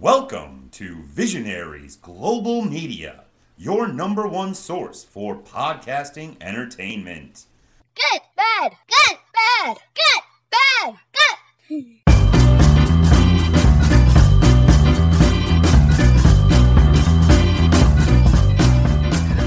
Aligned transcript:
Welcome 0.00 0.70
to 0.72 1.02
Visionaries 1.02 1.96
Global 1.96 2.62
Media, 2.62 3.24
your 3.58 3.86
number 3.86 4.26
one 4.26 4.54
source 4.54 5.04
for 5.04 5.36
podcasting 5.36 6.38
entertainment. 6.40 7.44
Good, 7.94 8.22
bad, 8.34 8.72
good, 8.88 9.18
bad, 9.34 9.76
good, 9.94 10.22
bad, 10.50 10.94
good. 11.12 11.84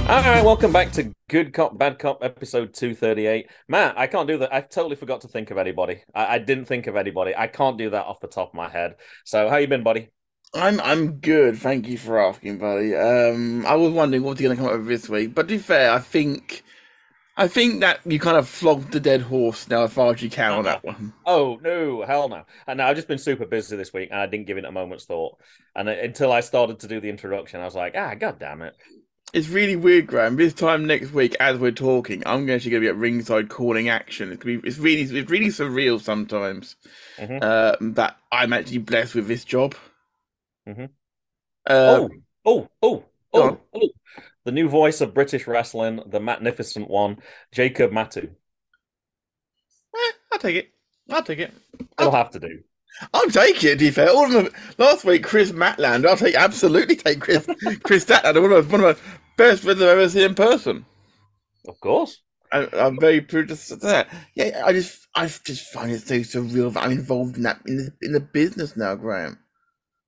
All 0.08 0.22
right, 0.22 0.46
welcome 0.46 0.72
back 0.72 0.92
to 0.92 1.12
Good 1.32 1.54
Cop, 1.54 1.80
Bad 1.80 1.98
Cop, 1.98 2.24
episode 2.24 2.76
238. 2.76 3.50
Matt, 3.68 3.98
I 3.98 4.06
can't 4.06 4.28
do 4.28 4.38
that. 4.38 4.54
I 4.54 4.62
totally 4.62 4.98
forgot 4.98 5.22
to 5.22 5.28
think 5.28 5.50
of 5.50 5.58
anybody. 5.58 6.04
I, 6.14 6.36
I 6.36 6.38
didn't 6.38 6.66
think 6.66 6.86
of 6.86 6.96
anybody. 6.96 7.36
I 7.36 7.48
can't 7.48 7.80
do 7.80 7.90
that 7.90 8.06
off 8.06 8.20
the 8.20 8.28
top 8.28 8.50
of 8.50 8.54
my 8.54 8.70
head. 8.70 8.98
So, 9.24 9.50
how 9.50 9.56
you 9.56 9.68
been, 9.68 9.82
buddy? 9.82 10.12
I'm 10.56 10.80
I'm 10.82 11.14
good, 11.14 11.58
thank 11.58 11.88
you 11.88 11.98
for 11.98 12.20
asking, 12.20 12.60
buddy. 12.60 12.96
Um, 12.96 13.66
I 13.66 13.76
was 13.76 13.92
wondering 13.92 14.24
what 14.24 14.40
you're 14.40 14.50
going 14.50 14.58
to 14.58 14.64
come 14.64 14.72
up 14.72 14.80
with 14.80 14.88
this 14.88 15.10
week, 15.10 15.34
but 15.34 15.44
to 15.48 15.56
be 15.56 15.58
fair, 15.58 15.92
I 15.92 16.00
think 16.00 16.64
I 17.36 17.48
think 17.48 17.80
that 17.80 18.00
you 18.06 18.20
kind 18.20 18.38
of 18.38 18.48
flogged 18.48 18.92
the 18.92 19.00
dead 19.00 19.22
horse 19.22 19.68
now 19.68 19.84
as 19.84 19.94
far 19.94 20.14
as 20.14 20.22
you 20.22 20.30
can 20.30 20.52
on 20.52 20.66
that 20.66 20.84
one. 20.84 21.14
Oh, 21.26 21.60
no, 21.64 22.04
hell 22.06 22.30
no. 22.30 22.44
And 22.68 22.80
I've 22.80 22.96
just 22.96 23.08
been 23.08 23.18
super 23.18 23.48
busy 23.48 23.76
this 23.76 23.92
week 23.92 24.10
and 24.12 24.20
I 24.20 24.28
didn't 24.28 24.46
give 24.46 24.58
it 24.58 24.66
a 24.66 24.72
moment's 24.72 25.06
thought. 25.06 25.40
And 25.76 25.90
until 25.90 26.32
I 26.32 26.42
started 26.42 26.80
to 26.82 26.88
do 26.88 27.00
the 27.02 27.10
introduction, 27.10 27.60
I 27.60 27.66
was 27.66 27.74
like, 27.74 27.96
ah, 27.98 28.14
god 28.14 28.38
damn 28.38 28.62
it. 28.62 28.76
It's 29.34 29.48
really 29.48 29.76
weird, 29.76 30.06
Graham. 30.06 30.36
This 30.36 30.54
time 30.54 30.86
next 30.86 31.12
week, 31.12 31.36
as 31.40 31.58
we're 31.58 31.72
talking, 31.72 32.22
I'm 32.28 32.48
actually 32.52 32.70
going 32.70 32.84
to 32.84 32.86
be 32.86 32.90
at 32.90 32.96
ringside 32.98 33.50
calling 33.50 33.90
action. 33.90 34.32
It's 34.32 34.44
gonna 34.44 34.60
be, 34.60 34.68
it's 34.68 34.78
really, 34.78 35.02
it's 35.02 35.32
really 35.32 35.48
surreal 35.48 36.00
sometimes 36.00 36.76
Mhm. 37.18 37.42
uh, 37.42 37.76
that 37.96 38.18
I'm 38.32 38.54
actually 38.54 38.78
blessed 38.78 39.16
with 39.16 39.28
this 39.28 39.44
job. 39.44 39.74
Mhm. 40.68 40.90
Uh, 41.68 42.08
oh, 42.10 42.10
oh, 42.46 42.70
oh, 42.82 43.06
oh, 43.34 43.60
oh. 43.74 43.90
The 44.46 44.52
new 44.54 44.70
voice 44.70 45.02
of 45.02 45.14
British 45.14 45.48
wrestling, 45.48 46.02
the 46.08 46.20
magnificent 46.20 46.90
one, 46.90 47.22
Jacob 47.54 47.92
Matu. 47.92 48.36
eh, 49.96 50.12
I'll 50.32 50.40
take 50.40 50.56
it. 50.56 50.70
I'll 51.10 51.24
take 51.24 51.40
it. 51.40 51.54
It'll 52.00 52.12
have 52.12 52.32
to 52.32 52.40
do. 52.40 52.60
I'll 53.14 53.30
take 53.30 53.64
it. 53.64 53.72
To 53.80 53.86
be 53.86 53.92
fair, 53.92 54.10
all 54.10 54.26
of 54.26 54.32
them. 54.32 54.50
Last 54.78 55.04
week, 55.06 55.24
Chris 55.24 55.52
Matland. 55.52 56.06
I'll 56.08 56.18
take 56.18 56.36
absolutely 56.36 56.96
take 56.96 57.20
Chris 57.22 57.48
Chris 57.84 58.06
Matland. 58.06 58.42
One 58.42 58.52
of 58.52 58.68
my, 58.72 58.78
one 58.78 58.90
of 58.90 58.98
my 58.98 59.04
best 59.38 59.64
friends 59.64 59.82
I've 59.82 59.90
ever 59.90 60.10
seen 60.10 60.24
in 60.24 60.36
person. 60.36 60.86
Of 61.68 61.80
course. 61.82 62.22
I, 62.54 62.68
I'm 62.74 63.00
very 63.00 63.22
proud 63.22 63.50
to 63.50 63.56
say 63.56 63.76
that. 63.82 64.10
Yeah, 64.36 64.64
I 64.66 64.74
just 64.74 65.08
I 65.16 65.28
just 65.28 65.74
find 65.74 65.92
it 65.92 66.02
so 66.08 66.16
surreal 66.20 66.74
that 66.74 66.84
I'm 66.84 66.92
involved 66.92 67.38
in 67.38 67.44
that 67.44 67.62
in 67.68 67.78
the, 67.78 67.94
in 68.02 68.14
the 68.14 68.20
business 68.22 68.78
now, 68.78 68.96
Graham. 68.96 69.40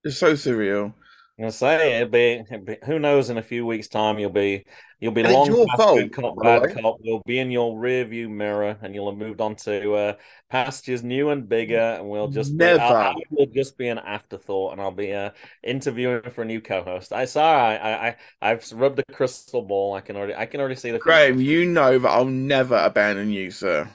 It's 0.05 0.17
so 0.17 0.33
surreal. 0.33 0.93
I'm 1.37 1.43
gonna 1.43 1.51
say 1.51 1.97
it'll 2.01 2.09
be, 2.09 2.43
be- 2.63 2.77
who 2.85 2.97
knows 2.97 3.29
in 3.29 3.37
a 3.37 3.43
few 3.43 3.65
weeks' 3.65 3.89
time 3.89 4.17
you'll 4.19 4.29
be 4.29 4.63
you'll 5.01 5.11
be 5.11 5.23
And 5.23 5.33
long 5.33 5.47
your 5.47 5.67
past 5.67 5.83
fault, 5.87 6.11
cop, 6.13 6.41
bad 6.41 6.61
right? 6.61 6.69
cop. 6.69 6.95
We'll 7.03 7.21
be 7.25 7.39
in 7.39 7.51
your 7.51 7.77
rear 7.77 8.05
view 8.05 8.29
mirror, 8.29 8.77
and 8.81 8.95
you'll 8.95 9.09
have 9.11 9.17
moved 9.19 9.41
on 9.41 9.57
to 9.57 9.93
uh, 9.95 10.13
pastures 10.49 11.03
new 11.03 11.31
and 11.31 11.49
bigger, 11.49 11.77
and 11.77 12.09
we'll 12.09 12.29
just 12.29 12.57
be, 12.57 12.67
Never. 12.67 12.79
I, 12.79 13.09
I 13.09 13.13
will 13.29 13.47
just 13.47 13.77
be 13.77 13.89
an 13.89 13.97
afterthought, 13.97 14.71
and 14.73 14.81
I'll 14.81 14.91
be 14.91 15.11
uh, 15.13 15.31
interviewing 15.61 16.21
for 16.31 16.43
a 16.43 16.45
new 16.45 16.61
co-host. 16.61 17.11
I 17.11 17.25
sorry, 17.25 17.75
I, 17.77 18.07
I 18.09 18.15
I've 18.41 18.71
rubbed 18.71 18.95
the 18.95 19.13
crystal 19.13 19.61
ball. 19.61 19.93
I 19.93 19.99
can 19.99 20.15
already 20.15 20.35
I 20.35 20.45
can 20.45 20.61
already 20.61 20.75
see 20.75 20.91
the. 20.91 20.99
Graham, 20.99 21.41
you 21.41 21.65
know 21.65 21.99
that 21.99 22.09
I'll 22.09 22.25
never 22.25 22.77
abandon 22.77 23.29
you, 23.31 23.51
sir. 23.51 23.89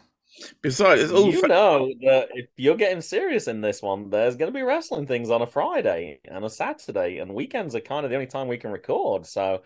Besides, 0.63 1.03
it's 1.03 1.13
all 1.13 1.31
You 1.31 1.41
fa- 1.41 1.49
know 1.49 1.93
that 2.03 2.29
if 2.35 2.47
you're 2.57 2.77
getting 2.77 3.01
serious 3.01 3.49
in 3.49 3.61
this 3.61 3.83
one, 3.83 4.11
there's 4.11 4.37
going 4.37 4.53
to 4.53 4.57
be 4.57 4.63
wrestling 4.63 5.07
things 5.07 5.31
on 5.31 5.43
a 5.43 5.47
Friday 5.47 6.21
and 6.25 6.45
a 6.45 6.51
Saturday, 6.51 7.19
and 7.19 7.35
weekends 7.35 7.75
are 7.75 7.81
kind 7.81 8.05
of 8.05 8.11
the 8.11 8.17
only 8.17 8.27
time 8.27 8.49
we 8.49 8.59
can 8.59 8.71
record. 8.71 9.27
So 9.27 9.63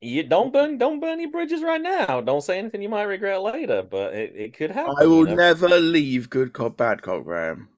you 0.00 0.24
don't 0.24 0.52
burn, 0.52 0.78
don't 0.78 1.00
burn 1.00 1.20
your 1.20 1.30
bridges 1.30 1.62
right 1.62 1.80
now. 1.80 2.20
Don't 2.20 2.42
say 2.42 2.58
anything 2.58 2.82
you 2.82 2.88
might 2.88 3.04
regret 3.04 3.42
later, 3.42 3.82
but 3.82 4.14
it, 4.14 4.34
it 4.34 4.56
could 4.56 4.70
happen. 4.70 4.94
I 4.98 5.06
will 5.06 5.28
you 5.28 5.36
know? 5.36 5.36
never 5.36 5.68
leave 5.68 6.28
good 6.28 6.52
cop, 6.52 6.76
bad 6.76 7.02
cop, 7.02 7.24
Graham. 7.24 7.68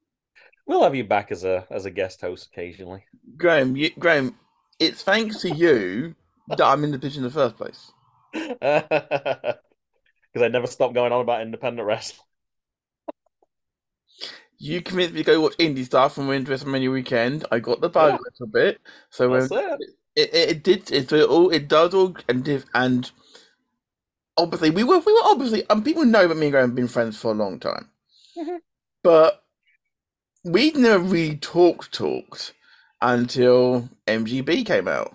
We'll 0.67 0.83
have 0.83 0.95
you 0.95 1.05
back 1.05 1.31
as 1.31 1.45
a 1.45 1.67
as 1.71 1.85
a 1.85 1.91
guest 1.91 2.23
host 2.23 2.49
occasionally. 2.51 3.05
Graham, 3.37 3.77
you, 3.77 3.91
Graham, 3.99 4.35
it's 4.79 5.03
thanks 5.03 5.41
to 5.43 5.51
you 5.51 6.15
that 6.49 6.63
I'm 6.63 6.85
in 6.85 6.91
the 6.91 6.99
position 6.99 7.25
in 7.25 7.31
the 7.31 7.31
first 7.31 7.57
place. 7.57 7.93
Because 10.35 10.45
I 10.47 10.49
never 10.49 10.67
stopped 10.67 10.95
going 10.95 11.13
on 11.13 11.21
about 11.23 11.43
independent 11.43 11.87
wrestling. 11.87 12.21
You 14.59 14.81
convinced 14.81 15.15
me 15.15 15.23
to 15.23 15.27
go 15.27 15.41
watch 15.41 15.57
indie 15.59 15.85
stuff 15.85 16.17
and 16.17 16.29
went 16.29 16.47
to 16.47 16.53
WrestleMania 16.53 16.91
weekend. 16.91 17.45
I 17.53 17.59
got 17.59 17.81
the 17.81 17.89
bug 17.89 18.15
Yeah. 18.15 18.19
a 18.19 18.23
little 18.23 18.47
bit, 18.47 18.81
so 19.11 19.35
That's 19.35 19.51
um, 19.53 19.59
it. 19.59 19.81
it, 20.17 20.35
it, 20.35 20.63
did 20.63 20.91
it, 20.93 21.13
it 21.13 21.29
all 21.29 21.51
it 21.51 21.69
does 21.69 21.93
all 21.93 22.17
and 22.29 22.65
and 22.73 23.11
obviously 24.37 24.71
we 24.71 24.85
were 24.85 25.01
we 25.01 25.13
were 25.13 25.21
obviously 25.25 25.65
and 25.69 25.85
people 25.85 26.05
know 26.05 26.27
that 26.29 26.37
me 26.37 26.47
and 26.47 26.53
Graham 26.53 26.69
have 26.71 26.75
been 26.75 26.89
friends 26.89 27.19
for 27.19 27.33
a 27.33 27.35
long 27.35 27.59
time, 27.59 27.91
Mhm. 28.37 28.61
but 29.03 29.45
we 30.45 30.71
never 30.73 31.03
really 31.03 31.37
talked 31.37 31.93
talked 31.93 32.53
until 33.03 33.89
MGB 34.07 34.65
came 34.65 34.89
out. 34.89 35.15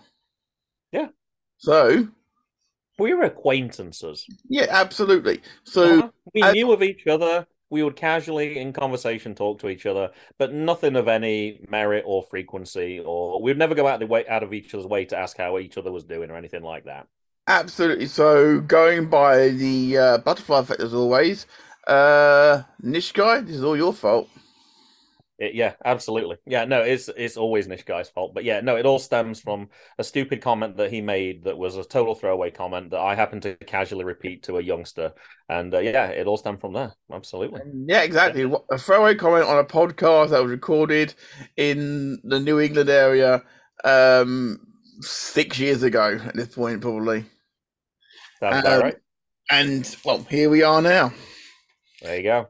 Yeah. 0.92 1.10
So 1.58 2.08
were 3.00 3.24
acquaintances. 3.24 4.26
yeah, 4.50 4.68
absolutely. 4.70 5.42
So 5.64 6.00
Uh-huh. 6.00 6.10
we 6.34 6.44
I- 6.44 6.52
knew 6.54 6.72
of 6.72 6.84
each 6.84 7.08
other. 7.08 7.46
We 7.72 7.84
would 7.84 7.96
casually, 7.96 8.58
in 8.58 8.74
conversation, 8.74 9.36
talk 9.36 9.60
to 9.60 9.70
each 9.70 9.86
other, 9.86 10.10
but 10.40 10.52
nothing 10.52 10.96
of 10.96 11.08
any 11.08 11.60
merit 11.70 12.04
or 12.08 12.24
frequency. 12.24 13.00
Or 13.00 13.40
we'd 13.44 13.60
never 13.60 13.76
go 13.76 13.86
out 13.88 14.00
the 14.00 14.08
way 14.08 14.28
out 14.28 14.42
of 14.42 14.54
each 14.54 14.74
other's 14.74 14.88
way 14.88 15.06
to 15.06 15.16
ask 15.18 15.38
how 15.38 15.60
each 15.60 15.78
other 15.78 15.92
was 15.92 16.04
doing 16.04 16.32
or 16.32 16.36
anything 16.36 16.64
like 16.64 16.86
that. 16.86 17.06
Absolutely. 17.46 18.08
So 18.08 18.60
going 18.62 19.08
by 19.08 19.50
the 19.50 19.98
uh, 19.98 20.18
butterfly 20.20 20.60
effect 20.62 20.82
as 20.82 20.96
always, 20.96 21.46
uh, 21.88 22.64
Nish 22.82 23.12
guy, 23.12 23.42
this 23.42 23.56
is 23.58 23.64
all 23.64 23.78
your 23.78 23.94
fault. 23.94 24.28
It- 25.40 25.56
yeah, 25.56 25.74
absolutely. 25.86 26.36
Yeah, 26.46 26.66
no, 26.66 26.82
it's 26.82 27.10
it's 27.16 27.38
always 27.38 27.66
Nish 27.68 27.84
Guy's 27.84 28.10
fault. 28.10 28.34
But 28.34 28.44
yeah, 28.44 28.60
no, 28.60 28.76
it 28.76 28.86
all 28.86 29.00
stems 29.00 29.40
from 29.40 29.70
a 29.98 30.04
stupid 30.04 30.42
comment 30.42 30.76
that 30.78 30.92
he 30.92 31.00
made 31.00 31.46
that 31.46 31.58
was 31.58 31.78
a 31.78 31.84
total 31.86 32.14
throwaway 32.14 32.52
comment 32.52 32.92
that 32.92 33.00
I 33.00 33.16
happened 33.16 33.44
to 33.44 33.56
casually 33.56 34.04
repeat 34.04 34.44
to 34.44 34.58
a 34.58 34.62
youngster, 34.62 35.14
and 35.48 35.74
uh, 35.74 35.80
yeah, 35.80 36.08
it 36.08 36.28
all 36.28 36.36
stemmed 36.38 36.60
from 36.60 36.74
there. 36.74 36.94
Absolutely. 37.12 37.62
Yeah, 37.88 38.02
exactly. 38.02 38.52
A 38.70 38.78
throwaway 38.78 39.16
comment 39.16 39.46
on 39.46 39.60
a 39.60 39.64
podcast 39.64 40.32
that 40.32 40.42
was 40.44 40.52
recorded 40.52 41.14
in 41.56 42.20
the 42.26 42.40
New 42.40 42.60
England 42.60 42.90
area 42.90 43.42
um, 43.86 44.60
six 45.00 45.58
years 45.58 45.84
ago. 45.84 46.20
At 46.22 46.36
this 46.36 46.54
point, 46.54 46.82
probably. 46.82 47.26
Sounds 48.42 48.60
about 48.60 48.74
Um, 48.74 48.82
right. 48.82 48.96
And 49.52 49.96
well, 50.04 50.26
here 50.30 50.50
we 50.50 50.64
are 50.64 50.82
now. 50.82 51.14
There 52.02 52.18
you 52.18 52.24
go. 52.24 52.48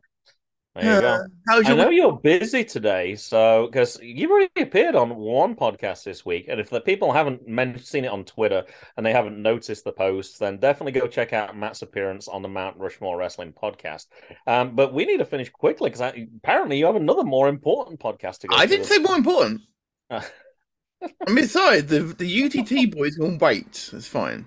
There 0.75 0.95
you 0.95 1.01
go. 1.01 1.23
How's 1.47 1.65
I 1.65 1.69
your 1.69 1.77
know 1.77 1.89
you're 1.89 2.19
busy 2.19 2.63
today, 2.63 3.15
so 3.15 3.67
because 3.69 3.99
you've 4.01 4.31
already 4.31 4.49
appeared 4.57 4.95
on 4.95 5.15
one 5.15 5.55
podcast 5.55 6.03
this 6.03 6.25
week, 6.25 6.47
and 6.47 6.59
if 6.59 6.69
the 6.69 6.81
people 6.81 7.11
haven't 7.11 7.47
men- 7.47 7.79
seen 7.79 8.05
it 8.05 8.11
on 8.11 8.23
Twitter 8.23 8.63
and 8.95 9.05
they 9.05 9.11
haven't 9.11 9.41
noticed 9.41 9.83
the 9.83 9.91
posts, 9.91 10.37
then 10.37 10.57
definitely 10.57 10.99
go 10.99 11.07
check 11.07 11.33
out 11.33 11.57
Matt's 11.57 11.81
appearance 11.81 12.27
on 12.27 12.41
the 12.41 12.49
Mount 12.49 12.77
Rushmore 12.77 13.17
Wrestling 13.17 13.53
podcast. 13.53 14.05
Um, 14.45 14.75
but 14.75 14.93
we 14.93 15.05
need 15.05 15.17
to 15.17 15.25
finish 15.25 15.49
quickly 15.49 15.89
because 15.89 16.13
apparently 16.37 16.77
you 16.77 16.85
have 16.85 16.95
another 16.95 17.23
more 17.23 17.49
important 17.49 17.99
podcast 17.99 18.39
to 18.39 18.47
go. 18.47 18.55
I 18.55 18.65
didn't 18.65 18.85
say 18.85 18.99
more 18.99 19.15
important. 19.15 19.61
I 20.11 21.31
mean, 21.31 21.47
sorry, 21.47 21.81
the 21.81 22.01
the 22.01 22.43
UTT 22.43 22.91
boys 22.91 23.15
can 23.15 23.37
wait. 23.37 23.89
It's 23.93 24.07
fine. 24.07 24.45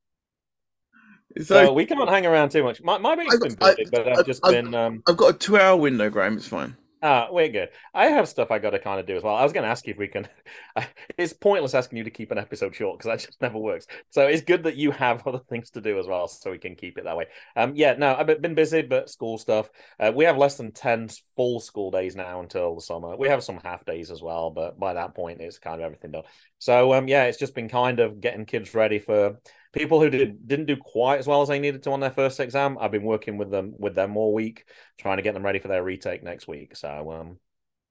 so, 1.44 1.66
So 1.66 1.74
we 1.74 1.86
can't 1.86 2.10
hang 2.10 2.26
around 2.26 2.50
too 2.50 2.64
much. 2.64 2.82
My 2.82 2.98
my 2.98 3.16
week's 3.16 3.36
I- 3.36 3.48
been 3.48 3.58
I- 3.62 3.76
busy, 3.76 3.90
but 3.92 4.08
I- 4.08 4.12
I've 4.20 4.26
just 4.26 4.46
I've- 4.46 4.56
been 4.56 4.74
um, 4.76 5.04
I've 5.08 5.18
got 5.18 5.36
a 5.36 5.38
two 5.38 5.58
hour 5.58 5.76
window, 5.78 6.10
Graham. 6.10 6.38
It's 6.38 6.48
fine. 6.48 6.76
Ah, 7.04 7.28
we're 7.30 7.48
good. 7.50 7.70
I 7.94 8.08
have 8.08 8.28
stuff 8.28 8.50
I 8.50 8.58
got 8.58 8.72
to 8.72 8.80
kind 8.80 9.00
of 9.00 9.06
do 9.06 9.16
as 9.16 9.22
well. 9.22 9.36
I 9.36 9.44
was 9.44 9.54
going 9.54 9.64
to 9.64 9.70
ask 9.70 9.86
you 9.86 9.92
if 9.94 10.00
we 10.00 10.08
can. 10.08 10.28
It's 11.16 11.32
pointless 11.32 11.76
asking 11.76 11.98
you 12.00 12.04
to 12.04 12.10
keep 12.10 12.32
an 12.32 12.38
episode 12.40 12.74
short 12.76 12.98
because 12.98 13.10
that 13.12 13.26
just 13.28 13.40
never 13.42 13.58
works. 13.60 13.86
So 14.10 14.26
it's 14.28 14.42
good 14.42 14.64
that 14.64 14.76
you 14.78 14.90
have 14.92 15.26
other 15.28 15.40
things 15.48 15.70
to 15.72 15.82
do 15.82 16.00
as 16.00 16.08
well, 16.08 16.28
so 16.28 16.50
we 16.52 16.58
can 16.58 16.76
keep 16.76 16.98
it 16.98 17.04
that 17.04 17.16
way. 17.16 17.26
Um, 17.56 17.74
yeah, 17.76 17.94
no, 17.98 18.16
I've 18.16 18.42
been 18.42 18.56
busy, 18.56 18.82
but 18.82 19.10
school 19.12 19.38
stuff. 19.38 19.70
Uh, 20.00 20.12
we 20.14 20.26
have 20.26 20.38
less 20.38 20.58
than 20.58 20.72
ten 20.72 21.10
full 21.36 21.60
school 21.60 21.92
days 21.92 22.16
now 22.16 22.40
until 22.42 22.74
the 22.76 22.82
summer. 22.82 23.16
We 23.16 23.28
have 23.30 23.44
some 23.44 23.60
half 23.64 23.86
days 23.86 24.10
as 24.10 24.22
well, 24.24 24.50
but 24.50 24.80
by 24.80 24.96
that 24.96 25.14
point, 25.16 25.40
it's 25.42 25.60
kind 25.60 25.82
of 25.82 25.86
everything 25.86 26.12
done. 26.12 26.24
So 26.58 26.94
um, 26.94 27.08
yeah, 27.08 27.26
it's 27.26 27.38
just 27.40 27.54
been 27.56 27.70
kind 27.70 28.00
of 28.00 28.22
getting 28.22 28.46
kids 28.46 28.74
ready 28.74 28.98
for 29.00 29.38
people 29.78 30.02
who 30.02 30.10
did 30.10 30.48
didn't 30.48 30.66
do 30.66 30.78
quite 30.78 31.20
as 31.20 31.28
well 31.28 31.42
as 31.42 31.50
they 31.50 31.60
needed 31.60 31.84
to 31.84 31.92
on 31.92 32.00
their 32.00 32.12
first 32.12 32.40
exam. 32.40 32.78
I've 32.80 32.92
been 32.92 33.04
working 33.04 33.38
with 33.38 33.52
them 33.52 33.74
with 33.78 33.96
them 33.96 34.18
all 34.18 34.34
week, 34.34 34.66
trying 34.98 35.18
to 35.18 35.24
get 35.24 35.34
them 35.34 35.46
ready 35.46 35.60
for 35.60 35.68
their 35.70 35.84
retake 35.84 36.24
next 36.24 36.48
week. 36.48 36.76
So 36.76 37.12
um, 37.12 37.40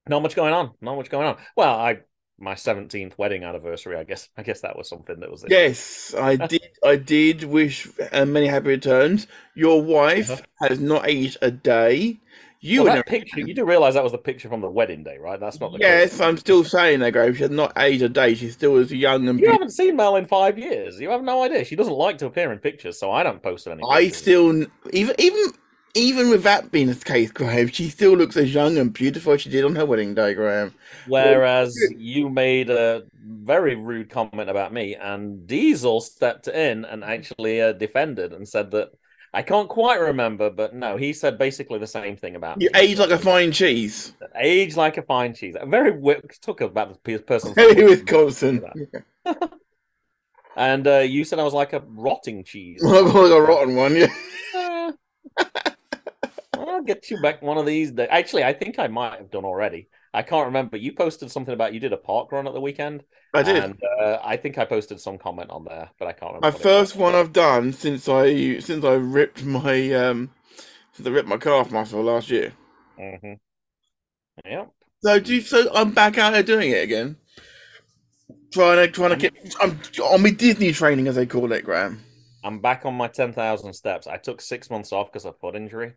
not 0.07 0.23
much 0.23 0.35
going 0.35 0.53
on. 0.53 0.73
Not 0.81 0.95
much 0.97 1.09
going 1.09 1.27
on. 1.27 1.37
Well, 1.57 1.75
I 1.75 1.99
my 2.39 2.55
seventeenth 2.55 3.17
wedding 3.17 3.43
anniversary. 3.45 3.97
I 3.97 4.03
guess 4.05 4.29
I 4.37 4.43
guess 4.43 4.61
that 4.61 4.77
was 4.77 4.89
something 4.89 5.19
that 5.21 5.31
was 5.31 5.41
this 5.43 5.55
Yes, 5.55 6.13
I 6.13 6.35
did. 6.37 6.61
I 6.85 6.95
did 6.97 7.43
wish 7.43 7.87
uh, 8.11 8.25
many 8.25 8.47
happy 8.47 8.67
returns. 8.67 9.27
Your 9.55 9.81
wife 9.81 10.29
Uh-huh. 10.29 10.45
has 10.61 10.79
not 10.79 11.07
aged 11.07 11.37
a 11.41 11.51
day. 11.51 12.19
You 12.59 12.83
Well, 12.83 12.95
that 12.95 13.05
picture, 13.05 13.39
you 13.39 13.53
do 13.53 13.65
realize 13.65 13.93
that 13.93 14.03
was 14.03 14.11
the 14.11 14.17
picture 14.17 14.49
from 14.49 14.61
the 14.61 14.69
wedding 14.69 15.03
day, 15.03 15.17
right? 15.19 15.39
That's 15.39 15.59
not 15.59 15.71
the 15.71 15.77
Yes, 15.77 16.19
I'm 16.19 16.37
still 16.37 16.63
saying 16.63 17.01
that, 17.01 17.11
Graham. 17.11 17.35
She's 17.35 17.49
not 17.49 17.73
aged 17.77 18.01
a 18.01 18.09
day. 18.09 18.33
She's 18.33 18.53
still 18.53 18.77
as 18.77 18.91
young 18.91 19.27
and 19.27 19.39
You 19.39 19.51
haven't 19.51 19.71
seen 19.71 19.95
Mel 19.95 20.15
in 20.15 20.25
five 20.25 20.57
years. 20.57 20.99
You 20.99 21.09
have 21.11 21.23
no 21.23 21.43
idea. 21.43 21.63
She 21.65 21.75
doesn't 21.75 21.93
like 21.93 22.17
to 22.19 22.25
appear 22.25 22.51
in 22.51 22.57
pictures, 22.57 22.99
so 22.99 23.11
I 23.11 23.21
don't 23.21 23.43
post 23.43 23.67
any. 23.67 23.83
I 23.87 24.05
pictures. 24.05 24.17
still, 24.17 24.65
even 24.91 25.15
even 25.19 25.53
even 25.93 26.29
with 26.29 26.43
that 26.43 26.71
being 26.71 26.87
the 26.87 26.95
case, 26.95 27.31
Graham, 27.31 27.67
she 27.67 27.89
still 27.89 28.13
looks 28.13 28.37
as 28.37 28.53
young 28.53 28.77
and 28.77 28.93
beautiful 28.93 29.33
as 29.33 29.41
she 29.41 29.49
did 29.49 29.65
on 29.65 29.75
her 29.75 29.85
wedding 29.85 30.13
day, 30.13 30.33
Graham. 30.33 30.73
Whereas 31.07 31.75
you 31.95 32.29
made 32.29 32.69
a 32.69 33.03
very 33.23 33.75
rude 33.75 34.09
comment 34.09 34.49
about 34.49 34.73
me, 34.73 34.95
and 34.95 35.47
Diesel 35.47 36.01
stepped 36.01 36.47
in 36.47 36.85
and 36.85 37.03
actually 37.03 37.61
uh, 37.61 37.73
defended 37.73 38.33
and 38.33 38.47
said 38.47 38.71
that 38.71 38.91
I 39.33 39.41
can't 39.43 39.67
quite 39.69 39.99
remember, 39.99 40.49
but 40.49 40.73
no, 40.73 40.97
he 40.97 41.13
said 41.13 41.37
basically 41.37 41.79
the 41.79 41.87
same 41.87 42.15
thing 42.17 42.35
about 42.35 42.61
You 42.61 42.69
me. 42.73 42.79
age 42.79 42.97
like 42.97 43.11
a 43.11 43.17
fine 43.19 43.51
cheese. 43.51 44.13
age 44.35 44.75
like 44.75 44.97
a 44.97 45.01
fine 45.01 45.33
cheese. 45.33 45.55
A 45.59 45.65
very 45.65 45.91
took 46.41 46.61
about 46.61 46.93
the 46.93 46.99
pe- 46.99 47.23
person, 47.23 47.53
Very 47.53 47.83
Wisconsin. 47.83 48.63
and 50.55 50.87
uh, 50.87 50.99
you 50.99 51.23
said 51.23 51.39
I 51.39 51.43
was 51.43 51.53
like 51.53 51.73
a 51.73 51.83
rotting 51.85 52.43
cheese. 52.43 52.81
like 52.83 53.13
a 53.13 53.41
rotten 53.41 53.75
one, 53.75 53.95
yeah. 53.95 54.07
Uh, 54.55 54.91
I'll 56.53 56.81
get 56.83 57.09
you 57.11 57.19
back 57.21 57.41
one 57.41 57.57
of 57.57 57.65
these 57.65 57.91
days. 57.91 58.07
Actually, 58.09 58.43
I 58.43 58.53
think 58.53 58.79
I 58.79 58.87
might 58.87 59.17
have 59.19 59.29
done 59.31 59.45
already. 59.45 59.87
I 60.13 60.21
can't 60.21 60.47
remember. 60.47 60.77
You 60.77 60.93
posted 60.93 61.31
something 61.31 61.53
about 61.53 61.73
you 61.73 61.79
did 61.79 61.93
a 61.93 61.97
park 61.97 62.31
run 62.31 62.47
at 62.47 62.53
the 62.53 62.61
weekend. 62.61 63.03
I 63.33 63.43
did. 63.43 63.63
And 63.63 63.79
uh, 63.99 64.19
I 64.23 64.37
think 64.37 64.57
I 64.57 64.65
posted 64.65 64.99
some 64.99 65.17
comment 65.17 65.49
on 65.49 65.65
there, 65.65 65.89
but 65.99 66.07
I 66.07 66.13
can't 66.13 66.33
remember. 66.33 66.57
My 66.57 66.63
first 66.63 66.95
one 66.95 67.15
I've 67.15 67.33
done 67.33 67.73
since 67.73 68.07
I 68.07 68.59
since 68.59 68.83
I 68.83 68.93
ripped 68.93 69.43
my 69.43 69.91
um 69.93 70.31
since 70.93 71.07
I 71.07 71.11
ripped 71.11 71.27
my 71.27 71.37
calf 71.37 71.71
muscle 71.71 72.01
last 72.01 72.29
year. 72.29 72.53
Mm-hmm. 72.99 73.33
Yep. 74.45 74.71
So 75.03 75.19
do 75.19 75.35
you, 75.35 75.41
so 75.41 75.71
I'm 75.73 75.91
back 75.91 76.17
out 76.17 76.33
there 76.33 76.43
doing 76.43 76.71
it 76.71 76.83
again. 76.83 77.17
Trying 78.51 78.77
to 78.77 78.91
trying 78.91 79.11
to 79.11 79.17
get 79.17 79.33
I'm 79.61 79.79
on 80.03 80.23
my 80.23 80.31
Disney 80.31 80.71
training 80.71 81.07
as 81.07 81.15
they 81.15 81.25
call 81.25 81.51
it, 81.51 81.63
Graham. 81.63 82.03
I'm 82.43 82.59
back 82.59 82.85
on 82.85 82.93
my 82.93 83.07
10,000 83.09 83.73
steps. 83.73 84.07
I 84.07 84.17
took 84.17 84.39
six 84.39 84.69
months 84.69 84.93
off 84.93 85.11
because 85.11 85.25
of 85.25 85.37
foot 85.39 85.55
injury, 85.55 85.93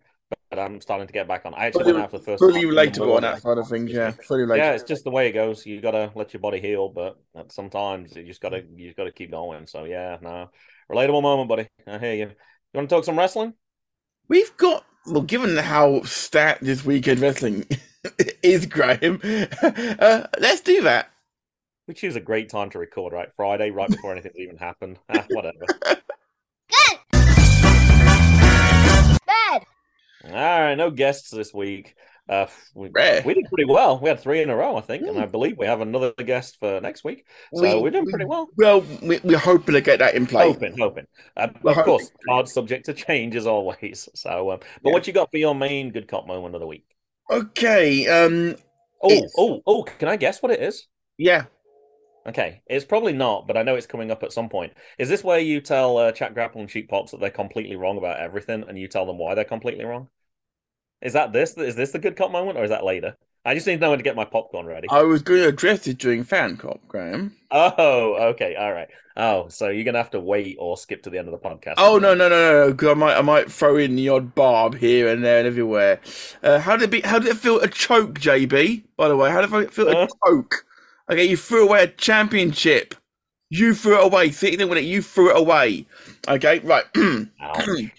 but 0.50 0.58
I'm 0.58 0.80
starting 0.80 1.06
to 1.06 1.12
get 1.12 1.28
back 1.28 1.46
on. 1.46 1.54
I 1.54 1.66
actually 1.66 1.84
Fully, 1.84 1.92
went 1.94 2.04
out 2.04 2.10
for 2.10 2.18
the 2.18 2.24
first 2.24 2.40
fully 2.40 2.60
time 2.60 2.64
in 2.64 2.74
relatable 2.74 3.16
on 3.16 3.22
that 3.22 3.40
side 3.40 3.58
of 3.58 3.68
things, 3.68 3.90
yeah. 3.90 4.10
Fully 4.10 4.42
relatable. 4.42 4.56
Yeah, 4.58 4.72
it's 4.72 4.84
just 4.84 5.04
the 5.04 5.10
way 5.10 5.28
it 5.28 5.32
goes. 5.32 5.64
You 5.64 5.80
gotta 5.80 6.10
let 6.14 6.34
your 6.34 6.40
body 6.40 6.60
heal, 6.60 6.88
but 6.88 7.18
sometimes 7.48 8.14
you 8.16 8.24
just 8.24 8.40
gotta 8.40 8.64
you 8.74 8.86
just 8.86 8.96
gotta 8.96 9.12
keep 9.12 9.30
going. 9.30 9.66
So 9.66 9.84
yeah, 9.84 10.18
no, 10.20 10.50
relatable 10.90 11.22
moment, 11.22 11.48
buddy. 11.48 11.68
I 11.86 11.98
hear 11.98 12.14
you. 12.14 12.26
You 12.26 12.78
want 12.78 12.88
to 12.90 12.94
talk 12.96 13.04
some 13.04 13.18
wrestling? 13.18 13.54
We've 14.28 14.56
got 14.56 14.84
well, 15.06 15.22
given 15.22 15.56
how 15.56 16.02
stacked 16.02 16.62
this 16.62 16.84
weekend 16.84 17.20
wrestling 17.20 17.66
is, 18.42 18.66
Graham. 18.66 19.20
Uh, 19.62 20.26
let's 20.38 20.62
do 20.62 20.82
that. 20.82 21.10
Which 21.86 22.04
is 22.04 22.16
a 22.16 22.20
great 22.20 22.48
time 22.48 22.70
to 22.70 22.78
record, 22.78 23.12
right? 23.12 23.28
Friday, 23.34 23.70
right 23.70 23.90
before 23.90 24.12
anything's 24.12 24.36
even 24.38 24.56
happened. 24.56 24.98
Ah, 25.08 25.26
whatever. 25.30 25.66
Good. 26.70 26.98
Bad. 29.26 29.66
All 30.24 30.32
right, 30.32 30.74
no 30.74 30.90
guests 30.90 31.30
this 31.30 31.52
week. 31.54 31.94
Uh, 32.28 32.46
we, 32.74 32.88
we 33.24 33.34
did 33.34 33.44
pretty 33.48 33.64
well. 33.64 33.98
We 33.98 34.08
had 34.08 34.20
three 34.20 34.40
in 34.40 34.50
a 34.50 34.54
row, 34.56 34.76
I 34.76 34.82
think, 34.82 35.02
and 35.04 35.18
I 35.18 35.26
believe 35.26 35.58
we 35.58 35.66
have 35.66 35.80
another 35.80 36.12
guest 36.12 36.58
for 36.60 36.80
next 36.80 37.02
week. 37.02 37.26
So 37.52 37.62
We- 37.62 37.82
we, 37.82 37.88
are 37.88 37.90
doing 37.90 38.06
pretty 38.06 38.24
well. 38.24 38.48
Well, 38.56 38.84
we, 39.02 39.18
we're 39.24 39.36
hoping 39.38 39.74
to 39.74 39.80
get 39.80 39.98
that 39.98 40.14
in 40.14 40.26
place. 40.26 40.54
Hoping, 40.54 40.78
hoping. 40.78 41.06
Uh, 41.36 41.48
We're 41.62 41.72
of 41.72 41.84
course, 41.84 42.04
hoping. 42.04 42.16
hard 42.28 42.48
subject 42.48 42.86
to 42.86 42.94
change 42.94 43.34
as 43.34 43.46
always. 43.48 44.08
So, 44.14 44.52
um, 44.52 44.60
but 44.82 44.90
Yeah. 44.90 44.92
what 44.92 45.06
you 45.08 45.12
got 45.12 45.30
for 45.32 45.38
your 45.38 45.54
main 45.56 45.90
good 45.90 46.06
cop 46.06 46.26
moment 46.28 46.54
of 46.54 46.60
the 46.60 46.66
week? 46.68 46.86
Okay. 47.30 48.06
Um. 48.06 48.54
Oh, 49.02 49.10
It's- 49.10 49.32
oh, 49.36 49.62
oh! 49.66 49.82
Can 49.82 50.08
I 50.08 50.16
guess 50.16 50.40
what 50.42 50.52
it 50.52 50.60
is? 50.60 50.86
Yeah. 51.18 51.46
Okay, 52.26 52.62
it's 52.66 52.84
probably 52.84 53.12
not, 53.12 53.46
but 53.46 53.56
I 53.56 53.62
know 53.62 53.76
it's 53.76 53.86
coming 53.86 54.10
up 54.10 54.22
at 54.22 54.32
some 54.32 54.48
point. 54.48 54.74
Is 54.98 55.08
this 55.08 55.24
where 55.24 55.38
you 55.38 55.60
tell 55.60 55.96
uh, 55.98 56.12
Chat 56.12 56.34
Grapple 56.34 56.60
and 56.60 56.68
Cheap 56.70 56.88
Pops 56.88 57.10
that 57.12 57.20
they're 57.20 57.30
completely 57.30 57.76
wrong 57.76 57.96
about 57.98 58.20
everything, 58.20 58.64
and 58.68 58.78
you 58.78 58.88
tell 58.88 59.06
them 59.06 59.18
why 59.18 59.34
they're 59.34 59.44
completely 59.44 59.84
wrong? 59.84 60.08
Is 61.02 61.14
that 61.14 61.32
this? 61.32 61.56
Is 61.58 61.76
this 61.76 61.92
the 61.92 61.98
good 61.98 62.16
cop 62.16 62.30
moment, 62.32 62.58
or 62.58 62.64
is 62.64 62.70
that 62.70 62.84
later? 62.84 63.16
I 63.44 63.54
just 63.54 63.66
need 63.66 63.76
to 63.76 63.80
know 63.80 63.90
when 63.90 63.98
to 63.98 64.04
get 64.04 64.16
my 64.16 64.24
popcorn 64.26 64.66
ready. 64.66 64.88
I 64.90 65.04
was 65.04 65.22
going 65.22 65.40
to 65.40 65.48
address 65.48 65.86
it 65.86 65.96
during 65.96 66.22
fan 66.22 66.58
cop, 66.58 66.86
Graham. 66.86 67.34
Oh, 67.50 68.30
okay, 68.30 68.54
all 68.56 68.72
right. 68.72 68.88
Oh, 69.16 69.48
so 69.48 69.68
you're 69.68 69.84
gonna 69.84 69.98
have 69.98 70.10
to 70.12 70.20
wait 70.20 70.56
or 70.58 70.76
skip 70.76 71.02
to 71.02 71.10
the 71.10 71.18
end 71.18 71.28
of 71.28 71.32
the 71.32 71.48
podcast. 71.48 71.74
Oh 71.76 71.98
no 71.98 72.14
no 72.14 72.28
no 72.28 72.38
no! 72.52 72.68
no, 72.68 72.74
'cause 72.74 72.88
I 72.90 72.94
might 72.94 73.16
I 73.16 73.22
might 73.22 73.50
throw 73.50 73.76
in 73.76 73.96
the 73.96 74.08
odd 74.08 74.34
barb 74.34 74.76
here 74.76 75.08
and 75.08 75.24
there 75.24 75.38
and 75.38 75.46
everywhere. 75.46 76.00
Uh, 76.42 76.58
how 76.58 76.76
did 76.76 76.84
it 76.84 76.90
be? 76.90 77.00
How 77.00 77.18
did 77.18 77.28
it 77.28 77.36
feel 77.38 77.60
to 77.60 77.68
choke, 77.68 78.18
JB? 78.20 78.84
By 78.96 79.08
the 79.08 79.16
way, 79.16 79.30
how 79.30 79.40
did 79.40 79.52
it 79.52 79.72
feel 79.72 79.86
to 79.86 79.96
Huh? 79.96 80.08
choke? 80.26 80.66
Okay, 81.10 81.24
you 81.24 81.36
threw 81.36 81.64
away 81.64 81.84
a 81.84 81.88
championship. 81.88 82.94
You 83.48 83.74
threw 83.74 83.98
it 83.98 84.04
away. 84.04 84.30
Sitting 84.30 84.58
there 84.58 84.68
with 84.68 84.78
it, 84.78 84.84
you 84.84 85.02
threw 85.02 85.30
it 85.30 85.36
away. 85.36 85.86
Okay, 86.28 86.60
right. 86.60 86.84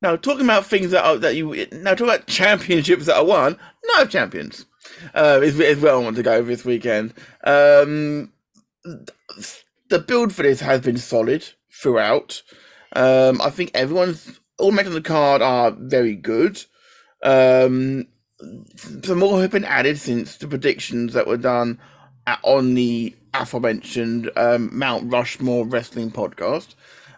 Now 0.00 0.14
talking 0.14 0.44
about 0.44 0.64
things 0.64 0.92
that 0.92 1.04
are 1.04 1.16
that 1.16 1.34
you 1.34 1.66
now 1.72 1.90
talking 1.90 2.14
about 2.14 2.26
championships 2.26 3.06
that 3.06 3.16
are 3.16 3.24
won. 3.24 3.58
No 3.96 4.06
champions. 4.06 4.64
Uh, 5.14 5.40
is, 5.42 5.58
is 5.58 5.80
where 5.80 5.92
I 5.92 5.96
want 5.96 6.16
to 6.16 6.22
go 6.22 6.42
this 6.42 6.64
weekend. 6.64 7.14
Um, 7.44 8.32
the 9.88 9.98
build 9.98 10.32
for 10.32 10.42
this 10.44 10.60
has 10.60 10.80
been 10.80 10.98
solid 10.98 11.44
throughout. 11.72 12.42
Um, 12.94 13.40
I 13.42 13.50
think 13.50 13.72
everyone's 13.74 14.40
all 14.58 14.72
matches 14.72 14.90
on 14.90 14.94
the 14.94 15.00
card 15.00 15.42
are 15.42 15.72
very 15.72 16.14
good. 16.14 16.62
Um, 17.22 18.06
some 19.02 19.18
more 19.18 19.40
have 19.40 19.50
been 19.50 19.64
added 19.64 19.98
since 19.98 20.36
the 20.36 20.46
predictions 20.46 21.12
that 21.14 21.26
were 21.26 21.36
done 21.36 21.78
on 22.42 22.74
the 22.74 23.14
aforementioned 23.34 24.30
um, 24.36 24.76
Mount 24.76 25.12
Rushmore 25.12 25.66
Wrestling 25.66 26.10
podcast. 26.10 26.74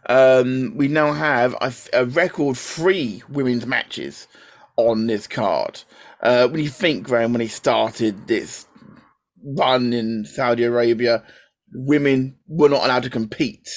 Um, 0.06 0.72
we 0.76 0.88
now 0.88 1.12
have 1.12 1.54
a, 1.60 1.72
a 1.92 2.06
record 2.06 2.56
three 2.56 3.22
women's 3.28 3.66
matches 3.66 4.26
on 4.76 5.06
this 5.06 5.26
card. 5.26 5.82
Uh, 6.22 6.48
when 6.48 6.60
you 6.60 6.68
think, 6.68 7.04
Graham, 7.04 7.32
when 7.32 7.40
he 7.40 7.48
started 7.48 8.26
this 8.26 8.66
run 9.44 9.92
in 9.92 10.24
Saudi 10.24 10.64
Arabia, 10.64 11.22
women 11.72 12.36
were 12.46 12.68
not 12.68 12.84
allowed 12.84 13.04
to 13.04 13.10
compete. 13.10 13.68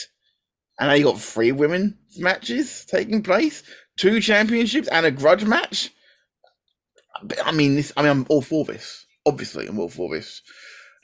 And 0.79 0.89
now 0.89 0.95
you 0.95 1.03
got 1.05 1.19
three 1.19 1.51
women's 1.51 1.93
matches 2.17 2.85
taking 2.85 3.21
place, 3.21 3.63
two 3.97 4.19
championships, 4.19 4.87
and 4.87 5.05
a 5.05 5.11
grudge 5.11 5.45
match. 5.45 5.91
I 7.45 7.51
mean, 7.51 7.75
this. 7.75 7.93
I 7.95 8.01
mean, 8.01 8.11
I'm 8.11 8.25
all 8.29 8.41
for 8.41 8.65
this. 8.65 9.05
Obviously, 9.25 9.67
I'm 9.67 9.79
all 9.79 9.89
for 9.89 10.13
this. 10.13 10.41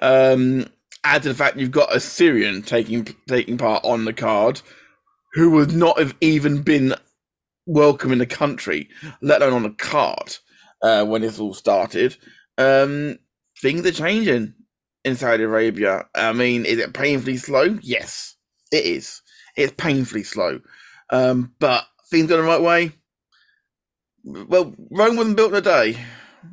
Um, 0.02 0.68
add 1.04 1.24
to 1.24 1.30
the 1.30 1.36
fact 1.36 1.58
you've 1.58 1.72
got 1.72 1.96
a 1.96 2.00
Syrian 2.00 2.62
taking 2.62 3.08
taking 3.28 3.58
part 3.58 3.84
on 3.86 4.06
the 4.06 4.14
card, 4.14 4.62
who 5.34 5.52
would 5.52 5.74
not 5.74 6.00
have 6.00 6.16
even 6.22 6.62
been 6.62 6.96
welcome 7.66 8.12
in 8.12 8.20
the 8.20 8.26
country, 8.26 8.90
let 9.22 9.42
alone 9.42 9.66
on 9.66 9.72
a 9.72 9.76
card, 9.76 10.38
uh, 10.82 11.06
when 11.06 11.22
this 11.22 11.40
all 11.40 11.54
started. 11.54 12.18
Um, 12.58 13.20
things 13.62 13.86
are 13.86 13.92
changing 13.92 14.54
in 15.06 15.16
Saudi 15.16 15.44
Arabia. 15.44 16.06
I 16.16 16.34
mean, 16.34 16.66
is 16.66 16.80
it 16.80 16.94
painfully 16.94 17.38
slow? 17.38 17.78
Yes, 17.82 18.36
it 18.72 18.86
is. 18.86 19.22
It's 19.56 19.74
painfully 19.78 20.24
slow. 20.24 20.60
Um, 21.10 21.54
but 21.60 21.86
things 22.10 22.28
going 22.28 22.42
the 22.42 22.48
right 22.48 22.62
way. 22.62 22.92
Well, 24.24 24.76
Rome 24.92 25.16
wasn't 25.16 25.38
built 25.38 25.52
in 25.52 25.58
a 25.58 25.62
day, 25.62 25.98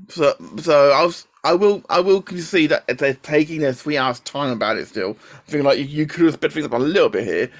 so 0.08 0.34
so 0.58 0.92
I'll 0.92 1.14
I 1.46 1.54
will 1.54 1.84
I 1.90 2.00
will 2.00 2.22
concede 2.22 2.70
that 2.72 2.86
they're 2.98 3.14
taking 3.14 3.60
their 3.60 3.72
three 3.72 3.98
hours 3.98 4.20
time 4.20 4.50
about 4.52 4.78
it 4.78 4.88
still. 4.88 5.16
I 5.48 5.50
think 5.52 5.64
like 5.64 5.78
you, 5.78 5.84
you 5.86 6.06
could 6.06 6.26
have 6.26 6.34
sped 6.34 6.52
things 6.52 6.66
up 6.66 6.72
a 6.72 6.78
little 6.78 7.08
bit 7.10 7.24
here, 7.24 7.50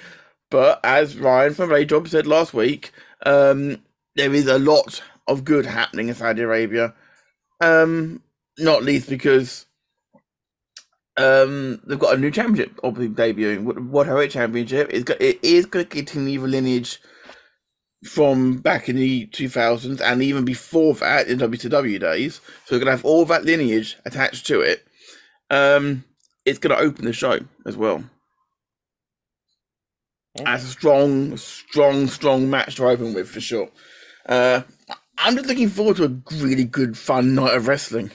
but 0.51 0.81
as 0.85 1.17
Ryan 1.17 1.55
from 1.55 1.71
Ray 1.71 1.87
Job 1.87 2.09
said 2.09 2.27
last 2.27 2.55
week, 2.55 2.93
um, 3.27 3.79
there 4.17 4.35
is 4.35 4.49
a 4.49 4.59
lot 4.59 5.03
of 5.29 5.45
good 5.45 5.67
happening 5.67 6.09
in 6.09 6.17
Saudi 6.17 6.43
Arabia. 6.43 6.95
Um, 7.61 8.23
not 8.59 8.85
least 8.85 9.09
because 9.09 9.67
um, 11.17 11.81
they've 11.87 11.99
got 11.99 12.17
a 12.17 12.21
new 12.21 12.33
championship 12.33 12.79
obviously 12.85 13.15
debuting. 13.15 13.65
What 13.91 14.07
Heavyweight 14.07 14.33
Championship 14.33 14.91
is 14.91 15.05
it 15.21 15.41
is 15.43 15.67
going 15.67 15.87
to 15.87 15.91
continue 15.91 16.41
the 16.41 16.49
lineage 16.49 17.01
from 18.07 18.59
back 18.59 18.89
in 18.89 18.97
the 18.97 19.27
2000s 19.29 20.01
and 20.01 20.23
even 20.23 20.45
before 20.45 20.95
that 20.95 21.29
in 21.29 21.39
WCW 21.39 22.01
days. 22.01 22.41
So 22.65 22.77
we're 22.77 22.81
going 22.81 22.87
to 22.87 22.93
have 22.93 23.05
all 23.05 23.25
that 23.27 23.45
lineage 23.45 23.97
attached 24.05 24.47
to 24.47 24.61
it. 24.61 24.87
Um, 25.51 26.05
it's 26.45 26.59
going 26.59 26.77
to 26.77 26.83
open 26.83 27.05
the 27.05 27.13
show 27.13 27.41
as 27.67 27.77
well. 27.77 28.05
As 30.45 30.65
a 30.65 30.69
strong, 30.69 31.37
strong, 31.37 32.09
strong 32.09 32.51
match 32.51 32.77
to 32.77 32.87
open 32.87 33.15
with 33.15 33.29
for 33.29 33.41
sure. 33.41 33.71
Uh, 34.27 34.63
I'm 35.19 35.35
just 35.35 35.49
looking 35.49 35.71
forward 35.71 35.97
to 35.97 36.05
a 36.05 36.35
really 36.37 36.65
good, 36.65 36.97
fun 36.99 37.35
night 37.35 37.55
of 37.55 37.69
wrestling 37.69 38.11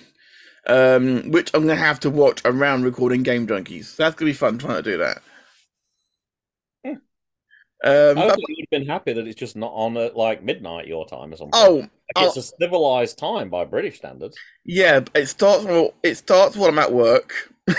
um, 0.67 1.31
which 1.31 1.51
I'm 1.53 1.61
gonna 1.61 1.75
have 1.75 1.99
to 2.01 2.09
watch 2.09 2.41
around 2.45 2.83
recording 2.83 3.23
Game 3.23 3.47
Junkies. 3.47 3.95
That's 3.95 4.15
gonna 4.15 4.29
be 4.29 4.33
fun 4.33 4.57
trying 4.57 4.83
to 4.83 4.91
do 4.91 4.97
that. 4.97 5.21
Um, 7.83 8.17
I 8.17 8.27
but- 8.27 8.39
you'd 8.47 8.59
have 8.59 8.69
been 8.81 8.87
happy 8.87 9.13
that 9.13 9.25
it's 9.27 9.39
just 9.39 9.55
not 9.55 9.71
on 9.73 9.97
at 9.97 10.15
like 10.15 10.43
midnight 10.43 10.87
your 10.87 11.07
time 11.07 11.33
or 11.33 11.37
something. 11.37 11.51
oh, 11.55 11.87
I'll- 12.15 12.27
it's 12.27 12.37
a 12.37 12.43
civilized 12.43 13.17
time 13.17 13.49
by 13.49 13.65
British 13.65 13.97
standards. 13.97 14.37
yeah, 14.65 15.01
it 15.15 15.25
starts. 15.27 15.63
Well, 15.65 15.93
it 16.03 16.15
starts 16.15 16.55
while 16.55 16.69
I'm 16.69 16.79
at 16.79 16.91
work. 16.93 17.33
Ah, 17.69 17.73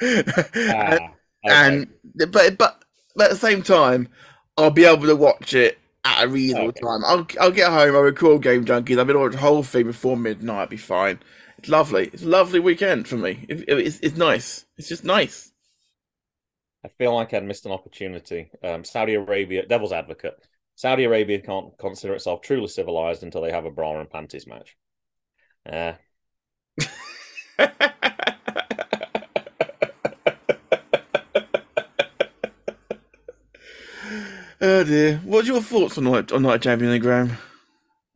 okay. 0.04 0.98
and 1.44 1.86
but 2.16 2.32
but 2.58 2.82
but 3.14 3.24
at 3.26 3.30
the 3.30 3.36
same 3.36 3.62
time, 3.62 4.08
I'll 4.56 4.70
be 4.70 4.84
able 4.84 5.06
to 5.06 5.16
watch 5.16 5.54
it 5.54 5.78
at 6.04 6.24
a 6.24 6.28
reasonable 6.28 6.68
Okay. 6.68 6.80
time. 6.80 7.04
I'll 7.06 7.26
I'll 7.40 7.50
get 7.52 7.70
home. 7.70 7.94
I'll 7.94 8.02
record 8.02 8.42
Game 8.42 8.64
Junkies. 8.64 8.98
I've 8.98 9.06
been 9.06 9.16
to 9.16 9.28
the 9.30 9.38
whole 9.38 9.62
thing 9.62 9.86
before 9.86 10.16
midnight. 10.16 10.60
I'll 10.62 10.66
be 10.66 10.76
fine. 10.76 11.20
It's 11.58 11.68
lovely. 11.68 12.10
It's 12.12 12.24
a 12.24 12.28
lovely 12.28 12.58
weekend 12.58 13.06
for 13.06 13.16
me. 13.16 13.44
It, 13.48 13.60
it- 13.68 13.78
it's 13.86 14.00
it's 14.00 14.16
nice. 14.16 14.64
It's 14.78 14.88
just 14.88 15.04
nice. 15.04 15.51
I 16.84 16.88
feel 16.88 17.14
like 17.14 17.32
I'd 17.32 17.44
missed 17.44 17.64
an 17.66 17.72
opportunity. 17.72 18.50
Um, 18.62 18.84
Saudi 18.84 19.14
Arabia, 19.14 19.64
devil's 19.66 19.92
advocate. 19.92 20.34
Saudi 20.74 21.04
Arabia 21.04 21.40
can't 21.40 21.76
consider 21.78 22.14
itself 22.14 22.40
truly 22.40 22.66
civilized 22.66 23.22
until 23.22 23.42
they 23.42 23.52
have 23.52 23.66
a 23.66 23.70
bra 23.70 24.00
and 24.00 24.10
panties 24.10 24.46
match. 24.46 24.76
Uh, 25.64 25.92
oh 34.60 34.84
dear. 34.84 35.20
What's 35.24 35.46
your 35.46 35.60
thoughts 35.62 35.98
on 35.98 36.04
Night 36.04 36.32
on 36.32 36.42
Night 36.42 36.62
Champion, 36.62 37.00
Graham? 37.00 37.36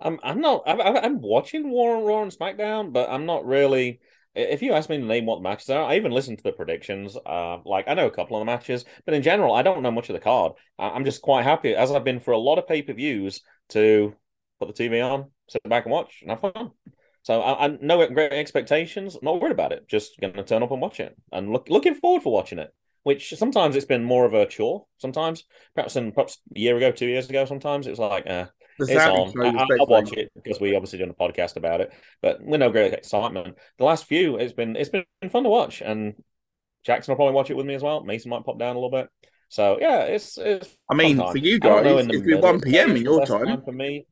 I'm 0.01 0.19
I'm 0.25 0.41
not 0.41 0.63
I'm, 0.67 0.81
I'm 0.81 1.21
watching 1.21 1.71
War 1.71 1.97
on 1.97 2.05
Raw 2.05 2.23
and 2.23 2.33
SmackDown, 2.33 2.93
but 2.93 3.11
I'm 3.11 3.27
not 3.27 3.47
really. 3.47 4.01
If 4.37 4.61
you 4.63 4.73
ask 4.75 4.91
me 4.91 4.99
to 4.99 5.05
name 5.05 5.25
what 5.27 5.37
the 5.37 5.43
matches 5.43 5.71
are, 5.71 5.83
I 5.85 5.97
even 5.97 6.13
listen 6.13 6.37
to 6.37 6.43
the 6.43 6.53
predictions. 6.53 7.17
Uh, 7.17 7.59
like 7.65 7.89
I 7.89 7.95
know 7.95 8.07
a 8.07 8.11
couple 8.11 8.37
of 8.37 8.43
the 8.43 8.45
matches, 8.45 8.85
but 9.07 9.15
in 9.15 9.23
general, 9.23 9.55
I 9.55 9.63
don't 9.63 9.83
know 9.83 9.91
much 9.91 10.11
of 10.11 10.15
the 10.15 10.21
card. 10.21 10.53
I- 10.79 10.91
I'm 10.91 11.05
just 11.05 11.23
quite 11.23 11.45
happy, 11.45 11.75
as 11.75 11.91
I've 11.91 12.05
been 12.05 12.21
for 12.21 12.33
a 12.33 12.39
lot 12.39 12.59
of 12.59 12.69
pay 12.69 12.83
per 12.83 12.93
views, 12.93 13.41
to 13.71 14.15
put 14.61 14.69
the 14.69 14.75
TV 14.75 15.01
on, 15.01 15.31
sit 15.49 15.63
back 15.65 15.87
and 15.87 15.93
watch, 15.93 16.19
and 16.21 16.31
have 16.31 16.41
fun. 16.41 16.71
So 17.23 17.41
I, 17.41 17.65
I 17.67 17.79
no 17.81 18.07
great 18.09 18.33
expectations. 18.33 19.15
I'm 19.17 19.25
Not 19.25 19.41
worried 19.41 19.53
about 19.53 19.73
it. 19.73 19.89
Just 19.89 20.21
going 20.21 20.35
to 20.35 20.45
turn 20.45 20.63
up 20.63 20.71
and 20.71 20.81
watch 20.83 21.01
it, 21.01 21.17
and 21.33 21.51
look 21.51 21.69
looking 21.71 21.95
forward 21.95 22.23
for 22.23 22.33
watching 22.33 22.59
it. 22.59 22.73
Which 23.05 23.31
sometimes 23.37 23.75
it's 23.77 23.87
been 23.87 24.05
more 24.05 24.27
of 24.27 24.35
a 24.35 24.47
chore. 24.47 24.87
Sometimes, 24.99 25.45
perhaps 25.75 25.97
in 25.97 26.13
perhaps 26.13 26.39
a 26.55 26.59
year 26.59 26.77
ago, 26.77 26.93
two 26.93 27.07
years 27.07 27.31
ago, 27.31 27.45
sometimes 27.47 27.87
it 27.87 27.91
was 27.91 27.99
like, 28.01 28.27
uh, 28.27 28.47
It's 28.79 29.07
on. 29.07 29.33
I, 29.57 29.67
I'll 29.81 29.87
watch 29.87 30.13
it 30.13 30.31
because 30.35 30.61
we 30.61 30.75
obviously 30.75 30.99
doing 30.99 31.11
a 31.11 31.15
podcast 31.15 31.57
about 31.57 31.81
it, 31.81 31.93
but 32.23 32.43
with 32.43 32.61
no 32.61 32.71
great 32.71 32.93
excitement. 32.93 33.57
The 33.79 33.85
last 33.85 34.05
few, 34.05 34.37
it's 34.37 34.53
been 34.53 34.77
it's 34.77 34.91
been 34.91 35.05
fun 35.31 35.45
to 35.45 35.49
watch, 35.49 35.81
and 35.83 36.15
Jackson 36.85 37.13
will 37.13 37.17
probably 37.17 37.35
watch 37.35 37.51
it 37.51 37.57
with 37.57 37.67
me 37.67 37.75
as 37.75 37.83
well. 37.83 38.05
Mason 38.05 38.31
might 38.31 38.45
pop 38.45 38.59
down 38.59 38.77
a 38.77 38.79
little 38.79 38.91
bit. 38.91 39.09
So 39.49 39.79
yeah, 39.81 40.03
it's 40.03 40.39
it's. 40.39 40.69
I 40.91 40.95
mean, 40.95 41.17
for 41.19 41.39
you 41.39 41.59
guys, 41.59 41.87
it'll 41.87 42.23
be 42.23 42.35
1 42.35 42.61
p.m. 42.61 42.97
in 42.97 43.03
your 43.03 43.21
best 43.21 43.33
time. 43.33 43.63
for 43.63 43.73
me. 43.73 44.07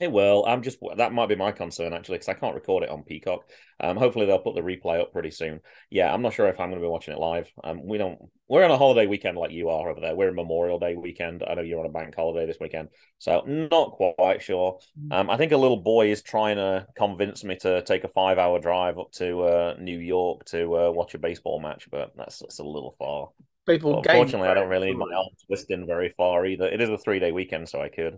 It 0.00 0.10
will. 0.10 0.46
I'm 0.46 0.62
just 0.62 0.78
that 0.96 1.12
might 1.12 1.28
be 1.28 1.36
my 1.36 1.52
concern 1.52 1.92
actually 1.92 2.16
because 2.16 2.30
I 2.30 2.34
can't 2.34 2.54
record 2.54 2.84
it 2.84 2.88
on 2.88 3.02
Peacock. 3.02 3.42
Um, 3.78 3.98
hopefully 3.98 4.24
they'll 4.24 4.38
put 4.38 4.54
the 4.54 4.62
replay 4.62 4.98
up 4.98 5.12
pretty 5.12 5.30
soon. 5.30 5.60
Yeah, 5.90 6.12
I'm 6.12 6.22
not 6.22 6.32
sure 6.32 6.48
if 6.48 6.58
I'm 6.58 6.70
going 6.70 6.80
to 6.80 6.86
be 6.86 6.90
watching 6.90 7.12
it 7.12 7.20
live. 7.20 7.52
Um, 7.62 7.86
we 7.86 7.98
don't. 7.98 8.18
We're 8.48 8.64
on 8.64 8.70
a 8.70 8.78
holiday 8.78 9.06
weekend 9.06 9.36
like 9.36 9.52
you 9.52 9.68
are 9.68 9.90
over 9.90 10.00
there. 10.00 10.16
We're 10.16 10.30
a 10.30 10.34
Memorial 10.34 10.78
Day 10.78 10.96
weekend. 10.96 11.44
I 11.46 11.52
know 11.52 11.60
you're 11.60 11.80
on 11.80 11.86
a 11.86 11.92
bank 11.92 12.14
holiday 12.16 12.46
this 12.46 12.56
weekend, 12.58 12.88
so 13.18 13.42
not 13.46 13.92
quite 13.92 14.42
sure. 14.42 14.78
Um, 15.10 15.28
I 15.28 15.36
think 15.36 15.52
a 15.52 15.58
little 15.58 15.76
boy 15.76 16.10
is 16.10 16.22
trying 16.22 16.56
to 16.56 16.86
convince 16.96 17.44
me 17.44 17.56
to 17.56 17.82
take 17.82 18.04
a 18.04 18.08
five-hour 18.08 18.58
drive 18.58 18.98
up 18.98 19.12
to 19.12 19.42
uh, 19.42 19.76
New 19.78 19.98
York 19.98 20.46
to 20.46 20.76
uh, 20.78 20.90
watch 20.90 21.14
a 21.14 21.18
baseball 21.18 21.60
match, 21.60 21.88
but 21.90 22.12
that's, 22.16 22.38
that's 22.38 22.58
a 22.58 22.64
little 22.64 22.96
far. 22.98 23.28
People 23.66 23.98
unfortunately, 23.98 24.48
I 24.48 24.54
don't 24.54 24.70
really 24.70 24.88
need 24.88 24.96
my 24.96 25.14
arm 25.14 25.28
twisting 25.46 25.86
very 25.86 26.08
far 26.08 26.46
either. 26.46 26.66
It 26.66 26.80
is 26.80 26.88
a 26.88 26.96
three-day 26.96 27.32
weekend, 27.32 27.68
so 27.68 27.82
I 27.82 27.90
could. 27.90 28.16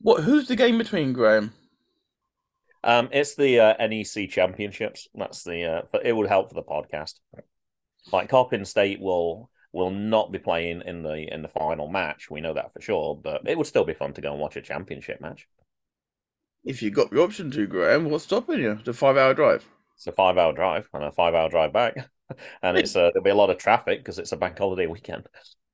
What? 0.00 0.22
Who's 0.22 0.48
the 0.48 0.56
game 0.56 0.78
between 0.78 1.12
Graham? 1.12 1.52
Um, 2.84 3.08
it's 3.12 3.34
the 3.34 3.60
uh, 3.60 3.86
NEC 3.86 4.30
Championships. 4.30 5.08
That's 5.14 5.42
the. 5.42 5.64
Uh, 5.64 5.82
but 5.92 6.06
it 6.06 6.14
would 6.14 6.28
help 6.28 6.48
for 6.48 6.54
the 6.54 6.62
podcast. 6.62 7.14
Like 8.12 8.28
Coppin 8.28 8.64
State 8.64 9.00
will 9.00 9.50
will 9.72 9.90
not 9.90 10.32
be 10.32 10.38
playing 10.38 10.82
in 10.86 11.02
the 11.02 11.32
in 11.32 11.42
the 11.42 11.48
final 11.48 11.88
match. 11.88 12.30
We 12.30 12.40
know 12.40 12.54
that 12.54 12.72
for 12.72 12.80
sure. 12.80 13.20
But 13.22 13.42
it 13.46 13.58
would 13.58 13.66
still 13.66 13.84
be 13.84 13.94
fun 13.94 14.14
to 14.14 14.20
go 14.20 14.32
and 14.32 14.40
watch 14.40 14.56
a 14.56 14.62
championship 14.62 15.20
match. 15.20 15.48
If 16.64 16.82
you 16.82 16.90
got 16.90 17.10
the 17.10 17.20
option 17.20 17.50
to, 17.52 17.66
Graham, 17.66 18.10
what's 18.10 18.24
stopping 18.24 18.60
you? 18.60 18.78
The 18.84 18.92
five-hour 18.92 19.34
drive. 19.34 19.64
It's 19.94 20.06
a 20.06 20.12
five 20.12 20.38
hour 20.38 20.52
drive 20.52 20.88
and 20.92 21.04
a 21.04 21.12
five 21.12 21.34
hour 21.34 21.48
drive 21.48 21.72
back, 21.72 22.08
and 22.62 22.78
it's 22.78 22.94
uh, 22.94 23.10
there'll 23.12 23.24
be 23.24 23.30
a 23.30 23.34
lot 23.34 23.50
of 23.50 23.58
traffic 23.58 24.00
because 24.00 24.18
it's 24.18 24.32
a 24.32 24.36
bank 24.36 24.56
holiday 24.56 24.86
weekend. 24.86 25.26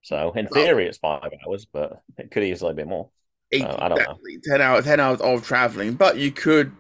So 0.02 0.32
in 0.32 0.48
theory, 0.48 0.86
it's 0.86 0.98
five 0.98 1.30
hours, 1.46 1.66
but 1.70 2.02
it 2.16 2.30
could 2.30 2.42
easily 2.42 2.74
be 2.74 2.84
more. 2.84 3.10
Eight, 3.54 3.62
Uh, 3.62 3.76
I 3.78 3.88
don't 3.88 3.98
know. 3.98 4.02
exactly, 4.02 4.38
Ten 4.44 4.60
hours. 4.60 4.84
Ten 4.84 5.00
hours 5.00 5.20
of 5.20 5.46
traveling, 5.46 5.94
but 5.94 6.16
you 6.18 6.30
could. 6.32 6.72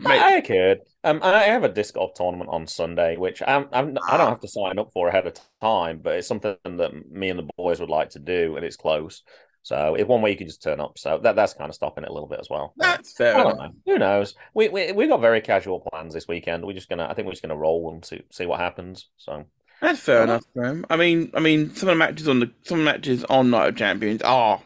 Make, 0.00 0.20
I 0.20 0.40
could. 0.40 0.80
Um, 1.04 1.20
I 1.22 1.44
have 1.44 1.62
a 1.62 1.68
disc 1.68 1.94
golf 1.94 2.14
tournament 2.14 2.50
on 2.50 2.66
Sunday, 2.66 3.16
which 3.16 3.40
I'm, 3.46 3.68
I'm 3.72 3.96
I 4.08 4.16
don't 4.16 4.28
have 4.28 4.40
to 4.40 4.48
sign 4.48 4.78
up 4.80 4.90
for 4.92 5.06
ahead 5.08 5.26
of 5.28 5.34
time, 5.60 6.00
but 6.02 6.14
it's 6.16 6.26
something 6.26 6.56
that 6.64 7.10
me 7.10 7.30
and 7.30 7.38
the 7.38 7.48
boys 7.56 7.78
would 7.78 7.88
like 7.88 8.10
to 8.10 8.18
do, 8.18 8.56
and 8.56 8.64
it's 8.64 8.76
close. 8.76 9.22
So 9.62 9.94
it's 9.94 10.08
one 10.08 10.22
way 10.22 10.30
you 10.30 10.36
can 10.36 10.48
just 10.48 10.62
turn 10.62 10.80
up. 10.80 10.98
So 10.98 11.18
that 11.18 11.36
that's 11.36 11.54
kind 11.54 11.68
of 11.68 11.74
stopping 11.74 12.04
it 12.04 12.10
a 12.10 12.12
little 12.12 12.28
bit 12.28 12.40
as 12.40 12.50
well. 12.50 12.74
that's 12.76 13.12
fair 13.12 13.36
I 13.36 13.42
don't 13.44 13.56
know. 13.58 13.70
Who 13.86 13.98
knows? 13.98 14.34
We 14.54 14.68
we 14.68 14.92
we 14.92 15.06
got 15.06 15.20
very 15.20 15.40
casual 15.40 15.80
plans 15.80 16.14
this 16.14 16.26
weekend. 16.28 16.64
We're 16.64 16.72
just 16.72 16.88
gonna. 16.88 17.06
I 17.08 17.14
think 17.14 17.26
we're 17.26 17.32
just 17.32 17.42
gonna 17.42 17.56
roll 17.56 17.92
and 17.92 18.04
see 18.04 18.22
see 18.30 18.46
what 18.46 18.58
happens. 18.60 19.08
So 19.18 19.44
That's 19.80 20.00
fair 20.00 20.24
enough, 20.24 20.44
Graham. 20.54 20.84
I 20.90 20.96
mean, 20.96 21.30
I 21.34 21.40
mean, 21.40 21.74
some 21.76 21.88
of 21.88 21.94
the 21.94 21.98
matches 21.98 22.28
on 22.28 22.40
the 22.40 22.50
some 22.62 22.82
matches 22.82 23.24
on 23.24 23.50
Night 23.50 23.68
of 23.68 23.76
Champions 23.76 24.22
are 24.22 24.60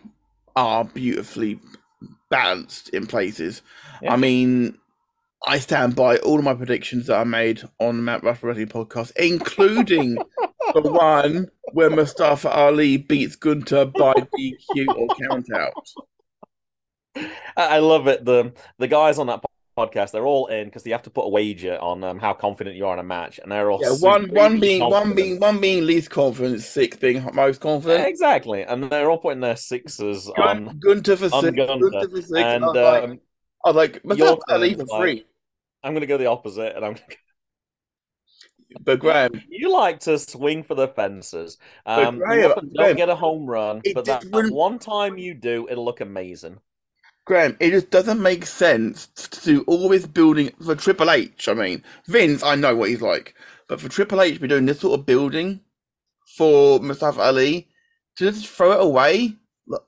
are 0.56 0.84
beautifully 0.84 1.60
balanced 2.30 2.88
in 2.90 3.06
places. 3.06 3.62
Yeah. 4.02 4.12
I 4.12 4.16
mean, 4.16 4.78
I 5.46 5.58
stand 5.58 5.96
by 5.96 6.18
all 6.18 6.38
of 6.38 6.44
my 6.44 6.54
predictions 6.54 7.06
that 7.06 7.18
I 7.18 7.24
made 7.24 7.62
on 7.78 7.96
the 7.96 8.02
Matt 8.02 8.22
Ruff 8.22 8.42
Wrestling 8.42 8.68
podcast, 8.68 9.12
including 9.16 10.16
the 10.74 10.82
one 10.82 11.48
where 11.72 11.90
Mustafa 11.90 12.50
Ali 12.50 12.98
beats 12.98 13.36
Gunther 13.36 13.86
by 13.86 14.12
DQ 14.14 14.96
or 14.96 15.08
count 15.28 15.46
out. 15.54 15.88
I, 17.56 17.78
love 17.78 18.06
it. 18.06 18.24
The 18.24 18.52
the 18.78 18.86
guys 18.86 19.18
on 19.18 19.26
that 19.26 19.42
podcast, 19.76 20.10
they're 20.12 20.26
all 20.26 20.46
in 20.48 20.66
because 20.66 20.84
you 20.86 20.92
have 20.92 21.02
to 21.02 21.10
put 21.10 21.22
a 21.24 21.28
wager 21.28 21.78
on 21.78 22.02
um, 22.04 22.18
how 22.18 22.32
confident 22.32 22.76
you 22.76 22.86
are 22.86 22.92
in 22.94 22.98
a 23.00 23.04
match, 23.04 23.38
and 23.42 23.50
they're 23.50 23.70
all 23.70 23.80
Yeah, 23.82 23.92
one 24.00 24.28
one 24.34 24.60
being 24.60 24.80
one 24.80 25.14
being 25.14 25.40
one 25.40 25.60
being 25.60 25.86
least 25.86 26.10
confident, 26.10 26.60
six 26.62 26.96
being 26.96 27.26
most 27.34 27.60
confident. 27.60 28.06
exactly, 28.06 28.62
and 28.62 28.84
they're 28.90 29.10
all 29.10 29.18
putting 29.18 29.40
their 29.40 29.56
sixes 29.56 30.28
on. 30.28 30.64
Gun- 30.66 30.78
Gunther 30.80 31.16
for 31.16 31.34
on 31.34 31.42
six, 31.44 31.56
Gunther. 31.56 31.90
Gunther 31.90 32.08
for 32.10 32.22
six, 32.22 32.32
And 32.38 32.64
I 32.64 32.68
like, 32.68 33.02
um, 33.04 33.20
I 33.64 33.68
was 33.68 33.76
like, 33.76 33.94
your 34.04 34.04
Mustafa 34.04 34.40
Ali 34.48 34.74
turn, 34.74 34.86
for 34.86 34.92
like- 34.98 35.02
free. 35.02 35.26
I'm 35.82 35.92
going 35.92 36.02
to 36.02 36.06
go 36.06 36.18
the 36.18 36.26
opposite, 36.26 36.76
and 36.76 36.84
I'm. 36.84 36.96
But 38.82 39.00
Graham, 39.00 39.32
You 39.48 39.72
like 39.72 39.98
to 40.00 40.16
swing 40.16 40.62
for 40.62 40.76
the 40.76 40.86
fences. 40.86 41.58
Um, 41.86 42.18
Graham- 42.18 42.38
you 42.38 42.46
often 42.50 42.64
don't 42.66 42.74
Graham, 42.76 42.96
get 42.96 43.08
a 43.08 43.16
home 43.16 43.44
run, 43.46 43.82
but 43.94 44.04
that, 44.04 44.22
that 44.30 44.52
one 44.52 44.78
time 44.78 45.18
you 45.18 45.34
do, 45.34 45.66
it'll 45.68 45.84
look 45.84 46.00
amazing. 46.00 46.58
Graham, 47.30 47.56
it 47.60 47.70
just 47.70 47.90
doesn't 47.90 48.20
make 48.20 48.44
sense 48.44 49.06
to 49.14 49.40
do 49.44 49.62
all 49.68 49.88
this 49.88 50.04
building 50.04 50.50
for 50.64 50.74
Triple 50.74 51.12
H. 51.12 51.48
I 51.48 51.54
mean, 51.54 51.84
Vince, 52.08 52.42
I 52.42 52.56
know 52.56 52.74
what 52.74 52.88
he's 52.88 53.02
like, 53.02 53.36
but 53.68 53.80
for 53.80 53.88
Triple 53.88 54.20
H 54.20 54.34
to 54.34 54.40
be 54.40 54.48
doing 54.48 54.66
this 54.66 54.80
sort 54.80 54.98
of 54.98 55.06
building 55.06 55.60
for 56.36 56.80
Mustafa 56.80 57.20
Ali 57.20 57.68
to 58.16 58.32
just 58.32 58.48
throw 58.48 58.72
it 58.72 58.84
away 58.84 59.36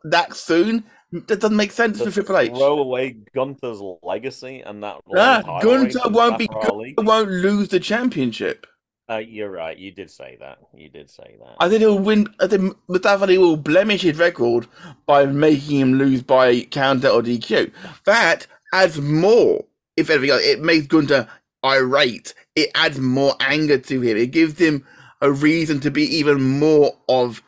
that 0.05 0.37
soon, 0.37 0.85
that 1.11 1.41
doesn't 1.41 1.57
make 1.57 1.73
sense 1.73 1.99
To 1.99 2.05
for 2.05 2.11
Triple 2.13 2.39
H. 2.39 2.53
throw 2.53 2.79
away 2.79 3.17
Gunther's 3.35 3.83
legacy 4.05 4.61
and 4.65 4.81
that. 4.85 5.01
Nah, 5.09 5.43
long 5.43 5.43
title 5.43 5.73
reign 5.73 5.83
Gunther 5.83 5.99
for 5.99 6.11
won't 6.11 6.39
be 6.39 6.49
Ali. 6.49 6.93
Gunther 6.93 7.09
won't 7.09 7.31
lose 7.31 7.67
the 7.71 7.81
championship. 7.81 8.69
Uh, 9.13 9.19
you're 9.19 9.51
right. 9.51 9.77
You 9.77 9.91
did 9.91 10.11
say 10.11 10.37
that. 10.41 10.59
You 10.75 10.89
did 10.89 11.11
say 11.11 11.37
that. 11.39 11.57
I 11.59 11.69
think 11.69 11.81
he'll 11.81 11.99
win. 11.99 12.29
I 12.41 12.47
think 12.47 12.77
Mustafa 12.89 13.25
Ali 13.25 13.37
will 13.37 13.57
blemish 13.57 14.03
his 14.03 14.17
record 14.17 14.67
by 15.07 15.27
making 15.27 15.81
him 15.81 15.95
lose 15.95 16.23
by 16.23 16.63
counter 16.63 17.09
or 17.09 17.23
DQ. 17.23 17.73
That 18.05 18.47
adds 18.73 19.01
more. 19.01 19.65
If 19.97 20.09
anything, 20.09 20.31
else. 20.31 20.43
it 20.43 20.61
makes 20.61 20.87
Gunther 20.87 21.29
irate. 21.63 22.33
It 22.57 22.71
adds 22.75 22.99
more 22.99 23.35
anger 23.41 23.77
to 23.77 24.01
him. 24.01 24.17
It 24.17 24.31
gives 24.31 24.59
him 24.59 24.87
a 25.21 25.31
reason 25.31 25.81
to 25.81 25.91
be 25.91 26.05
even 26.05 26.59
more 26.59 26.97
of, 27.09 27.43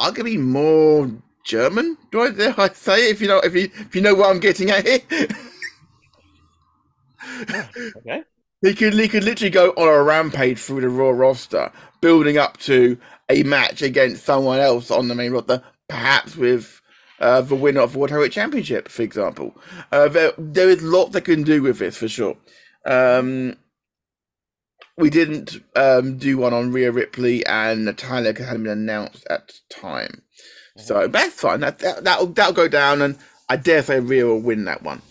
arguably 0.00 0.38
more 0.38 1.10
German. 1.44 1.98
Do 2.12 2.20
I 2.20 2.30
dare 2.30 2.54
I 2.56 2.68
say? 2.68 3.08
it? 3.08 3.12
If 3.12 3.20
you 3.20 3.26
know, 3.26 3.40
if 3.40 3.54
you 3.54 3.68
if 3.80 3.96
you 3.96 4.00
know 4.00 4.14
what 4.14 4.30
I'm 4.30 4.38
getting 4.40 4.70
at 4.70 4.86
here. 4.86 5.00
okay. 7.96 8.22
He 8.66 8.74
could 8.74 8.94
he 8.94 9.08
could 9.08 9.22
literally 9.22 9.50
go 9.50 9.70
on 9.70 9.88
a 9.88 10.02
rampage 10.02 10.58
through 10.58 10.80
the 10.80 10.88
Raw 10.88 11.10
roster, 11.10 11.70
building 12.00 12.36
up 12.36 12.58
to 12.60 12.98
a 13.28 13.44
match 13.44 13.80
against 13.80 14.24
someone 14.24 14.58
else 14.58 14.90
on 14.90 15.06
the 15.06 15.14
main 15.14 15.32
roster, 15.32 15.62
perhaps 15.88 16.36
with 16.36 16.80
uh, 17.20 17.42
the 17.42 17.54
winner 17.54 17.80
of 17.80 17.92
the 17.92 17.98
World 17.98 18.10
Heavyweight 18.10 18.32
Championship, 18.32 18.88
for 18.88 19.02
example. 19.02 19.56
Uh, 19.92 20.08
there, 20.08 20.32
there 20.36 20.68
is 20.68 20.82
lots 20.82 21.12
they 21.12 21.20
can 21.20 21.44
do 21.44 21.62
with 21.62 21.78
this 21.78 21.96
for 21.96 22.08
sure. 22.08 22.36
Um, 22.84 23.56
we 24.98 25.10
didn't 25.10 25.58
um, 25.76 26.18
do 26.18 26.38
one 26.38 26.52
on 26.52 26.72
Rhea 26.72 26.90
Ripley 26.90 27.46
and 27.46 27.84
Natalya 27.84 28.32
because 28.32 28.46
it 28.46 28.48
hadn't 28.48 28.64
been 28.64 28.72
announced 28.72 29.26
at 29.30 29.46
the 29.48 29.74
time. 29.74 30.22
So 30.76 31.06
that's 31.06 31.40
fine. 31.40 31.60
That, 31.60 31.78
that 31.78 32.02
that'll 32.04 32.26
that'll 32.26 32.52
go 32.52 32.68
down, 32.68 33.00
and 33.00 33.16
I 33.48 33.56
dare 33.58 33.82
say 33.82 34.00
Rhea 34.00 34.26
will 34.26 34.40
win 34.40 34.64
that 34.64 34.82
one. 34.82 35.02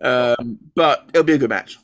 Um, 0.00 0.58
but 0.76 1.08
it'll 1.12 1.24
be 1.24 1.34
a 1.34 1.38
good 1.38 1.50
match. 1.50 1.78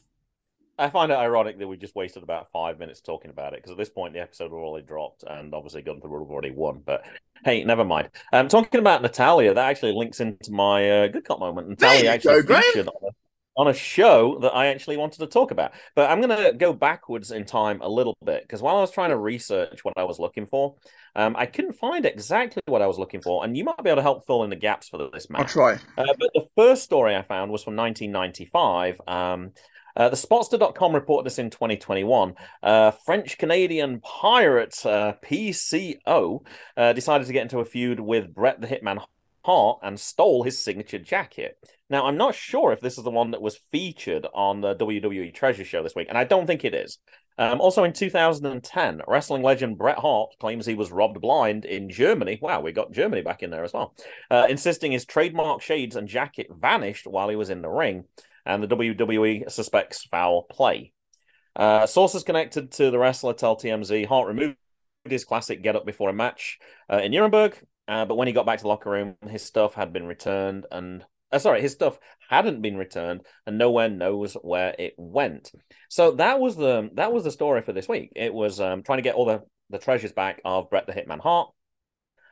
I 0.78 0.90
find 0.90 1.10
it 1.10 1.16
ironic 1.16 1.58
that 1.58 1.66
we 1.66 1.76
just 1.76 1.96
wasted 1.96 2.22
about 2.22 2.50
five 2.52 2.78
minutes 2.78 3.00
talking 3.00 3.30
about 3.30 3.52
it 3.52 3.58
because 3.58 3.72
at 3.72 3.78
this 3.78 3.90
point 3.90 4.14
the 4.14 4.20
episode 4.20 4.44
had 4.44 4.52
already 4.52 4.86
dropped 4.86 5.24
and 5.24 5.52
obviously 5.52 5.82
Gunther 5.82 6.08
would 6.08 6.20
have 6.20 6.30
already 6.30 6.52
won. 6.52 6.82
But 6.84 7.04
hey, 7.44 7.64
never 7.64 7.84
mind. 7.84 8.10
Um, 8.32 8.48
talking 8.48 8.80
about 8.80 9.02
Natalya, 9.02 9.54
that 9.54 9.70
actually 9.70 9.92
links 9.92 10.20
into 10.20 10.52
my 10.52 10.90
uh, 10.90 11.08
good 11.08 11.24
cop 11.24 11.40
moment. 11.40 11.68
Natalya 11.68 12.10
actually 12.10 12.42
go, 12.42 12.60
featured 12.60 12.88
on 12.88 13.08
a, 13.08 13.60
on 13.60 13.68
a 13.68 13.74
show 13.74 14.38
that 14.40 14.54
I 14.54 14.66
actually 14.68 14.96
wanted 14.96 15.18
to 15.18 15.26
talk 15.26 15.50
about. 15.50 15.72
But 15.96 16.10
I'm 16.10 16.20
going 16.20 16.36
to 16.36 16.56
go 16.56 16.72
backwards 16.72 17.32
in 17.32 17.44
time 17.44 17.80
a 17.82 17.88
little 17.88 18.16
bit 18.24 18.42
because 18.42 18.62
while 18.62 18.76
I 18.76 18.80
was 18.80 18.92
trying 18.92 19.10
to 19.10 19.18
research 19.18 19.84
what 19.84 19.94
I 19.96 20.04
was 20.04 20.20
looking 20.20 20.46
for, 20.46 20.76
um, 21.16 21.34
I 21.36 21.46
couldn't 21.46 21.72
find 21.72 22.06
exactly 22.06 22.62
what 22.66 22.82
I 22.82 22.86
was 22.86 22.98
looking 22.98 23.20
for, 23.20 23.44
and 23.44 23.56
you 23.56 23.64
might 23.64 23.82
be 23.82 23.90
able 23.90 23.96
to 23.96 24.02
help 24.02 24.26
fill 24.26 24.44
in 24.44 24.50
the 24.50 24.56
gaps 24.56 24.88
for 24.88 25.10
this 25.12 25.28
match. 25.28 25.40
I'll 25.40 25.48
try. 25.48 25.72
Uh, 25.96 26.14
but 26.18 26.30
the 26.34 26.46
first 26.56 26.84
story 26.84 27.16
I 27.16 27.22
found 27.22 27.50
was 27.50 27.64
from 27.64 27.74
1995. 27.74 29.00
Um, 29.08 29.50
uh, 29.98 30.08
the 30.08 30.16
Sportster.com 30.16 30.94
reported 30.94 31.26
this 31.26 31.38
in 31.38 31.50
2021. 31.50 32.34
Uh, 32.62 32.92
French 32.92 33.36
Canadian 33.36 34.00
pirate 34.00 34.86
uh, 34.86 35.14
PCO 35.24 36.40
uh, 36.76 36.92
decided 36.92 37.26
to 37.26 37.32
get 37.32 37.42
into 37.42 37.58
a 37.58 37.64
feud 37.64 38.00
with 38.00 38.32
Bret 38.32 38.60
the 38.60 38.68
Hitman 38.68 39.04
Hart 39.44 39.80
and 39.82 39.98
stole 39.98 40.44
his 40.44 40.62
signature 40.62 40.98
jacket. 40.98 41.58
Now, 41.90 42.06
I'm 42.06 42.16
not 42.16 42.34
sure 42.34 42.72
if 42.72 42.80
this 42.80 42.96
is 42.96 43.04
the 43.04 43.10
one 43.10 43.32
that 43.32 43.42
was 43.42 43.60
featured 43.72 44.26
on 44.32 44.60
the 44.60 44.76
WWE 44.76 45.34
Treasure 45.34 45.64
Show 45.64 45.82
this 45.82 45.94
week, 45.94 46.08
and 46.08 46.18
I 46.18 46.24
don't 46.24 46.46
think 46.46 46.64
it 46.64 46.74
is. 46.74 46.98
Um, 47.38 47.60
also, 47.60 47.84
in 47.84 47.92
2010, 47.92 49.02
wrestling 49.06 49.42
legend 49.42 49.78
Bret 49.78 49.98
Hart 49.98 50.34
claims 50.40 50.66
he 50.66 50.74
was 50.74 50.90
robbed 50.90 51.20
blind 51.20 51.64
in 51.64 51.88
Germany. 51.88 52.38
Wow, 52.42 52.60
we 52.60 52.72
got 52.72 52.92
Germany 52.92 53.22
back 53.22 53.42
in 53.42 53.50
there 53.50 53.64
as 53.64 53.72
well. 53.72 53.94
Uh, 54.30 54.46
insisting 54.50 54.92
his 54.92 55.04
trademark 55.04 55.62
shades 55.62 55.96
and 55.96 56.08
jacket 56.08 56.48
vanished 56.50 57.06
while 57.06 57.28
he 57.28 57.36
was 57.36 57.50
in 57.50 57.62
the 57.62 57.68
ring 57.68 58.04
and 58.46 58.62
the 58.62 58.68
WWE 58.68 59.50
suspects 59.50 60.04
foul 60.04 60.44
play. 60.44 60.92
Uh, 61.56 61.86
sources 61.86 62.22
connected 62.22 62.72
to 62.72 62.90
the 62.90 62.98
wrestler 62.98 63.34
tell 63.34 63.56
TMZ 63.56 64.06
Hart 64.06 64.28
removed 64.28 64.56
his 65.04 65.24
classic 65.24 65.62
get 65.62 65.76
up 65.76 65.86
before 65.86 66.10
a 66.10 66.12
match 66.12 66.58
uh, 66.92 66.98
in 66.98 67.12
Nuremberg, 67.12 67.58
uh, 67.88 68.04
but 68.04 68.16
when 68.16 68.28
he 68.28 68.34
got 68.34 68.46
back 68.46 68.58
to 68.58 68.62
the 68.62 68.68
locker 68.68 68.90
room, 68.90 69.16
his 69.28 69.42
stuff 69.42 69.74
had 69.74 69.92
been 69.92 70.06
returned 70.06 70.66
and. 70.70 71.04
Uh, 71.30 71.38
sorry, 71.38 71.60
his 71.60 71.72
stuff 71.72 71.98
hadn't 72.30 72.62
been 72.62 72.78
returned, 72.78 73.20
and 73.46 73.58
nowhere 73.58 73.90
knows 73.90 74.32
where 74.40 74.74
it 74.78 74.94
went. 74.96 75.52
So 75.90 76.12
that 76.12 76.40
was 76.40 76.56
the 76.56 76.88
that 76.94 77.12
was 77.12 77.22
the 77.22 77.30
story 77.30 77.60
for 77.60 77.74
this 77.74 77.86
week. 77.86 78.12
It 78.16 78.32
was 78.32 78.60
um, 78.60 78.82
trying 78.82 78.96
to 78.96 79.02
get 79.02 79.14
all 79.14 79.26
the 79.26 79.42
the 79.68 79.78
treasures 79.78 80.12
back 80.12 80.40
of 80.44 80.70
Bret 80.70 80.86
the 80.86 80.94
Hitman 80.94 81.20
Hart, 81.20 81.50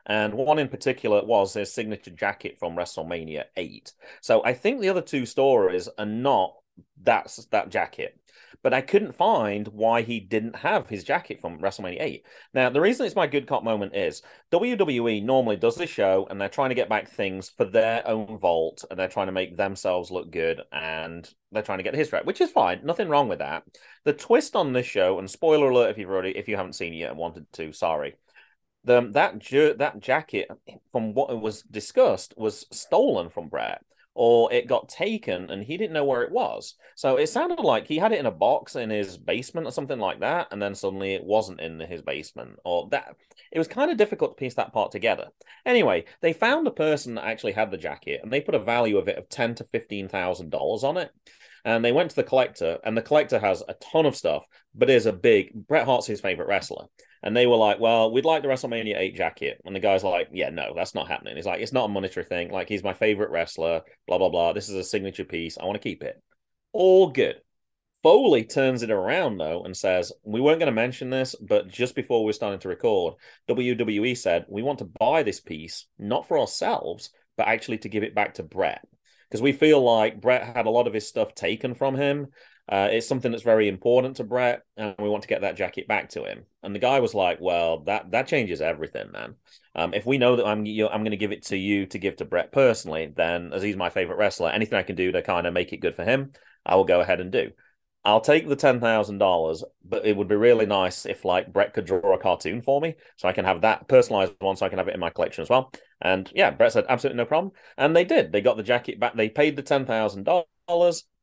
and 0.07 0.33
one 0.33 0.57
in 0.57 0.69
particular 0.69 1.23
was 1.23 1.53
his 1.53 1.71
signature 1.71 2.11
jacket 2.11 2.57
from 2.57 2.75
WrestleMania 2.75 3.43
8. 3.55 3.91
So 4.21 4.43
I 4.43 4.53
think 4.53 4.81
the 4.81 4.89
other 4.89 5.01
two 5.01 5.25
stories 5.25 5.89
are 5.97 6.05
not 6.05 6.53
that's 7.03 7.45
that 7.47 7.69
jacket. 7.69 8.19
But 8.63 8.73
I 8.73 8.81
couldn't 8.81 9.15
find 9.15 9.67
why 9.67 10.01
he 10.01 10.19
didn't 10.19 10.55
have 10.55 10.89
his 10.89 11.03
jacket 11.03 11.39
from 11.41 11.59
WrestleMania 11.59 12.01
8. 12.01 12.25
Now, 12.53 12.69
the 12.69 12.81
reason 12.81 13.05
it's 13.05 13.15
my 13.15 13.27
good 13.27 13.47
cop 13.47 13.63
moment 13.63 13.95
is 13.95 14.23
WWE 14.51 15.23
normally 15.23 15.57
does 15.57 15.75
this 15.75 15.89
show 15.89 16.27
and 16.29 16.41
they're 16.41 16.49
trying 16.49 16.69
to 16.69 16.75
get 16.75 16.89
back 16.89 17.07
things 17.07 17.49
for 17.49 17.65
their 17.65 18.07
own 18.07 18.37
vault 18.39 18.83
and 18.89 18.99
they're 18.99 19.07
trying 19.07 19.27
to 19.27 19.31
make 19.31 19.55
themselves 19.55 20.11
look 20.11 20.31
good 20.31 20.61
and 20.71 21.29
they're 21.51 21.61
trying 21.61 21.77
to 21.77 21.83
get 21.83 21.95
history 21.95 22.17
right, 22.17 22.25
which 22.25 22.41
is 22.41 22.49
fine. 22.49 22.81
Nothing 22.83 23.09
wrong 23.09 23.29
with 23.29 23.39
that. 23.39 23.63
The 24.05 24.13
twist 24.13 24.55
on 24.55 24.73
this 24.73 24.87
show, 24.87 25.19
and 25.19 25.29
spoiler 25.29 25.69
alert 25.69 25.91
if 25.91 25.97
you've 25.97 26.09
already 26.09 26.35
if 26.35 26.47
you 26.47 26.57
haven't 26.57 26.73
seen 26.73 26.93
it 26.93 26.97
yet 26.97 27.11
and 27.11 27.19
wanted 27.19 27.51
to, 27.53 27.71
sorry 27.71 28.15
the 28.87 29.09
that 29.11 29.77
that 29.77 29.99
jacket, 29.99 30.49
from 30.91 31.13
what 31.13 31.39
was 31.39 31.61
discussed, 31.63 32.33
was 32.37 32.65
stolen 32.71 33.29
from 33.29 33.49
Bret 33.49 33.81
or 34.19 34.51
it 34.51 34.67
got 34.67 34.89
taken 34.89 35.51
and 35.51 35.63
he 35.63 35.77
didn't 35.77 35.93
know 35.93 36.03
where 36.03 36.23
it 36.23 36.31
was. 36.31 36.73
So 36.95 37.17
it 37.17 37.27
sounded 37.27 37.59
like 37.59 37.85
he 37.85 37.99
had 37.99 38.11
it 38.11 38.19
in 38.19 38.25
a 38.25 38.31
box 38.31 38.75
in 38.75 38.89
his 38.89 39.15
basement 39.15 39.67
or 39.67 39.71
something 39.71 39.99
like 39.99 40.21
that, 40.21 40.47
and 40.49 40.59
then 40.59 40.73
suddenly 40.73 41.13
it 41.13 41.23
wasn't 41.23 41.61
in 41.61 41.79
his 41.79 42.01
basement, 42.01 42.57
or 42.65 42.89
that. 42.89 43.15
It 43.51 43.59
was 43.59 43.67
kind 43.67 43.91
of 43.91 43.97
difficult 43.97 44.31
to 44.35 44.41
piece 44.41 44.55
that 44.55 44.73
part 44.73 44.91
together. 44.91 45.27
Anyway, 45.67 46.05
they 46.21 46.33
found 46.33 46.65
a 46.65 46.71
person 46.71 47.13
that 47.13 47.25
actually 47.25 47.51
had 47.51 47.69
the 47.69 47.77
jacket, 47.77 48.21
and 48.23 48.33
they 48.33 48.41
put 48.41 48.55
a 48.55 48.59
value 48.59 48.97
of 48.97 49.07
it 49.07 49.19
of 49.19 49.29
ten 49.29 49.53
to 49.53 49.63
fifteen 49.65 50.09
thousand 50.09 50.49
dollars 50.49 50.83
on 50.83 50.97
it. 50.97 51.11
And 51.63 51.85
they 51.85 51.91
went 51.91 52.09
to 52.09 52.15
the 52.15 52.23
collector, 52.23 52.79
and 52.83 52.97
the 52.97 53.03
collector 53.03 53.37
has 53.37 53.61
a 53.69 53.75
ton 53.75 54.07
of 54.07 54.15
stuff, 54.15 54.45
but 54.73 54.89
is 54.89 55.05
a 55.05 55.13
big 55.13 55.53
Bret 55.53 55.85
Hart's 55.85 56.07
his 56.07 56.21
favorite 56.21 56.47
wrestler. 56.47 56.87
And 57.23 57.35
they 57.35 57.47
were 57.47 57.57
like, 57.57 57.79
Well, 57.79 58.11
we'd 58.11 58.25
like 58.25 58.41
the 58.41 58.47
WrestleMania 58.47 58.97
8 58.97 59.15
jacket. 59.15 59.61
And 59.65 59.75
the 59.75 59.79
guy's 59.79 60.03
like, 60.03 60.29
Yeah, 60.31 60.49
no, 60.49 60.73
that's 60.75 60.95
not 60.95 61.07
happening. 61.07 61.35
He's 61.35 61.45
like, 61.45 61.61
It's 61.61 61.73
not 61.73 61.85
a 61.85 61.93
monetary 61.93 62.25
thing. 62.25 62.51
Like, 62.51 62.69
he's 62.69 62.83
my 62.83 62.93
favorite 62.93 63.31
wrestler, 63.31 63.81
blah, 64.07 64.17
blah, 64.17 64.29
blah. 64.29 64.53
This 64.53 64.69
is 64.69 64.75
a 64.75 64.83
signature 64.83 65.25
piece. 65.25 65.57
I 65.57 65.65
want 65.65 65.75
to 65.75 65.87
keep 65.87 66.03
it. 66.03 66.21
All 66.73 67.09
good. 67.09 67.41
Foley 68.03 68.43
turns 68.43 68.83
it 68.83 68.91
around 68.91 69.37
though 69.37 69.63
and 69.63 69.75
says, 69.75 70.11
We 70.23 70.41
weren't 70.41 70.59
going 70.59 70.71
to 70.71 70.75
mention 70.75 71.09
this, 71.09 71.35
but 71.35 71.67
just 71.67 71.95
before 71.95 72.23
we 72.23 72.29
are 72.29 72.33
starting 72.33 72.59
to 72.59 72.69
record, 72.69 73.15
WWE 73.49 74.15
said, 74.17 74.45
We 74.47 74.61
want 74.61 74.79
to 74.79 74.91
buy 74.99 75.23
this 75.23 75.39
piece, 75.39 75.87
not 75.97 76.27
for 76.27 76.39
ourselves, 76.39 77.09
but 77.37 77.47
actually 77.47 77.79
to 77.79 77.89
give 77.89 78.03
it 78.03 78.15
back 78.15 78.35
to 78.35 78.43
Bret 78.43 78.85
because 79.29 79.41
we 79.41 79.51
feel 79.51 79.83
like 79.83 80.21
Bret 80.21 80.55
had 80.55 80.65
a 80.65 80.71
lot 80.71 80.87
of 80.87 80.93
his 80.93 81.07
stuff 81.07 81.33
taken 81.35 81.75
from 81.75 81.95
him. 81.95 82.27
Uh, 82.69 82.89
it's 82.91 83.07
something 83.07 83.31
that's 83.31 83.43
very 83.43 83.67
important 83.69 84.17
to 84.17 84.23
Bret, 84.23 84.63
and 84.75 84.93
we 84.99 85.07
want 85.09 85.21
to 85.23 85.29
get 85.29 85.41
that 85.41 85.55
jacket 85.55 85.87
back 85.87 86.09
to 86.09 86.25
him. 86.25 86.45
And 86.63 86.75
the 86.75 86.79
guy 86.79 86.99
was 86.99 87.13
like, 87.13 87.39
"Well, 87.39 87.79
that 87.85 88.11
that 88.11 88.27
changes 88.27 88.61
everything, 88.61 89.11
man. 89.11 89.35
Um, 89.75 89.93
if 89.93 90.05
we 90.05 90.17
know 90.17 90.35
that 90.35 90.45
I'm 90.45 90.65
you 90.65 90.87
I'm 90.87 91.01
going 91.01 91.11
to 91.11 91.17
give 91.17 91.31
it 91.31 91.45
to 91.45 91.57
you 91.57 91.85
to 91.87 91.99
give 91.99 92.17
to 92.17 92.25
Bret 92.25 92.51
personally, 92.51 93.13
then 93.15 93.53
as 93.53 93.63
he's 93.63 93.77
my 93.77 93.89
favorite 93.89 94.17
wrestler, 94.17 94.49
anything 94.49 94.77
I 94.77 94.83
can 94.83 94.95
do 94.97 95.11
to 95.13 95.21
kind 95.21 95.47
of 95.47 95.53
make 95.53 95.71
it 95.73 95.77
good 95.77 95.95
for 95.95 96.03
him, 96.03 96.33
I 96.65 96.75
will 96.75 96.85
go 96.85 96.99
ahead 97.01 97.21
and 97.21 97.31
do." 97.31 97.51
I'll 98.05 98.21
take 98.21 98.47
the 98.47 98.55
ten 98.55 98.79
thousand 98.79 99.17
dollars, 99.17 99.63
but 99.83 100.05
it 100.05 100.15
would 100.15 100.29
be 100.29 100.35
really 100.35 100.65
nice 100.65 101.05
if 101.05 101.25
like 101.25 101.51
Bret 101.51 101.73
could 101.73 101.85
draw 101.85 102.13
a 102.13 102.17
cartoon 102.19 102.61
for 102.61 102.79
me, 102.79 102.95
so 103.17 103.27
I 103.27 103.33
can 103.33 103.43
have 103.43 103.61
that 103.61 103.87
personalized 103.89 104.33
one, 104.39 104.55
so 104.55 104.65
I 104.65 104.69
can 104.69 104.77
have 104.77 104.87
it 104.87 104.93
in 104.93 104.99
my 104.99 105.09
collection 105.09 105.41
as 105.41 105.49
well. 105.49 105.71
And 106.01 106.31
yeah, 106.33 106.51
Bret 106.51 106.71
said 106.71 106.85
absolutely 106.87 107.17
no 107.17 107.25
problem, 107.25 107.53
and 107.77 107.95
they 107.95 108.05
did. 108.05 108.31
They 108.31 108.41
got 108.41 108.55
the 108.55 108.63
jacket 108.63 108.99
back. 108.99 109.15
They 109.15 109.29
paid 109.29 109.55
the 109.57 109.61
ten 109.61 109.85
thousand 109.85 110.23
dollars. 110.23 110.45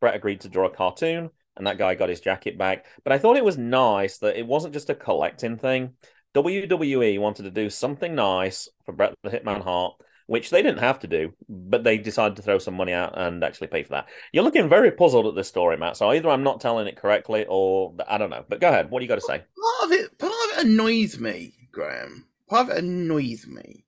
Bret 0.00 0.14
agreed 0.14 0.40
to 0.42 0.48
draw 0.48 0.66
a 0.66 0.74
cartoon, 0.74 1.30
and 1.56 1.66
that 1.66 1.78
guy 1.78 1.94
got 1.94 2.08
his 2.08 2.20
jacket 2.20 2.58
back. 2.58 2.86
But 3.02 3.12
I 3.12 3.18
thought 3.18 3.36
it 3.36 3.44
was 3.44 3.58
nice 3.58 4.18
that 4.18 4.38
it 4.38 4.46
wasn't 4.46 4.74
just 4.74 4.90
a 4.90 4.94
collecting 4.94 5.56
thing. 5.56 5.92
WWE 6.34 7.18
wanted 7.20 7.44
to 7.44 7.50
do 7.50 7.70
something 7.70 8.14
nice 8.14 8.68
for 8.84 8.92
Bret 8.92 9.14
the 9.22 9.30
Hitman 9.30 9.62
Hart 9.62 9.94
which 10.26 10.50
they 10.50 10.62
didn't 10.62 10.78
have 10.78 10.98
to 11.00 11.06
do, 11.06 11.32
but 11.48 11.84
they 11.84 11.98
decided 11.98 12.36
to 12.36 12.42
throw 12.42 12.58
some 12.58 12.74
money 12.74 12.92
out 12.92 13.18
and 13.18 13.44
actually 13.44 13.66
pay 13.66 13.82
for 13.82 13.90
that. 13.90 14.06
You're 14.32 14.44
looking 14.44 14.68
very 14.68 14.90
puzzled 14.90 15.26
at 15.26 15.34
this 15.34 15.48
story, 15.48 15.76
Matt. 15.76 15.96
So 15.96 16.10
either 16.10 16.30
I'm 16.30 16.42
not 16.42 16.60
telling 16.60 16.86
it 16.86 16.96
correctly, 16.96 17.44
or 17.48 17.94
I 18.08 18.18
don't 18.18 18.30
know. 18.30 18.44
But 18.48 18.60
go 18.60 18.68
ahead. 18.68 18.90
What 18.90 19.00
do 19.00 19.04
you 19.04 19.08
got 19.08 19.16
to 19.16 19.20
say? 19.20 19.42
Part 19.60 19.84
of 19.84 19.92
it, 19.92 20.18
part 20.18 20.32
of 20.32 20.58
it 20.58 20.66
annoys 20.66 21.18
me, 21.18 21.68
Graham. 21.72 22.26
Part 22.48 22.70
of 22.70 22.76
it 22.76 22.84
annoys 22.84 23.46
me 23.46 23.84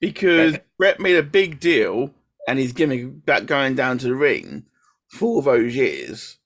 because 0.00 0.58
Bret 0.78 1.00
made 1.00 1.16
a 1.16 1.22
big 1.22 1.60
deal 1.60 2.10
and 2.48 2.58
he's 2.58 2.72
giving 2.72 3.18
back 3.18 3.46
going 3.46 3.74
down 3.74 3.98
to 3.98 4.06
the 4.06 4.14
ring 4.14 4.64
for 5.16 5.42
those 5.42 5.74
years 5.74 6.38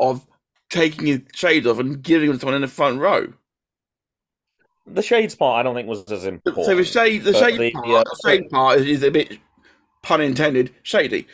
of 0.00 0.26
taking 0.70 1.06
his 1.06 1.20
shades 1.34 1.66
off 1.66 1.78
and 1.78 2.02
giving 2.02 2.28
them 2.28 2.36
to 2.36 2.40
someone 2.40 2.56
in 2.56 2.62
the 2.62 2.68
front 2.68 3.00
row. 3.00 3.32
The 4.86 5.02
shades 5.02 5.34
part, 5.34 5.58
I 5.58 5.62
don't 5.62 5.74
think 5.74 5.88
was 5.88 6.04
as 6.10 6.26
important. 6.26 6.66
So 6.66 6.76
the 6.76 6.84
shade, 6.84 7.24
the 7.24 7.34
shade, 7.34 7.58
the, 7.58 7.72
part, 7.72 7.86
uh, 7.88 8.04
the 8.04 8.20
shade 8.24 8.50
part 8.50 8.78
is, 8.80 9.02
a 9.02 9.10
bit 9.10 9.38
pun 10.02 10.20
intended 10.20 10.72
shady. 10.84 11.26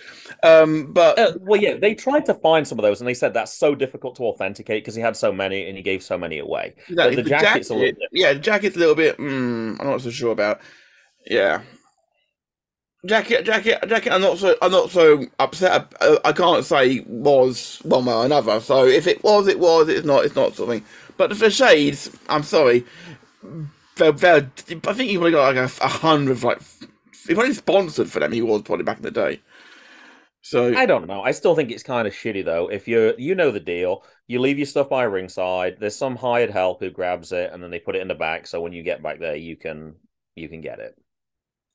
Um, 0.43 0.91
but 0.93 1.19
uh, 1.19 1.35
well, 1.41 1.61
yeah, 1.61 1.77
they 1.77 1.95
tried 1.95 2.25
to 2.27 2.35
find 2.35 2.67
some 2.67 2.79
of 2.79 2.83
those, 2.83 3.03
and 3.03 3.09
they 3.09 3.15
said 3.15 3.35
that's 3.35 3.53
so 3.53 3.75
difficult 3.75 4.17
to 4.17 4.23
authenticate 4.23 4.83
because 4.83 4.95
he 4.95 5.03
had 5.03 5.17
so 5.17 5.33
many 5.33 5.69
and 5.69 5.77
he 5.77 5.83
gave 5.83 6.03
so 6.03 6.17
many 6.17 6.39
away. 6.39 6.75
Exactly. 6.89 7.17
The, 7.17 7.23
the, 7.23 7.29
jacket's 7.29 7.69
jacket, 7.69 7.71
a 7.71 7.75
little 7.75 7.99
bit. 8.01 8.09
Yeah, 8.13 8.33
the 8.33 8.39
jacket's 8.39 8.77
a 8.77 8.79
little 8.79 8.95
bit. 8.95 9.19
Mm, 9.19 9.81
I'm 9.81 9.87
not 9.87 10.01
so 10.01 10.11
sure 10.11 10.33
about. 10.33 10.63
Yeah. 11.27 11.61
Jacket, 13.05 13.45
jacket, 13.45 13.79
jacket. 13.89 14.13
I'm 14.13 14.21
not 14.21 14.39
so. 14.39 14.57
I'm 14.63 14.71
not 14.71 14.91
so 14.91 15.27
upset. 15.41 15.93
I, 16.01 16.07
uh, 16.07 16.19
I 16.25 16.33
can't 16.33 16.65
say 16.65 17.01
was 17.09 17.81
one 17.83 18.05
way 18.05 18.15
or 18.15 18.25
another. 18.25 18.61
So 18.61 18.87
if 18.87 19.07
it 19.07 19.25
was, 19.25 19.49
it 19.49 19.59
was. 19.59 19.89
It's 19.89 20.07
not. 20.07 20.25
It's 20.25 20.37
not 20.37 20.55
something. 20.55 20.85
But 21.17 21.37
for 21.37 21.51
shades, 21.51 22.11
I'm 22.29 22.43
sorry 22.43 22.85
they're, 23.97 24.13
they're, 24.13 24.51
I 24.87 24.93
think 24.93 25.11
he 25.11 25.17
probably 25.17 25.33
got 25.33 25.55
like 25.55 25.71
a, 25.71 25.85
a 25.85 25.89
hundred, 25.89 26.43
like 26.43 26.61
he 27.27 27.35
probably 27.35 27.55
sponsored 27.55 28.11
for 28.11 28.21
them. 28.21 28.33
He 28.33 28.43
was 28.43 28.63
probably 28.63 28.85
back 28.85 28.99
in 28.99 29.03
the 29.03 29.11
day. 29.11 29.41
So 30.45 30.75
I 30.75 30.87
don't 30.87 31.07
know. 31.07 31.23
I 31.23 31.31
still 31.31 31.55
think 31.55 31.71
it's 31.71 31.85
kind 31.85 32.09
of 32.09 32.15
shitty 32.15 32.45
though. 32.45 32.69
If 32.69 32.89
you're, 32.89 33.19
you 33.19 33.35
know 33.35 33.53
the 33.53 33.61
deal, 33.61 34.05
you 34.27 34.41
leave 34.41 34.59
your 34.59 34.67
stuff 34.67 34.89
by 34.89 35.05
ringside. 35.05 35.77
There's 35.79 35.95
some 35.95 36.17
hired 36.17 36.51
help 36.51 36.81
who 36.81 36.91
grabs 36.91 37.31
it 37.31 37.53
and 37.53 37.63
then 37.63 37.71
they 37.71 37.79
put 37.79 37.95
it 37.95 38.03
in 38.03 38.09
the 38.09 38.15
back. 38.15 38.47
So 38.47 38.61
when 38.61 38.73
you 38.73 38.83
get 38.83 39.03
back 39.03 39.21
there, 39.21 39.37
you 39.37 39.57
can 39.57 39.95
you 40.35 40.49
can 40.49 40.61
get 40.61 40.81
it. 40.81 40.97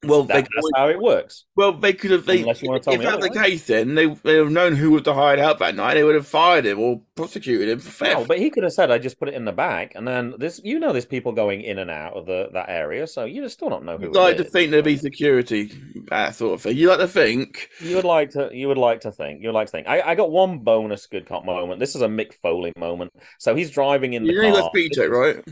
Well, 0.06 0.24
they 0.26 0.36
That, 0.36 0.44
could 0.44 0.52
that's 0.56 0.64
always- 0.66 0.74
how 0.76 0.90
it 0.90 1.00
works. 1.04 1.46
well, 1.56 1.72
they 1.74 1.92
could 1.92 2.12
have. 2.12 2.28
They, 2.28 2.42
Unless 2.42 2.62
you 2.62 2.70
wanna 2.70 2.82
tell 2.82 2.94
if 2.94 3.00
me 3.00 3.06
that 3.08 3.18
was 3.20 3.30
the 3.30 3.34
case, 3.34 3.66
then 3.66 3.96
they 3.96 4.06
they 4.06 4.36
would 4.38 4.44
have 4.46 4.52
known 4.52 4.76
who 4.76 4.92
was 4.92 5.02
to 5.04 5.14
hide 5.16 5.40
out 5.40 5.58
that 5.58 5.74
night. 5.76 5.96
They 5.96 6.04
would 6.04 6.14
have 6.14 6.28
fired 6.28 6.68
him 6.68 6.80
or 6.80 7.02
prosecuted 7.16 7.68
him 7.68 7.80
for 7.80 8.04
No, 8.04 8.16
theft. 8.18 8.28
but 8.28 8.38
he 8.38 8.52
could 8.52 8.62
have 8.62 8.74
said, 8.74 8.92
"I 8.92 9.00
just 9.00 9.20
put 9.20 9.28
it 9.28 9.34
in 9.34 9.46
the 9.46 9.52
back," 9.52 9.94
and 9.96 10.08
then 10.08 10.36
this, 10.38 10.62
you 10.64 10.78
know, 10.78 10.92
there's 10.92 11.08
people 11.08 11.32
going 11.32 11.62
in 11.62 11.80
and 11.80 11.90
out 11.90 12.14
of 12.14 12.28
the 12.28 12.50
that 12.54 12.70
area, 12.70 13.08
so 13.08 13.26
you 13.26 13.42
just 13.42 13.56
still 13.56 13.70
don't 13.70 13.86
know 13.86 13.98
who. 13.98 14.04
You'd 14.06 14.16
like 14.16 14.36
it 14.36 14.38
to 14.38 14.46
is. 14.46 14.52
think 14.52 14.70
there'd 14.70 14.86
be 14.86 14.98
security, 14.98 15.72
that 16.12 16.36
sort 16.36 16.54
of 16.54 16.62
thing. 16.62 16.78
You 16.78 16.90
like 16.90 17.00
to 17.00 17.08
think. 17.08 17.70
You 17.82 17.96
would 17.96 18.06
like 18.06 18.30
to. 18.34 18.52
You 18.54 18.68
would 18.68 18.78
like 18.78 19.02
to 19.02 19.12
think. 19.12 19.42
You 19.42 19.48
would 19.48 19.56
like 19.56 19.66
to 19.66 19.72
think. 19.72 19.88
I, 19.88 20.02
I 20.12 20.14
got 20.16 20.30
one 20.30 20.60
bonus 20.60 21.08
good 21.08 21.26
cop 21.26 21.44
moment. 21.44 21.80
This 21.80 21.96
is 21.96 22.04
a 22.04 22.08
Mick 22.08 22.36
Foley 22.44 22.72
moment. 22.78 23.14
So 23.40 23.56
he's 23.56 23.72
driving 23.72 24.14
in 24.14 24.26
the 24.26 24.32
You 24.34 24.44
know 24.44 24.52
car. 24.52 24.62
got 24.62 24.72
speed 24.72 24.92
This 24.92 24.98
check, 24.98 25.06
is- 25.06 25.12
right? 25.12 25.44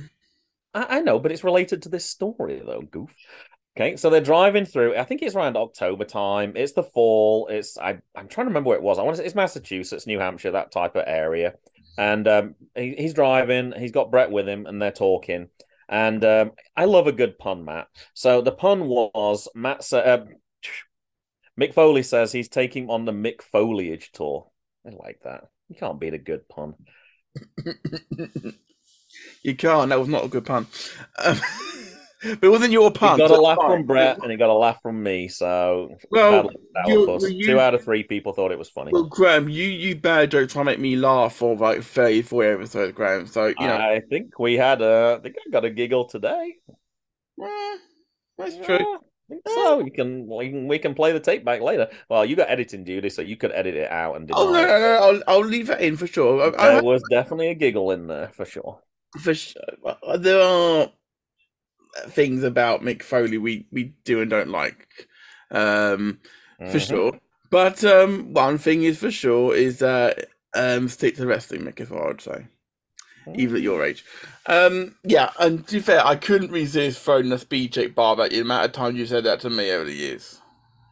I 0.75 0.99
know, 1.01 1.17
but 1.19 1.31
it's 1.31 1.43
related 1.43 1.81
to 1.83 1.89
this 1.89 2.05
story, 2.05 2.61
though. 2.63 2.81
Goof. 2.81 3.09
Okay, 3.77 3.97
so 3.97 4.09
they're 4.09 4.21
driving 4.21 4.65
through. 4.65 4.95
I 4.95 5.03
think 5.03 5.21
it's 5.21 5.35
around 5.35 5.57
October 5.57 6.05
time. 6.05 6.53
It's 6.55 6.71
the 6.71 6.83
fall. 6.83 7.47
It's 7.47 7.77
I. 7.77 7.99
I'm 8.15 8.27
trying 8.29 8.45
to 8.45 8.49
remember 8.49 8.69
where 8.69 8.77
it 8.77 8.83
was. 8.83 8.97
I 8.97 9.03
want 9.03 9.17
to. 9.17 9.21
say 9.21 9.25
It's 9.25 9.35
Massachusetts, 9.35 10.07
New 10.07 10.19
Hampshire, 10.19 10.51
that 10.51 10.71
type 10.71 10.95
of 10.95 11.03
area. 11.05 11.55
And 11.97 12.27
um, 12.27 12.55
he, 12.73 12.95
he's 12.97 13.13
driving. 13.13 13.73
He's 13.77 13.91
got 13.91 14.11
Bret 14.11 14.31
with 14.31 14.47
him, 14.47 14.65
and 14.65 14.81
they're 14.81 14.91
talking. 14.91 15.49
And 15.89 16.23
um, 16.23 16.51
I 16.75 16.85
love 16.85 17.07
a 17.07 17.11
good 17.11 17.37
pun, 17.37 17.65
Matt. 17.65 17.87
So 18.13 18.41
the 18.41 18.51
pun 18.53 18.87
was 18.87 19.49
Matt. 19.53 19.91
Uh, 19.91 20.25
Mick 21.59 21.73
Foley 21.73 22.03
says 22.03 22.31
he's 22.31 22.49
taking 22.49 22.89
on 22.89 23.05
the 23.05 23.11
Mick 23.11 23.41
Foliage 23.41 24.11
tour. 24.13 24.47
I 24.85 24.91
like 24.91 25.19
that. 25.23 25.49
You 25.67 25.75
can't 25.75 25.99
beat 25.99 26.13
a 26.13 26.17
good 26.17 26.47
pun. 26.47 26.75
You 29.43 29.55
can't. 29.55 29.89
That 29.89 29.99
was 29.99 30.09
not 30.09 30.25
a 30.25 30.27
good 30.27 30.45
pun. 30.45 30.67
Um, 31.23 31.39
but 32.39 32.43
it 32.43 32.49
wasn't 32.49 32.71
your 32.71 32.89
He 32.91 32.97
got 32.99 33.19
a 33.31 33.41
laugh 33.41 33.57
fine. 33.57 33.69
from 33.79 33.83
Bret, 33.85 34.17
and 34.21 34.31
he 34.31 34.37
got 34.37 34.49
a 34.49 34.53
laugh 34.53 34.79
from 34.81 35.01
me. 35.03 35.27
So 35.27 35.89
Well, 36.11 36.31
bad 36.31 36.45
luck, 36.45 36.55
that 36.73 36.87
you- 36.87 37.37
you- 37.37 37.45
two 37.45 37.59
out 37.59 37.73
of 37.75 37.83
three 37.83 38.03
people 38.03 38.33
thought 38.33 38.51
it 38.51 38.57
was 38.59 38.69
funny. 38.69 38.91
Well, 38.91 39.03
Graham, 39.05 39.47
you 39.49 39.63
you 39.67 39.95
bad 39.95 40.31
joke 40.31 40.49
trying 40.49 40.65
to 40.65 40.71
make 40.71 40.79
me 40.79 40.95
laugh 40.95 41.35
for 41.35 41.55
like 41.55 41.83
34 41.83 42.43
episodes, 42.53 42.93
Graham. 42.93 43.27
So, 43.27 43.47
you 43.47 43.55
know, 43.59 43.75
I 43.75 44.01
think 44.09 44.37
we 44.39 44.55
had 44.55 44.81
a. 44.81 45.17
I 45.19 45.21
think 45.23 45.35
I 45.45 45.49
got 45.51 45.65
a 45.65 45.69
giggle 45.69 46.05
today. 46.05 46.55
that's 48.37 48.55
Yeah, 48.55 48.65
true. 48.65 48.97
I 49.31 49.35
so 49.47 49.77
we 49.81 49.89
can, 49.89 50.27
we 50.27 50.77
can 50.77 50.93
play 50.93 51.11
the 51.11 51.19
tape 51.19 51.43
back 51.43 51.59
later. 51.61 51.89
Well, 52.09 52.25
you 52.25 52.35
got 52.35 52.49
editing 52.49 52.83
duty, 52.83 53.09
so 53.09 53.23
you 53.23 53.35
could 53.37 53.51
edit 53.53 53.73
it 53.75 53.89
out 53.91 54.15
and 54.17 54.29
Oh, 54.31 54.51
no, 54.51 54.61
no, 54.61 54.67
no, 54.79 54.93
I'll, 55.01 55.23
I'll 55.27 55.45
leave 55.45 55.65
that 55.67 55.81
in 55.81 55.97
for 55.97 56.05
sure. 56.05 56.43
I, 56.43 56.63
I, 56.63 56.73
There 56.75 56.83
was 56.83 57.01
definitely 57.09 57.47
a 57.47 57.55
giggle 57.55 57.89
in 57.91 58.05
there 58.05 58.29
for 58.35 58.45
sure. 58.45 58.81
for 59.19 59.33
sure. 59.33 59.61
uh, 59.83 60.17
There 60.17 60.39
are 60.41 60.89
things 62.09 62.43
about 62.43 62.81
Mick 62.81 63.03
Foley 63.03 63.37
we, 63.37 63.67
we 63.71 63.93
do 64.03 64.21
and 64.21 64.29
don't 64.29 64.49
like, 64.49 65.07
um, 65.51 66.19
for 66.65 66.79
Mhm. 66.79 66.79
sure. 66.79 67.13
But 67.49 67.83
um, 67.83 68.33
one 68.33 68.57
thing 68.57 68.83
is 68.83 68.99
for 68.99 69.11
sure 69.11 69.55
is 69.55 69.79
that 69.79 70.27
um, 70.55 70.89
stick 70.89 71.15
to 71.15 71.21
the 71.21 71.27
wrestling, 71.27 71.61
Mick, 71.61 71.79
is 71.79 71.89
what 71.89 72.07
I'd 72.07 72.21
say. 72.21 72.47
even 73.33 73.57
at 73.57 73.61
your 73.61 73.83
age. 73.83 74.05
Um, 74.45 74.95
yeah, 75.03 75.31
and 75.39 75.65
to 75.67 75.73
be 75.75 75.79
fair, 75.81 76.05
I 76.05 76.15
couldn't 76.15 76.51
resist 76.51 77.01
throwing 77.01 77.31
a 77.31 77.37
speed 77.39 77.73
check 77.73 77.95
bar 77.95 78.15
back 78.15 78.31
the 78.31 78.39
amount 78.39 78.65
of 78.65 78.71
times 78.71 78.97
you 78.97 79.05
said 79.05 79.23
that 79.25 79.39
to 79.41 79.49
me 79.49 79.71
over 79.71 79.85
the 79.85 79.93
years. 79.93 80.41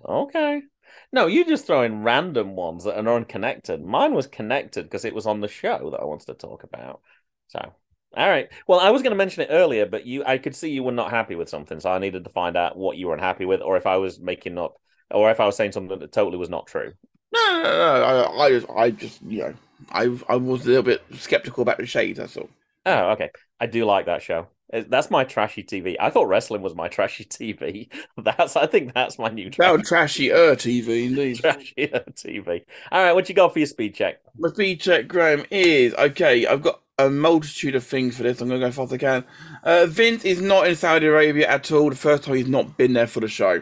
Okay. 0.07 0.63
No, 1.11 1.27
you 1.27 1.45
just 1.45 1.65
throw 1.67 1.83
in 1.83 2.03
random 2.03 2.55
ones 2.55 2.83
that 2.83 2.97
are 2.97 3.15
unconnected. 3.15 3.83
Mine 3.83 4.13
was 4.13 4.27
connected 4.27 4.83
because 4.83 5.05
it 5.05 5.13
was 5.15 5.27
on 5.27 5.41
the 5.41 5.47
show 5.47 5.89
that 5.91 5.99
I 5.99 6.05
wanted 6.05 6.27
to 6.27 6.33
talk 6.33 6.63
about. 6.63 7.01
So, 7.47 7.73
all 8.15 8.29
right. 8.29 8.49
Well, 8.67 8.79
I 8.79 8.91
was 8.91 9.01
going 9.01 9.11
to 9.11 9.17
mention 9.17 9.43
it 9.43 9.49
earlier, 9.51 9.85
but 9.85 10.05
you, 10.05 10.23
I 10.25 10.37
could 10.37 10.55
see 10.55 10.71
you 10.71 10.83
were 10.83 10.91
not 10.91 11.09
happy 11.09 11.35
with 11.35 11.49
something, 11.49 11.79
so 11.79 11.91
I 11.91 11.99
needed 11.99 12.23
to 12.23 12.29
find 12.29 12.55
out 12.55 12.77
what 12.77 12.97
you 12.97 13.07
were 13.07 13.13
unhappy 13.13 13.45
with, 13.45 13.61
or 13.61 13.77
if 13.77 13.87
I 13.87 13.97
was 13.97 14.19
making 14.19 14.57
up, 14.57 14.79
or 15.11 15.31
if 15.31 15.39
I 15.39 15.45
was 15.45 15.55
saying 15.55 15.71
something 15.71 15.99
that 15.99 16.11
totally 16.11 16.37
was 16.37 16.49
not 16.49 16.67
true. 16.67 16.93
No, 17.33 17.39
no, 17.51 17.63
no, 17.63 17.99
no. 17.99 18.03
I, 18.03 18.45
I 18.45 18.49
just, 18.49 18.69
I 18.69 18.91
just, 18.91 19.21
you 19.23 19.39
know, 19.39 19.53
I, 19.89 20.17
I 20.29 20.35
was 20.35 20.65
a 20.65 20.67
little 20.67 20.83
bit 20.83 21.01
skeptical 21.13 21.63
about 21.63 21.77
the 21.77 21.85
shades. 21.85 22.19
That's 22.19 22.37
all. 22.37 22.49
Oh, 22.85 23.11
okay. 23.11 23.29
I 23.59 23.65
do 23.65 23.85
like 23.85 24.05
that 24.07 24.21
show. 24.21 24.47
That's 24.71 25.11
my 25.11 25.23
trashy 25.23 25.63
TV. 25.63 25.95
I 25.99 26.09
thought 26.09 26.27
wrestling 26.27 26.63
was 26.63 26.73
my 26.73 26.87
trashy 26.89 27.25
TV. 27.25 27.89
That's, 28.17 28.55
I 28.55 28.65
think 28.65 28.93
that's 28.93 29.19
my 29.19 29.29
new 29.29 29.49
trashy, 29.49 29.83
trashy 29.83 30.31
er 30.31 30.55
TV, 30.55 31.07
indeed. 31.07 31.39
trashy 31.39 31.73
TV. 31.77 32.63
All 32.91 33.03
right, 33.03 33.13
what 33.13 33.29
you 33.29 33.35
got 33.35 33.53
for 33.53 33.59
your 33.59 33.67
speed 33.67 33.93
check? 33.93 34.21
My 34.37 34.49
speed 34.49 34.81
check, 34.81 35.07
Graham, 35.07 35.45
is 35.51 35.93
okay. 35.93 36.47
I've 36.47 36.63
got 36.63 36.81
a 36.97 37.09
multitude 37.09 37.75
of 37.75 37.83
things 37.83 38.17
for 38.17 38.23
this. 38.23 38.41
I'm 38.41 38.47
going 38.47 38.61
to 38.61 38.65
go 38.65 38.69
as 38.69 38.75
fast 38.75 38.91
as 38.91 38.95
I 38.95 38.97
can. 38.97 39.25
Uh, 39.63 39.85
Vince 39.85 40.25
is 40.25 40.41
not 40.41 40.67
in 40.67 40.75
Saudi 40.75 41.05
Arabia 41.05 41.47
at 41.47 41.71
all. 41.71 41.89
The 41.89 41.95
first 41.95 42.23
time 42.23 42.35
he's 42.35 42.47
not 42.47 42.77
been 42.77 42.93
there 42.93 43.07
for 43.07 43.19
the 43.19 43.27
show. 43.27 43.61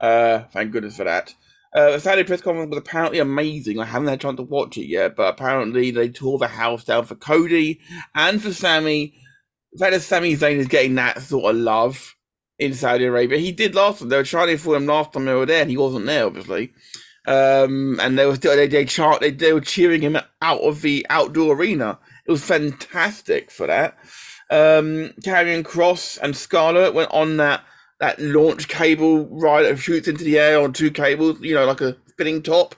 Uh, 0.00 0.40
thank 0.52 0.72
goodness 0.72 0.96
for 0.96 1.04
that. 1.04 1.34
Uh, 1.72 1.92
the 1.92 2.00
Saudi 2.00 2.24
press 2.24 2.40
conference 2.40 2.70
was 2.70 2.78
apparently 2.78 3.20
amazing. 3.20 3.78
I 3.78 3.84
haven't 3.84 4.08
had 4.08 4.18
a 4.18 4.22
chance 4.22 4.36
to 4.36 4.42
watch 4.42 4.76
it 4.76 4.86
yet, 4.86 5.14
but 5.14 5.34
apparently 5.34 5.90
they 5.90 6.08
tore 6.08 6.38
the 6.38 6.48
house 6.48 6.84
down 6.84 7.04
for 7.04 7.14
Cody 7.14 7.80
and 8.14 8.42
for 8.42 8.52
Sami. 8.52 9.14
The 9.72 9.78
fact 9.78 9.92
that 9.92 10.00
Sami 10.00 10.36
Zayn 10.36 10.56
is 10.56 10.68
getting 10.68 10.96
that 10.96 11.22
sort 11.22 11.54
of 11.54 11.60
love 11.60 12.16
in 12.58 12.74
Saudi 12.74 13.04
Arabia. 13.04 13.38
He 13.38 13.52
did 13.52 13.74
last 13.74 14.00
time. 14.00 14.08
They 14.08 14.16
were 14.16 14.24
trying 14.24 14.56
for 14.58 14.76
him 14.76 14.86
last 14.86 15.12
time 15.12 15.24
they 15.24 15.34
were 15.34 15.46
there, 15.46 15.62
and 15.62 15.70
he 15.70 15.76
wasn't 15.76 16.06
there, 16.06 16.26
obviously. 16.26 16.72
Um, 17.26 17.98
and 18.00 18.18
they 18.18 18.26
were 18.26 18.34
still 18.36 18.56
they 18.56 18.66
they 18.66 18.84
chant 18.84 19.20
they, 19.20 19.30
they 19.30 19.52
were 19.52 19.60
cheering 19.60 20.02
him 20.02 20.16
out 20.42 20.60
of 20.60 20.82
the 20.82 21.06
outdoor 21.10 21.54
arena. 21.54 21.98
It 22.26 22.30
was 22.30 22.44
fantastic 22.44 23.50
for 23.50 23.66
that. 23.66 23.98
Um, 24.50 25.12
Karrion 25.22 25.62
Kross 25.62 26.18
and 26.20 26.36
Scarlett 26.36 26.94
went 26.94 27.12
on 27.12 27.36
that 27.36 27.62
that 28.00 28.18
launch 28.18 28.68
cable 28.68 29.26
ride 29.26 29.64
that 29.64 29.78
shoots 29.78 30.08
into 30.08 30.24
the 30.24 30.38
air 30.38 30.60
on 30.60 30.72
two 30.72 30.90
cables, 30.90 31.40
you 31.40 31.54
know, 31.54 31.66
like 31.66 31.82
a 31.82 31.96
spinning 32.08 32.42
top. 32.42 32.74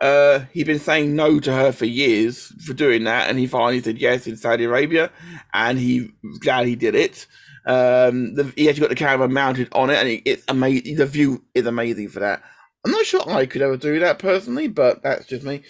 Uh, 0.00 0.40
he'd 0.52 0.66
been 0.66 0.78
saying 0.78 1.16
no 1.16 1.40
to 1.40 1.52
her 1.52 1.72
for 1.72 1.86
years 1.86 2.52
for 2.66 2.74
doing 2.74 3.04
that, 3.04 3.28
and 3.30 3.38
he 3.38 3.46
finally 3.46 3.80
said 3.80 3.98
yes 3.98 4.26
in 4.26 4.36
Saudi 4.36 4.64
Arabia, 4.64 5.10
and 5.54 5.78
he 5.78 6.10
glad 6.40 6.66
he 6.66 6.76
did 6.76 6.94
it. 6.94 7.26
Um, 7.66 8.34
the, 8.34 8.52
he 8.56 8.68
actually 8.68 8.82
got 8.82 8.90
the 8.90 8.96
camera 8.96 9.28
mounted 9.28 9.68
on 9.72 9.90
it, 9.90 9.96
and 9.96 10.08
it, 10.08 10.22
it's 10.24 10.44
amazing. 10.48 10.96
The 10.96 11.06
view 11.06 11.44
is 11.54 11.66
amazing 11.66 12.08
for 12.10 12.20
that. 12.20 12.42
I'm 12.84 12.92
not 12.92 13.06
sure 13.06 13.28
I 13.28 13.46
could 13.46 13.62
ever 13.62 13.76
do 13.76 13.98
that 14.00 14.18
personally, 14.18 14.68
but 14.68 15.02
that's 15.02 15.26
just 15.26 15.44
me. 15.44 15.62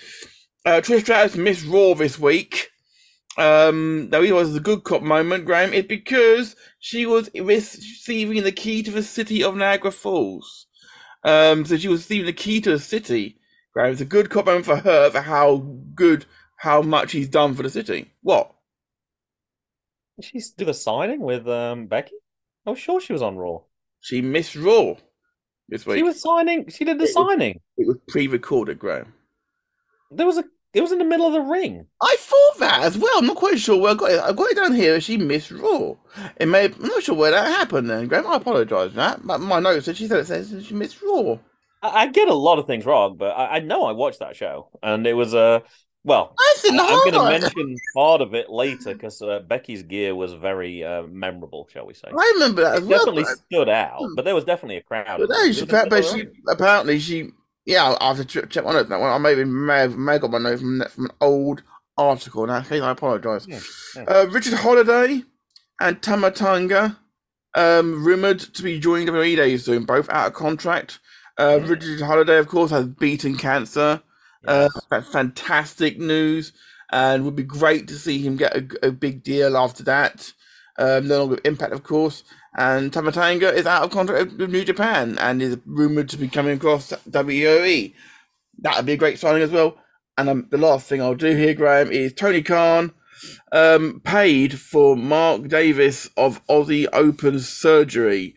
Uh, 0.67 0.81
Trish 0.83 1.03
Stratus 1.03 1.37
missed 1.37 1.67
Raw 1.67 1.95
this 1.95 2.19
week. 2.19 2.69
Um, 3.39 4.09
now 4.11 4.23
it 4.23 4.33
was 4.33 4.57
a 4.57 4.61
good 4.61 4.85
cop 4.85 5.03
moment, 5.03 5.45
Graham. 5.45 5.73
It's 5.73 5.89
because 5.89 6.57
she 6.81 7.07
was 7.07 7.31
receiving 7.35 8.43
the 8.43 8.53
key 8.53 8.83
to 8.83 8.91
the 8.91 9.03
city 9.03 9.43
of 9.43 9.57
Niagara 9.57 9.93
Falls. 9.93 10.67
Um, 11.25 11.65
so 11.65 11.77
she 11.77 11.89
was 11.89 12.01
receiving 12.01 12.27
the 12.27 12.33
key 12.33 12.61
to 12.63 12.71
the 12.73 12.79
city. 12.79 13.39
Graham, 13.77 13.93
it's 13.93 14.01
a 14.01 14.07
good 14.07 14.31
cop 14.31 14.47
moment 14.47 14.65
for 14.65 14.77
her 14.77 15.11
for 15.11 15.21
how 15.21 15.59
good, 15.95 16.25
how 16.57 16.81
much 16.81 17.13
he's 17.13 17.29
done 17.29 17.55
for 17.55 17.63
the 17.63 17.69
city. 17.69 18.11
What? 18.23 18.51
Did 20.19 20.25
she 20.31 20.41
do 20.57 20.65
the 20.65 20.73
signing 20.73 21.21
with 21.21 21.47
um 21.47 21.87
Becky? 21.87 22.15
Oh, 22.65 22.75
sure, 22.75 23.03
she 23.03 23.13
was 23.13 23.21
on 23.21 23.37
Raw. 23.37 23.59
She 24.01 24.23
missed 24.23 24.57
Raw 24.57 24.95
this 25.69 25.85
week. 25.85 25.99
She 25.99 26.03
was 26.03 26.23
signing. 26.23 26.71
She 26.71 26.85
did 26.87 26.97
the 26.99 27.05
It 27.05 27.13
was- 27.15 27.29
signing. 27.29 27.61
It 27.77 27.87
was 27.87 27.99
pre-recorded, 28.09 28.79
Graham. 28.79 29.13
There 30.11 30.25
was 30.27 30.39
a. 30.39 30.45
It 30.73 30.81
was 30.81 30.93
in 30.93 30.99
the 30.99 31.05
middle 31.05 31.27
of 31.27 31.35
the 31.35 31.41
ring. 31.43 31.87
I 32.03 32.17
thought 32.19 32.59
that 32.61 32.83
as 32.83 32.97
well. 32.97 33.19
I'm 33.19 33.27
not 33.27 33.37
quite 33.37 33.59
sure 33.59 33.79
where 33.79 33.93
I 33.93 33.95
got 33.95 34.11
it. 34.11 34.21
I 34.21 34.33
got 34.33 34.51
it 34.51 34.57
down 34.57 34.73
here. 34.75 35.01
She 35.03 35.19
missed 35.19 35.51
Raw. 35.51 35.97
It 36.39 36.47
may. 36.49 36.65
I'm 36.67 36.81
not 36.81 37.03
sure 37.03 37.15
where 37.15 37.31
that 37.31 37.47
happened. 37.49 37.91
Then, 37.91 38.07
Graham. 38.09 38.27
I 38.27 38.37
apologise 38.37 38.91
for 38.93 38.97
that. 38.97 39.27
But 39.27 39.41
my 39.43 39.61
notes 39.61 39.85
said 39.85 39.99
she 39.99 40.07
said 40.09 40.21
it 40.21 40.27
says 40.29 40.65
she 40.65 40.73
missed 40.75 41.03
Raw. 41.03 41.39
I, 41.87 42.03
I 42.03 42.07
get 42.09 42.29
a 42.29 42.35
lot 42.35 42.59
of 42.59 42.67
things 42.67 42.85
wrong, 42.87 43.17
but 43.17 43.31
I, 43.31 43.57
I 43.57 43.61
know 43.61 43.85
I 43.85 43.93
watched 43.93 44.21
that 44.21 44.37
show, 44.37 44.69
and 44.83 45.07
it 45.07 45.15
was 45.15 45.35
a. 45.35 45.39
Uh, 45.39 45.61
well, 46.05 46.37
I, 46.39 46.55
am 46.71 46.77
going 46.77 47.13
to 47.15 47.41
mention 47.41 47.77
part 47.93 48.21
of 48.21 48.33
it 48.33 48.49
later 48.49 48.93
because 48.95 49.21
uh, 49.21 49.41
Becky's 49.41 49.83
gear 49.83 50.15
was 50.15 50.33
very 50.35 50.85
uh, 50.85 51.03
memorable, 51.03 51.69
shall 51.73 51.85
we 51.85 51.95
say? 51.95 52.07
I 52.17 52.33
remember 52.37 52.63
that 52.63 52.77
as 52.77 52.83
It 52.85 52.87
well. 52.87 52.99
definitely 53.01 53.25
But, 53.25 53.39
stood 53.39 53.69
out, 53.69 54.03
but 54.15 54.25
there 54.25 54.35
was 54.37 54.45
definitely 54.45 54.77
a 54.77 54.83
crowd. 54.83 55.19
but 55.19 55.29
no, 55.29 55.35
she, 55.37 55.43
It 55.43 55.49
was 55.49 55.63
in 55.63 55.69
the 55.69 55.87
but 55.91 56.05
she 56.05 56.27
apparently 56.49 57.01
she. 57.01 57.31
Yeah, 57.65 57.97
I 58.01 58.15
have 58.15 58.19
to 58.19 58.25
ch- 58.25 58.49
check 58.49 58.65
my 58.65 58.73
notes 58.73 58.89
now. 58.89 59.03
I 59.03 59.19
maybe 59.19 59.45
may 59.45 59.79
have, 59.81 59.97
may 59.97 60.13
have 60.13 60.21
got 60.21 60.31
my 60.31 60.39
notes 60.39 60.61
from, 60.61 60.85
from 60.89 61.07
an 61.07 61.11
old 61.21 61.65
article. 61.99 62.45
In 62.45 62.51
that 62.51 62.69
case, 62.69 62.81
I 62.83 62.93
apologise. 62.93 63.49
Yeah, 63.49 63.59
yeah. 63.97 64.03
Uh, 64.05 64.27
Richard 64.31 64.53
Holliday 64.55 65.25
and 65.81 66.01
Tama 66.01 66.31
Tonga 66.31 66.97
um, 67.57 68.05
rumored 68.05 68.39
to 68.39 68.63
be 68.63 68.79
joining 68.79 69.09
WWE 69.09 69.35
days 69.35 69.65
soon, 69.65 69.85
both 69.85 70.09
out 70.11 70.29
of 70.29 70.35
contract. 70.35 71.01
Uh. 71.39 71.61
Richard 71.63 72.01
Holliday, 72.01 72.39
of 72.39 72.49
course, 72.49 72.71
has 72.71 72.87
beaten 72.87 73.37
cancer. 73.37 74.03
Uh, 74.47 74.69
Yes. 74.93 75.09
fantastic 75.13 75.99
news, 75.99 76.53
and 76.93 77.25
would 77.25 77.35
be 77.35 77.43
great 77.43 77.89
to 77.89 77.95
see 77.99 78.19
him 78.21 78.37
get 78.37 78.55
a, 78.57 78.87
a 78.89 78.93
big 78.93 79.25
deal 79.25 79.57
after 79.57 79.83
that. 79.85 80.33
Um, 80.79 81.09
no 81.09 81.19
longer 81.19 81.35
with 81.37 81.47
Impact, 81.47 81.73
of 81.73 81.83
course. 81.83 82.23
And 82.57 82.93
Tama 82.93 83.13
Tonga 83.13 83.53
is 83.53 83.67
out 83.67 83.83
of 83.83 83.91
contract 83.91 84.35
with 84.39 84.51
New 84.51 84.65
Japan 84.65 85.19
and 85.19 85.43
is 85.43 85.59
rumored 85.67 86.09
to 86.11 86.17
be 86.17 86.29
coming 86.29 86.57
across 86.57 86.91
WWE. 87.11 87.93
That 88.61 88.77
would 88.77 88.87
be 88.87 88.93
a 88.93 88.97
great 88.97 89.19
signing 89.19 89.43
as 89.43 89.51
well. 89.51 89.77
And 90.17 90.29
um, 90.29 90.47
the 90.51 90.59
last 90.59 90.87
thing 90.89 91.03
I'll 91.03 91.15
do 91.15 91.35
here, 91.35 91.55
Graham, 91.55 91.91
is 91.91 92.13
Tony 92.13 92.43
Khan 92.43 92.93
um, 93.53 94.01
paid 94.05 94.59
for 94.59 94.97
Mark 94.97 95.49
Davis 95.49 96.09
of 96.17 96.45
Aussie 96.47 96.87
Open 96.93 97.41
surgery. 97.41 98.35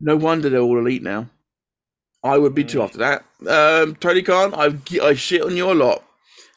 No 0.00 0.16
wonder 0.16 0.48
they're 0.50 0.60
all 0.60 0.78
elite 0.78 1.02
now. 1.02 1.28
I 2.26 2.38
would 2.38 2.54
be 2.54 2.64
too 2.64 2.80
Mm. 2.80 2.82
after 2.82 2.98
that. 2.98 3.24
Um, 3.48 3.96
Tony 3.96 4.22
Khan, 4.22 4.54
I 4.54 4.76
I 5.02 5.14
shit 5.14 5.42
on 5.42 5.56
you 5.56 5.70
a 5.70 5.74
lot, 5.74 6.04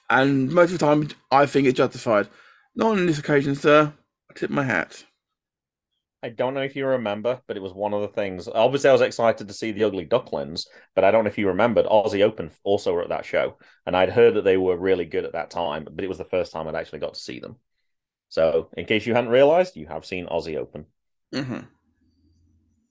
and 0.10 0.52
most 0.52 0.72
of 0.74 0.80
the 0.80 0.86
time 0.86 1.10
I 1.32 1.46
think 1.46 1.68
it's 1.68 1.78
justified. 1.78 2.30
Not 2.76 2.92
on 2.92 3.06
this 3.08 3.20
occasion, 3.20 3.56
sir. 3.56 3.94
I 4.30 4.34
tip 4.36 4.50
my 4.52 4.64
hat. 4.64 5.06
I 6.22 6.30
don't 6.30 6.54
know 6.54 6.62
if 6.62 6.76
you 6.76 6.86
remember, 6.86 7.42
but 7.48 7.56
it 7.56 7.62
was 7.62 7.74
one 7.74 7.94
of 7.94 8.02
the 8.02 8.10
things. 8.10 8.48
Obviously, 8.50 8.90
I 8.90 8.94
was 8.94 9.02
excited 9.02 9.48
to 9.48 9.54
see 9.54 9.72
the 9.72 9.86
Ugly 9.86 10.06
Ducklings, 10.06 10.68
but 10.94 11.04
I 11.06 11.12
don't 11.12 11.24
know 11.24 11.30
if 11.30 11.38
you 11.38 11.48
remembered. 11.48 11.86
Aussie 11.86 12.22
Open 12.24 12.52
also 12.64 12.94
were 12.94 13.04
at 13.04 13.10
that 13.10 13.26
show, 13.26 13.58
and 13.86 13.96
I'd 13.96 14.10
heard 14.12 14.34
that 14.36 14.44
they 14.44 14.58
were 14.58 14.78
really 14.78 15.06
good 15.06 15.24
at 15.26 15.32
that 15.34 15.50
time, 15.50 15.88
but 15.90 16.04
it 16.04 16.10
was 16.10 16.18
the 16.18 16.26
first 16.26 16.52
time 16.52 16.68
I'd 16.68 16.76
actually 16.76 17.00
got 17.00 17.14
to 17.14 17.20
see 17.20 17.40
them. 17.40 17.58
So, 18.30 18.70
in 18.78 18.86
case 18.86 19.06
you 19.08 19.16
hadn't 19.16 19.32
realized, 19.32 19.76
you 19.78 19.88
have 19.88 20.06
seen 20.06 20.28
Aussie 20.28 20.58
Open 20.58 20.88
hmm 21.34 21.70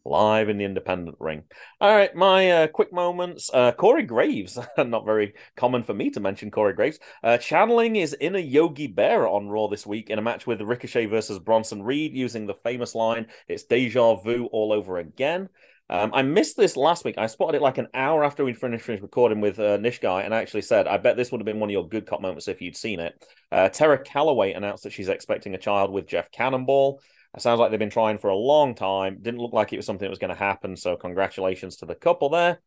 live 0.08 0.48
in 0.48 0.58
the 0.58 0.64
independent 0.64 1.16
ring. 1.20 1.44
All 1.80 1.94
right, 1.94 2.14
my 2.14 2.50
uh, 2.50 2.66
quick 2.66 2.92
moments. 2.92 3.50
Uh, 3.52 3.72
Corey 3.72 4.04
Graves, 4.04 4.58
not 4.78 5.04
very 5.04 5.34
common 5.56 5.82
for 5.82 5.94
me 5.94 6.10
to 6.10 6.20
mention 6.20 6.50
Corey 6.50 6.74
Graves. 6.74 6.98
Uh, 7.22 7.38
channeling 7.38 7.96
is 7.96 8.14
in 8.14 8.36
a 8.36 8.40
Yogi 8.40 8.88
Berra 8.88 9.32
on 9.32 9.48
Raw 9.48 9.68
this 9.68 9.86
week 9.86 10.10
in 10.10 10.18
a 10.18 10.22
match 10.22 10.46
with 10.46 10.60
Ricochet 10.60 11.06
versus 11.06 11.38
Bronson 11.38 11.82
Reed 11.82 12.14
using 12.14 12.46
the 12.46 12.54
famous 12.54 12.94
line, 12.94 13.26
it's 13.46 13.64
deja 13.64 14.16
vu 14.16 14.46
all 14.52 14.72
over 14.72 14.98
again. 14.98 15.48
Um, 15.90 16.10
I 16.12 16.22
missed 16.22 16.56
this 16.56 16.76
last 16.76 17.04
week. 17.04 17.16
I 17.16 17.26
spotted 17.26 17.56
it 17.56 17.62
like 17.62 17.78
an 17.78 17.88
hour 17.94 18.22
after 18.22 18.44
we'd 18.44 18.58
finished, 18.58 18.84
finished 18.84 19.02
recording 19.02 19.40
with 19.40 19.58
uh, 19.58 19.78
Nish 19.78 20.00
Guy, 20.00 20.22
and 20.22 20.34
I 20.34 20.42
actually 20.42 20.62
said, 20.62 20.86
I 20.86 20.98
bet 20.98 21.16
this 21.16 21.32
would 21.32 21.40
have 21.40 21.46
been 21.46 21.60
one 21.60 21.70
of 21.70 21.72
your 21.72 21.88
good 21.88 22.06
cop 22.06 22.20
moments 22.20 22.46
if 22.46 22.60
you'd 22.60 22.76
seen 22.76 23.00
it. 23.00 23.24
Uh, 23.50 23.70
Tara 23.70 23.98
Calloway 23.98 24.52
announced 24.52 24.84
that 24.84 24.92
she's 24.92 25.08
expecting 25.08 25.54
a 25.54 25.58
child 25.58 25.90
with 25.90 26.06
Jeff 26.06 26.30
Cannonball. 26.30 27.00
It 27.36 27.42
sounds 27.42 27.60
like 27.60 27.70
they've 27.70 27.78
been 27.78 27.90
trying 27.90 28.18
for 28.18 28.30
a 28.30 28.36
long 28.36 28.74
time. 28.74 29.18
Didn't 29.20 29.40
look 29.40 29.52
like 29.52 29.72
it 29.72 29.76
was 29.76 29.86
something 29.86 30.06
that 30.06 30.10
was 30.10 30.18
going 30.18 30.34
to 30.34 30.36
happen. 30.36 30.76
So 30.76 30.96
congratulations 30.96 31.76
to 31.76 31.86
the 31.86 31.94
couple 31.94 32.30
there. 32.30 32.60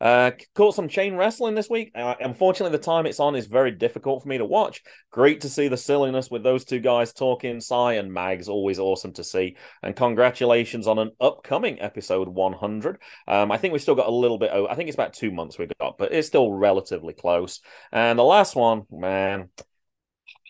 Uh, 0.00 0.30
caught 0.54 0.74
some 0.74 0.88
chain 0.88 1.16
wrestling 1.16 1.54
this 1.54 1.68
week. 1.68 1.90
Uh, 1.94 2.14
unfortunately, 2.20 2.76
the 2.76 2.82
time 2.82 3.04
it's 3.04 3.18
on 3.18 3.34
is 3.34 3.46
very 3.46 3.72
difficult 3.72 4.22
for 4.22 4.28
me 4.28 4.38
to 4.38 4.44
watch. 4.44 4.82
Great 5.10 5.40
to 5.40 5.48
see 5.48 5.66
the 5.66 5.76
silliness 5.76 6.30
with 6.30 6.44
those 6.44 6.64
two 6.64 6.78
guys 6.78 7.12
talking. 7.12 7.60
Cy 7.60 7.94
and 7.94 8.12
Mags, 8.12 8.48
always 8.48 8.78
awesome 8.78 9.12
to 9.14 9.24
see. 9.24 9.56
And 9.82 9.96
congratulations 9.96 10.86
on 10.86 10.98
an 10.98 11.10
upcoming 11.20 11.80
episode 11.80 12.28
100. 12.28 12.98
Um, 13.26 13.50
I 13.50 13.58
think 13.58 13.72
we've 13.72 13.82
still 13.82 13.96
got 13.96 14.08
a 14.08 14.12
little 14.12 14.38
bit. 14.38 14.52
I 14.52 14.74
think 14.74 14.88
it's 14.88 14.96
about 14.96 15.14
two 15.14 15.32
months 15.32 15.58
we've 15.58 15.72
got, 15.80 15.98
but 15.98 16.12
it's 16.12 16.28
still 16.28 16.52
relatively 16.52 17.12
close. 17.12 17.60
And 17.90 18.18
the 18.18 18.24
last 18.24 18.54
one, 18.54 18.82
man, 18.92 19.48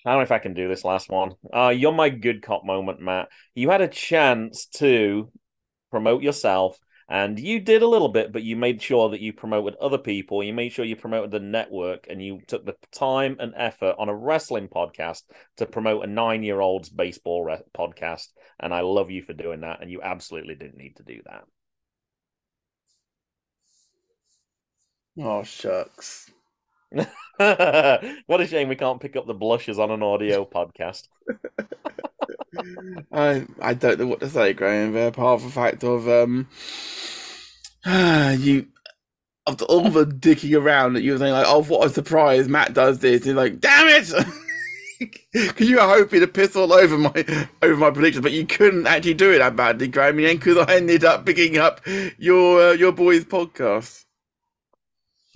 I 0.08 0.12
don't 0.12 0.20
know 0.20 0.22
if 0.22 0.32
I 0.32 0.38
can 0.38 0.54
do 0.54 0.68
this 0.68 0.86
last 0.86 1.10
one. 1.10 1.34
Uh, 1.52 1.68
you're 1.68 1.92
my 1.92 2.08
good 2.08 2.40
cop 2.40 2.64
moment, 2.64 2.98
Matt. 2.98 3.28
You 3.54 3.68
had 3.68 3.82
a 3.82 3.88
chance 3.88 4.64
to 4.76 5.30
promote 5.90 6.22
yourself, 6.22 6.78
and 7.10 7.38
you 7.38 7.60
did 7.60 7.82
a 7.82 7.86
little 7.86 8.08
bit, 8.08 8.32
but 8.32 8.42
you 8.42 8.56
made 8.56 8.80
sure 8.80 9.10
that 9.10 9.20
you 9.20 9.34
promoted 9.34 9.74
other 9.74 9.98
people. 9.98 10.42
You 10.42 10.54
made 10.54 10.72
sure 10.72 10.86
you 10.86 10.96
promoted 10.96 11.30
the 11.30 11.40
network, 11.40 12.06
and 12.08 12.22
you 12.22 12.40
took 12.46 12.64
the 12.64 12.74
time 12.90 13.36
and 13.38 13.52
effort 13.54 13.96
on 13.98 14.08
a 14.08 14.14
wrestling 14.14 14.68
podcast 14.68 15.24
to 15.58 15.66
promote 15.66 16.04
a 16.04 16.06
nine 16.06 16.42
year 16.42 16.62
old's 16.62 16.88
baseball 16.88 17.44
re- 17.44 17.60
podcast. 17.76 18.28
And 18.58 18.72
I 18.72 18.80
love 18.80 19.10
you 19.10 19.22
for 19.22 19.34
doing 19.34 19.60
that. 19.60 19.82
And 19.82 19.90
you 19.90 20.00
absolutely 20.00 20.54
didn't 20.54 20.78
need 20.78 20.96
to 20.96 21.02
do 21.02 21.20
that. 21.26 21.44
Oh 25.18 25.42
shucks. 25.42 26.30
what 28.26 28.40
a 28.40 28.46
shame 28.46 28.68
we 28.68 28.76
can't 28.76 29.00
pick 29.00 29.16
up 29.16 29.26
the 29.26 29.34
blushes 29.34 29.78
on 29.78 29.90
an 29.90 30.02
audio 30.02 30.44
podcast. 30.52 31.08
I 33.12 33.46
I 33.60 33.74
don't 33.74 33.98
know 33.98 34.06
what 34.06 34.20
to 34.20 34.28
say, 34.28 34.52
Graham. 34.52 34.96
Apart 34.96 35.40
from 35.40 35.50
the 35.50 35.54
fact 35.54 35.84
of 35.84 36.08
um, 36.08 36.48
you 38.40 38.66
after 39.46 39.64
all 39.66 39.88
the 39.90 40.04
dicking 40.04 40.58
around 40.58 40.94
that 40.94 41.02
you 41.02 41.12
were 41.12 41.18
saying 41.18 41.32
like, 41.32 41.46
oh, 41.48 41.62
what 41.64 41.86
a 41.86 41.90
surprise! 41.92 42.48
Matt 42.48 42.74
does 42.74 42.98
this. 43.00 43.26
You're 43.26 43.34
like, 43.34 43.60
damn 43.60 43.88
it! 43.88 44.12
Because 45.32 45.70
you 45.70 45.76
were 45.76 45.82
hoping 45.82 46.18
to 46.18 46.26
piss 46.26 46.56
all 46.56 46.72
over 46.72 46.98
my 46.98 47.46
over 47.62 47.76
my 47.76 47.92
predictions, 47.92 48.20
but 48.20 48.32
you 48.32 48.44
couldn't 48.44 48.88
actually 48.88 49.14
do 49.14 49.30
it 49.30 49.38
that 49.38 49.54
badly, 49.54 49.86
Graham. 49.86 50.16
Because 50.16 50.56
I 50.56 50.74
ended 50.74 51.04
up 51.04 51.24
picking 51.24 51.56
up 51.56 51.80
your 52.18 52.70
uh, 52.70 52.72
your 52.72 52.90
boys' 52.90 53.24
podcast. 53.24 54.06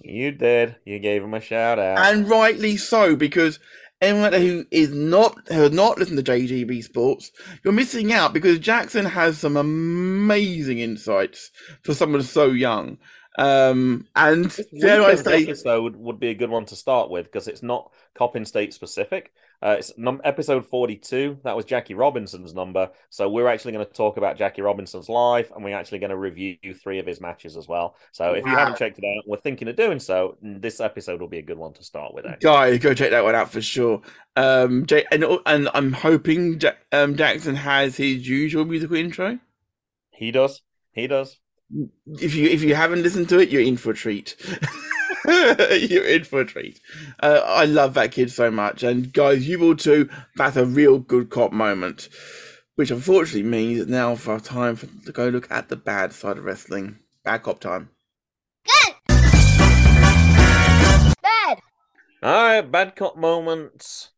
You 0.04 0.32
did. 0.32 0.76
You 0.84 0.98
gave 0.98 1.22
him 1.22 1.34
a 1.34 1.40
shout 1.40 1.78
out. 1.78 1.98
and 1.98 2.28
rightly 2.28 2.76
so 2.76 3.16
because 3.16 3.58
anyone 4.00 4.32
who 4.32 4.64
is 4.70 4.92
not 4.92 5.38
who 5.48 5.62
has 5.62 5.72
not 5.72 5.98
listened 5.98 6.24
to 6.24 6.32
JGB 6.32 6.82
Sports, 6.82 7.30
you're 7.64 7.72
missing 7.72 8.12
out 8.12 8.32
because 8.32 8.58
Jackson 8.58 9.04
has 9.04 9.38
some 9.38 9.56
amazing 9.56 10.80
insights 10.80 11.50
for 11.82 11.94
someone 11.94 12.22
so 12.22 12.46
young. 12.46 12.98
Um, 13.38 14.06
and 14.14 14.54
dare 14.78 15.02
I 15.02 15.14
say, 15.14 15.44
episode 15.44 15.96
would 15.96 16.20
be 16.20 16.28
a 16.28 16.34
good 16.34 16.50
one 16.50 16.66
to 16.66 16.76
start 16.76 17.08
with 17.08 17.26
because 17.26 17.48
it's 17.48 17.62
not 17.62 17.90
Coppin 18.14 18.44
State 18.44 18.74
specific. 18.74 19.32
Uh, 19.62 19.76
it's 19.78 19.92
num- 19.96 20.20
episode 20.24 20.66
42. 20.66 21.38
That 21.44 21.54
was 21.54 21.64
Jackie 21.64 21.94
Robinson's 21.94 22.52
number. 22.52 22.90
So 23.10 23.28
we're 23.28 23.46
actually 23.46 23.72
going 23.72 23.86
to 23.86 23.92
talk 23.92 24.16
about 24.16 24.36
Jackie 24.36 24.62
Robinson's 24.62 25.08
life 25.08 25.52
and 25.54 25.64
we're 25.64 25.76
actually 25.76 26.00
going 26.00 26.10
to 26.10 26.16
review 26.16 26.56
three 26.82 26.98
of 26.98 27.06
his 27.06 27.20
matches 27.20 27.56
as 27.56 27.68
well. 27.68 27.94
So 28.10 28.32
if 28.32 28.44
you 28.44 28.50
haven't 28.50 28.76
checked 28.76 28.98
it 28.98 29.04
out, 29.04 29.24
we're 29.26 29.36
thinking 29.36 29.68
of 29.68 29.76
doing 29.76 30.00
so. 30.00 30.36
This 30.42 30.80
episode 30.80 31.20
will 31.20 31.28
be 31.28 31.38
a 31.38 31.42
good 31.42 31.58
one 31.58 31.72
to 31.74 31.84
start 31.84 32.12
with. 32.12 32.26
actually. 32.26 32.48
guys, 32.48 32.78
go 32.80 32.92
check 32.92 33.10
that 33.10 33.22
one 33.22 33.36
out 33.36 33.52
for 33.52 33.62
sure. 33.62 34.02
Um, 34.34 34.86
and 35.12 35.24
and 35.46 35.68
I'm 35.74 35.92
hoping 35.92 36.60
um 36.90 37.16
Jackson 37.16 37.54
has 37.54 37.96
his 37.96 38.26
usual 38.26 38.64
musical 38.64 38.96
intro. 38.96 39.38
He 40.10 40.30
does. 40.32 40.62
He 40.92 41.06
does. 41.06 41.38
if 42.06 42.34
you 42.34 42.48
if 42.48 42.62
you 42.62 42.74
haven't 42.74 43.02
listened 43.02 43.28
to 43.28 43.38
it, 43.38 43.50
you're 43.50 43.62
in 43.62 43.76
for 43.76 43.92
a 43.92 43.94
treat. 43.94 44.36
you're 45.26 46.06
in 46.06 46.24
for 46.24 46.40
a 46.40 46.44
treat. 46.44 46.80
Uh, 47.20 47.40
I 47.44 47.64
love 47.64 47.94
that 47.94 48.12
kid 48.12 48.30
so 48.30 48.50
much, 48.50 48.82
and 48.82 49.12
guys, 49.12 49.46
you 49.46 49.58
will 49.58 49.76
too. 49.76 50.08
That's 50.36 50.56
a 50.56 50.66
real 50.66 50.98
good 50.98 51.30
cop 51.30 51.52
moment, 51.52 52.08
which 52.74 52.90
unfortunately 52.90 53.48
means 53.48 53.80
it's 53.80 53.90
now 53.90 54.16
for 54.16 54.40
time 54.40 54.76
for, 54.76 54.86
to 55.06 55.12
go 55.12 55.28
look 55.28 55.50
at 55.50 55.68
the 55.68 55.76
bad 55.76 56.12
side 56.12 56.38
of 56.38 56.44
wrestling. 56.44 56.98
Bad 57.24 57.44
cop 57.44 57.60
time. 57.60 57.90
Good. 58.64 58.94
Bad. 61.22 61.60
All 62.22 62.32
right. 62.32 62.60
Bad 62.62 62.96
cop 62.96 63.16
moments. 63.16 64.10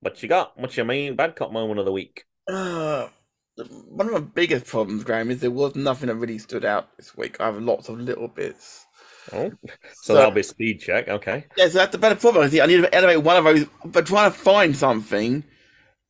What 0.00 0.20
you 0.22 0.28
got? 0.28 0.58
What's 0.58 0.76
your 0.76 0.86
main 0.86 1.14
bad 1.14 1.36
cop 1.36 1.52
moment 1.52 1.78
of 1.78 1.86
the 1.86 1.92
week? 1.92 2.24
Uh, 2.48 3.08
one 3.88 4.06
of 4.06 4.12
my 4.12 4.20
biggest 4.20 4.66
problems, 4.66 5.04
Graham, 5.04 5.30
is 5.30 5.40
there 5.40 5.50
was 5.50 5.76
nothing 5.76 6.08
that 6.08 6.16
really 6.16 6.38
stood 6.38 6.64
out 6.64 6.96
this 6.96 7.16
week. 7.16 7.40
I 7.40 7.46
have 7.46 7.62
lots 7.62 7.88
of 7.88 8.00
little 8.00 8.28
bits. 8.28 8.86
Oh, 9.32 9.50
so, 9.62 9.68
So- 10.02 10.14
that'll 10.14 10.30
be 10.30 10.42
speed 10.42 10.80
check. 10.80 11.08
Okay. 11.08 11.44
Yeah, 11.56 11.68
so 11.68 11.78
that's 11.78 11.92
the 11.92 11.98
better 11.98 12.14
problem. 12.16 12.44
I 12.44 12.48
think 12.48 12.62
I 12.62 12.66
need 12.66 12.78
to 12.82 12.94
elevate 12.94 13.22
one 13.22 13.36
of 13.36 13.44
those, 13.44 13.66
but 13.84 14.06
trying 14.06 14.30
to 14.32 14.36
find 14.38 14.76
something 14.76 15.44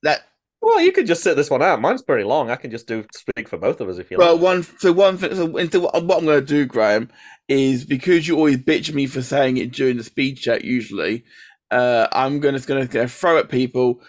that 0.02 0.22
Well, 0.60 0.80
you 0.80 0.90
could 0.92 1.06
just 1.06 1.22
sit 1.22 1.36
this 1.36 1.50
one 1.50 1.62
out. 1.62 1.80
Mine's 1.80 2.02
pretty 2.02 2.24
long. 2.24 2.50
I 2.50 2.56
can 2.56 2.70
just 2.70 2.86
do 2.88 3.04
speak 3.14 3.48
for 3.48 3.56
both 3.56 3.80
of 3.80 3.88
us 3.88 3.98
if 3.98 4.10
you 4.10 4.18
like. 4.18 4.26
Well, 4.26 4.38
one 4.38 4.62
so 4.78 4.92
one 4.92 5.16
thing. 5.16 5.34
So, 5.34 5.46
so 5.68 5.80
what 5.80 5.94
I'm 5.94 6.06
going 6.06 6.40
to 6.40 6.40
do, 6.40 6.66
Graham, 6.66 7.10
is 7.48 7.84
because 7.84 8.26
you 8.26 8.36
always 8.36 8.56
bitch 8.58 8.92
me 8.92 9.06
for 9.06 9.22
saying 9.22 9.56
it 9.56 9.72
during 9.72 9.96
the 9.96 10.04
speed 10.04 10.36
check. 10.36 10.64
Usually, 10.64 11.24
uh, 11.70 12.08
I'm 12.12 12.40
going 12.40 12.56
to 12.58 12.66
going 12.66 12.88
to 12.88 13.08
throw 13.08 13.38
at 13.38 13.48
people 13.48 14.02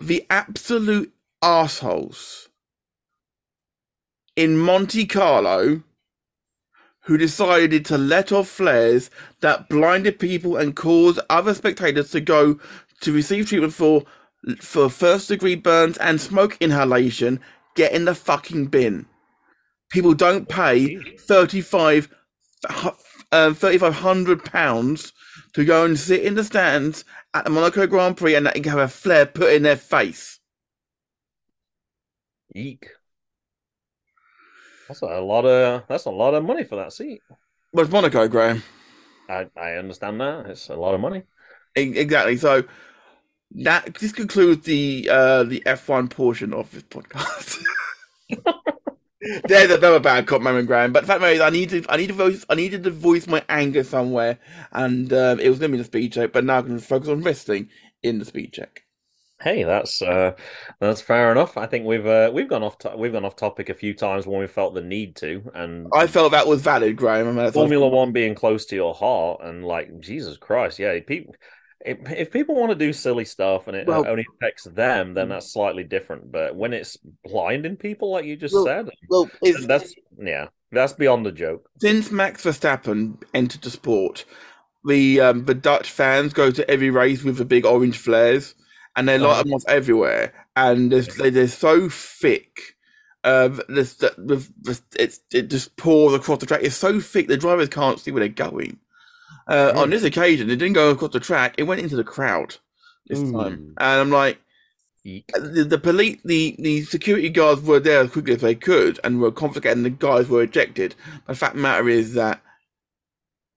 the 0.00 0.24
absolute 0.30 1.12
assholes 1.42 2.48
in 4.36 4.56
Monte 4.56 5.06
Carlo 5.06 5.82
who 7.02 7.16
decided 7.16 7.84
to 7.86 7.98
let 7.98 8.32
off 8.32 8.48
flares 8.48 9.10
that 9.40 9.68
blinded 9.68 10.18
people 10.18 10.56
and 10.56 10.76
caused 10.76 11.20
other 11.30 11.54
spectators 11.54 12.10
to 12.10 12.20
go 12.20 12.58
to 13.00 13.12
receive 13.12 13.48
treatment 13.48 13.72
for 13.72 14.04
for 14.60 14.88
first 14.88 15.28
degree 15.28 15.54
burns 15.54 15.98
and 15.98 16.20
smoke 16.20 16.56
inhalation 16.60 17.40
get 17.76 17.92
in 17.92 18.06
the 18.06 18.14
fucking 18.14 18.66
bin. 18.66 19.06
People 19.90 20.14
don't 20.14 20.48
pay 20.48 20.96
35 21.18 22.08
uh, 23.32 23.54
3500 23.54 24.44
pounds 24.44 25.12
to 25.54 25.64
go 25.64 25.84
and 25.84 25.98
sit 25.98 26.22
in 26.22 26.34
the 26.34 26.44
stands 26.44 27.04
at 27.34 27.44
the 27.44 27.50
Monaco 27.50 27.86
Grand 27.86 28.16
Prix 28.16 28.34
and 28.34 28.46
have 28.46 28.78
a 28.78 28.88
flare 28.88 29.26
put 29.26 29.52
in 29.52 29.62
their 29.62 29.76
face. 29.76 30.40
Eek. 32.54 32.88
That's 34.90 35.02
a 35.02 35.20
lot 35.20 35.44
of 35.44 35.84
that's 35.86 36.06
a 36.06 36.10
lot 36.10 36.34
of 36.34 36.44
money 36.44 36.64
for 36.64 36.74
that 36.74 36.92
seat. 36.92 37.22
Well, 37.72 37.84
it's 37.84 37.92
Monaco, 37.92 38.26
Graham. 38.26 38.64
I, 39.28 39.46
I 39.56 39.74
understand 39.74 40.20
that. 40.20 40.46
It's 40.46 40.68
a 40.68 40.74
lot 40.74 40.96
of 40.96 41.00
money. 41.00 41.22
Exactly. 41.76 42.36
So 42.36 42.64
that 43.52 43.94
this 43.94 44.10
concludes 44.10 44.66
the 44.66 45.08
uh 45.08 45.44
the 45.44 45.62
F1 45.64 46.10
portion 46.10 46.52
of 46.52 46.72
this 46.72 46.82
podcast. 46.82 47.62
There's 49.44 49.70
another 49.70 50.00
bad 50.00 50.26
cop 50.26 50.42
moment, 50.42 50.66
Graham. 50.66 50.92
But 50.92 51.02
the 51.02 51.06
fact 51.06 51.22
is, 51.22 51.40
I 51.40 51.50
need 51.50 51.70
to, 51.70 51.84
I 51.88 51.96
need 51.96 52.08
to 52.08 52.14
voice, 52.14 52.44
I 52.50 52.56
needed 52.56 52.82
to 52.82 52.90
voice 52.90 53.28
my 53.28 53.44
anger 53.48 53.84
somewhere, 53.84 54.40
and 54.72 55.12
um, 55.12 55.38
it 55.38 55.48
was 55.50 55.60
going 55.60 55.70
to 55.70 55.76
be 55.76 55.82
the 55.82 55.84
speed 55.84 56.14
check. 56.14 56.32
But 56.32 56.44
now 56.44 56.58
I'm 56.58 56.66
going 56.66 56.80
to 56.80 56.84
focus 56.84 57.10
on 57.10 57.22
wrestling 57.22 57.68
in 58.02 58.18
the 58.18 58.24
speed 58.24 58.52
check. 58.52 58.82
Hey, 59.42 59.64
that's 59.64 60.02
uh, 60.02 60.32
that's 60.80 61.00
fair 61.00 61.32
enough. 61.32 61.56
I 61.56 61.66
think 61.66 61.86
we've 61.86 62.06
uh, 62.06 62.30
we've 62.32 62.48
gone 62.48 62.62
off 62.62 62.76
to- 62.78 62.94
we've 62.96 63.12
gone 63.12 63.24
off 63.24 63.36
topic 63.36 63.68
a 63.70 63.74
few 63.74 63.94
times 63.94 64.26
when 64.26 64.40
we 64.40 64.46
felt 64.46 64.74
the 64.74 64.82
need 64.82 65.16
to, 65.16 65.50
and 65.54 65.86
I 65.94 66.06
felt 66.06 66.32
that 66.32 66.46
was 66.46 66.60
valid, 66.60 66.96
Graham. 66.96 67.28
I 67.28 67.32
mean, 67.44 67.52
Formula 67.52 67.88
One 67.88 68.12
being 68.12 68.34
close 68.34 68.66
to 68.66 68.76
your 68.76 68.94
heart, 68.94 69.40
and 69.42 69.64
like 69.64 69.98
Jesus 70.00 70.36
Christ, 70.36 70.78
yeah, 70.78 70.98
people. 71.06 71.34
If, 71.82 71.96
if 72.10 72.30
people 72.30 72.56
want 72.56 72.68
to 72.72 72.76
do 72.76 72.92
silly 72.92 73.24
stuff 73.24 73.66
and 73.66 73.74
it 73.74 73.86
Well- 73.86 74.06
only 74.06 74.26
affects 74.36 74.64
them, 74.64 75.14
then 75.14 75.30
that's 75.30 75.50
slightly 75.50 75.82
different. 75.84 76.30
But 76.30 76.54
when 76.54 76.74
it's 76.74 76.98
blinding 77.24 77.76
people, 77.76 78.10
like 78.10 78.26
you 78.26 78.36
just 78.36 78.52
Well, 78.54 78.66
said, 78.66 78.90
well, 79.08 79.30
that's 79.66 79.94
yeah, 80.18 80.48
that's 80.70 80.92
beyond 80.92 81.24
the 81.24 81.32
joke. 81.32 81.66
since 81.80 82.10
Max 82.10 82.44
Verstappen 82.44 83.22
entered 83.32 83.62
the 83.62 83.70
sport, 83.70 84.26
the 84.84 85.20
um, 85.22 85.46
the 85.46 85.54
Dutch 85.54 85.90
fans 85.90 86.34
go 86.34 86.50
to 86.50 86.70
every 86.70 86.90
race 86.90 87.24
with 87.24 87.38
the 87.38 87.46
big 87.46 87.64
orange 87.64 87.96
flares, 87.96 88.54
and 88.96 89.08
they 89.08 89.18
light 89.18 89.44
them 89.44 89.54
off 89.54 89.64
everywhere, 89.68 90.32
and 90.56 90.92
they're, 90.92 91.02
they- 91.02 91.30
they're 91.30 91.48
so 91.48 91.88
thick. 91.88 92.76
Uh, 93.24 93.50
this, 93.68 93.94
the, 93.96 94.14
the, 94.18 94.36
the, 94.62 94.80
it's, 94.98 95.20
it 95.32 95.50
just 95.50 95.76
pours 95.76 96.14
across 96.14 96.38
the 96.38 96.46
track. 96.46 96.62
It's 96.62 96.76
so 96.76 97.00
thick 97.00 97.28
the 97.28 97.36
drivers 97.36 97.68
can't 97.68 98.00
see 98.00 98.10
where 98.12 98.20
they're 98.20 98.28
going. 98.30 98.78
Uh, 99.48 99.72
On 99.76 99.88
Mm. 99.88 99.90
this 99.90 100.04
occasion, 100.04 100.50
it 100.50 100.56
didn't 100.56 100.74
go 100.74 100.90
across 100.90 101.12
the 101.12 101.20
track; 101.20 101.54
it 101.58 101.64
went 101.64 101.80
into 101.82 101.96
the 101.96 102.04
crowd 102.04 102.56
this 103.08 103.22
time, 103.22 103.60
and 103.78 104.00
I'm 104.00 104.10
like, 104.10 104.38
the, 105.04 105.66
the 105.68 105.78
police, 105.78 106.18
the, 106.24 106.56
the 106.58 106.82
security 106.82 107.30
guards 107.30 107.62
were 107.62 107.80
there 107.80 108.00
as 108.02 108.10
quickly 108.10 108.34
as 108.34 108.42
they 108.42 108.54
could 108.54 109.00
and 109.04 109.20
were 109.20 109.32
confiscating. 109.32 109.82
The 109.82 109.90
guys 109.90 110.28
were 110.28 110.42
ejected. 110.42 110.94
But 111.26 111.34
the 111.34 111.38
fact 111.38 111.54
of 111.54 111.58
the 111.58 111.62
matter 111.62 111.88
is 111.88 112.14
that 112.14 112.42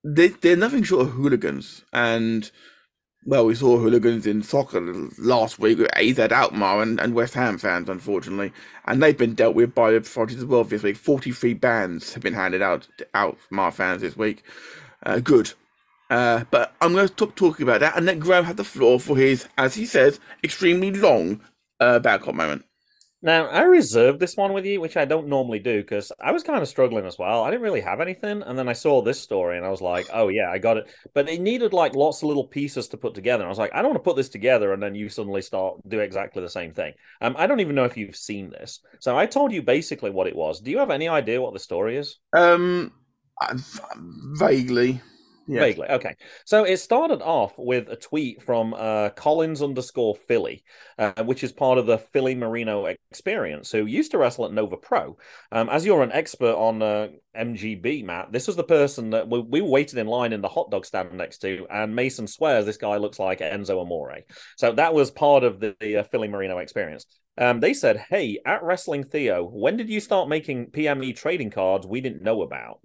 they, 0.03 0.29
they're 0.29 0.55
nothing 0.57 0.83
short 0.83 1.07
of 1.07 1.13
hooligans. 1.13 1.83
And 1.93 2.49
well, 3.25 3.45
we 3.45 3.55
saw 3.55 3.77
hooligans 3.77 4.27
in 4.27 4.43
soccer 4.43 4.81
last 5.17 5.59
week 5.59 5.77
with 5.77 5.95
AZ 5.97 6.19
Alkmaar 6.19 6.81
and, 6.81 6.99
and 6.99 7.13
West 7.13 7.33
Ham 7.33 7.57
fans, 7.57 7.89
unfortunately, 7.89 8.51
and 8.86 9.01
they've 9.01 9.17
been 9.17 9.36
dealt 9.36 9.55
with 9.55 9.73
by 9.73 9.91
the 9.91 9.97
authorities 9.97 10.39
as 10.39 10.45
well 10.45 10.63
this 10.63 10.83
week. 10.83 10.97
Forty-three 10.97 11.53
bans 11.53 12.13
have 12.13 12.23
been 12.23 12.33
handed 12.33 12.62
out 12.62 12.88
to 12.97 13.07
Alkmaar 13.15 13.71
fans 13.71 14.01
this 14.01 14.17
week. 14.17 14.43
Uh, 15.05 15.19
good. 15.19 15.51
Uh, 16.09 16.43
but 16.51 16.75
I'm 16.81 16.93
going 16.93 17.07
to 17.07 17.13
stop 17.13 17.36
talking 17.36 17.63
about 17.63 17.79
that 17.79 17.97
and 17.97 18.05
let 18.05 18.19
Graham 18.19 18.43
have 18.43 18.57
the 18.57 18.63
floor 18.63 18.99
for 18.99 19.17
his, 19.17 19.47
as 19.57 19.73
he 19.73 19.86
says, 19.86 20.19
extremely 20.43 20.91
long 20.91 21.41
uh, 21.79 21.99
bad 21.99 22.21
cop 22.21 22.36
moment. 22.36 22.65
Now, 23.23 23.45
I 23.47 23.62
reserved 23.62 24.19
this 24.19 24.36
one 24.36 24.51
with 24.51 24.65
you, 24.65 24.81
which 24.81 24.97
I 24.97 25.05
don't 25.05 25.29
normally 25.29 25.59
do 25.59 25.81
because 25.81 26.12
I 26.21 26.33
was 26.33 26.43
kind 26.43 26.62
of 26.62 26.67
struggling 26.67 27.05
as 27.05 27.17
well. 27.17 27.41
I 27.41 27.49
didn't 27.49 27.63
really 27.63 27.79
have 27.79 28.01
anything. 28.01 28.43
And 28.43 28.59
then 28.59 28.67
I 28.67 28.73
saw 28.73 29.01
this 29.01 29.21
story 29.21 29.55
and 29.55 29.65
I 29.65 29.69
was 29.69 29.79
like, 29.79 30.09
oh, 30.13 30.27
yeah, 30.27 30.49
I 30.51 30.57
got 30.57 30.75
it. 30.75 30.88
But 31.13 31.29
it 31.29 31.39
needed 31.39 31.71
like 31.71 31.95
lots 31.95 32.21
of 32.21 32.27
little 32.27 32.45
pieces 32.45 32.89
to 32.89 32.97
put 32.97 33.13
together. 33.13 33.43
And 33.43 33.47
I 33.47 33.49
was 33.49 33.57
like, 33.57 33.73
I 33.73 33.77
don't 33.81 33.91
want 33.91 34.03
to 34.03 34.09
put 34.09 34.17
this 34.17 34.27
together 34.27 34.73
and 34.73 34.83
then 34.83 34.93
you 34.93 35.07
suddenly 35.07 35.41
start 35.41 35.77
do 35.88 36.01
exactly 36.01 36.41
the 36.41 36.49
same 36.49 36.73
thing. 36.73 36.93
Um, 37.21 37.36
I 37.38 37.47
don't 37.47 37.62
even 37.62 37.75
know 37.75 37.86
if 37.86 37.95
you've 37.95 38.17
seen 38.17 38.49
this. 38.49 38.81
So 38.99 39.17
I 39.17 39.25
told 39.25 39.53
you 39.53 39.62
basically 39.62 40.09
what 40.09 40.27
it 40.27 40.36
was. 40.36 40.59
Do 40.59 40.69
you 40.69 40.79
have 40.79 40.91
any 40.91 41.07
idea 41.07 41.41
what 41.41 41.53
the 41.53 41.59
story 41.59 41.95
is? 41.95 42.19
Um, 42.36 42.91
vaguely. 44.38 45.01
Yeah. 45.47 45.60
Vaguely. 45.60 45.89
Okay. 45.89 46.15
So 46.45 46.63
it 46.63 46.77
started 46.77 47.21
off 47.21 47.53
with 47.58 47.89
a 47.89 47.95
tweet 47.95 48.41
from 48.41 48.73
uh, 48.73 49.10
Collins 49.10 49.62
underscore 49.62 50.15
Philly, 50.15 50.63
uh, 50.97 51.23
which 51.23 51.43
is 51.43 51.51
part 51.51 51.77
of 51.77 51.86
the 51.86 51.97
Philly 51.97 52.34
Marino 52.34 52.86
experience, 53.12 53.71
who 53.71 53.86
used 53.86 54.12
to 54.12 54.17
wrestle 54.17 54.45
at 54.45 54.53
Nova 54.53 54.77
Pro. 54.77 55.17
Um, 55.51 55.69
as 55.69 55.86
you're 55.86 56.03
an 56.03 56.13
expert 56.13 56.56
on 56.56 56.82
uh, 56.82 57.10
MGB, 57.36 58.06
Matt, 58.06 58.32
this 58.32 58.47
was 58.47 58.56
the 58.56 58.63
person 58.63 59.10
that 59.10 59.27
we, 59.27 59.39
we 59.41 59.62
waited 59.62 59.97
in 59.97 60.08
line 60.08 60.32
in 60.32 60.41
the 60.41 60.47
hot 60.47 60.71
dog 60.71 60.86
stand 60.86 61.12
next 61.13 61.39
to, 61.39 61.67
and 61.69 61.95
Mason 61.95 62.27
swears 62.27 62.65
this 62.65 62.77
guy 62.77 62.97
looks 62.97 63.19
like 63.19 63.39
Enzo 63.39 63.82
Amore. 63.82 64.19
So 64.58 64.71
that 64.73 64.93
was 64.93 65.12
part 65.12 65.43
of 65.43 65.60
the, 65.60 65.75
the 65.79 65.97
uh, 65.97 66.03
Philly 66.03 66.29
Marino 66.29 66.60
experience. 66.60 67.06
Um, 67.38 67.60
they 67.60 67.73
said, 67.73 67.97
Hey, 67.97 68.39
at 68.45 68.63
Wrestling 68.63 69.03
Theo, 69.03 69.43
when 69.43 69.75
did 69.75 69.89
you 69.89 69.99
start 69.99 70.29
making 70.29 70.67
PME 70.67 71.15
trading 71.15 71.49
cards 71.49 71.88
we 71.88 71.99
didn't 71.99 72.21
know 72.21 72.43
about? 72.43 72.79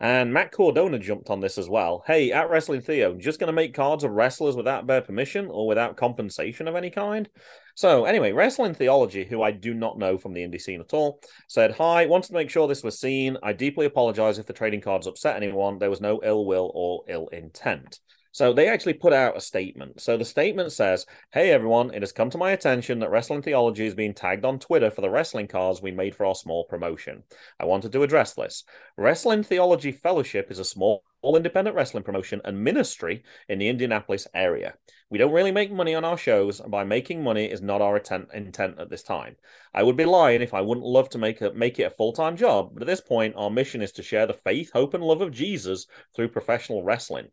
And 0.00 0.32
Matt 0.32 0.50
Cardona 0.50 0.98
jumped 0.98 1.28
on 1.28 1.40
this 1.40 1.58
as 1.58 1.68
well. 1.68 2.02
Hey, 2.06 2.32
at 2.32 2.48
Wrestling 2.48 2.80
Theo, 2.80 3.14
just 3.14 3.38
going 3.38 3.48
to 3.48 3.52
make 3.52 3.74
cards 3.74 4.02
of 4.02 4.12
wrestlers 4.12 4.56
without 4.56 4.86
their 4.86 5.02
permission 5.02 5.48
or 5.50 5.66
without 5.66 5.98
compensation 5.98 6.66
of 6.66 6.74
any 6.74 6.88
kind? 6.88 7.28
So, 7.74 8.06
anyway, 8.06 8.32
Wrestling 8.32 8.72
Theology, 8.72 9.26
who 9.26 9.42
I 9.42 9.50
do 9.50 9.74
not 9.74 9.98
know 9.98 10.16
from 10.16 10.32
the 10.32 10.40
indie 10.40 10.60
scene 10.60 10.80
at 10.80 10.94
all, 10.94 11.20
said, 11.48 11.72
Hi, 11.72 12.06
wanted 12.06 12.28
to 12.28 12.34
make 12.34 12.48
sure 12.48 12.66
this 12.66 12.82
was 12.82 12.98
seen. 12.98 13.36
I 13.42 13.52
deeply 13.52 13.84
apologize 13.84 14.38
if 14.38 14.46
the 14.46 14.54
trading 14.54 14.80
cards 14.80 15.06
upset 15.06 15.36
anyone. 15.36 15.78
There 15.78 15.90
was 15.90 16.00
no 16.00 16.20
ill 16.24 16.46
will 16.46 16.72
or 16.74 17.04
ill 17.06 17.28
intent. 17.28 18.00
So 18.32 18.52
they 18.52 18.68
actually 18.68 18.94
put 18.94 19.12
out 19.12 19.36
a 19.36 19.40
statement. 19.40 20.00
So 20.00 20.16
the 20.16 20.24
statement 20.24 20.72
says, 20.72 21.06
Hey 21.32 21.50
everyone, 21.50 21.92
it 21.92 22.02
has 22.02 22.12
come 22.12 22.30
to 22.30 22.38
my 22.38 22.52
attention 22.52 23.00
that 23.00 23.10
Wrestling 23.10 23.42
Theology 23.42 23.86
is 23.86 23.94
being 23.94 24.14
tagged 24.14 24.44
on 24.44 24.58
Twitter 24.58 24.90
for 24.90 25.00
the 25.00 25.10
wrestling 25.10 25.48
cards 25.48 25.82
we 25.82 25.90
made 25.90 26.14
for 26.14 26.26
our 26.26 26.34
small 26.34 26.64
promotion. 26.64 27.24
I 27.58 27.64
wanted 27.64 27.92
to 27.92 28.02
address 28.02 28.34
this. 28.34 28.64
Wrestling 28.96 29.42
Theology 29.42 29.90
Fellowship 29.90 30.50
is 30.50 30.58
a 30.58 30.64
small 30.64 31.02
all 31.22 31.36
independent 31.36 31.76
wrestling 31.76 32.02
promotion 32.02 32.40
and 32.44 32.64
ministry 32.64 33.22
in 33.48 33.58
the 33.58 33.68
Indianapolis 33.68 34.26
area. 34.34 34.74
We 35.10 35.18
don't 35.18 35.32
really 35.32 35.52
make 35.52 35.72
money 35.72 35.94
on 35.94 36.04
our 36.04 36.16
shows, 36.16 36.60
and 36.60 36.70
by 36.70 36.84
making 36.84 37.22
money 37.22 37.44
is 37.44 37.60
not 37.60 37.82
our 37.82 37.96
intent, 37.96 38.28
intent 38.32 38.78
at 38.78 38.88
this 38.88 39.02
time. 39.02 39.36
I 39.74 39.82
would 39.82 39.96
be 39.96 40.04
lying 40.04 40.40
if 40.40 40.54
I 40.54 40.60
wouldn't 40.60 40.86
love 40.86 41.08
to 41.10 41.18
make 41.18 41.40
a, 41.40 41.52
make 41.52 41.78
it 41.78 41.84
a 41.84 41.90
full 41.90 42.12
time 42.12 42.36
job, 42.36 42.70
but 42.72 42.82
at 42.82 42.86
this 42.86 43.00
point, 43.00 43.34
our 43.36 43.50
mission 43.50 43.82
is 43.82 43.92
to 43.92 44.02
share 44.02 44.26
the 44.26 44.34
faith, 44.34 44.70
hope, 44.72 44.94
and 44.94 45.04
love 45.04 45.20
of 45.20 45.32
Jesus 45.32 45.86
through 46.14 46.28
professional 46.28 46.82
wrestling. 46.82 47.28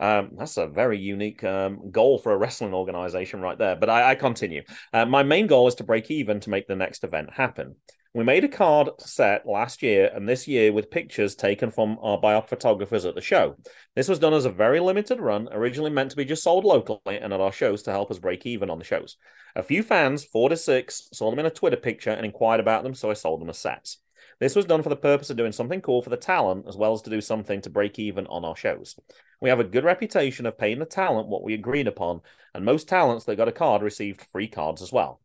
Um, 0.00 0.30
that's 0.38 0.56
a 0.56 0.66
very 0.66 0.98
unique 0.98 1.42
um, 1.44 1.90
goal 1.90 2.18
for 2.18 2.32
a 2.32 2.36
wrestling 2.36 2.74
organization 2.74 3.40
right 3.40 3.58
there. 3.58 3.76
But 3.76 3.90
I, 3.90 4.10
I 4.10 4.14
continue. 4.14 4.62
Uh, 4.92 5.06
my 5.06 5.22
main 5.22 5.46
goal 5.46 5.66
is 5.68 5.74
to 5.76 5.84
break 5.84 6.10
even 6.10 6.40
to 6.40 6.50
make 6.50 6.66
the 6.66 6.76
next 6.76 7.04
event 7.04 7.32
happen. 7.32 7.76
We 8.14 8.24
made 8.24 8.42
a 8.42 8.48
card 8.48 8.88
set 8.98 9.46
last 9.46 9.82
year 9.82 10.10
and 10.14 10.26
this 10.26 10.48
year 10.48 10.72
with 10.72 10.90
pictures 10.90 11.34
taken 11.34 11.70
from 11.70 11.98
our 12.00 12.18
our 12.24 12.42
photographers 12.42 13.04
at 13.04 13.14
the 13.14 13.20
show. 13.20 13.56
This 13.94 14.08
was 14.08 14.18
done 14.18 14.32
as 14.32 14.46
a 14.46 14.50
very 14.50 14.80
limited 14.80 15.20
run, 15.20 15.48
originally 15.52 15.90
meant 15.90 16.10
to 16.10 16.16
be 16.16 16.24
just 16.24 16.42
sold 16.42 16.64
locally 16.64 17.18
and 17.18 17.32
at 17.32 17.40
our 17.40 17.52
shows 17.52 17.82
to 17.82 17.90
help 17.90 18.10
us 18.10 18.18
break 18.18 18.46
even 18.46 18.70
on 18.70 18.78
the 18.78 18.84
shows. 18.84 19.16
A 19.54 19.62
few 19.62 19.82
fans, 19.82 20.24
four 20.24 20.48
to 20.48 20.56
six, 20.56 21.08
saw 21.12 21.30
them 21.30 21.38
in 21.38 21.46
a 21.46 21.50
Twitter 21.50 21.76
picture 21.76 22.10
and 22.10 22.24
inquired 22.24 22.60
about 22.60 22.82
them, 22.82 22.94
so 22.94 23.10
I 23.10 23.14
sold 23.14 23.40
them 23.40 23.50
as 23.50 23.58
sets. 23.58 23.98
This 24.40 24.54
was 24.54 24.66
done 24.66 24.82
for 24.82 24.88
the 24.88 24.96
purpose 24.96 25.30
of 25.30 25.36
doing 25.36 25.52
something 25.52 25.80
cool 25.80 26.00
for 26.00 26.10
the 26.10 26.16
talent, 26.16 26.66
as 26.68 26.76
well 26.76 26.92
as 26.92 27.02
to 27.02 27.10
do 27.10 27.20
something 27.20 27.60
to 27.62 27.70
break 27.70 27.98
even 27.98 28.26
on 28.28 28.44
our 28.44 28.54
shows. 28.54 28.96
We 29.40 29.48
have 29.48 29.58
a 29.58 29.64
good 29.64 29.84
reputation 29.84 30.46
of 30.46 30.58
paying 30.58 30.78
the 30.78 30.84
talent 30.84 31.28
what 31.28 31.42
we 31.42 31.54
agreed 31.54 31.88
upon, 31.88 32.20
and 32.54 32.64
most 32.64 32.88
talents 32.88 33.24
that 33.24 33.36
got 33.36 33.48
a 33.48 33.52
card 33.52 33.82
received 33.82 34.22
free 34.32 34.48
cards 34.48 34.80
as 34.80 34.92
well. 34.92 35.20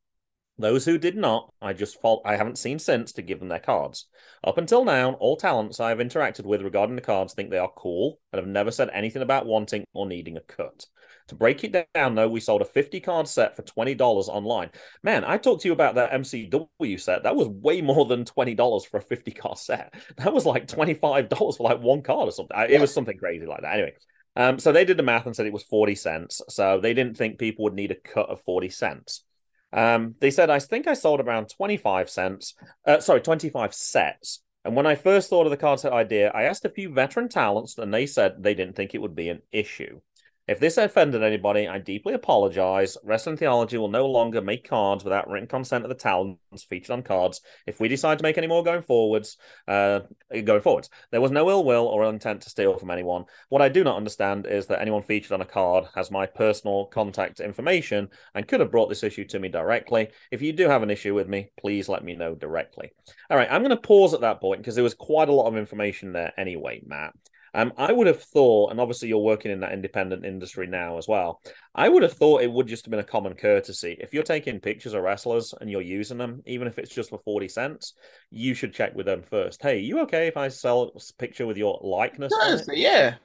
Those 0.58 0.86
who 0.86 1.00
did 1.00 1.16
not, 1.16 1.52
I 1.62 1.74
just 1.74 2.00
fault 2.00 2.22
I 2.26 2.36
haven't 2.36 2.60
seen 2.60 2.78
since 2.78 3.12
to 3.14 3.24
give 3.24 3.40
them 3.40 3.50
their 3.50 3.60
cards. 3.60 4.06
Up 4.44 4.58
until 4.58 4.86
now, 4.86 5.14
all 5.14 5.36
talents 5.36 5.80
I 5.80 5.90
have 5.90 5.98
interacted 5.98 6.46
with 6.46 6.62
regarding 6.62 6.96
the 6.96 7.02
cards 7.02 7.34
think 7.34 7.50
they 7.50 7.58
are 7.58 7.72
cool 7.76 8.20
and 8.32 8.40
have 8.40 8.48
never 8.48 8.70
said 8.70 8.90
anything 8.94 9.24
about 9.24 9.48
wanting 9.48 9.84
or 9.94 10.06
needing 10.06 10.38
a 10.38 10.42
cut. 10.42 10.86
To 11.30 11.36
break 11.36 11.64
it 11.64 11.88
down, 11.96 12.16
though, 12.16 12.28
we 12.28 12.40
sold 12.40 12.62
a 12.62 12.66
50 12.66 13.00
card 13.00 13.28
set 13.28 13.56
for 13.56 13.64
$20 13.64 14.00
online. 14.00 14.70
Man, 15.04 15.24
I 15.24 15.38
talked 15.38 15.62
to 15.62 15.68
you 15.68 15.74
about 15.74 15.96
that 15.96 16.12
MCW 16.12 17.00
set. 17.00 17.24
That 17.24 17.36
was 17.36 17.48
way 17.48 17.82
more 17.82 18.06
than 18.06 18.26
$20 18.26 18.86
for 18.88 18.98
a 18.98 19.02
50 19.02 19.32
card 19.32 19.58
set. 19.58 19.94
That 20.18 20.34
was 20.34 20.46
like 20.46 20.68
$25 20.68 21.58
for 21.58 21.64
like 21.64 21.82
one 21.82 22.02
card 22.02 22.28
or 22.28 22.32
something. 22.32 22.56
It 22.70 22.80
was 22.80 22.94
something 22.94 23.18
crazy 23.18 23.46
like 23.46 23.62
that. 23.62 23.74
Anyway, 23.74 23.94
um, 24.36 24.60
so 24.60 24.72
they 24.72 24.86
did 24.86 24.98
the 24.98 25.04
math 25.04 25.26
and 25.26 25.36
said 25.36 25.46
it 25.46 25.54
was 25.54 25.64
40 25.64 25.96
cents. 25.96 26.42
So 26.50 26.80
they 26.80 26.94
didn't 26.94 27.18
think 27.18 27.40
people 27.40 27.64
would 27.64 27.74
need 27.74 27.92
a 27.92 27.96
cut 27.96 28.30
of 28.30 28.42
40 28.42 28.70
cents. 28.70 29.24
Um, 29.72 30.16
they 30.20 30.30
said, 30.32 30.50
I 30.50 30.60
think 30.60 30.88
I 30.88 30.94
sold 30.94 31.20
around 31.20 31.50
25 31.50 32.10
cents, 32.10 32.54
uh, 32.86 33.00
sorry, 33.00 33.22
25 33.22 33.74
sets. 33.74 34.42
And 34.66 34.76
when 34.76 34.86
I 34.86 34.96
first 34.96 35.30
thought 35.30 35.46
of 35.46 35.52
the 35.52 35.58
card 35.58 35.80
set 35.80 35.92
idea, 35.92 36.30
I 36.30 36.44
asked 36.44 36.64
a 36.64 36.70
few 36.70 36.90
veteran 36.94 37.28
talents 37.28 37.78
and 37.78 37.94
they 37.94 38.06
said 38.06 38.36
they 38.40 38.54
didn't 38.54 38.76
think 38.76 38.94
it 38.94 39.02
would 39.02 39.16
be 39.16 39.30
an 39.30 39.42
issue. 39.52 40.00
If 40.46 40.60
this 40.60 40.78
offended 40.78 41.24
anybody, 41.24 41.70
I 41.70 41.80
deeply 41.80 42.14
apologize. 42.14 42.98
Wrestling 43.06 43.38
Theology 43.38 43.78
will 43.78 43.88
no 43.88 44.06
longer 44.08 44.42
make 44.42 44.68
cards 44.68 45.06
without 45.06 45.30
written 45.30 45.48
consent 45.48 45.86
of 45.86 45.90
the 45.90 45.96
talents 45.96 46.64
featured 46.68 46.92
on 46.92 47.02
cards. 47.02 47.40
If 47.66 47.80
we 47.80 47.88
decide 47.88 48.18
to 48.18 48.24
make 48.24 48.38
any 48.38 48.48
more 48.48 48.62
going 48.62 48.82
forwards, 48.82 49.38
uh, 49.70 50.02
going 50.44 50.62
forwards, 50.62 50.90
there 51.12 51.22
was 51.22 51.32
no 51.32 51.50
ill 51.50 51.64
will 51.64 51.86
or 51.86 52.04
intent 52.10 52.42
to 52.42 52.50
steal 52.50 52.78
from 52.78 52.92
anyone. 52.92 53.24
What 53.48 53.62
I 53.62 53.70
do 53.70 53.86
not 53.86 53.96
understand 53.96 54.46
is 54.46 54.68
that 54.68 54.82
anyone 54.82 55.04
featured 55.04 55.32
on 55.32 55.40
a 55.40 55.46
card 55.46 55.86
has 55.96 56.12
my 56.12 56.26
personal 56.26 56.88
contact 56.88 57.40
information 57.40 58.10
and 58.36 58.46
could 58.46 58.60
have 58.60 58.72
brought 58.72 58.90
this 58.90 59.04
issue 59.04 59.24
to 59.28 59.40
me 59.40 59.48
directly. 59.48 60.10
If 60.30 60.42
you 60.42 60.52
do 60.52 60.68
have 60.68 60.84
an 60.84 60.92
issue 60.92 61.14
with 61.14 61.30
me, 61.30 61.52
please 61.58 61.88
let 61.88 62.04
me 62.04 62.18
know 62.18 62.36
directly. 62.36 62.92
All 63.30 63.38
right, 63.38 63.48
I'm 63.50 63.62
going 63.62 63.70
to 63.70 63.78
pause 63.78 64.14
at 64.14 64.22
that 64.22 64.42
point 64.42 64.60
because 64.60 64.76
there 64.76 64.84
was 64.84 64.94
quite 64.94 65.30
a 65.30 65.34
lot 65.34 65.48
of 65.48 65.56
information 65.56 66.12
there 66.12 66.34
anyway, 66.38 66.82
Matt. 66.86 67.14
Um, 67.54 67.74
I 67.78 67.92
would 67.92 68.08
have 68.08 68.24
thought, 68.24 68.72
and 68.72 68.80
obviously 68.80 69.10
you're 69.10 69.20
working 69.20 69.52
in 69.52 69.60
that 69.60 69.74
independent 69.74 70.26
industry 70.26 70.66
now 70.66 70.98
as 70.98 71.08
well. 71.08 71.42
I 71.76 71.88
would 71.88 72.04
have 72.04 72.14
thought 72.14 72.42
it 72.42 72.52
would 72.52 72.68
just 72.68 72.86
have 72.86 72.92
been 72.92 73.00
a 73.00 73.04
common 73.04 73.36
courtesy. 73.36 73.98
If 74.00 74.14
you're 74.14 74.24
taking 74.24 74.60
pictures 74.60 74.94
of 74.94 75.04
wrestlers 75.04 75.54
and 75.62 75.70
you're 75.70 75.82
using 75.82 76.18
them, 76.18 76.42
even 76.46 76.68
if 76.68 76.80
it's 76.80 76.94
just 76.94 77.12
for 77.12 77.20
40 77.20 77.48
cents, 77.48 77.94
you 78.32 78.54
should 78.54 78.74
check 78.74 78.96
with 78.96 79.06
them 79.06 79.22
first. 79.22 79.62
Hey, 79.62 79.80
you 79.80 80.00
okay 80.02 80.28
if 80.28 80.38
I 80.38 80.48
sell 80.48 80.92
a 80.96 81.14
picture 81.20 81.46
with 81.46 81.58
your 81.58 81.80
likeness? 81.84 82.34
on 82.34 82.60
it? 82.60 82.78
yeah. 82.78 83.16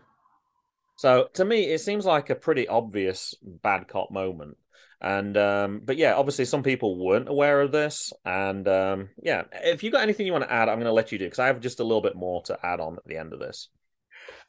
So 0.96 1.28
to 1.34 1.44
me, 1.44 1.70
it 1.70 1.80
seems 1.80 2.04
like 2.04 2.28
a 2.28 2.34
pretty 2.34 2.68
obvious 2.68 3.34
bad 3.42 3.88
cop 3.88 4.10
moment. 4.10 4.56
And 5.00 5.36
um, 5.36 5.80
but 5.84 5.96
yeah, 5.96 6.14
obviously 6.14 6.44
some 6.44 6.64
people 6.64 6.98
weren't 6.98 7.28
aware 7.28 7.60
of 7.60 7.72
this. 7.72 8.12
And 8.24 8.66
um, 8.66 9.10
yeah, 9.22 9.44
if 9.52 9.82
you 9.82 9.90
got 9.90 10.02
anything 10.02 10.26
you 10.26 10.32
want 10.32 10.44
to 10.44 10.52
add, 10.52 10.68
I'm 10.68 10.76
going 10.76 10.86
to 10.86 10.92
let 10.92 11.12
you 11.12 11.18
do 11.18 11.26
because 11.26 11.38
I 11.38 11.46
have 11.46 11.60
just 11.60 11.80
a 11.80 11.84
little 11.84 12.02
bit 12.02 12.16
more 12.16 12.42
to 12.42 12.58
add 12.62 12.80
on 12.80 12.96
at 12.96 13.04
the 13.06 13.16
end 13.16 13.32
of 13.32 13.38
this. 13.38 13.68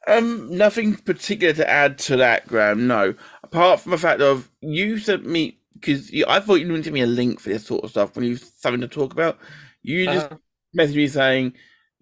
Um, 0.08 0.56
nothing 0.56 0.96
particular 0.96 1.52
to 1.54 1.68
add 1.68 1.98
to 2.00 2.16
that, 2.16 2.46
Graham. 2.46 2.86
No, 2.86 3.14
apart 3.42 3.80
from 3.80 3.92
the 3.92 3.98
fact 3.98 4.20
of 4.20 4.50
you 4.60 4.98
sent 4.98 5.26
me 5.26 5.58
because 5.74 6.10
I 6.28 6.40
thought 6.40 6.56
you 6.56 6.66
were 6.66 6.72
going 6.72 6.82
to 6.82 6.86
give 6.86 6.94
me 6.94 7.00
a 7.02 7.06
link 7.06 7.40
for 7.40 7.50
this 7.50 7.66
sort 7.66 7.84
of 7.84 7.90
stuff 7.90 8.16
when 8.16 8.24
you 8.24 8.36
something 8.36 8.80
to 8.80 8.88
talk 8.88 9.12
about. 9.12 9.38
You 9.82 10.06
just 10.06 10.28
Uh, 10.32 10.36
messaged 10.78 10.96
me 10.96 11.06
saying, 11.08 11.54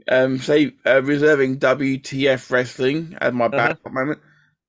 um, 0.09 0.39
say 0.39 0.73
uh, 0.87 1.03
reserving 1.03 1.59
WTF 1.59 2.51
wrestling 2.51 3.17
as 3.21 3.33
my 3.35 3.49
Uh-huh. 3.53 3.75
backup 3.75 3.93
moment. 3.93 4.21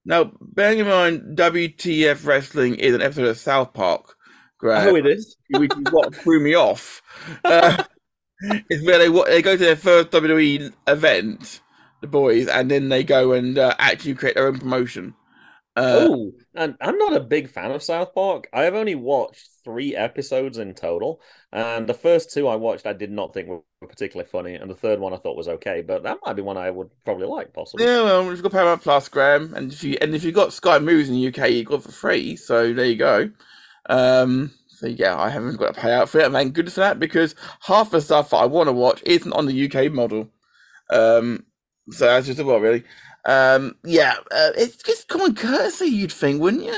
Now, 0.06 0.32
bearing 0.42 0.80
in 0.80 0.88
mind, 0.88 1.38
WTF 1.38 2.26
wrestling 2.26 2.76
is 2.76 2.94
an 2.96 3.02
episode 3.02 3.28
of 3.28 3.38
South 3.38 3.74
Park, 3.74 4.16
Graham, 4.58 4.90
oh, 4.90 4.96
it 4.96 5.06
is. 5.08 5.38
which 5.50 5.72
is 5.78 5.88
what 5.92 6.16
threw 6.16 6.40
me 6.40 6.56
off. 6.56 7.02
Uh, 7.44 7.84
it's 8.70 8.86
where 8.86 8.98
they 8.98 9.10
they 9.32 9.42
go 9.42 9.58
to 9.58 9.64
their 9.64 9.76
first 9.76 10.12
WWE 10.12 10.72
event, 10.88 11.62
the 12.02 12.08
boys, 12.08 12.48
and 12.48 12.70
then 12.70 12.90
they 12.90 13.04
go 13.04 13.34
and 13.34 13.58
uh, 13.58 13.76
actually 13.80 14.16
create 14.16 14.36
their 14.36 14.48
own 14.48 14.60
promotion. 14.60 15.14
Uh, 15.76 16.08
oh, 16.10 16.32
and 16.56 16.76
I'm 16.82 16.98
not 16.98 17.16
a 17.16 17.22
big 17.22 17.50
fan 17.50 17.72
of 17.72 17.84
South 17.84 18.14
Park. 18.14 18.50
I 18.52 18.64
have 18.64 18.76
only 18.76 18.96
watched 18.96 19.50
three 19.64 19.96
episodes 19.96 20.58
in 20.58 20.74
total, 20.74 21.22
and 21.54 21.88
the 21.88 21.94
first 21.94 22.32
two 22.34 22.48
I 22.48 22.56
watched 22.56 22.86
I 22.86 22.94
did 22.94 23.12
not 23.12 23.34
think 23.34 23.48
were 23.48 23.62
particularly 23.82 24.30
funny, 24.30 24.56
and 24.56 24.70
the 24.70 24.76
third 24.76 25.00
one 25.00 25.14
I 25.14 25.18
thought 25.18 25.38
was 25.38 25.48
okay. 25.48 25.82
But 25.82 26.04
that 26.04 26.20
might 26.26 26.36
be 26.36 26.42
one 26.42 26.58
I 26.58 26.70
would 26.72 26.90
probably 27.06 27.28
like, 27.28 27.54
possibly. 27.54 27.86
yeah, 27.86 28.04
well, 28.04 28.26
you've 28.26 28.44
got 28.44 28.52
Paramount 28.52 28.82
Plus, 28.82 29.08
Graham, 29.08 29.54
and 29.54 29.72
if 29.72 29.84
you 29.84 29.98
and 30.02 30.14
if 30.14 30.24
you've 30.24 30.36
got 30.36 30.54
Sky 30.54 30.80
Movies 30.80 31.10
in 31.10 31.16
the 31.16 31.28
UK, 31.28 31.52
you 31.52 31.64
got 31.64 31.76
it 31.76 31.84
for 31.84 31.92
free. 31.92 32.36
So 32.36 32.74
there 32.74 32.86
you 32.86 32.98
go. 32.98 33.32
Um, 33.90 34.52
so 34.68 34.88
yeah, 34.88 35.18
I 35.18 35.30
haven't 35.30 35.58
got 35.58 35.76
to 35.76 35.82
pay 35.82 35.94
out 35.94 36.10
for 36.10 36.20
it. 36.20 36.26
and 36.26 36.34
Thank 36.34 36.54
goodness 36.54 36.76
for 36.76 36.82
that 36.82 37.00
because 37.00 37.36
half 37.62 37.92
the 37.92 38.02
stuff 38.02 38.34
I 38.34 38.46
want 38.46 38.68
to 38.68 38.74
watch 38.74 39.02
isn't 39.06 39.34
on 39.34 39.46
the 39.46 39.72
UK 39.72 39.92
model. 39.92 40.30
Um, 40.90 41.46
so 41.92 42.06
that's 42.06 42.28
just 42.28 42.40
a 42.40 42.44
well, 42.46 42.60
really. 42.60 42.84
Um, 43.26 43.76
yeah, 43.84 44.16
uh, 44.32 44.52
it's 44.56 44.78
just 44.78 45.08
common 45.08 45.36
courtesy, 45.36 45.86
you'd 45.88 46.12
think, 46.12 46.42
wouldn't 46.42 46.64
you? 46.64 46.78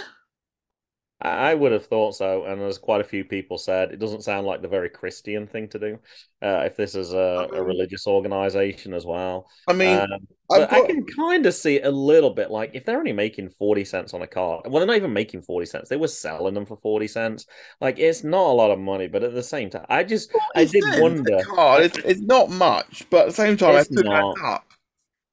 I 1.21 1.51
I 1.51 1.53
would 1.53 1.71
have 1.71 1.85
thought 1.85 2.15
so, 2.15 2.45
and 2.45 2.61
as 2.61 2.77
quite 2.77 3.01
a 3.01 3.05
few 3.05 3.23
people 3.25 3.57
said, 3.57 3.91
it 3.91 3.99
doesn't 3.99 4.23
sound 4.23 4.47
like 4.47 4.61
the 4.61 4.67
very 4.67 4.89
Christian 4.89 5.47
thing 5.47 5.67
to 5.69 5.79
do. 5.79 5.99
Uh, 6.41 6.63
if 6.65 6.75
this 6.75 6.95
is 6.95 7.13
a, 7.13 7.47
a 7.53 7.61
religious 7.63 8.07
organization 8.07 8.93
as 8.93 9.05
well, 9.05 9.47
I 9.67 9.73
mean, 9.73 10.01
Um, 10.01 10.27
I've 10.51 10.67
I 10.69 10.81
can 10.81 11.05
kind 11.05 11.45
of 11.45 11.53
see 11.53 11.75
it 11.77 11.85
a 11.85 11.91
little 11.91 12.31
bit 12.31 12.51
like 12.51 12.71
if 12.73 12.85
they're 12.85 12.99
only 12.99 13.13
making 13.13 13.49
40 13.51 13.85
cents 13.85 14.13
on 14.13 14.21
a 14.23 14.27
card. 14.27 14.65
Well, 14.67 14.79
they're 14.79 14.87
not 14.87 14.97
even 14.97 15.13
making 15.13 15.43
40 15.43 15.65
cents. 15.67 15.89
They 15.89 15.97
were 15.97 16.07
selling 16.07 16.53
them 16.55 16.65
for 16.65 16.77
40 16.77 17.07
cents. 17.07 17.45
Like 17.79 17.99
it's 17.99 18.23
not 18.23 18.47
a 18.51 18.53
lot 18.53 18.71
of 18.71 18.79
money, 18.79 19.07
but 19.07 19.23
at 19.23 19.33
the 19.33 19.43
same 19.43 19.69
time, 19.69 19.85
I 19.89 20.03
just 20.03 20.31
I 20.55 20.65
did 20.65 20.85
wonder 20.89 21.45
Card. 21.55 21.83
It's, 21.83 21.97
it's 21.99 22.21
not 22.21 22.49
much, 22.49 23.05
but 23.09 23.21
at 23.21 23.27
the 23.27 23.33
same 23.33 23.57
time, 23.57 23.75
It's 23.75 23.85
it 23.89 23.91
still 23.91 24.03
not. 24.03 24.37
adds 24.37 24.43
up. 24.43 24.70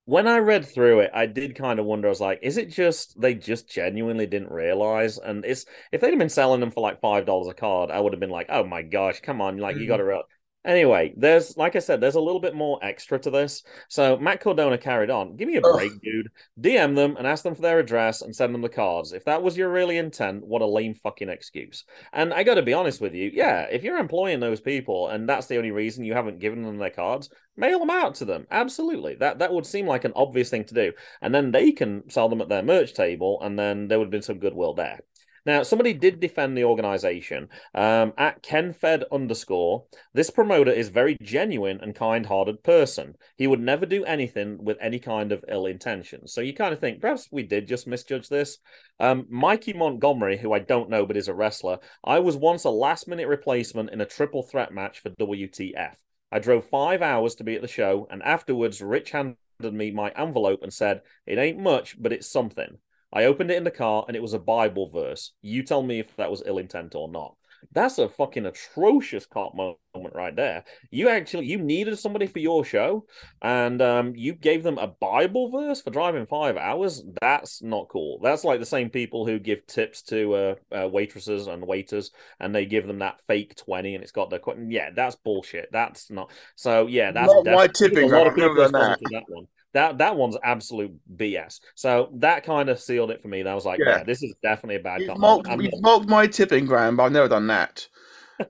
When 0.09 0.26
I 0.26 0.38
read 0.38 0.64
through 0.66 1.00
it, 1.00 1.11
I 1.14 1.26
did 1.26 1.54
kind 1.54 1.78
of 1.78 1.84
wonder. 1.86 2.09
I 2.09 2.11
was 2.11 2.20
like, 2.20 2.38
is 2.42 2.56
it 2.56 2.70
just 2.70 3.20
they 3.20 3.34
just 3.34 3.68
genuinely 3.68 4.26
didn't 4.26 4.50
realize? 4.50 5.18
And 5.18 5.44
it's 5.44 5.66
if 5.92 6.00
they'd 6.00 6.11
have 6.11 6.18
been 6.18 6.28
selling 6.30 6.61
them 6.61 6.70
for 6.70 6.80
like 6.80 7.00
five 7.00 7.26
dollars 7.26 7.48
a 7.48 7.54
card, 7.54 7.90
I 7.90 8.00
would 8.00 8.12
have 8.14 8.20
been 8.20 8.30
like, 8.30 8.46
oh 8.48 8.64
my 8.64 8.82
gosh, 8.82 9.20
come 9.20 9.40
on, 9.42 9.59
like 9.59 9.76
you 9.76 9.86
Mhm. 9.86 9.88
got 9.88 9.98
to. 9.98 10.22
Anyway, 10.64 11.14
there's 11.16 11.56
like 11.56 11.76
I 11.76 11.78
said, 11.78 12.00
there's 12.00 12.16
a 12.16 12.20
little 12.20 12.40
bit 12.40 12.54
more 12.54 12.78
extra 12.82 13.18
to 13.20 13.30
this. 13.30 13.62
So 13.88 14.16
Matt 14.18 14.40
Cardona 14.40 14.76
carried 14.76 15.09
on. 15.09 15.36
Give 15.36 15.48
me 15.48 15.56
a 15.56 15.62
Ugh. 15.62 15.74
break, 15.76 15.92
dude. 16.02 16.28
DM 16.61 16.94
them 16.94 17.16
and 17.16 17.26
ask 17.26 17.42
them 17.44 17.54
for 17.54 17.62
their 17.62 17.78
address 17.78 18.22
and 18.22 18.34
send 18.34 18.52
them 18.52 18.62
the 18.62 18.68
cards. 18.68 19.12
If 19.12 19.24
that 19.24 19.42
was 19.42 19.56
your 19.56 19.70
really 19.70 19.96
intent, 19.96 20.44
what 20.44 20.62
a 20.62 20.66
lame 20.66 20.94
fucking 20.94 21.28
excuse. 21.28 21.84
And 22.12 22.34
I 22.34 22.42
got 22.42 22.56
to 22.56 22.62
be 22.62 22.74
honest 22.74 23.00
with 23.00 23.14
you, 23.14 23.30
yeah, 23.32 23.62
if 23.62 23.82
you're 23.82 23.98
employing 23.98 24.40
those 24.40 24.61
people 24.61 25.09
and 25.09 25.28
that's 25.28 25.46
the 25.46 25.56
only 25.56 25.70
reason 25.70 26.04
you 26.04 26.14
haven't 26.14 26.40
given 26.40 26.62
them 26.62 26.78
their 26.78 26.90
cards, 26.90 27.30
mail 27.56 27.78
them 27.78 27.90
out 27.90 28.16
to 28.16 28.24
them. 28.24 28.46
Absolutely, 28.50 29.14
that 29.16 29.38
that 29.38 29.52
would 29.52 29.66
seem 29.66 29.86
like 29.86 30.04
an 30.04 30.12
obvious 30.16 30.50
thing 30.50 30.64
to 30.64 30.74
do, 30.74 30.92
and 31.22 31.34
then 31.34 31.50
they 31.50 31.72
can 31.72 32.09
sell 32.11 32.28
them 32.28 32.40
at 32.40 32.48
their 32.48 32.62
merch 32.62 32.94
table, 32.94 33.40
and 33.42 33.59
then 33.59 33.88
there 33.88 33.98
would 33.98 34.06
have 34.06 34.11
been 34.11 34.22
some 34.22 34.38
goodwill 34.38 34.74
there. 34.74 35.00
Now, 35.49 35.62
somebody 35.62 35.94
did 35.94 36.20
defend 36.20 36.59
the 36.59 36.64
organization 36.64 37.49
um, 37.74 38.12
at 38.18 38.42
KenFed 38.42 39.05
underscore. 39.11 39.86
This 40.12 40.28
promoter 40.28 40.70
is 40.70 40.90
very 40.90 41.16
genuine 41.22 41.80
and 41.80 41.94
kind-hearted 41.94 42.62
person. 42.62 43.16
He 43.38 43.46
would 43.46 43.59
never 43.59 43.86
do 43.86 44.05
anything 44.05 44.62
with 44.62 44.76
any 44.78 44.99
kind 44.99 45.32
of 45.32 45.46
ill 45.49 45.64
intention. 45.64 46.28
So 46.28 46.42
you 46.42 46.53
kind 46.53 46.74
of 46.74 46.80
think 46.80 47.01
perhaps 47.01 47.28
we 47.32 47.44
did 47.44 47.66
just 47.66 47.86
misjudge 47.86 48.28
this. 48.28 48.59
Um, 49.01 49.24
Mikey 49.30 49.72
Montgomery, 49.72 50.36
who 50.36 50.53
I 50.53 50.59
don't 50.59 50.90
know 50.90 51.07
but 51.07 51.16
is 51.16 51.28
a 51.28 51.34
wrestler, 51.34 51.78
I 52.05 52.18
was 52.18 52.36
once 52.36 52.64
a 52.64 52.70
last-minute 52.70 53.26
replacement 53.26 53.88
in 53.88 54.03
a 54.03 54.05
triple 54.05 54.42
threat 54.42 54.74
match 54.74 55.01
for 55.01 55.09
WTF. 55.09 55.94
I 56.30 56.40
drove 56.40 56.66
five 56.66 57.01
hours 57.01 57.36
to 57.36 57.44
be 57.44 57.55
at 57.55 57.62
the 57.62 57.68
show, 57.68 58.07
and 58.11 58.22
afterwards, 58.22 58.82
Rich 58.82 59.12
handed 59.12 59.38
me 59.62 59.92
my 59.92 60.11
envelope 60.11 60.62
and 60.62 60.74
said, 60.74 61.01
It 61.24 61.38
ain't 61.38 61.59
much, 61.59 61.96
but 61.99 62.12
it's 62.12 62.30
something. 62.30 62.76
I 63.12 63.24
opened 63.24 63.50
it 63.50 63.56
in 63.56 63.64
the 63.64 63.70
car, 63.70 64.04
and 64.06 64.16
it 64.16 64.22
was 64.22 64.34
a 64.34 64.38
Bible 64.38 64.88
verse. 64.88 65.32
You 65.40 65.62
tell 65.62 65.82
me 65.82 66.00
if 66.00 66.14
that 66.16 66.30
was 66.30 66.42
ill 66.44 66.59
intent 66.59 66.94
or 66.94 67.09
not. 67.09 67.34
That's 67.72 67.98
a 67.98 68.09
fucking 68.09 68.46
atrocious 68.46 69.26
cop 69.26 69.54
moment 69.54 69.78
right 70.14 70.34
there. 70.34 70.64
You 70.90 71.09
actually 71.09 71.46
you 71.46 71.59
needed 71.59 71.98
somebody 71.98 72.26
for 72.26 72.38
your 72.38 72.64
show, 72.64 73.04
and 73.42 73.82
um, 73.82 74.14
you 74.14 74.34
gave 74.34 74.62
them 74.62 74.78
a 74.78 74.86
Bible 74.86 75.50
verse 75.50 75.82
for 75.82 75.90
driving 75.90 76.26
five 76.26 76.56
hours. 76.56 77.02
That's 77.20 77.62
not 77.62 77.88
cool. 77.88 78.20
That's 78.22 78.44
like 78.44 78.61
the 78.61 78.66
same 78.66 78.90
people 78.90 79.26
who 79.26 79.38
give 79.38 79.66
tips 79.66 80.02
to 80.04 80.34
uh, 80.34 80.54
uh, 80.72 80.88
waitresses 80.88 81.46
and 81.46 81.66
waiters, 81.66 82.11
and 82.40 82.54
they 82.54 82.64
give 82.64 82.86
them 82.86 83.00
that 83.00 83.20
fake 83.26 83.56
twenty, 83.56 83.94
and 83.94 84.02
it's 84.02 84.12
got 84.12 84.30
the 84.30 84.40
yeah. 84.68 84.90
That's 84.94 85.16
bullshit. 85.16 85.68
That's 85.72 86.11
not. 86.11 86.30
So 86.54 86.86
yeah, 86.86 87.11
that's 87.11 87.32
Not 87.32 87.44
my 87.44 87.66
tipping 87.66 88.11
A 88.11 88.16
lot 88.16 88.28
of 88.28 88.34
people 88.34 88.54
never 88.54 88.70
done 88.70 88.72
responded 88.72 88.98
to 88.98 89.14
that 89.14 89.24
one. 89.28 89.48
That 89.74 89.98
that 89.98 90.16
one's 90.16 90.36
absolute 90.42 90.92
BS. 91.16 91.60
So 91.74 92.10
that 92.14 92.44
kind 92.44 92.68
of 92.70 92.80
sealed 92.80 93.10
it 93.10 93.20
for 93.20 93.28
me. 93.28 93.42
That 93.42 93.54
was 93.54 93.66
like, 93.66 93.78
Yeah. 93.80 93.98
yeah, 93.98 94.04
this 94.04 94.22
is 94.22 94.34
definitely 94.42 94.76
a 94.76 94.80
bad 94.80 95.00
You've 95.00 95.10
cop 95.10 95.18
mocked. 95.18 95.48
I'm 95.48 95.60
you've 95.60 96.08
my 96.08 96.26
tipping 96.26 96.66
ground, 96.66 96.96
but 96.96 97.04
I've 97.04 97.12
never 97.12 97.28
done 97.28 97.46
that. 97.48 97.86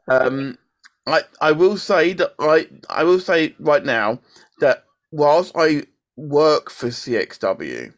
Um, 0.09 0.59
I 1.07 1.23
I 1.41 1.53
will 1.53 1.77
say 1.79 2.13
that 2.15 2.35
I 2.39 2.69
I 2.91 3.05
will 3.05 3.21
say 3.21 3.55
right 3.59 3.85
now 3.85 4.19
that 4.61 4.85
whilst 5.11 5.53
I 5.57 5.85
work 6.17 6.71
for 6.71 6.89
CXW, 6.89 7.95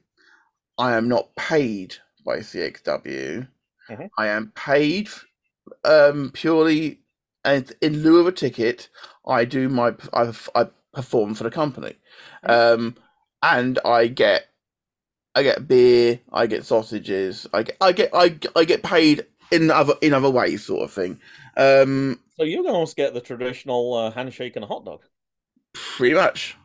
I 0.78 0.96
am 0.96 1.08
not 1.08 1.34
paid 1.36 1.96
by 2.24 2.38
CXW. 2.38 3.48
Mhm. 3.88 4.10
I 4.18 4.26
am 4.28 4.52
paid 4.54 5.08
um, 5.84 6.30
purely 6.32 7.00
and 7.44 7.72
in 7.80 8.02
lieu 8.02 8.18
of 8.20 8.26
a 8.26 8.32
ticket. 8.32 8.88
I 9.26 9.44
do 9.44 9.68
my 9.68 9.94
I, 10.12 10.32
I 10.54 10.66
perform 10.92 11.34
for 11.34 11.44
the 11.44 11.50
company, 11.50 11.94
um, 12.44 12.96
and 13.43 13.78
I 13.84 14.07
get 14.09 14.47
I 15.34 15.43
get 15.43 15.68
beer, 15.68 16.20
I 16.32 16.47
get 16.47 16.64
sausages, 16.66 17.47
I 17.53 17.62
get 17.62 17.76
I 17.80 17.93
get 17.93 18.11
I, 18.14 18.36
I 18.57 18.64
get 18.64 18.82
paid 18.82 19.26
in 19.53 19.70
other 19.70 19.95
in 20.03 20.12
other 20.14 20.30
ways, 20.30 20.64
sort 20.64 20.82
of 20.82 20.93
thing. 20.93 21.20
Um, 21.57 22.20
So 22.36 22.45
you're 22.45 22.62
going 22.64 22.86
to 22.86 22.95
get 22.95 23.14
the 23.14 23.20
traditional 23.20 23.95
uh, 23.95 24.11
handshake 24.11 24.57
and 24.57 24.64
a 24.64 24.68
hot 24.68 24.84
dog. 24.84 25.03
pretty 25.74 26.14
much. 26.14 26.57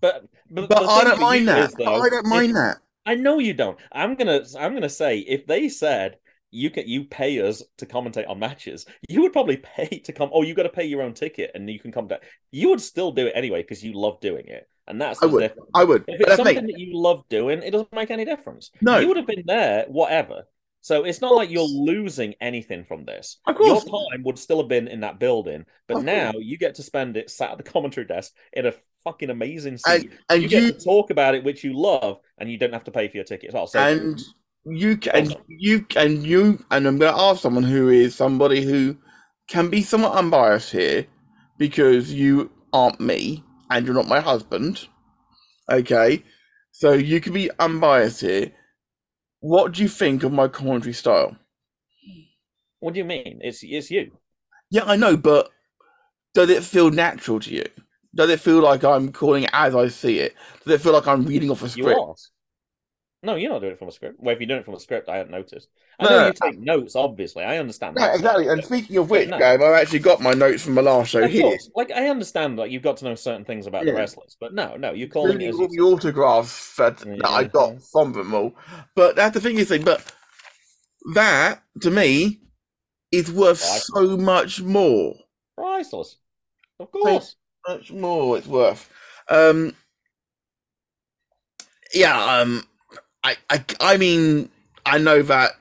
But 0.00 0.24
but, 0.50 0.68
But 0.68 0.86
I 0.86 1.04
don't 1.04 1.20
mind 1.20 1.48
that. 1.48 1.70
is, 1.70 1.74
though, 1.74 1.94
I 1.96 2.08
don't 2.08 2.24
if- 2.24 2.30
mind 2.30 2.56
that. 2.56 2.78
I 3.04 3.16
know 3.16 3.38
you 3.40 3.52
don't. 3.54 3.78
I'm 3.90 4.14
gonna 4.14 4.42
I'm 4.58 4.74
gonna 4.74 4.88
say 4.88 5.18
if 5.18 5.46
they 5.46 5.68
said 5.68 6.18
you 6.52 6.70
can 6.70 6.86
you 6.86 7.04
pay 7.04 7.40
us 7.40 7.62
to 7.78 7.86
commentate 7.86 8.28
on 8.28 8.38
matches, 8.38 8.86
you 9.08 9.22
would 9.22 9.32
probably 9.32 9.56
pay 9.56 9.88
to 10.04 10.12
come. 10.12 10.30
Oh, 10.32 10.42
you 10.42 10.54
got 10.54 10.64
to 10.64 10.68
pay 10.68 10.84
your 10.84 11.02
own 11.02 11.14
ticket 11.14 11.50
and 11.54 11.68
you 11.68 11.80
can 11.80 11.90
come 11.92 12.06
down. 12.08 12.20
You 12.52 12.68
would 12.70 12.80
still 12.80 13.10
do 13.10 13.26
it 13.26 13.32
anyway 13.34 13.62
because 13.62 13.82
you 13.82 13.92
love 13.94 14.20
doing 14.20 14.46
it, 14.46 14.68
and 14.86 15.00
that's 15.00 15.22
I 15.22 15.26
would. 15.26 15.40
difference. 15.40 15.70
I 15.74 15.84
would. 15.84 16.04
If 16.08 16.20
it's 16.20 16.30
me. 16.30 16.36
something 16.36 16.66
that 16.66 16.78
you 16.78 16.98
love 16.98 17.24
doing, 17.28 17.62
it 17.62 17.70
doesn't 17.70 17.92
make 17.92 18.10
any 18.10 18.24
difference. 18.24 18.70
No. 18.80 18.98
you 18.98 19.08
would 19.08 19.16
have 19.16 19.26
been 19.26 19.44
there, 19.46 19.86
whatever. 19.88 20.44
So 20.80 21.04
it's 21.04 21.20
not 21.20 21.34
like 21.34 21.48
you're 21.48 21.62
losing 21.62 22.34
anything 22.40 22.84
from 22.84 23.04
this. 23.04 23.38
Of 23.46 23.56
course. 23.56 23.68
Your 23.68 23.80
course. 23.82 24.08
time 24.12 24.24
would 24.24 24.38
still 24.38 24.58
have 24.58 24.68
been 24.68 24.88
in 24.88 25.00
that 25.00 25.20
building, 25.20 25.64
but 25.86 25.98
Of 25.98 26.04
now 26.04 26.32
you 26.36 26.58
get 26.58 26.74
to 26.76 26.82
spend 26.82 27.16
it 27.16 27.30
sat 27.30 27.52
at 27.52 27.58
the 27.58 27.62
commentary 27.70 28.06
desk 28.06 28.32
in 28.52 28.66
a 28.66 28.74
fucking 29.04 29.30
amazing 29.30 29.78
seat. 29.78 30.10
And, 30.10 30.18
and 30.28 30.42
you 30.42 30.48
you, 30.48 30.70
get 30.72 30.78
to 30.80 30.84
talk 30.84 31.10
about 31.10 31.36
it, 31.36 31.44
which 31.44 31.62
you 31.62 31.78
love, 31.78 32.18
and 32.38 32.50
you 32.50 32.58
don't 32.58 32.72
have 32.72 32.84
to 32.84 32.90
pay 32.90 33.06
for 33.06 33.16
your 33.16 33.24
ticket 33.24 33.48
as 33.48 33.54
well. 33.54 33.62
Oh, 33.62 33.66
so 33.66 33.78
and 33.78 34.20
you 34.64 34.96
can 34.96 35.28
Awesome. 35.28 35.42
you 35.46 35.86
and 35.96 36.26
you 36.26 36.64
and 36.70 36.86
I'm 36.86 36.98
going 36.98 37.14
to 37.14 37.20
ask 37.20 37.40
someone 37.40 37.64
who 37.64 37.88
is 37.88 38.14
somebody 38.16 38.62
who 38.62 38.96
can 39.48 39.70
be 39.70 39.82
somewhat 39.82 40.14
unbiased 40.14 40.72
here 40.72 41.06
because 41.58 42.12
you 42.12 42.50
aren't 42.72 43.00
me 43.00 43.44
and 43.76 43.86
you're 43.86 43.94
not 43.94 44.08
my 44.08 44.20
husband. 44.20 44.86
Okay, 45.70 46.22
so 46.70 46.92
you 46.92 47.20
can 47.20 47.32
be 47.32 47.50
unbiased 47.58 48.20
here. 48.20 48.52
What 49.40 49.72
do 49.72 49.82
you 49.82 49.88
think 49.88 50.22
of 50.22 50.32
my 50.32 50.48
commentary 50.48 50.92
style? 50.92 51.36
what 52.82 52.94
do 52.94 52.98
you 52.98 53.04
mean? 53.04 53.38
It's 53.42 53.62
it's 53.62 53.90
you. 53.90 54.10
Yeah, 54.70 54.82
I 54.84 54.96
know, 54.96 55.16
but 55.16 55.50
does 56.34 56.50
it 56.50 56.64
feel 56.64 56.90
natural 56.90 57.38
to 57.40 57.54
you? 57.54 57.64
Does 58.14 58.28
it 58.28 58.40
feel 58.40 58.60
like 58.60 58.82
I'm 58.82 59.12
calling 59.12 59.44
it 59.44 59.50
as 59.52 59.74
I 59.74 59.86
see 59.88 60.18
it? 60.18 60.34
Does 60.64 60.74
it 60.74 60.80
feel 60.80 60.92
like 60.92 61.06
I'm 61.06 61.24
reading 61.24 61.50
off 61.50 61.62
a 61.62 61.68
script? 61.68 61.88
You 61.88 62.02
are. 62.02 62.14
No, 63.24 63.36
you're 63.36 63.50
not 63.50 63.60
doing 63.60 63.72
it 63.72 63.78
from 63.78 63.88
a 63.88 63.92
script. 63.92 64.18
Well, 64.18 64.34
if 64.34 64.40
you're 64.40 64.48
doing 64.48 64.60
it 64.60 64.64
from 64.64 64.74
a 64.74 64.80
script, 64.80 65.08
I 65.08 65.16
hadn't 65.16 65.30
noticed. 65.30 65.68
I 66.00 66.04
No, 66.04 66.10
know 66.10 66.26
you 66.26 66.32
take 66.32 66.58
notes, 66.58 66.96
obviously. 66.96 67.44
I 67.44 67.58
understand. 67.58 67.96
Yeah, 67.96 68.08
that. 68.08 68.16
exactly. 68.16 68.48
And 68.48 68.64
speaking 68.64 68.96
of 68.96 69.10
which, 69.10 69.28
no. 69.28 69.38
game, 69.38 69.62
I've 69.62 69.74
actually 69.80 70.00
got 70.00 70.20
my 70.20 70.32
notes 70.32 70.64
from 70.64 70.74
the 70.74 70.82
last 70.82 71.10
show 71.10 71.22
Of 71.22 71.30
here. 71.30 71.42
course. 71.42 71.70
Like 71.76 71.92
I 71.92 72.08
understand, 72.08 72.56
like 72.56 72.72
you've 72.72 72.82
got 72.82 72.96
to 72.96 73.04
know 73.04 73.14
certain 73.14 73.44
things 73.44 73.68
about 73.68 73.84
the 73.84 73.94
wrestlers, 73.94 74.36
but 74.40 74.54
no, 74.54 74.76
no, 74.76 74.92
you're 74.92 75.08
calling 75.08 75.40
it. 75.40 75.54
All 75.54 75.68
the 75.68 75.78
autographs 75.80 76.74
that, 76.76 76.98
that 76.98 77.24
I 77.28 77.42
Yeah. 77.42 77.46
got 77.48 77.80
from 77.92 78.12
them 78.12 78.34
all. 78.34 78.54
But 78.96 79.14
that's 79.14 79.34
the 79.34 79.40
thing 79.40 79.56
you 79.56 79.64
think. 79.64 79.84
But 79.84 80.04
that, 81.14 81.62
to 81.82 81.90
me, 81.92 82.40
is 83.12 83.30
worth 83.30 83.62
Right. 83.62 83.82
so 83.82 84.16
much 84.16 84.60
more. 84.62 85.14
priceless. 85.56 86.16
Of 86.80 86.90
course. 86.90 87.36
much 87.68 87.92
more 87.92 88.36
it's 88.38 88.48
worth. 88.48 88.90
Um, 89.28 89.76
yeah, 91.94 92.40
um, 92.40 92.64
I, 93.24 93.36
I, 93.50 93.64
I 93.80 93.96
mean, 93.96 94.48
I 94.84 94.98
know 94.98 95.22
that 95.22 95.52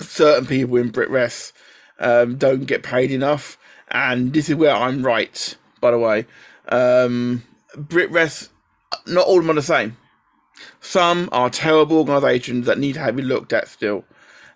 certain 0.00 0.46
people 0.46 0.76
in 0.76 0.90
Brit 0.90 1.10
Wres 1.10 1.52
um, 1.98 2.36
don't 2.36 2.64
get 2.64 2.82
paid 2.82 3.10
enough, 3.10 3.58
and 3.90 4.32
this 4.32 4.48
is 4.48 4.56
where 4.56 4.74
I'm 4.74 5.04
right. 5.04 5.56
By 5.80 5.90
the 5.90 5.98
way, 5.98 6.26
um, 6.68 7.44
Brit 7.76 8.10
Wres, 8.10 8.48
not 9.06 9.26
all 9.26 9.38
of 9.38 9.44
them 9.44 9.50
are 9.50 9.60
the 9.60 9.62
same. 9.62 9.96
Some 10.80 11.28
are 11.32 11.50
terrible 11.50 11.98
organisations 11.98 12.66
that 12.66 12.78
need 12.78 12.94
to 12.94 13.00
have 13.00 13.16
be 13.16 13.22
looked 13.22 13.52
at 13.52 13.68
still. 13.68 14.04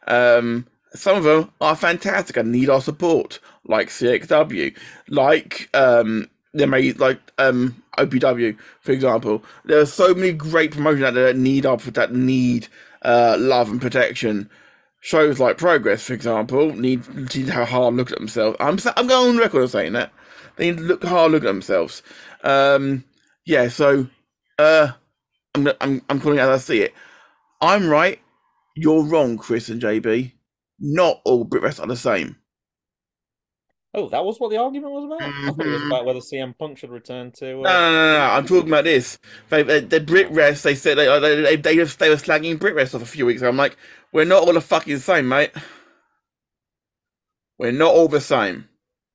Um, 0.06 0.66
some 0.94 1.16
of 1.16 1.24
them 1.24 1.50
are 1.60 1.76
fantastic 1.76 2.36
and 2.36 2.50
need 2.50 2.70
our 2.70 2.80
support, 2.80 3.38
like 3.64 3.88
CXW, 3.88 4.76
like 5.08 5.68
um, 5.74 6.28
they 6.52 6.66
may 6.66 6.92
like 6.94 7.20
um 7.38 7.82
OPW, 7.98 8.56
for 8.80 8.92
example. 8.92 9.44
There 9.64 9.80
are 9.80 9.86
so 9.86 10.14
many 10.14 10.32
great 10.32 10.72
promotions 10.72 11.04
out 11.04 11.14
there 11.14 11.26
that 11.26 11.36
need 11.36 11.66
our 11.66 11.76
that 11.76 12.12
need 12.12 12.68
uh, 13.02 13.36
love 13.38 13.70
and 13.70 13.80
protection. 13.80 14.50
Shows 15.02 15.40
like 15.40 15.56
Progress, 15.56 16.02
for 16.02 16.12
example, 16.12 16.74
need, 16.74 17.08
need 17.14 17.30
to 17.30 17.44
have 17.52 17.62
a 17.62 17.66
hard 17.66 17.94
look 17.94 18.12
at 18.12 18.18
themselves. 18.18 18.56
I'm 18.60 18.78
I'm 18.96 19.06
going 19.06 19.30
on 19.30 19.38
record 19.38 19.62
of 19.62 19.70
saying 19.70 19.94
that 19.94 20.12
they 20.56 20.70
need 20.70 20.76
to 20.78 20.82
look 20.82 21.02
hard 21.04 21.32
look 21.32 21.42
at 21.42 21.46
themselves. 21.46 22.02
Um, 22.44 23.04
yeah, 23.46 23.68
so 23.68 24.08
uh, 24.58 24.92
I'm 25.54 25.68
I'm 25.80 26.02
I'm 26.10 26.20
calling 26.20 26.38
it 26.38 26.42
as 26.42 26.48
I 26.48 26.58
see 26.58 26.82
it. 26.82 26.94
I'm 27.62 27.88
right. 27.88 28.20
You're 28.76 29.04
wrong, 29.04 29.38
Chris 29.38 29.68
and 29.70 29.80
JB. 29.80 30.32
Not 30.78 31.20
all 31.24 31.44
Brit 31.44 31.80
are 31.80 31.86
the 31.86 31.96
same. 31.96 32.36
Oh, 33.94 34.08
that 34.10 34.24
was 34.24 34.38
what 34.40 34.50
the 34.50 34.58
argument 34.58 34.92
was 34.92 35.04
about. 35.04 35.34
I 35.46 35.52
thought 35.52 35.66
it 35.66 35.72
was 35.72 35.82
Mhm. 35.82 35.86
about 35.86 36.06
whether 36.06 36.20
CM 36.20 36.54
Punk 36.58 36.78
should 36.78 36.90
return 36.90 37.32
to. 37.34 37.54
No, 37.62 37.70
Uh... 37.70 37.72
no, 37.72 37.92
no, 37.92 38.18
no. 38.18 38.24
I'm 38.26 38.46
talking 38.46 38.68
about 38.70 38.84
this. 38.84 39.18
They, 39.50 39.62
they, 39.64 39.80
the 39.80 40.00
Brit 40.00 40.30
Wres. 40.32 40.62
They 40.62 40.76
said 40.76 40.98
they 40.98 41.06
they 41.20 41.42
they, 41.42 41.56
they, 41.56 41.76
just, 41.76 41.98
they 42.00 42.10
were 42.10 42.16
slagging 42.16 42.58
Brit 42.60 42.74
Wres 42.76 42.94
off 42.94 43.02
a 43.02 43.06
few 43.06 43.26
weeks 43.26 43.42
ago. 43.42 43.50
I'm 43.50 43.58
like, 43.58 43.76
we're 44.12 44.24
not 44.26 44.44
all 44.44 44.54
the 44.54 44.62
fucking 44.62 44.98
same, 45.00 45.28
mate. 45.28 45.52
We're 47.58 47.72
not 47.72 47.94
all 47.94 48.08
the 48.08 48.22
same. 48.22 48.69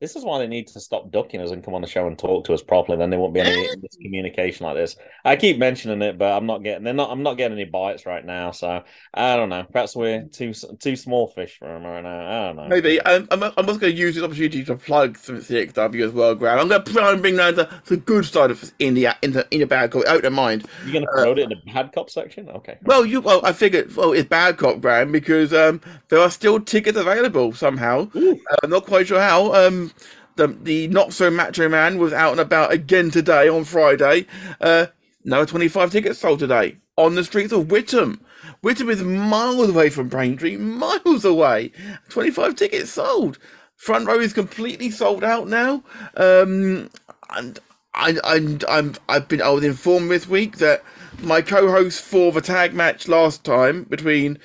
This 0.05 0.15
is 0.15 0.23
why 0.23 0.37
they 0.37 0.45
need 0.45 0.67
to 0.67 0.79
stop 0.79 1.09
ducking 1.09 1.41
us 1.41 1.49
and 1.49 1.63
come 1.63 1.73
on 1.73 1.81
the 1.81 1.87
show 1.87 2.05
and 2.05 2.15
talk 2.15 2.45
to 2.45 2.53
us 2.53 2.61
properly. 2.61 2.95
Then 2.95 3.09
there 3.09 3.19
won't 3.19 3.33
be 3.33 3.39
any 3.39 3.67
miscommunication 3.77 4.61
like 4.61 4.75
this. 4.75 4.95
I 5.23 5.35
keep 5.35 5.57
mentioning 5.57 6.03
it, 6.03 6.19
but 6.19 6.31
I'm 6.31 6.45
not 6.45 6.61
getting. 6.61 6.83
They're 6.83 6.93
not. 6.93 7.09
I'm 7.09 7.23
not 7.23 7.37
getting 7.37 7.57
any 7.57 7.65
bites 7.67 8.05
right 8.05 8.23
now. 8.23 8.51
So 8.51 8.83
I 9.15 9.35
don't 9.35 9.49
know. 9.49 9.63
Perhaps 9.63 9.95
we're 9.95 10.25
too 10.25 10.53
too 10.79 10.95
small 10.95 11.27
fish 11.29 11.57
for 11.57 11.67
them 11.67 11.83
right 11.83 12.03
now. 12.03 12.19
I 12.43 12.47
don't 12.47 12.55
know. 12.57 12.67
Maybe 12.67 13.03
I'm, 13.03 13.27
I'm, 13.31 13.41
I'm 13.41 13.51
also 13.57 13.79
going 13.79 13.93
to 13.93 13.99
use 13.99 14.13
this 14.13 14.23
opportunity 14.23 14.63
to 14.65 14.75
plug 14.75 15.17
some 15.17 15.37
CXW 15.37 16.05
as 16.05 16.11
well, 16.11 16.35
Graham. 16.35 16.59
I'm 16.59 16.67
going 16.67 16.83
to 16.83 16.93
try 16.93 17.11
and 17.11 17.19
bring 17.23 17.37
down 17.37 17.55
the, 17.55 17.67
the 17.85 17.97
good 17.97 18.25
side 18.25 18.51
of 18.51 18.71
India 18.77 19.17
into 19.23 19.43
in 19.49 19.63
a 19.63 19.65
bad 19.65 19.89
cop. 19.89 20.05
Out 20.05 20.23
of 20.23 20.33
mind. 20.33 20.67
You're 20.83 20.93
going 20.93 21.05
to 21.05 21.09
Uh, 21.09 21.15
promote 21.15 21.39
it 21.39 21.43
in 21.43 21.49
the 21.49 21.71
bad 21.73 21.91
cop 21.93 22.11
section? 22.11 22.47
Okay. 22.49 22.77
Well, 22.83 23.07
you 23.07 23.21
well, 23.21 23.41
I 23.43 23.53
figured 23.53 23.95
well, 23.95 24.13
it's 24.13 24.29
bad 24.29 24.57
cop, 24.57 24.81
Graham, 24.81 25.11
because 25.11 25.51
um, 25.51 25.81
there 26.09 26.19
are 26.19 26.29
still 26.29 26.59
tickets 26.59 26.95
available 26.95 27.53
somehow. 27.53 28.07
Ooh. 28.15 28.39
Uh, 28.51 28.55
I'm 28.61 28.69
not 28.69 28.85
quite 28.85 29.07
sure 29.07 29.19
how. 29.19 29.51
Um, 29.55 29.91
the 30.35 30.47
the 30.47 30.87
not 30.87 31.13
so 31.13 31.29
macho 31.29 31.69
man 31.69 31.97
was 31.97 32.13
out 32.13 32.31
and 32.31 32.39
about 32.39 32.71
again 32.71 33.11
today 33.11 33.47
on 33.47 33.63
Friday. 33.63 34.25
Uh, 34.59 34.87
another 35.23 35.45
25 35.45 35.91
tickets 35.91 36.19
sold 36.19 36.39
today 36.39 36.77
on 36.97 37.15
the 37.15 37.23
streets 37.23 37.53
of 37.53 37.71
Witham. 37.71 38.21
Witham 38.61 38.89
is 38.89 39.03
miles 39.03 39.69
away 39.69 39.89
from 39.89 40.07
Braintree, 40.07 40.57
miles 40.57 41.25
away. 41.25 41.71
25 42.09 42.55
tickets 42.55 42.91
sold. 42.91 43.37
Front 43.75 44.07
row 44.07 44.19
is 44.19 44.33
completely 44.33 44.89
sold 44.89 45.23
out 45.23 45.47
now. 45.47 45.83
Um, 46.15 46.89
and 47.35 47.59
I, 47.93 48.17
I, 48.23 48.57
I'm, 48.69 48.95
I've 49.09 49.27
been, 49.27 49.41
I 49.41 49.49
was 49.49 49.63
informed 49.63 50.09
this 50.09 50.27
week 50.27 50.57
that 50.57 50.83
my 51.21 51.41
co-host 51.41 52.01
for 52.01 52.31
the 52.31 52.41
tag 52.41 52.73
match 52.73 53.07
last 53.07 53.43
time 53.43 53.83
between 53.83 54.39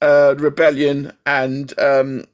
uh, 0.00 0.34
Rebellion 0.38 1.12
and 1.24 1.78
um, 1.78 2.24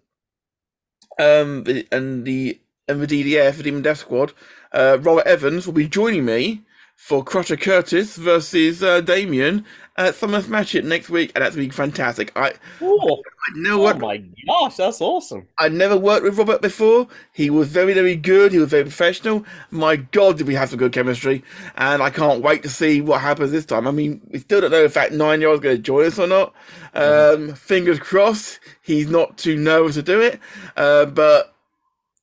um, 1.18 1.64
and 1.90 2.24
the 2.24 2.60
and 2.92 3.02
the 3.02 3.24
DDF, 3.24 3.56
the 3.56 3.62
Demon 3.64 3.82
Death 3.82 3.98
Squad, 3.98 4.32
uh, 4.72 4.98
Robert 5.00 5.26
Evans 5.26 5.66
will 5.66 5.74
be 5.74 5.88
joining 5.88 6.24
me 6.24 6.62
for 6.96 7.24
Crusher 7.24 7.56
Curtis 7.56 8.16
versus 8.16 8.82
uh, 8.82 9.00
Damien 9.00 9.64
at 9.96 10.14
Summer 10.14 10.40
Smash 10.40 10.74
It 10.74 10.84
next 10.84 11.10
week, 11.10 11.32
and 11.34 11.44
that's 11.44 11.56
gonna 11.56 11.66
be 11.66 11.72
fantastic. 11.72 12.32
I, 12.36 12.52
Ooh. 12.82 12.98
I 12.98 13.58
know 13.58 13.80
Oh 13.80 13.82
what 13.82 13.98
my 13.98 14.22
gosh, 14.46 14.76
that's 14.76 15.00
awesome. 15.00 15.48
I 15.58 15.68
never 15.68 15.96
worked 15.96 16.22
with 16.24 16.38
Robert 16.38 16.62
before. 16.62 17.08
He 17.32 17.50
was 17.50 17.68
very, 17.68 17.92
very 17.92 18.16
good. 18.16 18.52
He 18.52 18.58
was 18.58 18.70
very 18.70 18.84
professional. 18.84 19.44
My 19.70 19.96
God, 19.96 20.38
did 20.38 20.46
we 20.46 20.54
have 20.54 20.70
some 20.70 20.78
good 20.78 20.92
chemistry? 20.92 21.42
And 21.76 22.02
I 22.02 22.10
can't 22.10 22.42
wait 22.42 22.62
to 22.62 22.68
see 22.68 23.00
what 23.00 23.20
happens 23.20 23.50
this 23.50 23.66
time. 23.66 23.86
I 23.88 23.90
mean, 23.90 24.20
we 24.30 24.38
still 24.38 24.60
don't 24.60 24.70
know 24.70 24.84
if 24.84 24.94
that 24.94 25.12
nine 25.12 25.40
year 25.40 25.50
old's 25.50 25.62
going 25.62 25.76
to 25.76 25.82
join 25.82 26.06
us 26.06 26.18
or 26.18 26.26
not. 26.26 26.54
Um, 26.94 27.54
fingers 27.54 27.98
crossed 27.98 28.60
he's 28.82 29.08
not 29.08 29.38
too 29.38 29.56
nervous 29.56 29.94
to 29.96 30.02
do 30.02 30.20
it. 30.20 30.40
Uh, 30.76 31.06
but 31.06 31.54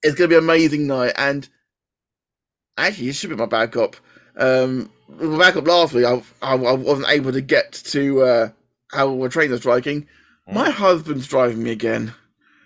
it's 0.03 0.15
going 0.15 0.29
to 0.29 0.33
be 0.33 0.37
an 0.37 0.43
amazing 0.43 0.87
night. 0.87 1.13
And 1.17 1.47
actually, 2.77 3.09
it 3.09 3.15
should 3.15 3.29
be 3.29 3.35
my 3.35 3.45
backup. 3.45 3.95
Um, 4.37 4.91
my 5.07 5.37
backup 5.37 5.67
last 5.67 5.93
week, 5.93 6.05
I, 6.05 6.21
I, 6.41 6.55
I 6.55 6.73
wasn't 6.73 7.09
able 7.09 7.31
to 7.31 7.41
get 7.41 7.73
to 7.73 8.21
uh, 8.21 8.49
how 8.91 9.11
we're 9.11 9.29
trainer 9.29 9.57
striking. 9.57 10.07
My 10.47 10.69
husband's 10.69 11.27
driving 11.27 11.61
me 11.61 11.71
again. 11.71 12.13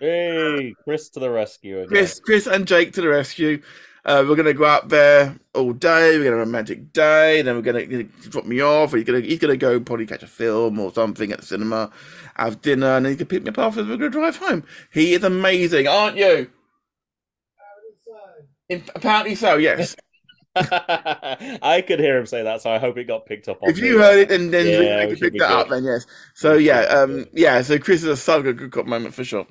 Hey, 0.00 0.74
Chris 0.84 1.08
to 1.10 1.20
the 1.20 1.30
rescue 1.30 1.78
again. 1.78 1.88
Chris, 1.88 2.20
Chris 2.20 2.46
and 2.46 2.66
Jake 2.66 2.92
to 2.94 3.00
the 3.00 3.08
rescue. 3.08 3.62
Uh, 4.06 4.22
we're 4.28 4.36
gonna 4.36 4.52
go 4.52 4.66
out 4.66 4.90
there 4.90 5.34
all 5.54 5.72
day. 5.72 6.18
We're 6.18 6.24
gonna 6.24 6.36
have 6.36 6.46
a 6.46 6.50
romantic 6.50 6.92
day. 6.92 7.40
Then 7.40 7.56
we're 7.56 7.62
gonna, 7.62 7.86
gonna 7.86 8.04
drop 8.04 8.44
me 8.44 8.60
off. 8.60 8.92
He's 8.92 9.04
gonna 9.04 9.20
he's 9.20 9.38
gonna 9.38 9.56
go 9.56 9.80
probably 9.80 10.04
catch 10.04 10.22
a 10.22 10.26
film 10.26 10.78
or 10.78 10.92
something 10.92 11.32
at 11.32 11.40
the 11.40 11.46
cinema, 11.46 11.90
have 12.36 12.60
dinner, 12.60 12.96
and 12.96 13.06
then 13.06 13.12
he 13.12 13.16
can 13.16 13.26
pick 13.26 13.44
me 13.44 13.48
up 13.48 13.58
after. 13.58 13.82
We're 13.82 13.96
gonna 13.96 14.10
drive 14.10 14.36
home. 14.36 14.64
He 14.92 15.14
is 15.14 15.24
amazing, 15.24 15.88
aren't 15.88 16.18
you? 16.18 16.50
Apparently 18.70 19.34
so. 19.34 19.56
Yes. 19.56 19.96
I 20.56 21.82
could 21.86 21.98
hear 21.98 22.16
him 22.18 22.26
say 22.26 22.44
that, 22.44 22.62
so 22.62 22.70
I 22.70 22.78
hope 22.78 22.96
it 22.96 23.04
got 23.04 23.26
picked 23.26 23.48
up 23.48 23.62
on 23.62 23.70
if 23.70 23.78
you 23.78 23.98
heard 23.98 24.18
it, 24.20 24.28
then 24.28 24.50
then 24.50 24.66
Yeah, 24.66 25.00
we 25.00 25.06
can 25.08 25.16
should 25.16 25.20
pick 25.20 25.32
be 25.34 25.38
that 25.40 25.50
up. 25.50 25.68
Then 25.68 25.84
yes. 25.84 26.06
So 26.34 26.54
yeah, 26.54 26.80
um, 26.82 27.26
yeah. 27.32 27.60
So 27.62 27.78
Chris 27.78 28.02
is 28.02 28.08
a 28.08 28.16
such 28.16 28.44
a 28.46 28.52
good 28.52 28.70
cop 28.70 28.86
moment 28.86 29.14
for 29.14 29.24
sure. 29.24 29.46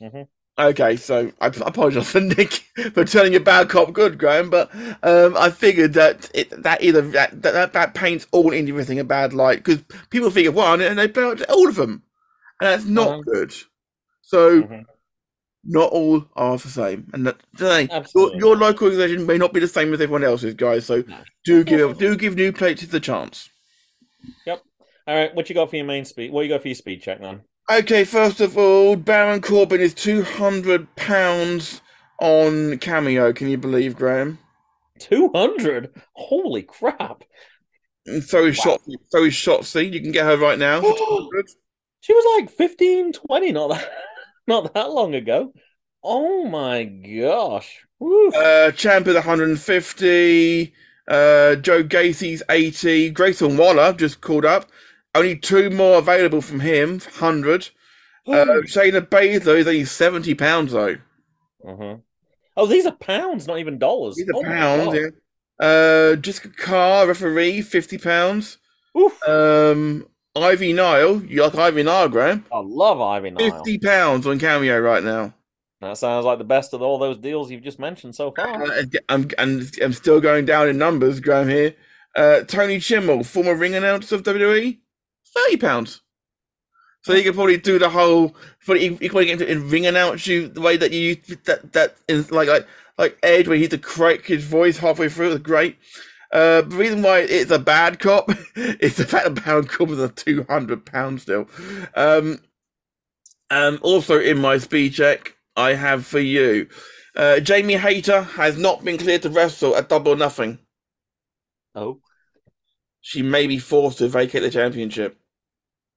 Mhm. 0.00 0.28
Okay, 0.58 0.96
so 0.96 1.32
I 1.40 1.46
I 1.46 1.48
apologize 1.66 2.08
for 2.12 2.20
Nick 2.20 2.52
for 2.94 3.04
turning 3.04 3.34
a 3.34 3.40
bad 3.40 3.68
cop 3.68 3.92
good, 3.92 4.18
Graham, 4.18 4.48
but 4.48 4.70
um, 5.02 5.36
I 5.36 5.50
figured 5.50 5.94
that 5.94 6.30
it 6.34 6.50
that 6.62 6.82
either 6.82 7.02
that 7.02 7.42
that, 7.42 7.72
that 7.72 7.94
paints 7.94 8.26
all 8.32 8.50
indie 8.50 8.74
wrestling 8.76 8.98
a 9.00 9.04
bad 9.04 9.32
light 9.34 9.58
because 9.64 9.82
people 10.10 10.30
think 10.30 10.46
of 10.48 10.54
one 10.54 10.80
and 10.80 10.98
they 10.98 11.08
play 11.08 11.24
out 11.24 11.42
all 11.50 11.68
of 11.68 11.74
them, 11.74 12.02
and 12.60 12.68
that's 12.68 12.84
not 12.84 13.08
Uh-huh. 13.08 13.22
good. 13.24 13.52
So 14.22 14.62
Mhm. 14.62 14.84
Not 15.68 15.92
all 15.92 16.24
are 16.34 16.56
the 16.56 16.68
same, 16.68 17.08
and 17.12 17.26
that 17.26 17.36
say, 17.56 17.88
your, 18.14 18.34
your 18.36 18.56
local 18.56 18.88
organization 18.88 19.26
may 19.26 19.36
not 19.36 19.52
be 19.52 19.60
the 19.60 19.68
same 19.68 19.92
as 19.92 20.00
everyone 20.00 20.24
else's, 20.24 20.54
guys. 20.54 20.86
So 20.86 21.04
No. 21.06 21.22
do 21.44 21.62
give 21.62 21.98
do 21.98 22.16
give 22.16 22.34
new 22.34 22.52
places 22.52 22.92
a 22.94 23.00
chance. 23.00 23.50
Yep. 24.46 24.62
All 25.06 25.14
right, 25.14 25.34
what 25.34 25.48
you 25.48 25.54
got 25.54 25.70
for 25.70 25.76
your 25.76 25.84
main 25.84 26.04
speed? 26.04 26.32
What 26.32 26.42
you 26.42 26.48
got 26.48 26.62
for 26.62 26.68
your 26.68 26.74
speed 26.74 27.02
check, 27.02 27.20
man? 27.20 27.42
Okay, 27.70 28.04
first 28.04 28.40
of 28.40 28.56
all, 28.56 28.96
Baron 28.96 29.42
Corbin 29.42 29.80
is 29.80 29.92
two 29.92 30.22
hundred 30.22 30.94
pounds 30.96 31.82
on 32.20 32.78
Cameo. 32.78 33.32
Can 33.34 33.48
you 33.48 33.58
believe, 33.58 33.94
Graham? 33.94 34.38
Two 34.98 35.30
hundred. 35.34 35.90
Holy 36.14 36.62
crap! 36.62 37.24
And 38.06 38.24
so 38.24 38.46
is 38.46 38.56
Wow. 38.58 38.62
Shot. 38.62 38.80
So 39.08 39.24
is 39.24 39.34
Shotzi. 39.34 39.92
You 39.92 40.00
can 40.00 40.12
get 40.12 40.24
her 40.24 40.38
right 40.38 40.58
now. 40.58 40.80
She 42.00 42.14
was 42.14 42.38
like 42.38 42.50
15, 42.50 43.12
20, 43.12 43.52
not 43.52 43.68
that, 43.70 43.90
not 44.48 44.74
that 44.74 44.90
long 44.90 45.14
ago. 45.14 45.52
Oh 46.02 46.44
my 46.44 46.82
gosh! 46.84 47.86
Woo. 48.00 48.30
uh, 48.30 48.72
Champ 48.72 49.06
is 49.06 49.14
one 49.14 49.22
hundred 49.22 49.50
and 49.50 49.60
fifty. 49.60 50.74
Uh, 51.06 51.54
Joe 51.56 51.82
Gacy's 51.82 52.42
eighty. 52.50 53.10
Grayson 53.10 53.56
Waller 53.56 53.92
just 53.92 54.20
called 54.20 54.44
up. 54.44 54.68
Only 55.14 55.36
two 55.36 55.70
more 55.70 55.98
available 55.98 56.42
from 56.42 56.60
him. 56.60 57.00
Hundred. 57.00 57.70
Uh, 58.26 58.60
Shayna 58.66 59.00
Baszler 59.00 59.56
is 59.56 59.66
only 59.66 59.84
seventy 59.84 60.34
pounds 60.34 60.72
though. 60.72 60.96
Uh-huh. 61.66 61.96
Oh, 62.56 62.66
these 62.66 62.86
are 62.86 62.92
pounds, 62.92 63.46
not 63.46 63.58
even 63.58 63.78
dollars. 63.78 64.16
These 64.16 64.28
are 64.28 64.36
Oh 64.36 64.42
pounds. 64.42 64.94
Yeah. 64.94 65.66
Uh, 65.66 66.16
Jessica 66.16 66.50
Carr, 66.50 67.06
referee, 67.06 67.62
fifty 67.62 67.98
pounds. 67.98 68.58
Oof. 68.96 69.16
Um, 69.28 70.06
Ivy 70.42 70.72
Nile, 70.72 71.22
you 71.24 71.42
like 71.42 71.54
Ivy 71.54 71.82
Nile, 71.82 72.08
Graham? 72.08 72.44
I 72.52 72.60
love 72.60 73.00
Ivy 73.00 73.30
Nile. 73.30 73.50
Fifty 73.50 73.78
pounds 73.78 74.26
on 74.26 74.38
Cameo 74.38 74.78
right 74.80 75.02
now. 75.02 75.34
That 75.80 75.96
sounds 75.96 76.24
like 76.24 76.38
the 76.38 76.44
best 76.44 76.74
of 76.74 76.82
all 76.82 76.98
those 76.98 77.18
deals 77.18 77.50
you've 77.50 77.62
just 77.62 77.78
mentioned 77.78 78.14
so 78.14 78.32
far. 78.32 78.64
Uh, 78.64 78.82
I'm, 79.08 79.30
and 79.38 79.70
I'm 79.80 79.92
still 79.92 80.20
going 80.20 80.44
down 80.44 80.68
in 80.68 80.76
numbers, 80.76 81.20
Graham 81.20 81.48
here. 81.48 81.74
Uh, 82.16 82.40
Tony 82.42 82.78
Chimel, 82.78 83.24
former 83.24 83.54
ring 83.54 83.76
announcer 83.76 84.16
of 84.16 84.24
WWE, 84.24 84.78
thirty 85.34 85.56
pounds. 85.56 86.00
So 87.02 87.14
you 87.14 87.22
could 87.22 87.34
probably 87.34 87.56
do 87.58 87.78
the 87.78 87.88
whole. 87.88 88.34
You 88.66 88.96
could 88.96 89.10
probably 89.10 89.26
get 89.26 89.40
into 89.40 89.50
in 89.50 89.70
ring 89.70 89.86
announce 89.86 90.26
you 90.26 90.48
the 90.48 90.60
way 90.60 90.76
that 90.76 90.92
you 90.92 91.00
used 91.00 91.44
that 91.44 91.72
that 91.72 91.96
is 92.08 92.32
like 92.32 92.48
like 92.48 92.66
like 92.98 93.16
Edge, 93.22 93.46
where 93.46 93.56
he 93.56 93.62
had 93.62 93.70
to 93.70 93.78
crack 93.78 94.24
his 94.24 94.44
voice 94.44 94.78
halfway 94.78 95.08
through. 95.08 95.26
It 95.26 95.34
was 95.34 95.38
great. 95.38 95.78
Uh, 96.30 96.62
the 96.62 96.76
reason 96.76 97.02
why 97.02 97.20
it's 97.20 97.50
a 97.50 97.58
bad 97.58 97.98
cop 97.98 98.30
is 98.56 98.96
the 98.96 99.06
fact 99.06 99.24
that 99.34 99.44
Baron 99.44 99.66
Corbin's 99.66 100.00
a 100.00 100.08
two 100.08 100.44
hundred 100.48 100.84
pound 100.84 101.20
still. 101.22 101.48
Um, 101.94 102.40
um, 103.50 103.78
also 103.82 104.18
in 104.18 104.38
my 104.38 104.58
speed 104.58 104.94
check, 104.94 105.36
I 105.56 105.74
have 105.74 106.06
for 106.06 106.20
you. 106.20 106.68
Uh, 107.16 107.40
Jamie 107.40 107.76
Hayter 107.76 108.22
has 108.22 108.56
not 108.56 108.84
been 108.84 108.98
cleared 108.98 109.22
to 109.22 109.30
wrestle 109.30 109.76
at 109.76 109.88
Double 109.88 110.12
or 110.12 110.16
Nothing. 110.16 110.58
Oh, 111.74 112.00
She 113.00 113.22
may 113.22 113.48
be 113.48 113.58
forced 113.58 113.98
to 113.98 114.06
vacate 114.08 114.42
the 114.42 114.50
championship 114.52 115.18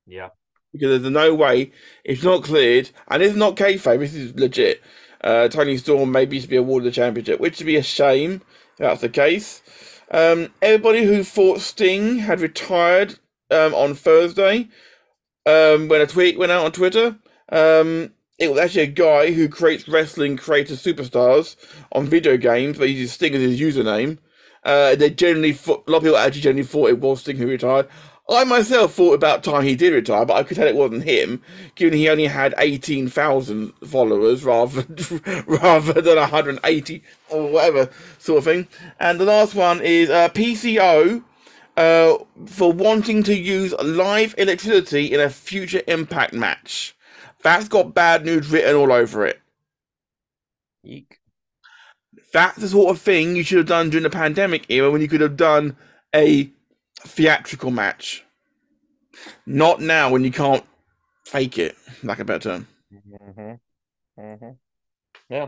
yeah. 0.06 0.30
because 0.74 1.02
there's 1.02 1.14
no 1.14 1.34
way 1.34 1.72
it's 2.04 2.24
not 2.24 2.44
cleared, 2.44 2.90
and 3.10 3.22
it's 3.24 3.36
not 3.36 3.56
kayfabe. 3.56 4.00
This 4.00 4.14
is 4.16 4.34
legit. 4.36 4.82
Uh, 5.24 5.48
Toni 5.48 5.78
Storm 5.78 6.12
maybe 6.12 6.40
to 6.40 6.48
be 6.48 6.56
awarded 6.56 6.88
the 6.88 6.96
championship, 6.96 7.40
which 7.40 7.60
would 7.60 7.66
be 7.68 7.76
a 7.76 7.84
shame 7.84 8.42
if 8.74 8.78
that's 8.80 9.02
the 9.02 9.10
case. 9.10 9.62
Um, 10.12 10.54
everybody 10.62 11.06
who 11.06 11.24
thought 11.24 11.62
Sting 11.62 12.20
had 12.20 12.42
retired 12.42 13.18
um, 13.50 13.74
on 13.74 13.96
Thursday, 13.96 14.68
um, 15.46 15.88
when 15.88 16.02
a 16.02 16.08
tweet 16.08 16.38
went 16.38 16.52
out 16.52 16.66
on 16.66 16.72
Twitter, 16.74 17.18
um, 17.50 18.12
it 18.38 18.50
was 18.50 18.60
actually 18.60 18.84
a 18.84 18.88
guy 18.88 19.32
who 19.32 19.48
creates 19.48 19.88
wrestling 19.88 20.36
creator 20.36 20.74
superstars 20.74 21.56
on 21.94 22.08
video 22.08 22.38
games, 22.38 22.78
but 22.78 22.90
he 22.90 22.96
uses 22.96 23.14
Sting 23.14 23.34
as 23.36 23.42
his 23.42 23.60
username. 23.60 24.18
Uh, 24.64 24.96
they 24.96 25.10
generally, 25.10 25.54
thought, 25.54 25.84
a 25.88 25.92
lot 25.92 25.98
of 25.98 26.04
people 26.04 26.18
actually 26.18 26.42
generally 26.42 26.68
thought 26.68 26.90
it 26.90 27.00
was 27.00 27.22
Sting 27.22 27.38
who 27.38 27.48
retired. 27.48 27.88
I 28.32 28.44
myself 28.46 28.94
thought 28.94 29.14
about 29.14 29.44
time 29.44 29.64
he 29.64 29.76
did 29.76 29.94
retire, 29.94 30.26
but 30.26 30.36
I 30.36 30.44
could 30.44 30.58
tell 30.58 30.68
it 30.68 30.76
wasn't 30.76 31.04
him, 31.04 31.42
given 31.76 31.98
he 31.98 32.10
only 32.10 32.28
had 32.28 32.54
eighteen 32.58 33.08
thousand 33.10 33.74
followers 33.86 34.44
rather 34.44 34.86
rather 35.48 36.02
than 36.02 36.18
hundred 36.18 36.60
eighty 36.64 37.04
or 37.30 37.50
whatever 37.52 37.90
sort 38.20 38.40
of 38.40 38.44
thing. 38.46 38.68
And 39.00 39.20
the 39.20 39.26
last 39.26 39.56
one 39.56 39.82
is 39.82 40.10
uh, 40.10 40.30
PCO 40.30 41.24
uh, 41.78 42.18
for 42.46 42.72
wanting 42.72 43.24
to 43.24 43.36
use 43.38 43.74
live 43.84 44.36
electricity 44.38 45.14
in 45.14 45.20
a 45.20 45.30
future 45.30 45.82
Impact 45.88 46.34
match. 46.34 46.96
That's 47.44 47.68
got 47.68 47.94
bad 47.94 48.26
news 48.26 48.50
written 48.50 48.76
all 48.76 48.92
over 48.92 49.26
it. 49.26 49.42
Eek. 50.84 51.20
That's 52.34 52.58
the 52.58 52.68
sort 52.70 52.96
of 52.96 53.02
thing 53.02 53.36
you 53.36 53.44
should 53.44 53.58
have 53.58 53.68
done 53.68 53.90
during 53.90 54.04
the 54.04 54.10
pandemic 54.10 54.70
era 54.70 54.90
when 54.90 55.02
you 55.02 55.08
could 55.08 55.22
have 55.22 55.36
done 55.36 55.76
a 56.16 56.52
theatrical 57.08 57.72
match. 57.72 58.24
Not 59.46 59.82
now 59.82 60.10
when 60.10 60.24
you 60.24 60.32
can't 60.32 60.64
fake 61.26 61.58
it, 61.58 61.76
like 62.04 62.20
a 62.20 62.26
better 62.26 62.40
term. 62.40 62.68
Mm-hmm. 62.94 64.22
Mm-hmm. 64.22 64.50
Yeah. 65.30 65.48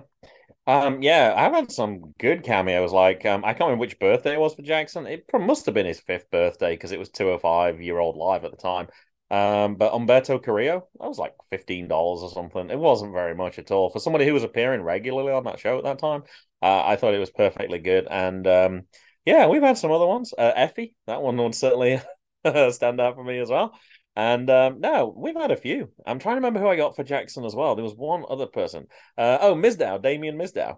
Um, 0.66 1.02
yeah, 1.02 1.34
I've 1.36 1.54
had 1.54 1.72
some 1.72 2.14
good 2.20 2.44
cameos. 2.44 2.94
Like, 2.94 3.26
um, 3.26 3.44
I 3.44 3.54
can't 3.54 3.68
remember 3.68 3.82
which 3.82 4.00
birthday 4.00 4.34
it 4.34 4.40
was 4.40 4.56
for 4.56 4.62
Jackson. 4.62 5.08
It 5.08 5.26
must 5.34 5.66
have 5.66 5.76
been 5.76 5.86
his 5.86 6.00
fifth 6.00 6.32
birthday 6.32 6.74
because 6.74 6.92
it 6.92 7.00
was 7.00 7.10
205 7.10 7.82
year 7.82 8.00
old 8.00 8.16
live 8.16 8.46
at 8.46 8.52
the 8.52 8.58
time. 8.58 8.88
Um, 9.30 9.76
but 9.76 9.92
Humberto 9.94 10.42
Carrillo, 10.42 10.88
that 11.00 11.08
was 11.08 11.18
like 11.18 11.34
$15 11.50 12.22
or 12.22 12.30
something. 12.30 12.70
It 12.70 12.78
wasn't 12.80 13.14
very 13.14 13.36
much 13.36 13.60
at 13.60 13.72
all. 13.72 13.90
For 13.90 14.00
somebody 14.00 14.26
who 14.26 14.34
was 14.34 14.44
appearing 14.44 14.84
regularly 14.84 15.34
on 15.34 15.44
that 15.46 15.60
show 15.60 15.78
at 15.78 15.84
that 15.86 16.00
time, 16.00 16.24
uh, 16.62 16.84
I 16.86 16.96
thought 16.96 17.16
it 17.16 17.20
was 17.20 17.32
perfectly 17.32 17.80
good. 17.80 18.08
And 18.10 18.46
um, 18.48 18.82
yeah, 19.26 19.48
we've 19.48 19.62
had 19.62 19.78
some 19.78 19.92
other 19.92 20.08
ones. 20.08 20.34
Uh, 20.38 20.52
Effy, 20.54 20.94
that 21.08 21.22
one 21.22 21.38
would 21.38 21.56
certainly 21.56 22.02
stand 22.72 23.00
out 23.00 23.16
for 23.16 23.24
me 23.24 23.40
as 23.40 23.50
well. 23.50 23.74
And 24.16 24.50
um, 24.50 24.80
no, 24.80 25.14
we've 25.16 25.36
had 25.36 25.52
a 25.52 25.58
few. 25.58 25.90
I'm 26.06 26.20
trying 26.20 26.36
to 26.36 26.38
remember 26.38 26.60
who 26.60 26.68
I 26.68 26.76
got 26.76 26.96
for 26.96 27.04
Jackson 27.04 27.46
as 27.46 27.56
well. 27.56 27.76
There 27.76 27.84
was 27.84 27.96
one 27.96 28.24
other 28.30 28.46
person. 28.46 28.88
Uh, 29.18 29.40
oh, 29.42 29.56
Mizdow, 29.56 30.02
Damien 30.02 30.38
Mizdow, 30.38 30.78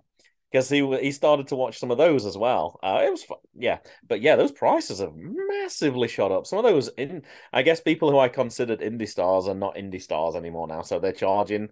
because 0.52 0.70
he 0.70 0.86
he 1.02 1.12
started 1.12 1.48
to 1.48 1.58
watch 1.58 1.78
some 1.78 1.91
of 1.91 1.98
those 1.98 2.26
as 2.26 2.38
well. 2.38 2.80
Uh, 2.82 3.02
it 3.04 3.12
was 3.12 3.24
fun. 3.24 3.39
yeah, 3.54 3.80
but 4.08 4.22
yeah, 4.22 4.38
those 4.38 4.54
prices 4.54 5.00
have 5.00 5.12
massively 5.16 6.08
shot 6.08 6.32
up. 6.32 6.46
Some 6.46 6.60
of 6.60 6.66
those 6.66 6.89
in, 6.98 7.24
I 7.52 7.62
guess, 7.62 7.82
people 7.82 8.10
who 8.10 8.20
I 8.20 8.30
considered 8.30 8.80
indie 8.80 9.10
stars 9.10 9.50
are 9.50 9.56
not 9.56 9.76
indie 9.76 10.02
stars 10.02 10.36
anymore 10.36 10.68
now, 10.68 10.82
so 10.82 11.00
they're 11.00 11.12
charging 11.12 11.70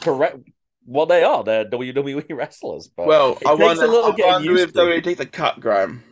correct. 0.00 0.38
Well, 0.86 1.06
they 1.06 1.22
are. 1.24 1.44
They're 1.44 1.64
WWE 1.64 2.24
wrestlers. 2.36 2.88
But 2.88 3.06
Well, 3.06 3.38
it 3.40 3.46
I 3.46 3.56
takes 3.56 3.80
wonder, 3.80 3.84
a 3.84 3.88
little 3.88 4.12
I 4.12 4.16
getting 4.16 4.32
wonder 4.32 4.52
used 4.52 4.64
if 4.64 4.72
to. 4.72 4.78
WWE 4.80 5.04
takes 5.04 5.20
a 5.20 5.26
cut, 5.26 5.60
Graham. 5.60 6.02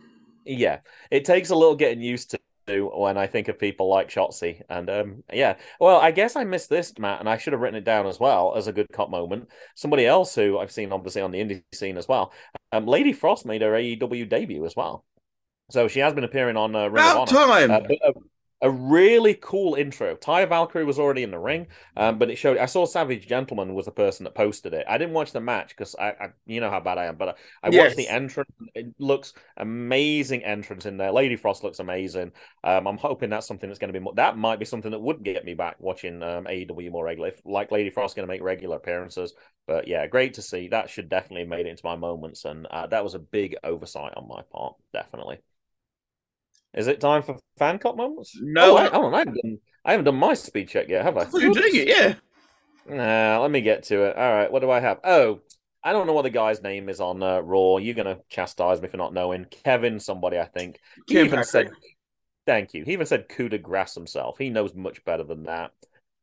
Yeah, 0.45 0.79
it 1.11 1.25
takes 1.25 1.49
a 1.49 1.55
little 1.55 1.75
getting 1.75 2.01
used 2.01 2.31
to 2.31 2.39
when 2.67 3.17
I 3.17 3.27
think 3.27 3.47
of 3.47 3.59
people 3.59 3.89
like 3.89 4.09
Shotzi. 4.09 4.61
And 4.69 4.89
um, 4.89 5.23
yeah, 5.31 5.57
well, 5.79 5.99
I 5.99 6.11
guess 6.11 6.35
I 6.35 6.43
missed 6.43 6.69
this, 6.69 6.97
Matt, 6.97 7.19
and 7.19 7.29
I 7.29 7.37
should 7.37 7.53
have 7.53 7.61
written 7.61 7.77
it 7.77 7.83
down 7.83 8.07
as 8.07 8.19
well 8.19 8.53
as 8.55 8.67
a 8.67 8.73
good 8.73 8.87
cop 8.91 9.09
moment. 9.09 9.49
Somebody 9.75 10.05
else 10.05 10.33
who 10.35 10.57
I've 10.59 10.71
seen 10.71 10.91
obviously 10.91 11.21
on 11.21 11.31
the 11.31 11.39
indie 11.39 11.63
scene 11.73 11.97
as 11.97 12.07
well. 12.07 12.33
Um, 12.71 12.85
Lady 12.87 13.13
Frost 13.13 13.45
made 13.45 13.61
her 13.61 13.71
AEW 13.71 14.27
debut 14.29 14.65
as 14.65 14.75
well. 14.75 15.05
So 15.71 15.87
she 15.87 15.99
has 15.99 16.13
been 16.13 16.23
appearing 16.23 16.57
on 16.57 16.75
uh, 16.75 16.87
Ring 16.87 16.93
About 17.03 17.17
of 17.17 17.35
Honor. 17.35 17.47
time. 17.47 17.71
Uh, 17.71 17.79
but 17.81 17.97
a, 18.03 18.13
a 18.61 18.69
really 18.71 19.35
cool 19.35 19.75
intro. 19.75 20.15
Taya 20.15 20.47
Valkyrie 20.47 20.85
was 20.85 20.97
already 20.97 21.23
in 21.23 21.31
the 21.31 21.37
ring, 21.39 21.67
um, 21.97 22.17
but 22.17 22.29
it 22.29 22.37
showed. 22.37 22.57
I 22.57 22.65
saw 22.65 22.85
Savage 22.85 23.27
Gentleman 23.27 23.73
was 23.75 23.85
the 23.85 23.91
person 23.91 24.23
that 24.23 24.33
posted 24.33 24.73
it. 24.73 24.85
I 24.89 24.97
didn't 24.97 25.13
watch 25.13 25.31
the 25.33 25.41
match 25.41 25.69
because 25.69 25.95
I, 25.99 26.07
I, 26.11 26.29
you 26.45 26.61
know 26.61 26.69
how 26.69 26.79
bad 26.79 26.97
I 26.97 27.05
am, 27.05 27.17
but 27.17 27.29
I, 27.29 27.33
I 27.67 27.69
Yes. 27.69 27.71
watched 27.71 27.97
the 27.97 28.07
entrance. 28.07 28.49
It 28.73 28.93
looks 28.97 29.33
amazing 29.57 30.43
entrance 30.43 30.85
in 30.85 30.97
there. 30.97 31.11
Lady 31.11 31.35
Frost 31.35 31.63
looks 31.63 31.79
amazing. 31.79 32.31
Um, 32.63 32.87
I'm 32.87 32.97
hoping 32.97 33.29
that's 33.29 33.47
something 33.47 33.69
that's 33.69 33.79
going 33.79 33.93
to 33.93 33.99
be 33.99 34.03
more. 34.03 34.13
That 34.15 34.37
might 34.37 34.59
be 34.59 34.65
something 34.65 34.91
that 34.91 34.99
would 35.01 35.23
get 35.23 35.45
me 35.45 35.53
back 35.53 35.75
watching 35.79 36.23
um, 36.23 36.47
AEW 36.47 36.89
more 36.91 37.03
regularly. 37.05 37.35
If, 37.35 37.41
like 37.45 37.71
Lady 37.71 37.89
Frost 37.89 38.15
going 38.15 38.27
to 38.27 38.33
make 38.33 38.41
regular 38.41 38.77
appearances, 38.77 39.33
but 39.67 39.87
yeah, 39.87 40.07
great 40.07 40.33
to 40.35 40.41
see. 40.41 40.67
That 40.69 40.89
should 40.89 41.09
definitely 41.09 41.41
have 41.41 41.49
made 41.49 41.65
it 41.65 41.69
into 41.69 41.85
my 41.85 41.95
moments, 41.95 42.45
and 42.45 42.65
uh, 42.67 42.87
that 42.87 43.03
was 43.03 43.15
a 43.15 43.19
big 43.19 43.55
oversight 43.63 44.13
on 44.15 44.27
my 44.27 44.41
part, 44.51 44.75
definitely. 44.93 45.39
Is 46.75 46.87
it 46.87 46.99
time 46.99 47.23
for 47.23 47.39
fan 47.57 47.79
cop 47.79 47.95
moments? 47.95 48.37
No, 48.39 48.73
oh, 48.73 48.77
I- 48.77 48.85
I, 48.85 48.89
hold 48.89 49.05
on, 49.05 49.13
I 49.15 49.19
haven't 49.19 49.35
done. 49.41 49.57
I 49.85 49.91
haven't 49.91 50.05
done 50.05 50.15
my 50.15 50.33
speed 50.33 50.69
check 50.69 50.89
yet, 50.89 51.03
have 51.03 51.17
I? 51.17 51.21
I 51.21 51.27
you 51.33 51.49
were 51.49 51.53
doing 51.53 51.75
it, 51.75 51.87
yeah. 51.87 52.15
Nah, 52.87 53.39
let 53.41 53.51
me 53.51 53.61
get 53.61 53.83
to 53.83 54.03
it. 54.03 54.17
All 54.17 54.33
right, 54.33 54.51
what 54.51 54.61
do 54.61 54.69
I 54.69 54.79
have? 54.79 54.99
Oh, 55.03 55.41
I 55.83 55.91
don't 55.91 56.07
know 56.07 56.13
what 56.13 56.23
the 56.23 56.29
guy's 56.31 56.61
name 56.61 56.89
is 56.89 56.99
on 56.99 57.21
uh, 57.21 57.39
Raw. 57.39 57.77
You're 57.77 57.95
gonna 57.95 58.19
chastise 58.29 58.81
me 58.81 58.87
for 58.87 58.97
not 58.97 59.13
knowing. 59.13 59.45
Kevin, 59.45 59.99
somebody, 59.99 60.39
I 60.39 60.45
think. 60.45 60.79
He 61.07 61.13
Kim 61.13 61.27
even 61.27 61.43
said, 61.43 61.71
"Thank 62.45 62.73
you." 62.73 62.83
He 62.83 62.93
even 62.93 63.05
said 63.05 63.29
coup 63.29 63.49
de 63.49 63.57
grace 63.57 63.93
himself. 63.93 64.37
He 64.37 64.49
knows 64.49 64.73
much 64.73 65.05
better 65.05 65.23
than 65.23 65.43
that. 65.43 65.71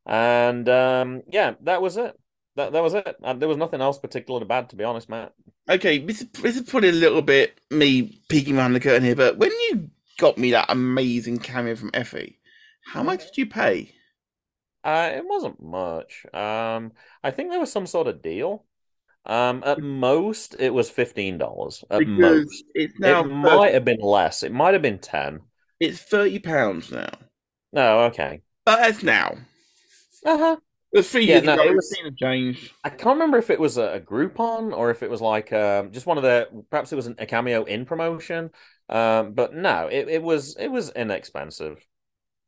And 0.04 0.68
um, 0.68 1.22
yeah, 1.28 1.54
that 1.62 1.80
was 1.80 1.96
it. 1.96 2.18
That 2.56 2.72
that 2.72 2.82
was 2.82 2.94
it. 2.94 3.16
There 3.38 3.48
was 3.48 3.56
nothing 3.56 3.80
else 3.80 3.98
particularly 3.98 4.46
bad, 4.46 4.68
to 4.70 4.76
be 4.76 4.84
honest, 4.84 5.08
Matt. 5.08 5.32
Okay, 5.70 5.98
this 5.98 6.22
is, 6.22 6.28
this 6.42 6.56
is 6.56 6.68
probably 6.68 6.88
a 6.88 6.92
little 6.92 7.22
bit 7.22 7.60
me 7.70 8.20
peeking 8.28 8.56
behind 8.56 8.74
the 8.74 8.80
curtain 8.80 9.04
here, 9.04 9.14
but 9.14 9.38
when 9.38 9.50
you 9.50 9.88
got 10.22 10.38
me 10.38 10.52
that 10.52 10.66
amazing 10.70 11.38
cameo 11.38 11.74
from 11.74 11.90
Effy, 11.90 12.36
how 12.86 13.02
much 13.02 13.24
did 13.26 13.38
you 13.38 13.46
pay? 13.46 13.92
Uh, 14.84 15.10
it 15.14 15.24
wasn't 15.26 15.60
much. 15.62 16.24
Um, 16.32 16.92
I 17.22 17.30
think 17.32 17.50
there 17.50 17.60
was 17.60 17.72
some 17.72 17.86
sort 17.86 18.06
of 18.06 18.22
deal. 18.22 18.64
Um, 19.26 19.62
at 19.66 19.80
most, 19.80 20.56
it 20.58 20.70
was 20.74 20.90
fifteen 20.90 21.38
dollars. 21.38 21.84
At 21.90 21.98
Because 21.98 22.08
most, 22.08 22.64
it's 22.74 22.98
now 22.98 23.20
it 23.20 23.28
might 23.28 23.74
have 23.74 23.84
been 23.84 24.00
less. 24.00 24.42
It 24.42 24.52
might 24.52 24.74
have 24.74 24.82
been 24.82 24.98
ten. 24.98 25.40
it's 25.80 26.00
thirty 26.00 26.38
pounds 26.38 26.90
now. 26.90 27.10
No, 27.72 28.00
okay. 28.04 28.42
But 28.64 28.76
that's 28.78 29.02
now. 29.02 29.36
Uh 30.24 30.38
huh. 30.38 30.56
It 30.92 30.98
was 30.98 31.10
three 31.10 31.24
Yeah, 31.24 31.36
years 31.36 31.44
no, 31.44 31.54
ago. 31.54 31.62
it 31.62 31.74
was- 31.74 31.96
was 32.02 32.12
changed. 32.16 32.72
I 32.84 32.90
can't 32.90 33.14
remember 33.16 33.38
if 33.38 33.50
it 33.50 33.58
was 33.60 33.78
a, 33.78 33.94
a 33.94 34.00
Groupon 34.00 34.76
or 34.76 34.90
if 34.90 35.02
it 35.02 35.10
was 35.10 35.20
like 35.20 35.52
um, 35.52 35.90
just 35.92 36.06
one 36.06 36.18
of 36.18 36.22
the 36.22 36.48
perhaps 36.70 36.92
it 36.92 36.96
was 36.96 37.06
a 37.06 37.26
cameo 37.26 37.64
in 37.64 37.84
promotion. 37.86 38.50
Um, 38.88 39.32
but 39.32 39.54
no, 39.54 39.88
it, 39.88 40.08
it 40.08 40.22
was 40.22 40.56
it 40.56 40.68
was 40.68 40.90
inexpensive. 40.90 41.84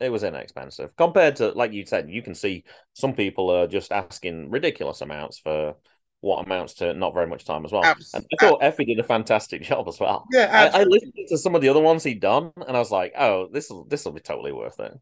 It 0.01 0.11
was 0.11 0.25
inexpensive 0.25 0.95
compared 0.97 1.37
to 1.37 1.51
like 1.53 1.73
you 1.73 1.87
said. 1.87 2.11
You 2.11 2.21
can 2.23 2.35
see 2.35 2.65
some 2.93 3.15
people 3.15 3.49
are 3.51 3.67
just 3.67 3.93
asking 3.93 4.51
ridiculous 4.51 5.01
amounts 5.01 5.39
for 5.39 5.77
what 6.21 6.45
amounts 6.45 6.75
to 6.75 6.95
not 6.95 7.15
very 7.15 7.27
much 7.27 7.45
time 7.45 7.65
as 7.65 7.73
well. 7.73 7.83
Abs- 7.85 8.13
And 8.15 8.25
I 8.33 8.37
thought 8.47 8.61
Effy 8.63 8.87
did 8.87 8.99
a 8.99 9.05
fantastic 9.05 9.63
job 9.71 9.89
as 9.89 10.01
well. 10.01 10.27
Yeah, 10.33 10.71
I, 10.75 10.81
I 10.81 10.85
listened 10.85 11.15
to 11.29 11.39
some 11.39 11.55
of 11.55 11.63
the 11.63 11.69
other 11.69 11.81
ones 11.81 12.03
he'd 12.05 12.21
done, 12.21 12.53
and 12.67 12.77
I 12.77 12.81
was 12.81 12.91
like, 12.91 13.13
"Oh, 13.17 13.49
this 13.53 13.71
will 13.71 13.85
this 13.85 14.05
will 14.05 14.13
be 14.13 14.21
totally 14.21 14.53
worth 14.53 14.81
it." 14.81 14.93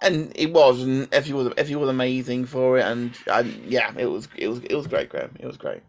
And 0.00 0.32
it 0.36 0.52
was, 0.52 0.82
and 0.82 1.10
Effy 1.10 1.32
was 1.32 1.48
Effy 1.54 1.74
was 1.74 1.88
amazing 1.88 2.44
for 2.46 2.78
it, 2.78 2.82
and, 2.84 3.16
and 3.26 3.52
yeah, 3.66 3.92
it 3.98 4.06
was 4.06 4.28
it 4.36 4.46
was 4.48 4.60
it 4.60 4.74
was 4.74 4.86
great, 4.86 5.08
Graham. 5.08 5.34
It 5.40 5.46
was 5.46 5.56
great. 5.56 5.82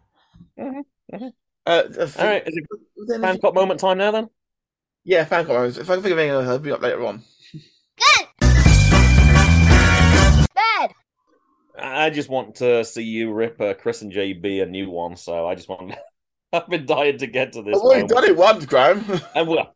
Mhm, 0.60 0.82
mhm. 1.14 1.32
Uh, 1.66 1.84
I 1.88 2.06
think- 2.08 2.18
right, 2.18 2.48
is 2.48 2.58
it 2.58 2.66
fan 3.08 3.24
anything- 3.24 3.42
cop 3.42 3.54
moment 3.54 3.80
time 3.80 4.00
now 4.00 4.12
then? 4.12 4.30
Yeah, 5.06 5.26
fan 5.26 5.46
comments. 5.46 5.78
If 5.78 5.90
I 5.90 5.96
can 5.96 6.04
think 6.04 6.14
of 6.14 6.20
anything 6.20 6.48
I'll 6.48 6.60
be 6.60 6.72
up 6.72 6.82
later 6.82 7.06
on. 7.06 7.22
Good. 7.54 8.28
I 11.80 12.10
just 12.12 12.30
want 12.30 12.56
to 12.56 12.84
see 12.86 13.04
you 13.04 13.34
rip 13.34 13.60
uh, 13.60 13.74
Chris 13.74 14.02
and 14.02 14.12
JB 14.12 14.62
a 14.64 14.66
new 14.66 14.90
one. 14.90 15.16
So 15.18 15.48
I 15.48 15.56
just 15.56 15.70
want. 15.70 15.94
I've 16.54 16.70
been 16.70 16.86
dying 16.86 17.18
to 17.18 17.28
get 17.28 17.54
to 17.54 17.64
this. 17.64 17.76
I've 17.76 17.82
already 17.82 18.02
moment. 18.04 18.12
done 18.12 18.24
it 18.26 18.38
once, 18.38 18.66
Graham. 18.68 19.04
And 19.36 19.48
well, 19.48 19.74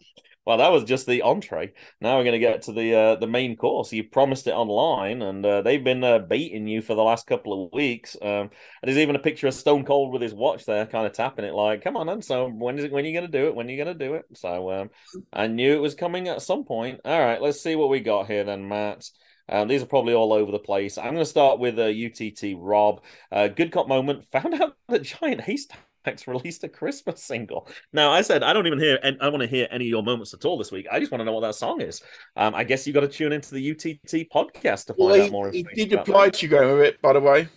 well, 0.47 0.59
that 0.59 0.71
was 0.71 0.85
just 0.85 1.05
the 1.07 1.23
entree. 1.23 1.73
Now 1.99 2.15
we're 2.15 2.23
going 2.23 2.31
to 2.31 2.39
get 2.39 2.61
to 2.63 2.71
the 2.71 2.95
uh, 2.95 3.15
the 3.17 3.27
main 3.27 3.57
course. 3.57 3.91
You 3.91 4.05
promised 4.05 4.47
it 4.47 4.51
online, 4.51 5.21
and 5.21 5.45
uh, 5.45 5.61
they've 5.61 5.83
been 5.83 6.05
uh, 6.05 6.19
beating 6.19 6.67
you 6.67 6.81
for 6.81 6.95
the 6.95 7.03
last 7.03 7.27
couple 7.27 7.65
of 7.65 7.73
weeks. 7.73 8.15
Um, 8.21 8.29
and 8.29 8.49
there's 8.83 8.97
even 8.97 9.17
a 9.17 9.19
picture 9.19 9.47
of 9.47 9.53
Stone 9.53 9.83
Cold 9.83 10.13
with 10.13 10.21
his 10.21 10.33
watch 10.33 10.63
there, 10.65 10.85
kind 10.85 11.05
of 11.05 11.11
tapping 11.11 11.43
it, 11.43 11.53
like, 11.53 11.83
"Come 11.83 11.97
on, 11.97 12.07
then. 12.07 12.21
So 12.21 12.47
when 12.47 12.79
is 12.79 12.85
it? 12.85 12.93
When 12.93 13.03
are 13.03 13.07
you 13.09 13.13
going 13.13 13.29
to 13.29 13.37
do 13.37 13.47
it? 13.47 13.55
When 13.55 13.67
are 13.67 13.71
you 13.71 13.83
going 13.83 13.97
to 13.97 14.05
do 14.05 14.13
it?" 14.13 14.23
So 14.35 14.71
um, 14.71 14.89
I 15.33 15.47
knew 15.47 15.73
it 15.73 15.81
was 15.81 15.95
coming 15.95 16.29
at 16.29 16.41
some 16.41 16.63
point. 16.63 17.01
All 17.03 17.19
right, 17.19 17.41
let's 17.41 17.59
see 17.59 17.75
what 17.75 17.89
we 17.89 17.99
got 17.99 18.27
here 18.27 18.45
then, 18.45 18.69
Matt. 18.69 19.03
Um, 19.49 19.67
these 19.67 19.83
are 19.83 19.87
probably 19.87 20.13
all 20.13 20.31
over 20.31 20.53
the 20.53 20.59
place. 20.59 20.97
I'm 20.97 21.13
going 21.13 21.17
to 21.17 21.25
start 21.25 21.59
with 21.59 21.77
uh, 21.77 21.87
UTT 21.87 22.55
Rob. 22.57 23.01
Uh, 23.33 23.49
good 23.49 23.73
cop 23.73 23.89
moment. 23.89 24.23
Found 24.31 24.53
out 24.53 24.77
that 24.87 25.03
Giant 25.03 25.41
Haystack 25.41 25.86
released 26.27 26.63
a 26.63 26.69
Christmas 26.69 27.23
single. 27.23 27.67
Now, 27.93 28.11
I 28.11 28.21
said 28.21 28.43
I 28.43 28.53
don't 28.53 28.67
even 28.67 28.79
hear, 28.79 28.99
and 29.03 29.17
I 29.21 29.29
want 29.29 29.41
to 29.41 29.47
hear 29.47 29.67
any 29.71 29.85
of 29.85 29.89
your 29.89 30.03
moments 30.03 30.33
at 30.33 30.45
all 30.45 30.57
this 30.57 30.71
week. 30.71 30.87
I 30.91 30.99
just 30.99 31.11
want 31.11 31.21
to 31.21 31.25
know 31.25 31.33
what 31.33 31.41
that 31.41 31.55
song 31.55 31.81
is. 31.81 32.01
Um, 32.35 32.55
I 32.55 32.63
guess 32.63 32.87
you 32.87 32.93
got 32.93 33.01
to 33.01 33.07
tune 33.07 33.33
into 33.33 33.53
the 33.53 33.71
UTT 33.71 34.29
podcast 34.31 34.85
to 34.87 34.93
find 34.93 35.09
Well, 35.11 35.21
out 35.21 35.31
more 35.31 35.51
he, 35.51 35.65
he 35.73 35.85
did 35.85 35.99
that. 36.05 36.33
to 36.33 36.45
you, 36.45 36.49
Graham, 36.49 36.77
with 36.77 36.81
it, 36.85 37.01
by 37.01 37.13
the 37.13 37.21
way. 37.21 37.47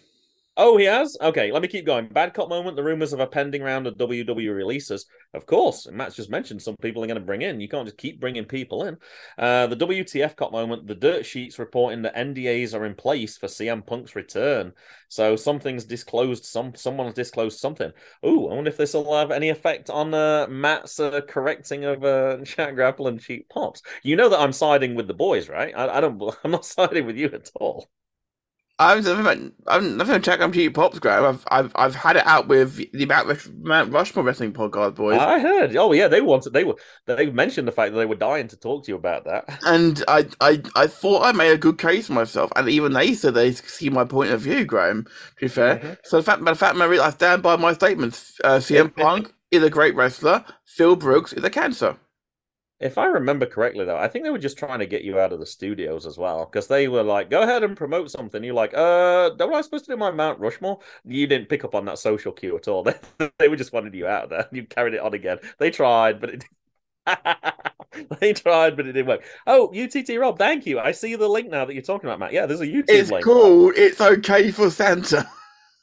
Oh, 0.57 0.77
he 0.77 0.85
has. 0.85 1.17
Okay, 1.21 1.53
let 1.53 1.63
me 1.63 1.69
keep 1.69 1.87
going. 1.87 2.09
Bad 2.09 2.35
cop 2.35 2.49
moment. 2.49 2.77
The 2.77 2.83
rumors 2.83 3.13
of 3.13 3.21
a 3.21 3.27
pending 3.27 3.63
round 3.63 3.87
of 3.87 3.97
WWE 3.97 4.55
releases. 4.55 5.07
Of 5.33 5.47
course, 5.47 5.87
and 5.87 5.97
Matt's 5.97 6.17
just 6.17 6.29
mentioned 6.29 6.61
some 6.61 6.77
people 6.83 7.03
are 7.03 7.07
going 7.07 7.19
to 7.19 7.25
bring 7.25 7.43
in. 7.43 7.61
You 7.61 7.69
can't 7.69 7.87
just 7.87 7.97
keep 7.97 8.21
bringing 8.21 8.45
people 8.45 8.85
in. 8.85 8.97
Uh, 9.39 9.69
the 9.69 9.77
WTF 9.77 10.37
cop 10.37 10.53
moment. 10.53 10.87
The 10.87 10.97
dirt 10.97 11.25
sheets 11.25 11.59
reporting 11.59 12.03
that 12.03 12.17
NDAs 12.17 12.75
are 12.75 12.85
in 12.85 12.95
place 12.95 13.39
for 13.39 13.47
CM 13.47 13.87
Punk's 13.87 14.17
return. 14.17 14.73
So 15.09 15.37
something's 15.37 15.85
disclosed. 15.85 16.45
Some 16.45 16.75
someone's 16.75 17.15
disclosed 17.15 17.59
something. 17.59 17.93
Oh, 18.23 18.51
I 18.51 18.55
wonder 18.55 18.71
if 18.71 18.77
this 18.77 18.93
will 18.93 19.17
have 19.17 19.31
any 19.31 19.49
effect 19.51 19.89
on 19.89 20.13
uh, 20.13 20.47
Matt's 20.49 20.99
uh, 21.01 21.21
correcting 21.23 21.85
of 21.85 22.05
uh, 22.05 22.39
chat 22.45 22.75
grapple 22.75 23.07
and 23.07 23.21
cheap 23.21 23.49
pops. 23.49 23.83
You 24.03 24.17
know 24.17 24.29
that 24.29 24.41
I'm 24.41 24.53
siding 24.53 24.95
with 24.95 25.07
the 25.07 25.15
boys, 25.15 25.49
right? 25.49 25.73
I, 25.75 25.99
I 25.99 26.01
don't. 26.01 26.21
I'm 26.45 26.51
not 26.51 26.67
siding 26.67 27.07
with 27.07 27.17
you 27.17 27.27
at 27.33 27.51
all. 27.55 27.89
I've 28.81 29.05
never, 29.05 29.51
I've 29.67 29.83
never 29.85 30.19
checked 30.19 30.43
on 30.43 30.53
GT 30.53 30.73
Pops, 30.73 30.99
Graham. 30.99 31.25
I've, 31.25 31.45
I've, 31.51 31.73
I've 31.77 31.95
had 31.95 32.17
it 32.17 32.27
out 32.27 32.49
with 32.49 32.77
the 32.95 33.05
Mount, 33.05 33.29
Rush, 33.29 33.47
Mount 33.61 33.93
Rushmore 33.93 34.25
Wrestling 34.25 34.55
podcast, 34.55 34.95
boys. 34.95 35.19
I 35.19 35.39
heard. 35.39 35.77
Oh 35.77 35.93
yeah, 35.93 36.09
they 36.09 36.23
wanted. 36.23 36.55
They 36.55 36.65
were. 36.65 36.77
They 37.07 37.27
mentioned 37.31 37.69
the 37.69 37.73
fact 37.73 37.93
that 37.93 37.99
they 37.99 38.07
were 38.07 38.15
dying 38.15 38.49
to 38.49 38.57
talk 38.57 38.85
to 38.87 38.91
you 38.93 38.97
about 38.97 39.25
that. 39.27 39.45
and 39.67 40.03
I, 40.09 40.27
I, 40.41 40.63
I 40.75 40.87
thought 40.87 41.23
I 41.25 41.33
made 41.33 41.53
a 41.53 41.59
good 41.59 41.77
case 41.79 42.07
for 42.07 42.15
myself, 42.15 42.51
and 42.57 42.69
even 42.71 42.95
they 42.95 43.13
said 43.13 43.35
they 43.35 43.53
see 43.53 43.91
my 43.91 44.05
point 44.05 44.31
of 44.31 44.41
view, 44.41 44.65
Graham. 44.65 45.05
To 45.05 45.11
be 45.41 45.49
fair, 45.49 45.77
Mhm. 45.77 45.99
so 46.03 46.17
the 46.17 46.23
fact, 46.23 46.43
the 46.45 46.55
fact, 46.55 46.77
Mary, 46.77 46.99
I 46.99 47.11
stand 47.11 47.43
by 47.43 47.57
my 47.57 47.75
statements. 47.75 48.41
Uh, 48.43 48.57
CM 48.61 48.97
Punk 48.97 49.33
is 49.51 49.63
a 49.63 49.69
great 49.71 49.95
wrestler. 49.95 50.45
Phil 50.65 50.97
Brooks 50.97 51.33
is 51.35 51.45
a 51.45 51.51
cancer. 51.51 51.97
If 52.81 52.97
I 52.97 53.07
remember 53.07 53.45
correctly, 53.45 53.85
though, 53.85 53.99
I 53.99 54.09
think 54.09 54.25
they 54.25 54.31
were 54.31 54.39
just 54.39 54.57
trying 54.57 54.79
to 54.79 54.87
get 54.87 55.05
you 55.05 55.19
out 55.19 55.35
of 55.35 55.39
the 55.39 55.45
studios 55.47 56.07
as 56.07 56.17
well, 56.17 56.47
because 56.47 56.67
they 56.67 56.89
were 56.89 57.03
like, 57.03 57.29
"Go 57.29 57.43
ahead 57.43 57.63
and 57.63 57.77
promote 57.77 58.11
something." 58.11 58.43
You're 58.43 58.55
like, 58.55 58.73
"Uh, 58.73 59.31
what 59.37 59.49
am 59.49 59.55
I 59.55 59.61
supposed 59.61 59.85
to 59.85 59.93
do 59.93 59.97
my 59.99 60.11
Mount 60.11 60.41
Rushmore?" 60.41 60.79
You 61.05 61.27
didn't 61.27 61.51
pick 61.51 61.63
up 61.63 61.75
on 61.75 61.85
that 61.85 61.99
social 61.99 62.33
cue 62.33 62.57
at 62.57 62.69
all. 62.69 62.83
They, 62.83 62.95
they 63.39 63.49
were 63.49 63.57
just 63.57 63.75
wanted 63.75 63.95
you 63.95 64.07
out 64.07 64.25
of 64.25 64.31
there. 64.31 64.49
You 64.51 64.65
carried 64.65 64.95
it 64.95 65.01
on 65.01 65.13
again. 65.13 65.39
They 65.59 65.71
tried, 65.71 66.21
but 66.21 66.31
it. 66.31 66.45
they 68.21 68.33
tried, 68.33 68.77
but 68.77 68.87
it 68.87 68.93
didn't 68.93 69.09
work. 69.09 69.25
Oh, 69.47 69.71
UTT 69.73 70.17
Rob, 70.17 70.39
thank 70.39 70.65
you. 70.67 70.79
I 70.79 70.93
see 70.93 71.17
the 71.17 71.29
link 71.29 71.51
now 71.51 71.67
that 71.67 71.75
you're 71.75 71.83
talking 71.83 72.09
about, 72.09 72.19
Matt. 72.19 72.33
Yeah, 72.33 72.47
there's 72.47 72.61
a 72.63 72.67
YouTube 72.67 72.89
It's 72.89 73.11
link. 73.11 73.25
called 73.25 73.75
"It's 73.77 74.01
Okay 74.01 74.51
for 74.51 74.71
Santa." 74.71 75.29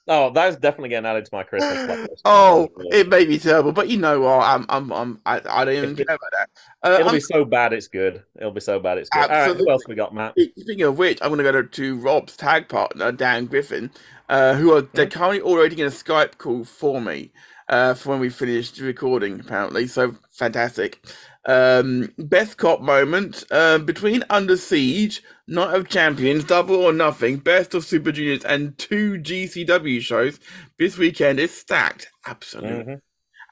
Oh, 0.09 0.31
that's 0.31 0.55
definitely 0.55 0.89
getting 0.89 1.05
added 1.05 1.25
to 1.25 1.31
my 1.33 1.43
Christmas 1.43 1.73
playlist. 1.77 2.21
Oh, 2.25 2.69
it 2.91 3.09
may 3.09 3.25
be 3.25 3.37
terrible, 3.37 3.71
but 3.71 3.89
you 3.89 3.97
know 3.97 4.21
what? 4.21 4.43
I'm, 4.43 4.65
I'm, 4.69 4.91
I'm, 4.91 5.21
I, 5.25 5.41
I 5.49 5.65
don't 5.65 5.75
even 5.75 5.95
care 5.95 6.05
about 6.05 6.19
that. 6.39 6.49
Uh, 6.83 6.93
It'll 6.95 7.07
I'm- 7.07 7.15
be 7.15 7.21
so 7.21 7.43
bad 7.45 7.73
it's 7.73 7.87
good. 7.87 8.23
It'll 8.39 8.51
be 8.51 8.61
so 8.61 8.79
bad 8.79 8.97
it's 8.97 9.09
good. 9.09 9.23
All 9.23 9.27
right, 9.29 9.55
who 9.55 9.69
else 9.69 9.83
we 9.87 9.95
got, 9.95 10.13
Matt? 10.13 10.35
Speaking 10.57 10.83
of 10.83 10.97
which, 10.97 11.19
I'm 11.21 11.29
going 11.29 11.39
to 11.39 11.43
go 11.43 11.61
to, 11.61 11.67
to 11.67 11.97
Rob's 11.97 12.37
tag 12.37 12.69
partner, 12.69 13.11
Dan 13.11 13.45
Griffin, 13.47 13.91
uh, 14.29 14.53
who 14.53 14.73
are 14.73 14.81
they're 14.81 15.07
currently 15.07 15.41
already 15.41 15.81
in 15.81 15.87
a 15.87 15.91
Skype 15.91 16.37
call 16.37 16.63
for 16.63 17.01
me 17.01 17.31
uh, 17.69 17.93
for 17.93 18.09
when 18.11 18.19
we 18.19 18.29
finished 18.29 18.79
recording, 18.79 19.39
apparently. 19.39 19.87
So 19.87 20.15
fantastic. 20.31 21.05
Um, 21.47 22.13
best 22.17 22.57
cop 22.57 22.81
moment 22.81 23.45
uh, 23.51 23.79
between 23.79 24.23
Under 24.29 24.57
Siege, 24.57 25.23
Night 25.47 25.73
of 25.75 25.87
Champions, 25.89 26.43
Double 26.43 26.75
or 26.75 26.93
Nothing, 26.93 27.37
Best 27.37 27.73
of 27.73 27.85
Super 27.85 28.11
Juniors, 28.11 28.43
and 28.45 28.77
two 28.77 29.17
GCW 29.19 30.01
shows. 30.01 30.39
This 30.77 30.97
weekend 30.97 31.39
is 31.39 31.51
stacked. 31.57 32.09
Absolutely. 32.27 32.83
Mhm. 32.95 33.01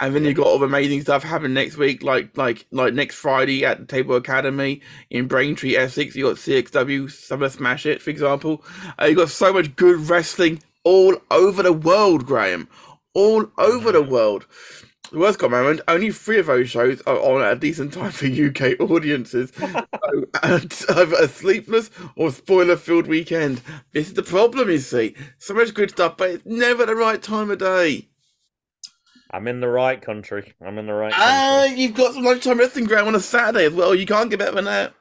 And 0.01 0.13
then 0.13 0.25
you've 0.25 0.35
got 0.35 0.47
all 0.47 0.59
the 0.59 0.65
amazing 0.65 1.01
stuff 1.01 1.23
happening 1.23 1.53
next 1.53 1.77
week, 1.77 2.03
like 2.03 2.37
like 2.37 2.65
like 2.71 2.93
next 2.93 3.15
Friday 3.15 3.63
at 3.65 3.79
the 3.79 3.85
Tabor 3.85 4.17
Academy 4.17 4.81
in 5.09 5.27
Braintree, 5.27 5.77
Essex. 5.77 6.15
You 6.17 6.25
got 6.25 6.37
CXW 6.37 7.09
Summer 7.09 7.47
Smash 7.49 7.85
It, 7.85 8.01
for 8.01 8.09
example. 8.09 8.63
Uh, 9.01 9.05
you 9.05 9.15
got 9.15 9.29
so 9.29 9.53
much 9.53 9.73
good 9.77 10.09
wrestling 10.09 10.61
all 10.83 11.15
over 11.31 11.63
the 11.63 11.71
world, 11.73 12.25
Graham. 12.25 12.67
All 13.13 13.49
over 13.57 13.93
the 13.93 14.03
world. 14.03 14.45
The 15.11 15.19
worst 15.19 15.39
cop 15.39 15.51
moment, 15.51 15.81
only 15.87 16.11
three 16.11 16.39
of 16.39 16.47
those 16.47 16.69
shows 16.69 17.01
are 17.05 17.17
on 17.19 17.41
at 17.41 17.53
a 17.53 17.59
decent 17.59 17.93
time 17.93 18.11
for 18.11 18.25
UK 18.25 18.79
audiences. 18.79 19.51
so, 19.57 19.85
and 20.43 20.85
either 20.89 21.15
a 21.17 21.27
sleepless 21.27 21.89
or 22.15 22.31
spoiler 22.31 22.75
filled 22.75 23.07
weekend. 23.07 23.61
This 23.93 24.07
is 24.07 24.13
the 24.15 24.23
problem, 24.23 24.69
you 24.69 24.79
see. 24.79 25.15
So 25.37 25.53
much 25.53 25.73
good 25.73 25.91
stuff, 25.91 26.17
but 26.17 26.29
it's 26.31 26.45
never 26.45 26.85
the 26.85 26.95
right 26.95 27.21
time 27.21 27.51
of 27.51 27.59
day. 27.59 28.09
I'm 29.31 29.47
in 29.47 29.59
the 29.59 29.67
right 29.67 30.01
country. 30.01 30.53
I'm 30.65 30.77
in 30.77 30.87
the 30.87 30.93
right 30.93 31.13
Ah, 31.15 31.63
country. 31.65 31.81
you've 31.81 31.93
got 31.95 32.13
some 32.13 32.23
lunchtime 32.23 32.57
wrestling 32.59 32.85
ground 32.85 33.07
on 33.07 33.15
a 33.15 33.19
Saturday 33.19 33.65
as 33.65 33.73
well. 33.73 33.93
You 33.95 34.05
can't 34.05 34.29
get 34.29 34.39
better 34.39 34.55
than 34.55 34.65
that. 34.65 34.93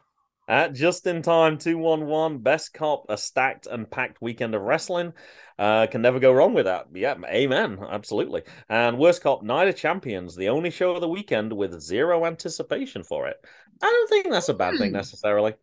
At 0.47 0.75
just 0.75 1.07
in 1.07 1.23
time, 1.23 1.57
211, 1.57 2.39
best 2.39 2.75
cop, 2.75 3.07
a 3.09 3.17
stacked 3.17 3.67
and 3.67 3.91
packed 3.91 4.21
weekend 4.21 4.55
of 4.55 4.63
wrestling. 4.63 5.15
Uh, 5.59 5.87
can 5.87 6.03
never 6.03 6.19
go 6.19 6.33
wrong 6.33 6.53
with 6.53 6.67
that. 6.67 6.89
Yeah, 6.93 7.15
amen. 7.25 7.79
Absolutely. 7.89 8.43
And 8.69 8.99
worst 8.99 9.23
cop, 9.23 9.43
Night 9.43 9.69
of 9.69 9.77
Champions, 9.77 10.37
the 10.37 10.49
only 10.51 10.71
show 10.71 10.91
of 10.91 11.01
the 11.01 11.09
weekend 11.09 11.53
with 11.53 11.81
zero 11.81 12.27
anticipation 12.27 13.03
for 13.05 13.27
it. 13.29 13.37
I 13.83 13.87
don't 13.87 14.09
think 14.11 14.31
that's 14.31 14.49
a 14.51 14.55
bad 14.55 14.77
thing 14.77 14.91
Hmm. 14.91 14.97
necessarily. 14.97 15.55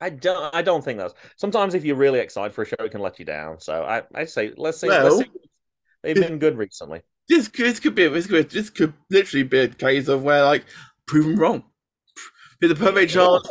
I 0.00 0.10
don't. 0.10 0.54
I 0.54 0.62
don't 0.62 0.84
think 0.84 0.98
that's. 0.98 1.14
Sometimes 1.36 1.74
if 1.74 1.84
you're 1.84 1.96
really 1.96 2.20
excited 2.20 2.52
for 2.54 2.62
a 2.62 2.66
show, 2.66 2.76
it 2.80 2.90
can 2.90 3.00
let 3.00 3.18
you 3.18 3.24
down. 3.24 3.58
So 3.60 3.82
I, 3.82 4.02
I 4.14 4.26
say 4.26 4.52
let's 4.56 4.78
see. 4.80 4.88
let's 4.88 5.04
Well- 5.04 5.18
see. 5.20 5.30
They've 6.02 6.14
been 6.14 6.38
good 6.38 6.56
recently. 6.56 7.02
This 7.28 7.48
could, 7.48 7.66
this 7.66 7.80
could 7.80 7.94
be 7.96 8.06
this 8.08 8.26
could 8.26 8.48
this 8.50 8.70
could 8.70 8.92
literally 9.10 9.42
be 9.42 9.58
a 9.58 9.68
case 9.68 10.06
of 10.08 10.22
where 10.22 10.44
like 10.44 10.64
proven 11.06 11.36
wrong. 11.36 11.64
Be 12.60 12.68
the 12.68 12.74
perfect 12.76 13.12
chance, 13.12 13.46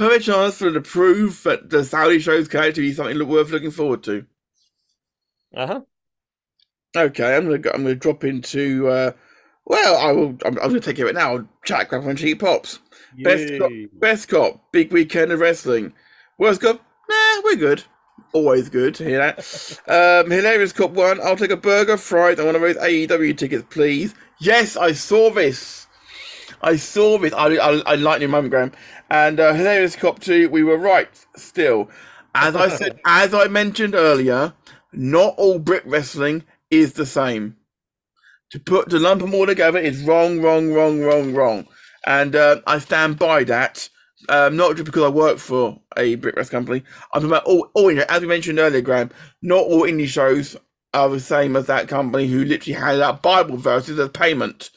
perfect 0.00 0.24
chance 0.24 0.56
for 0.56 0.64
them 0.64 0.74
to 0.74 0.80
prove 0.80 1.42
that 1.42 1.68
the 1.68 1.84
Saudi 1.84 2.18
shows 2.18 2.48
can 2.48 2.64
actually 2.64 2.84
be 2.84 2.92
something 2.94 3.28
worth 3.28 3.50
looking 3.50 3.70
forward 3.70 4.02
to. 4.04 4.24
Uh 5.54 5.66
huh. 5.66 5.80
Okay, 6.96 7.36
I'm 7.36 7.44
gonna 7.44 7.70
I'm 7.74 7.82
gonna 7.82 7.94
drop 7.94 8.24
into. 8.24 8.88
Uh, 8.88 9.12
well, 9.66 9.96
I 9.98 10.12
will. 10.12 10.38
I'm, 10.44 10.58
I'm 10.58 10.68
gonna 10.68 10.80
take 10.80 10.96
care 10.96 11.04
of 11.04 11.10
it 11.10 11.18
now. 11.18 11.46
Chat 11.64 11.88
grab 11.88 12.06
on 12.06 12.16
cheap 12.16 12.40
pops. 12.40 12.78
Best 13.22 13.52
cop, 13.58 13.70
best 14.00 14.28
cop, 14.28 14.72
big 14.72 14.90
weekend 14.92 15.32
of 15.32 15.40
wrestling. 15.40 15.92
Worst 16.38 16.62
cop, 16.62 16.80
nah, 17.08 17.40
we're 17.44 17.56
good. 17.56 17.84
Always 18.32 18.70
good 18.70 18.94
to 18.96 19.04
hear 19.04 19.18
that. 19.18 19.78
um, 20.24 20.30
hilarious 20.30 20.72
cop 20.72 20.92
one. 20.92 21.20
I'll 21.20 21.36
take 21.36 21.50
a 21.50 21.56
burger, 21.56 21.98
fries, 21.98 22.38
and 22.38 22.46
one 22.46 22.56
of 22.56 22.62
those 22.62 22.76
AEW 22.76 23.36
tickets, 23.36 23.66
please. 23.68 24.14
Yes, 24.40 24.76
I 24.78 24.92
saw 24.92 25.30
this. 25.30 25.86
I 26.62 26.76
saw 26.76 27.18
this. 27.18 27.32
I 27.34 27.46
I, 27.56 27.82
I 27.86 27.94
like 27.96 28.20
your 28.20 28.30
moment, 28.30 28.52
Graham. 28.52 28.72
And 29.10 29.40
uh, 29.40 29.54
hilarious 29.54 29.96
cop 29.96 30.20
two. 30.20 30.48
We 30.50 30.62
were 30.64 30.78
right. 30.78 31.08
Still, 31.36 31.90
as 32.34 32.56
I 32.56 32.68
said, 32.68 33.00
as 33.06 33.34
I 33.34 33.48
mentioned 33.48 33.94
earlier, 33.94 34.54
not 34.92 35.34
all 35.38 35.58
Brit 35.58 35.86
wrestling 35.86 36.44
is 36.70 36.94
the 36.94 37.06
same. 37.06 37.56
To 38.52 38.60
put 38.60 38.90
to 38.90 38.98
lump 38.98 39.22
them 39.22 39.34
all 39.34 39.46
together 39.46 39.78
is 39.78 40.02
wrong, 40.04 40.40
wrong, 40.42 40.72
wrong, 40.72 41.00
wrong, 41.02 41.34
wrong 41.34 41.66
and 42.06 42.36
uh, 42.36 42.60
I 42.66 42.78
stand 42.78 43.18
by 43.18 43.44
that. 43.44 43.88
Um, 44.28 44.56
not 44.56 44.76
just 44.76 44.86
because 44.86 45.02
I 45.02 45.08
work 45.08 45.38
for 45.38 45.80
a 45.96 46.14
Brit 46.16 46.36
wrestling 46.36 46.60
company. 46.64 46.84
I'm 47.14 47.22
talking 47.22 47.32
about 47.32 47.44
all, 47.44 47.70
all 47.74 47.90
as 48.08 48.20
we 48.20 48.28
mentioned 48.28 48.60
earlier, 48.60 48.82
Graham. 48.82 49.10
Not 49.42 49.64
all 49.64 49.82
indie 49.82 50.06
shows 50.06 50.56
are 50.94 51.08
the 51.08 51.20
same 51.20 51.56
as 51.56 51.66
that 51.66 51.88
company 51.88 52.28
who 52.28 52.44
literally 52.44 52.78
handed 52.78 53.02
out 53.02 53.22
Bible 53.22 53.56
verses 53.56 53.98
as 53.98 54.10
payment. 54.10 54.70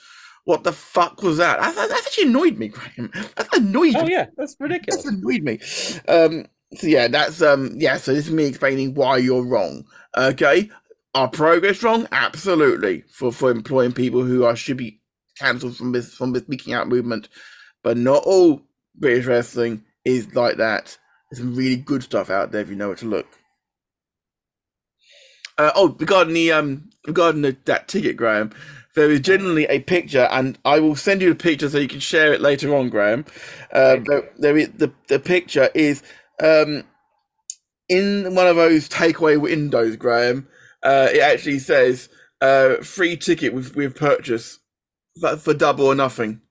What 0.45 0.63
the 0.63 0.73
fuck 0.73 1.23
was 1.23 1.37
that? 1.37 1.59
That, 1.59 1.75
that, 1.75 1.89
that 1.89 1.97
actually 2.05 2.29
annoyed 2.29 2.57
me, 2.57 2.69
Graham. 2.69 3.11
That 3.37 3.49
annoyed 3.55 3.95
Oh 3.95 4.03
me. 4.03 4.11
yeah, 4.11 4.27
that's 4.37 4.55
ridiculous. 4.59 5.03
That's 5.03 5.15
annoyed 5.17 5.43
me. 5.43 5.59
Um, 6.07 6.47
so 6.75 6.87
yeah, 6.87 7.07
that's 7.07 7.41
um, 7.41 7.71
yeah. 7.77 7.97
So 7.97 8.13
this 8.13 8.27
is 8.27 8.33
me 8.33 8.45
explaining 8.45 8.95
why 8.95 9.17
you're 9.17 9.45
wrong. 9.45 9.85
Okay, 10.17 10.69
are 11.15 11.29
progress 11.29 11.83
wrong? 11.83 12.07
Absolutely. 12.11 13.03
For 13.09 13.31
for 13.31 13.51
employing 13.51 13.93
people 13.93 14.23
who 14.23 14.45
are 14.45 14.55
should 14.55 14.77
be 14.77 14.99
cancelled 15.39 15.77
from 15.77 15.93
this 15.93 16.13
from 16.13 16.33
this 16.33 16.43
speaking 16.43 16.73
out 16.73 16.89
movement, 16.89 17.29
but 17.83 17.97
not 17.97 18.23
all 18.25 18.61
British 18.95 19.25
wrestling 19.27 19.83
is 20.05 20.35
like 20.35 20.57
that. 20.57 20.97
There's 21.31 21.39
some 21.41 21.55
really 21.55 21.77
good 21.77 22.03
stuff 22.03 22.29
out 22.29 22.51
there 22.51 22.61
if 22.61 22.69
you 22.69 22.75
know 22.75 22.87
where 22.87 22.97
to 22.97 23.05
look. 23.07 23.27
Uh, 25.57 25.71
oh, 25.75 25.95
regarding 25.99 26.33
the 26.35 26.51
um, 26.51 26.89
regarding 27.07 27.43
the, 27.43 27.57
that 27.65 27.87
ticket, 27.87 28.17
Graham, 28.17 28.51
there 28.95 29.09
is 29.11 29.21
generally 29.21 29.65
a 29.65 29.79
picture, 29.79 30.27
and 30.31 30.57
I 30.65 30.79
will 30.79 30.95
send 30.95 31.21
you 31.21 31.29
the 31.29 31.35
picture 31.35 31.69
so 31.69 31.79
you 31.79 31.87
can 31.87 31.99
share 31.99 32.33
it 32.33 32.41
later 32.41 32.75
on, 32.75 32.89
Graham. 32.89 33.25
Uh, 33.71 33.97
there, 34.05 34.31
there 34.37 34.57
is 34.57 34.69
the 34.71 34.91
the 35.07 35.19
picture 35.19 35.69
is 35.73 36.03
um, 36.41 36.83
in 37.89 38.35
one 38.35 38.47
of 38.47 38.55
those 38.55 38.87
takeaway 38.89 39.39
windows, 39.39 39.95
Graham. 39.95 40.47
Uh, 40.83 41.09
it 41.11 41.21
actually 41.21 41.59
says 41.59 42.09
uh, 42.41 42.75
free 42.77 43.17
ticket 43.17 43.53
with 43.53 43.75
with 43.75 43.95
purchase 43.95 44.59
for, 45.19 45.37
for 45.37 45.53
double 45.53 45.87
or 45.87 45.95
nothing. 45.95 46.41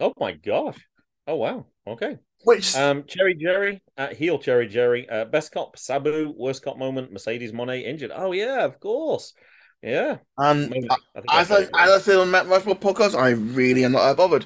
Oh 0.00 0.12
my 0.18 0.32
gosh! 0.32 0.78
Oh 1.26 1.36
wow! 1.36 1.66
Okay. 1.86 2.18
Which 2.44 2.76
Um, 2.76 3.04
Cherry 3.08 3.34
Jerry, 3.34 3.82
uh, 3.96 4.08
heel 4.08 4.38
Cherry 4.38 4.68
Jerry, 4.68 5.08
uh, 5.08 5.24
best 5.24 5.52
cop 5.52 5.76
Sabu, 5.76 6.32
worst 6.36 6.62
cop 6.62 6.78
moment 6.78 7.12
Mercedes 7.12 7.52
Moné 7.52 7.84
injured. 7.84 8.12
Oh 8.14 8.32
yeah, 8.32 8.64
of 8.64 8.78
course. 8.78 9.32
Yeah. 9.86 10.16
um, 10.36 10.68
Maybe- 10.68 10.88
I- 10.90 11.40
as 11.40 11.50
I 11.52 11.60
as 11.62 11.70
I 11.74 11.98
said 12.00 12.16
on 12.16 12.30
Matt 12.30 12.48
Rushmore 12.48 12.74
podcast, 12.74 13.14
I 13.18 13.30
really 13.30 13.84
am 13.84 13.92
not 13.92 14.04
that 14.06 14.16
bothered. 14.16 14.44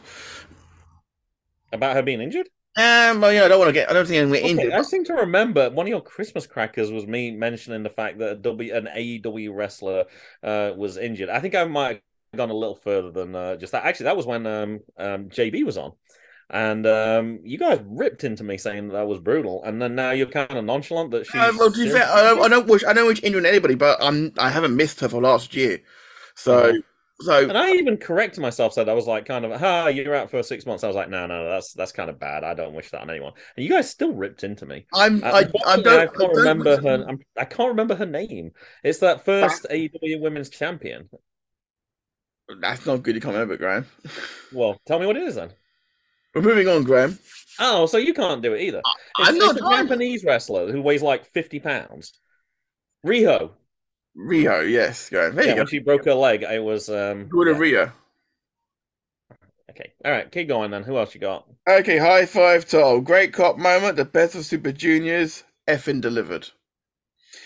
about 1.72 1.96
her 1.96 2.02
being 2.02 2.20
injured. 2.20 2.48
Um, 2.76 3.20
well, 3.20 3.32
yeah, 3.32 3.44
I 3.44 3.48
don't 3.48 3.58
want 3.58 3.68
to 3.68 3.72
get. 3.72 3.90
I 3.90 3.94
don't 3.94 4.06
think 4.06 4.22
I'm 4.22 4.30
Okay, 4.32 4.50
injured. 4.50 4.72
I 4.72 4.82
seem 4.82 5.04
to 5.04 5.14
remember 5.14 5.70
one 5.70 5.86
of 5.86 5.90
your 5.90 6.02
Christmas 6.02 6.46
crackers 6.46 6.90
was 6.92 7.06
me 7.06 7.30
mentioning 7.30 7.82
the 7.82 7.90
fact 7.90 8.18
that 8.18 8.32
a 8.32 8.36
W, 8.36 8.74
an 8.74 8.86
AEW 8.94 9.54
wrestler 9.54 10.04
uh, 10.42 10.72
was 10.76 10.96
injured. 10.96 11.28
I 11.30 11.40
think 11.40 11.54
I 11.54 11.64
might 11.64 12.02
have 12.32 12.38
gone 12.38 12.50
a 12.50 12.54
little 12.54 12.74
further 12.76 13.10
than 13.10 13.34
uh, 13.34 13.56
just 13.56 13.72
that. 13.72 13.84
Actually, 13.84 14.04
that 14.04 14.16
was 14.16 14.26
when 14.26 14.46
um, 14.46 14.80
um, 14.98 15.28
JB 15.30 15.64
was 15.64 15.78
on. 15.78 15.92
And 16.52 16.86
um, 16.86 17.40
you 17.44 17.58
guys 17.58 17.80
ripped 17.86 18.24
into 18.24 18.42
me 18.42 18.58
saying 18.58 18.88
that, 18.88 18.94
that 18.94 19.06
was 19.06 19.20
brutal, 19.20 19.62
and 19.64 19.80
then 19.80 19.94
now 19.94 20.10
you're 20.10 20.26
kind 20.26 20.50
of 20.50 20.64
nonchalant 20.64 21.12
that 21.12 21.26
she's. 21.26 21.40
Uh, 21.40 21.52
well, 21.56 21.70
to 21.70 21.84
be 21.84 21.88
fair, 21.88 22.08
I 22.08 22.22
don't, 22.22 22.42
I 22.42 22.48
don't 22.48 22.66
wish 22.66 22.84
I 22.84 22.92
don't 22.92 23.06
wish 23.06 23.22
injuring 23.22 23.46
anybody, 23.46 23.76
but 23.76 23.98
I'm 24.02 24.32
I 24.38 24.50
haven't 24.50 24.74
missed 24.74 25.00
her 25.00 25.08
for 25.08 25.22
last 25.22 25.54
year, 25.54 25.80
so 26.34 26.72
Mhm. 26.72 26.82
so 27.20 27.48
And 27.48 27.58
I 27.58 27.72
even 27.72 27.96
corrected 27.98 28.40
myself, 28.42 28.72
said 28.72 28.88
I 28.88 28.94
was 28.94 29.06
like, 29.06 29.26
kind 29.26 29.44
of, 29.44 29.52
ah, 29.62 29.86
you're 29.88 30.14
out 30.14 30.30
for 30.30 30.42
six 30.42 30.66
months. 30.66 30.82
I 30.84 30.88
was 30.88 30.96
like, 30.96 31.08
no, 31.08 31.26
no, 31.26 31.48
that's 31.48 31.72
that's 31.72 31.92
kind 31.92 32.10
of 32.10 32.18
bad. 32.18 32.44
I 32.44 32.54
don't 32.54 32.74
wish 32.74 32.90
that 32.90 33.02
on 33.02 33.10
anyone. 33.10 33.34
And 33.56 33.64
you 33.64 33.70
guys 33.70 33.88
still 33.90 34.12
ripped 34.12 34.42
into 34.44 34.66
me. 34.66 34.86
I'm 34.92 35.22
Uh, 35.22 35.26
I, 35.34 35.44
I 35.72 35.76
don't 35.76 36.04
I 36.04 36.06
can't 36.06 36.18
don't 36.18 36.36
remember 36.36 36.78
her. 36.78 37.04
I'm, 37.08 37.20
I 37.36 37.44
can't 37.44 37.68
remember 37.70 37.94
her 37.94 38.06
name. 38.06 38.52
It's 38.82 38.98
that 39.00 39.24
first 39.24 39.66
AEW 39.70 40.20
Women's 40.20 40.50
Champion. 40.50 41.10
That's 42.60 42.84
not 42.86 43.02
good. 43.02 43.14
You 43.14 43.20
can't 43.20 43.34
remember, 43.34 43.56
Graham. 43.56 43.86
Well, 44.50 44.80
tell 44.86 44.98
me 45.00 45.06
what 45.06 45.16
it 45.16 45.24
is 45.24 45.34
then. 45.34 45.54
We're 46.34 46.42
moving 46.42 46.68
on, 46.68 46.84
Graham. 46.84 47.18
Oh, 47.58 47.86
so 47.86 47.98
you 47.98 48.14
can't 48.14 48.42
do 48.42 48.54
it 48.54 48.62
either. 48.62 48.82
It's, 49.18 49.28
I'm 49.28 49.36
it's 49.36 49.44
not 49.44 49.56
a 49.56 49.60
trying. 49.60 49.86
Japanese 49.88 50.24
wrestler 50.24 50.70
who 50.72 50.80
weighs 50.82 51.02
like 51.02 51.26
fifty 51.26 51.60
pounds. 51.60 52.18
Riho. 53.06 53.52
Rio, 54.14 54.60
yes, 54.60 55.08
Graham. 55.10 55.34
There 55.34 55.44
Yeah, 55.44 55.50
you 55.50 55.56
go. 55.56 55.62
when 55.62 55.66
she 55.66 55.78
broke 55.80 56.04
her 56.04 56.14
leg, 56.14 56.42
it 56.42 56.62
was 56.62 56.88
um. 56.88 57.28
Good 57.28 57.48
yeah. 57.48 57.58
Rio. 57.58 57.92
Okay, 59.70 59.92
all 60.04 60.10
right, 60.12 60.30
keep 60.30 60.48
going 60.48 60.70
then. 60.70 60.82
Who 60.82 60.96
else 60.98 61.14
you 61.14 61.20
got? 61.20 61.46
Okay, 61.68 61.96
high 61.98 62.26
five, 62.26 62.66
Tom. 62.68 63.02
Great 63.04 63.32
cop 63.32 63.56
moment. 63.56 63.96
The 63.96 64.04
best 64.04 64.34
of 64.34 64.44
Super 64.44 64.72
Juniors. 64.72 65.44
Effing 65.68 66.00
delivered. 66.00 66.48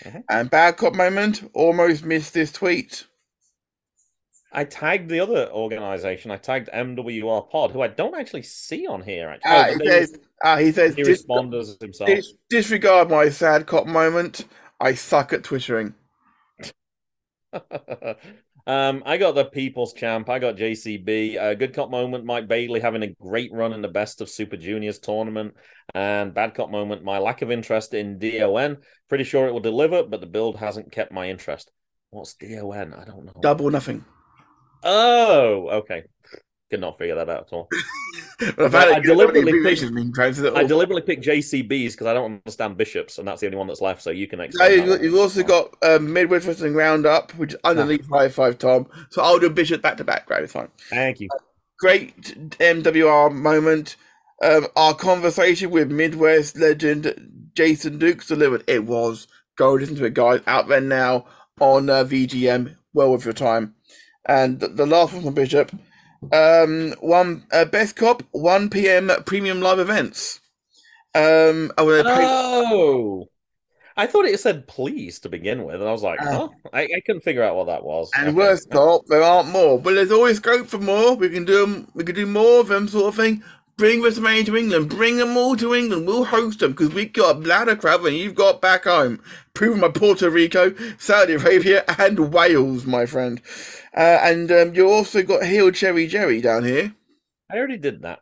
Mhm. 0.03 0.23
And 0.29 0.49
bad 0.49 0.77
cop 0.77 0.93
moment. 0.95 1.49
Almost 1.53 2.03
missed 2.05 2.33
this 2.33 2.51
tweet. 2.51 3.05
I 4.55 4.63
tagged 4.63 5.09
the 5.09 5.19
other 5.19 5.49
organization. 5.51 6.31
I 6.31 6.37
tagged 6.37 6.69
MWR 6.73 7.49
Pod, 7.49 7.71
who 7.71 7.81
I 7.81 7.87
don't 7.87 8.15
actually 8.15 8.43
see 8.43 8.87
on 8.87 9.01
here. 9.01 9.29
Actually, 9.29 9.51
Ah, 9.51 9.65
Oh, 9.67 9.77
he 9.77 9.87
says. 9.87 10.15
Ah, 10.43 10.57
he 10.57 10.71
says. 10.71 10.95
he 10.95 11.03
"Dis- 11.03 11.09
responds 11.09 11.55
as 11.55 11.77
himself. 11.81 12.09
dis- 12.09 12.33
disregard 12.49 13.09
my 13.09 13.29
sad 13.29 13.67
cop 13.67 13.85
moment. 13.85 14.45
I 14.79 14.93
suck 14.93 15.33
at 15.33 15.43
twittering. 15.43 15.93
um, 18.67 19.03
I 19.05 19.17
got 19.17 19.35
the 19.35 19.45
People's 19.45 19.93
Champ. 19.93 20.29
I 20.29 20.39
got 20.39 20.55
JCB. 20.57 21.37
Uh, 21.37 21.53
good 21.53 21.73
cop 21.73 21.89
moment. 21.89 22.25
Mike 22.25 22.47
Bailey 22.47 22.79
having 22.79 23.03
a 23.03 23.07
great 23.21 23.51
run 23.53 23.73
in 23.73 23.81
the 23.81 23.87
Best 23.87 24.21
of 24.21 24.29
Super 24.29 24.57
Juniors 24.57 24.99
tournament. 24.99 25.53
And 25.93 26.33
bad 26.33 26.53
cop 26.55 26.69
moment. 26.69 27.03
My 27.03 27.17
lack 27.19 27.41
of 27.41 27.51
interest 27.51 27.93
in 27.93 28.19
DON. 28.19 28.77
Pretty 29.09 29.23
sure 29.23 29.47
it 29.47 29.51
will 29.53 29.59
deliver, 29.59 30.03
but 30.03 30.19
the 30.21 30.27
build 30.27 30.57
hasn't 30.57 30.91
kept 30.91 31.11
my 31.11 31.29
interest. 31.29 31.71
What's 32.09 32.33
DON? 32.35 32.93
I 32.93 33.05
don't 33.05 33.25
know. 33.25 33.33
Double 33.41 33.69
nothing. 33.69 34.03
Oh, 34.85 35.67
okay. 35.79 36.03
Could 36.69 36.79
not 36.79 36.97
figure 36.97 37.15
that 37.15 37.29
out 37.29 37.47
at 37.47 37.53
all. 37.53 37.67
I've 38.41 38.73
I 38.73 38.93
had 38.93 38.97
it. 38.97 39.03
deliberately 39.03 39.41
abbreviations 39.41 39.91
being. 39.91 40.13
I 40.55 40.63
deliberately 40.63 41.01
picked 41.01 41.23
JCBs 41.25 41.91
because 41.91 42.07
I 42.07 42.13
don't 42.13 42.41
understand 42.45 42.75
bishops, 42.75 43.17
and 43.17 43.27
that's 43.27 43.41
the 43.41 43.47
only 43.47 43.57
one 43.57 43.67
that's 43.67 43.81
left. 43.81 44.01
So 44.01 44.09
you 44.09 44.27
can 44.27 44.39
explain. 44.39 45.01
you've, 45.01 45.15
also 45.15 45.43
got 45.43 45.75
um, 45.83 46.11
Midwest 46.11 46.47
Wrestling 46.47 46.73
Roundup, 46.73 47.31
which 47.35 47.53
is 47.53 47.59
underneath 47.63 48.07
High 48.09 48.29
Five 48.29 48.57
Tom. 48.57 48.87
So 49.09 49.21
I'll 49.21 49.39
do 49.39 49.49
Bishop 49.49 49.81
back 49.81 49.97
to 49.97 50.03
back, 50.03 50.25
Graham. 50.25 50.43
It's 50.43 50.53
fine. 50.53 50.69
Thank 50.89 51.19
you. 51.19 51.29
Great 51.79 52.15
MWR 52.57 53.33
moment. 53.33 53.95
Um, 54.43 54.67
our 54.75 54.93
conversation 54.93 55.71
with 55.71 55.91
Midwest 55.91 56.57
legend 56.57 57.51
Jason 57.55 57.97
Dukes 57.99 58.27
delivered. 58.27 58.63
It 58.67 58.85
was. 58.85 59.27
Go 59.55 59.73
listen 59.73 59.95
to 59.95 60.05
it, 60.05 60.13
guys. 60.13 60.41
Out 60.47 60.67
there 60.67 60.81
now 60.81 61.25
on 61.59 61.89
uh, 61.89 62.03
VGM. 62.03 62.75
Well 62.93 63.11
worth 63.11 63.25
your 63.25 63.33
time. 63.33 63.75
And 64.27 64.59
the, 64.59 64.67
the 64.69 64.85
last 64.85 65.13
one 65.13 65.23
from 65.23 65.33
Bishop. 65.33 65.71
Um, 66.31 66.93
one 67.01 67.45
uh, 67.51 67.65
best 67.65 67.95
cop, 67.95 68.23
one 68.31 68.69
p.m. 68.69 69.11
premium 69.25 69.61
live 69.61 69.77
events. 69.79 70.39
Um, 71.13 71.71
oh, 71.77 71.85
pay- 72.03 72.25
Oh, 72.27 73.25
I 73.95 74.07
thought 74.07 74.25
it 74.25 74.39
said 74.39 74.67
please 74.67 75.19
to 75.19 75.29
begin 75.29 75.63
with, 75.63 75.75
and 75.75 75.87
I 75.87 75.91
was 75.91 76.03
like, 76.03 76.19
Oh. 76.21 76.51
huh? 76.63 76.69
I, 76.73 76.81
I 76.83 76.99
couldn't 77.05 77.21
figure 77.23 77.43
out 77.43 77.55
what 77.55 77.67
that 77.67 77.83
was. 77.83 78.09
And 78.17 78.29
Okay. 78.29 78.35
worst 78.35 78.69
cop, 78.71 79.05
there 79.07 79.21
aren't 79.23 79.49
more, 79.49 79.79
but 79.79 79.93
there's 79.93 80.11
always 80.11 80.37
scope 80.37 80.67
for 80.67 80.79
more. 80.79 81.15
We 81.15 81.29
can 81.29 81.45
do 81.45 81.61
them. 81.65 81.87
We 81.93 82.03
can 82.03 82.15
do 82.15 82.25
more 82.25 82.59
of 82.61 82.67
them, 82.67 82.87
sort 82.87 83.05
of 83.09 83.15
thing. 83.15 83.43
Bring 83.77 84.01
WrestleMania 84.01 84.45
to 84.45 84.55
England. 84.55 84.89
Bring 84.89 85.17
them 85.17 85.35
all 85.35 85.57
to 85.57 85.75
England. 85.75 86.07
We'll 86.07 86.23
host 86.23 86.59
them 86.59 86.71
because 86.71 86.93
we've 86.93 87.11
got 87.11 87.35
a 87.35 87.39
bladder 87.39 87.75
crowd 87.75 88.05
and 88.05 88.15
you've 88.15 88.35
got 88.35 88.61
back 88.61 88.85
home. 88.85 89.21
Proven 89.53 89.81
by 89.81 89.89
Puerto 89.89 90.29
Rico, 90.29 90.73
Saudi 90.97 91.33
Arabia, 91.33 91.83
and 91.99 92.31
Wales, 92.31 92.85
my 92.85 93.05
friend. 93.05 93.41
Uh, 93.95 94.19
and 94.21 94.49
um, 94.51 94.73
you 94.75 94.89
also 94.89 95.23
got 95.23 95.45
Heel 95.45 95.71
Cherry 95.71 96.07
Jerry 96.07 96.39
down 96.39 96.63
here. 96.63 96.95
I 97.51 97.57
already 97.57 97.77
did 97.77 98.03
that. 98.03 98.19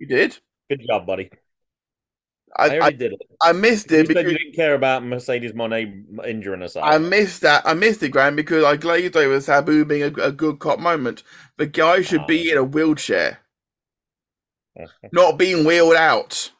You 0.00 0.08
did. 0.08 0.38
Good 0.68 0.82
job, 0.88 1.06
buddy. 1.06 1.30
I, 2.58 2.78
I 2.78 2.84
I, 2.86 2.90
did 2.90 3.12
it. 3.12 3.20
I 3.42 3.52
missed 3.52 3.90
You 3.90 3.98
it 3.98 4.06
said 4.06 4.08
because 4.08 4.32
you 4.32 4.38
didn't 4.38 4.56
care 4.56 4.74
about 4.74 5.04
Mercedes 5.04 5.52
Moné 5.52 6.04
injuring 6.26 6.62
herself. 6.62 6.86
I 6.86 6.98
missed 6.98 7.42
that. 7.42 7.62
I 7.66 7.74
missed 7.74 8.02
it, 8.02 8.08
Graham, 8.08 8.34
because 8.34 8.64
I 8.64 8.76
glazed 8.76 9.16
over 9.16 9.40
Sabu 9.40 9.84
being 9.84 10.02
a, 10.02 10.22
a 10.22 10.32
good 10.32 10.58
cop 10.58 10.78
moment. 10.78 11.22
The 11.58 11.66
guy 11.66 12.02
should 12.02 12.26
be 12.26 12.50
in 12.50 12.56
a 12.56 12.64
wheelchair, 12.64 13.40
not 15.12 15.38
being 15.38 15.64
wheeled 15.64 15.94
out. 15.94 16.50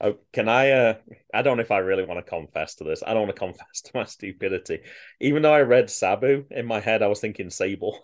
Oh, 0.00 0.16
can 0.32 0.48
I? 0.48 0.70
Uh, 0.70 0.94
I 1.34 1.42
don't 1.42 1.56
know 1.56 1.62
if 1.62 1.72
I 1.72 1.78
really 1.78 2.04
want 2.04 2.24
to 2.24 2.30
confess 2.30 2.76
to 2.76 2.84
this. 2.84 3.02
I 3.04 3.14
don't 3.14 3.22
want 3.26 3.34
to 3.34 3.40
confess 3.40 3.80
to 3.84 3.90
my 3.94 4.04
stupidity. 4.04 4.80
Even 5.20 5.42
though 5.42 5.52
I 5.52 5.62
read 5.62 5.90
Sabu 5.90 6.44
in 6.50 6.66
my 6.66 6.80
head, 6.80 7.02
I 7.02 7.08
was 7.08 7.20
thinking 7.20 7.50
Sable. 7.50 7.98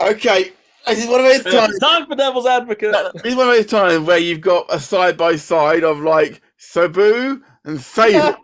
Okay, 0.00 0.52
this 0.86 1.04
is 1.04 1.08
one 1.08 1.20
of 1.20 1.26
those 1.26 1.52
times. 1.54 1.78
Time 1.78 2.06
for 2.06 2.16
Devil's 2.16 2.46
Advocate. 2.46 2.94
This 3.14 3.32
is 3.32 3.36
one 3.36 3.48
of 3.48 3.54
those 3.54 3.66
times 3.66 4.06
where 4.06 4.18
you've 4.18 4.40
got 4.40 4.66
a 4.70 4.80
side 4.80 5.16
by 5.16 5.36
side 5.36 5.84
of 5.84 6.00
like 6.00 6.42
Sabu 6.56 7.40
and 7.64 7.80
Sable. 7.80 8.36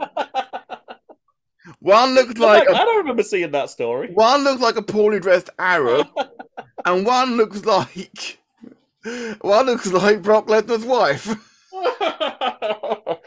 One 1.81 2.14
looked 2.14 2.39
like 2.39 2.68
I 2.68 2.72
a, 2.72 2.85
don't 2.85 2.99
remember 2.99 3.22
seeing 3.22 3.51
that 3.53 3.70
story. 3.70 4.11
one 4.12 4.45
looked 4.45 4.61
like 4.61 4.76
a 4.76 4.83
poorly 4.83 5.18
dressed 5.20 5.51
Arab, 5.59 6.07
and 6.85 7.07
one 7.07 7.37
looks 7.37 7.64
like 7.64 8.39
one 9.41 9.66
looks 9.66 9.91
like 9.93 10.22
Brock 10.22 10.47
Lesnar's 10.47 10.85
wife. 10.85 11.35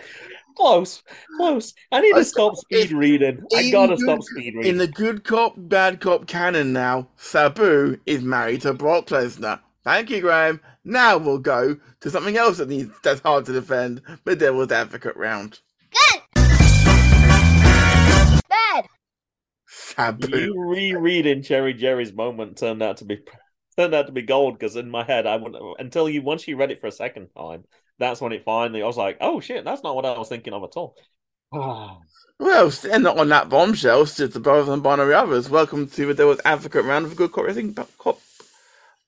close, 0.56 1.01
close. 1.38 1.74
I 1.91 2.01
need 2.01 2.14
I- 2.16 2.20
to 2.20 2.26
stop 2.26 2.56
speed 2.56 2.91
if- 2.91 2.93
reading. 2.93 3.41
I 3.56 3.72
gotta 3.72 3.95
good- 3.95 3.99
stop 4.04 4.22
speed 4.24 4.56
reading. 4.56 4.72
In 4.72 4.78
the 4.78 4.88
good 4.88 5.24
cop, 5.24 5.54
bad 5.58 5.99
cop 5.99 6.28
canon 6.28 6.74
now, 6.74 7.08
Sabu 7.18 7.97
is 8.06 8.22
married 8.22 8.62
to 8.62 8.74
Brock 8.74 9.08
Lesnar. 9.08 9.60
Thank 9.84 10.10
you, 10.12 10.22
Graham. 10.22 10.62
Now 10.86 11.18
we'll 11.18 11.39
go 11.39 11.76
to 12.01 12.10
something 12.10 12.38
else 12.38 12.58
that 12.58 12.70
needs 12.70 12.91
that's 13.04 13.22
hard 13.22 13.45
to 13.45 13.54
defend, 13.54 14.01
the 14.26 14.36
Devil's 14.36 14.72
Advocate 14.72 15.18
round. 15.18 15.60
Good. 15.91 16.22
Bad. 18.54 18.86
Sabu. 19.68 20.38
You 20.38 20.70
rereading 20.70 21.41
Cherry 21.41 21.74
Jerry's 21.74 22.14
moment 22.14 22.58
turned 22.58 22.84
out 22.84 22.97
to 22.97 23.06
be 23.06 23.20
turned 23.76 23.95
out 23.95 24.06
to 24.06 24.12
be 24.12 24.22
gold 24.22 24.60
because 24.60 24.76
in 24.76 24.89
my 24.89 25.04
head 25.04 25.26
I 25.26 25.38
wouldn't 25.38 25.80
until 25.80 26.08
you 26.08 26.22
once 26.22 26.47
you 26.47 26.58
read 26.58 26.72
it 26.72 26.80
for 26.80 26.88
a 26.88 26.91
second 26.91 27.30
time. 27.36 27.64
That's 27.99 28.22
when 28.22 28.32
it 28.32 28.43
finally 28.43 28.84
I 28.84 28.88
was 28.88 28.97
like, 28.97 29.18
oh 29.22 29.39
shit, 29.39 29.66
that's 29.66 29.84
not 29.84 29.95
what 29.95 30.06
I 30.06 30.18
was 30.18 30.30
thinking 30.30 30.54
of 30.54 30.64
at 30.64 30.78
all. 30.78 30.95
Well, 32.39 32.74
and 32.91 33.08
on 33.08 33.30
that 33.30 33.47
bombshell, 33.47 34.06
just 34.06 34.34
the 34.34 34.39
brothers 34.39 34.68
and 34.68 34.82
binary 34.82 35.14
others. 35.14 35.51
Welcome 35.51 35.88
to 35.88 36.08
the 36.08 36.14
Devil's 36.16 36.41
Advocate 36.43 36.84
round 36.84 37.06
of 37.06 37.12
a 37.12 37.16
good 37.16 37.32
cop 37.32 37.45
wrestling 37.45 37.76
po- 37.76 37.88
cop 37.97 38.20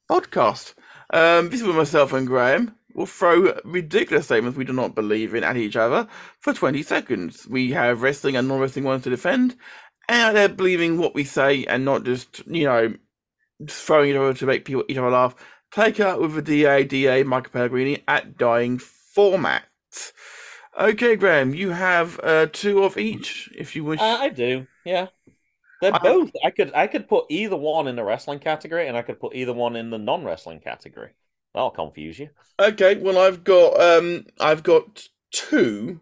podcast. 0.10 0.76
Um, 1.10 1.50
this 1.50 1.60
is 1.60 1.68
with 1.68 1.76
myself 1.76 2.14
and 2.14 2.28
Graham. 2.28 2.76
Will 2.96 3.06
throw 3.06 3.60
ridiculous 3.64 4.26
statements 4.26 4.58
we 4.58 4.64
do 4.64 4.74
not 4.74 4.96
believe 4.96 5.36
in 5.36 5.44
at 5.44 5.58
each 5.58 5.76
other 5.76 6.08
for 6.40 6.54
20 6.54 6.82
seconds. 6.82 7.48
We 7.48 7.72
have 7.72 8.02
wrestling 8.02 8.36
and 8.36 8.48
non 8.48 8.60
wrestling 8.60 8.86
ones 8.86 9.04
to 9.04 9.10
defend, 9.10 9.56
and 10.08 10.36
they're 10.36 10.50
believing 10.50 10.98
what 10.98 11.14
we 11.14 11.24
say 11.24 11.66
and 11.66 11.86
not 11.86 12.06
just, 12.06 12.46
you 12.48 12.64
know, 12.64 12.94
throwing 13.68 14.12
it 14.12 14.16
over 14.16 14.34
to 14.34 14.46
make 14.46 14.66
people 14.66 14.86
each 14.88 14.98
other 14.98 15.10
laugh. 15.10 15.36
Take 15.72 16.00
out 16.00 16.22
with 16.22 16.36
the 16.36 16.42
DA, 16.42 16.86
DA, 16.86 17.24
Michael 17.24 17.52
Pellegrini 17.52 18.04
at 18.08 18.38
dying 18.38 18.78
format. 18.78 19.66
Okay, 20.80 21.16
Graham, 21.16 21.54
you 21.54 21.72
have 21.72 22.20
uh, 22.24 22.48
two 22.52 22.84
of 22.84 22.98
each, 22.98 23.50
if 23.56 23.76
you 23.76 23.84
wish. 23.84 24.00
Uh, 24.00 24.18
I 24.22 24.30
do, 24.30 24.68
yeah. 24.86 25.08
They're 25.82 25.94
I- 25.94 26.00
both. 26.00 26.32
I 26.44 26.50
could 26.52 26.74
I 26.74 26.88
could 26.88 27.08
put 27.08 27.26
either 27.30 27.58
one 27.58 27.88
in 27.88 27.96
the 27.96 28.04
wrestling 28.04 28.40
category, 28.40 28.88
and 28.88 28.98
I 28.98 29.02
could 29.02 29.20
put 29.20 29.36
either 29.36 29.54
one 29.54 29.76
in 29.76 29.90
the 29.90 29.98
non-wrestling 29.98 30.60
category. 30.62 31.12
That'll 31.56 31.72
confuse 31.72 32.20
you. 32.20 32.30
Okay, 32.60 32.98
well, 32.98 33.18
I've 33.18 33.46
got 33.46 33.80
um, 33.80 34.26
I've 34.42 34.62
got 34.62 35.08
two 35.32 36.02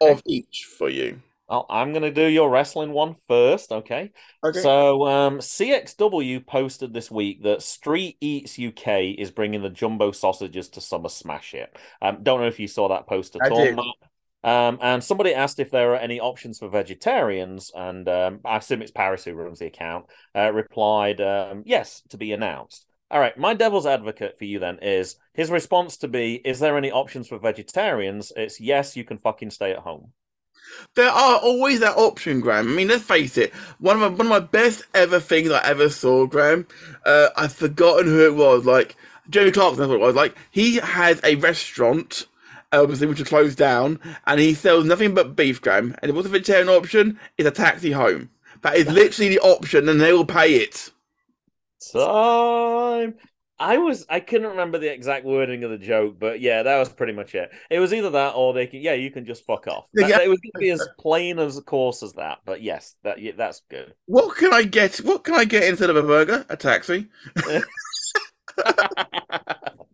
of 0.00 0.22
each 0.26 0.66
for 0.78 0.88
you. 0.88 1.20
Well, 1.46 1.66
I'm 1.68 1.92
gonna 1.92 2.10
do 2.10 2.24
your 2.24 2.48
wrestling 2.48 2.92
one 2.92 3.16
first, 3.28 3.70
okay? 3.70 4.12
Okay. 4.42 4.60
So, 4.60 5.06
um, 5.06 5.40
CXW 5.40 6.46
posted 6.46 6.94
this 6.94 7.10
week 7.10 7.42
that 7.42 7.60
Street 7.60 8.16
Eats 8.22 8.58
UK 8.58 9.18
is 9.18 9.30
bringing 9.30 9.60
the 9.60 9.68
jumbo 9.68 10.10
sausages 10.10 10.70
to 10.70 10.80
Summer 10.80 11.10
Smash 11.10 11.52
It. 11.52 11.76
Um, 12.00 12.22
don't 12.22 12.40
know 12.40 12.46
if 12.46 12.58
you 12.58 12.66
saw 12.66 12.88
that 12.88 13.06
post 13.06 13.36
at 13.36 13.42
I 13.42 13.50
all. 13.50 13.72
Matt. 13.72 13.84
Um, 14.42 14.78
and 14.80 15.04
somebody 15.04 15.34
asked 15.34 15.58
if 15.58 15.70
there 15.70 15.92
are 15.92 15.98
any 15.98 16.18
options 16.18 16.58
for 16.58 16.68
vegetarians, 16.68 17.70
and 17.74 18.08
um, 18.08 18.40
I 18.42 18.56
assume 18.56 18.80
it's 18.80 18.90
Paris 18.90 19.24
who 19.24 19.34
runs 19.34 19.58
the 19.58 19.66
account. 19.66 20.06
Uh, 20.34 20.50
replied, 20.50 21.20
um, 21.20 21.62
"Yes, 21.66 22.02
to 22.08 22.16
be 22.16 22.32
announced." 22.32 22.86
All 23.14 23.20
right, 23.20 23.38
my 23.38 23.54
devil's 23.54 23.86
advocate 23.86 24.36
for 24.36 24.44
you 24.44 24.58
then 24.58 24.80
is 24.82 25.14
his 25.32 25.48
response 25.48 25.96
to 25.98 26.08
be, 26.08 26.42
"Is 26.44 26.58
there 26.58 26.76
any 26.76 26.90
options 26.90 27.28
for 27.28 27.38
vegetarians?" 27.38 28.32
It's 28.34 28.60
yes, 28.60 28.96
you 28.96 29.04
can 29.04 29.18
fucking 29.18 29.52
stay 29.52 29.70
at 29.70 29.78
home. 29.78 30.14
There 30.96 31.08
are 31.08 31.36
always 31.36 31.78
that 31.78 31.96
option, 31.96 32.40
Graham. 32.40 32.72
I 32.72 32.74
mean, 32.74 32.88
let's 32.88 33.04
face 33.04 33.38
it. 33.38 33.54
One 33.78 33.94
of 33.94 34.02
my, 34.02 34.08
one 34.08 34.26
of 34.26 34.26
my 34.26 34.40
best 34.40 34.82
ever 34.94 35.20
things 35.20 35.52
I 35.52 35.62
ever 35.62 35.90
saw, 35.90 36.26
Graham. 36.26 36.66
Uh, 37.06 37.28
I've 37.36 37.52
forgotten 37.52 38.06
who 38.06 38.26
it 38.26 38.34
was. 38.34 38.64
Like 38.64 38.96
Jeremy 39.30 39.52
Clarkson, 39.52 39.78
that's 39.78 39.88
what 39.90 40.00
it 40.00 40.00
was. 40.00 40.16
Like 40.16 40.36
he 40.50 40.78
has 40.78 41.20
a 41.22 41.36
restaurant, 41.36 42.26
obviously, 42.72 43.06
which 43.06 43.20
is 43.20 43.28
closed 43.28 43.56
down, 43.56 44.00
and 44.26 44.40
he 44.40 44.54
sells 44.54 44.86
nothing 44.86 45.14
but 45.14 45.36
beef, 45.36 45.62
Graham. 45.62 45.94
And 46.02 46.14
what's 46.14 46.26
a 46.26 46.30
vegetarian 46.30 46.68
option? 46.68 47.20
It's 47.38 47.46
a 47.46 47.52
taxi 47.52 47.92
home. 47.92 48.30
That 48.62 48.74
is 48.74 48.88
literally 48.90 49.28
the 49.28 49.38
option, 49.38 49.88
and 49.88 50.00
they 50.00 50.12
will 50.12 50.26
pay 50.26 50.56
it. 50.56 50.90
Time. 51.92 53.14
I 53.58 53.78
was 53.78 54.04
I 54.08 54.18
couldn't 54.20 54.48
remember 54.50 54.78
the 54.78 54.92
exact 54.92 55.24
wording 55.24 55.62
of 55.62 55.70
the 55.70 55.78
joke, 55.78 56.16
but 56.18 56.40
yeah, 56.40 56.64
that 56.64 56.78
was 56.78 56.88
pretty 56.92 57.12
much 57.12 57.34
it. 57.36 57.50
It 57.70 57.78
was 57.78 57.94
either 57.94 58.10
that 58.10 58.34
or 58.34 58.52
they 58.52 58.66
can 58.66 58.80
yeah, 58.80 58.94
you 58.94 59.10
can 59.10 59.24
just 59.24 59.44
fuck 59.46 59.68
off. 59.68 59.86
That- 59.94 60.08
Yeah. 60.08 60.20
It 60.22 60.28
was 60.28 60.40
gonna 60.40 60.60
be 60.60 60.70
as 60.70 60.86
plain 60.98 61.38
as 61.38 61.60
course 61.60 62.02
as 62.02 62.12
that, 62.14 62.38
but 62.44 62.62
yes, 62.62 62.96
that 63.04 63.20
yeah, 63.20 63.32
that's 63.36 63.62
good. 63.70 63.94
What 64.06 64.36
can 64.36 64.52
I 64.52 64.64
get? 64.64 64.96
What 64.98 65.22
can 65.24 65.34
I 65.34 65.44
get 65.44 65.64
instead 65.64 65.90
of 65.90 65.96
a 65.96 66.02
burger? 66.02 66.44
A 66.48 66.56
taxi. 66.56 67.08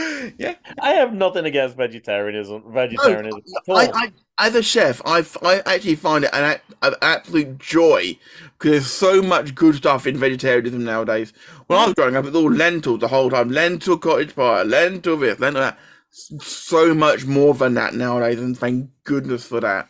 yeah. 0.38 0.54
I 0.80 0.92
have 0.92 1.12
nothing 1.12 1.44
against 1.44 1.76
vegetarianism 1.76 2.64
vegetarianism 2.72 3.42
all. 3.68 3.76
I, 3.76 3.90
I, 3.92 4.12
as 4.38 4.54
a 4.54 4.62
chef, 4.62 5.02
I, 5.04 5.24
I 5.42 5.62
actually 5.66 5.96
find 5.96 6.24
it 6.24 6.30
an, 6.32 6.58
an 6.82 6.94
absolute 7.02 7.58
joy 7.58 8.16
because 8.58 8.70
there's 8.70 8.86
so 8.86 9.22
much 9.22 9.54
good 9.54 9.74
stuff 9.74 10.06
in 10.06 10.16
vegetarianism 10.16 10.84
nowadays. 10.84 11.32
When 11.66 11.78
I 11.78 11.86
was 11.86 11.94
growing 11.94 12.16
up, 12.16 12.24
it 12.24 12.32
was 12.32 12.42
all 12.42 12.50
lentils 12.50 13.00
the 13.00 13.08
whole 13.08 13.30
time 13.30 13.50
lentil 13.50 13.98
cottage 13.98 14.34
pie, 14.34 14.62
lentil 14.62 15.18
this, 15.18 15.38
lentil 15.38 15.62
that. 15.62 15.78
So 16.10 16.94
much 16.94 17.26
more 17.26 17.54
than 17.54 17.74
that 17.74 17.94
nowadays, 17.94 18.40
and 18.40 18.58
thank 18.58 18.90
goodness 19.04 19.46
for 19.46 19.60
that. 19.60 19.89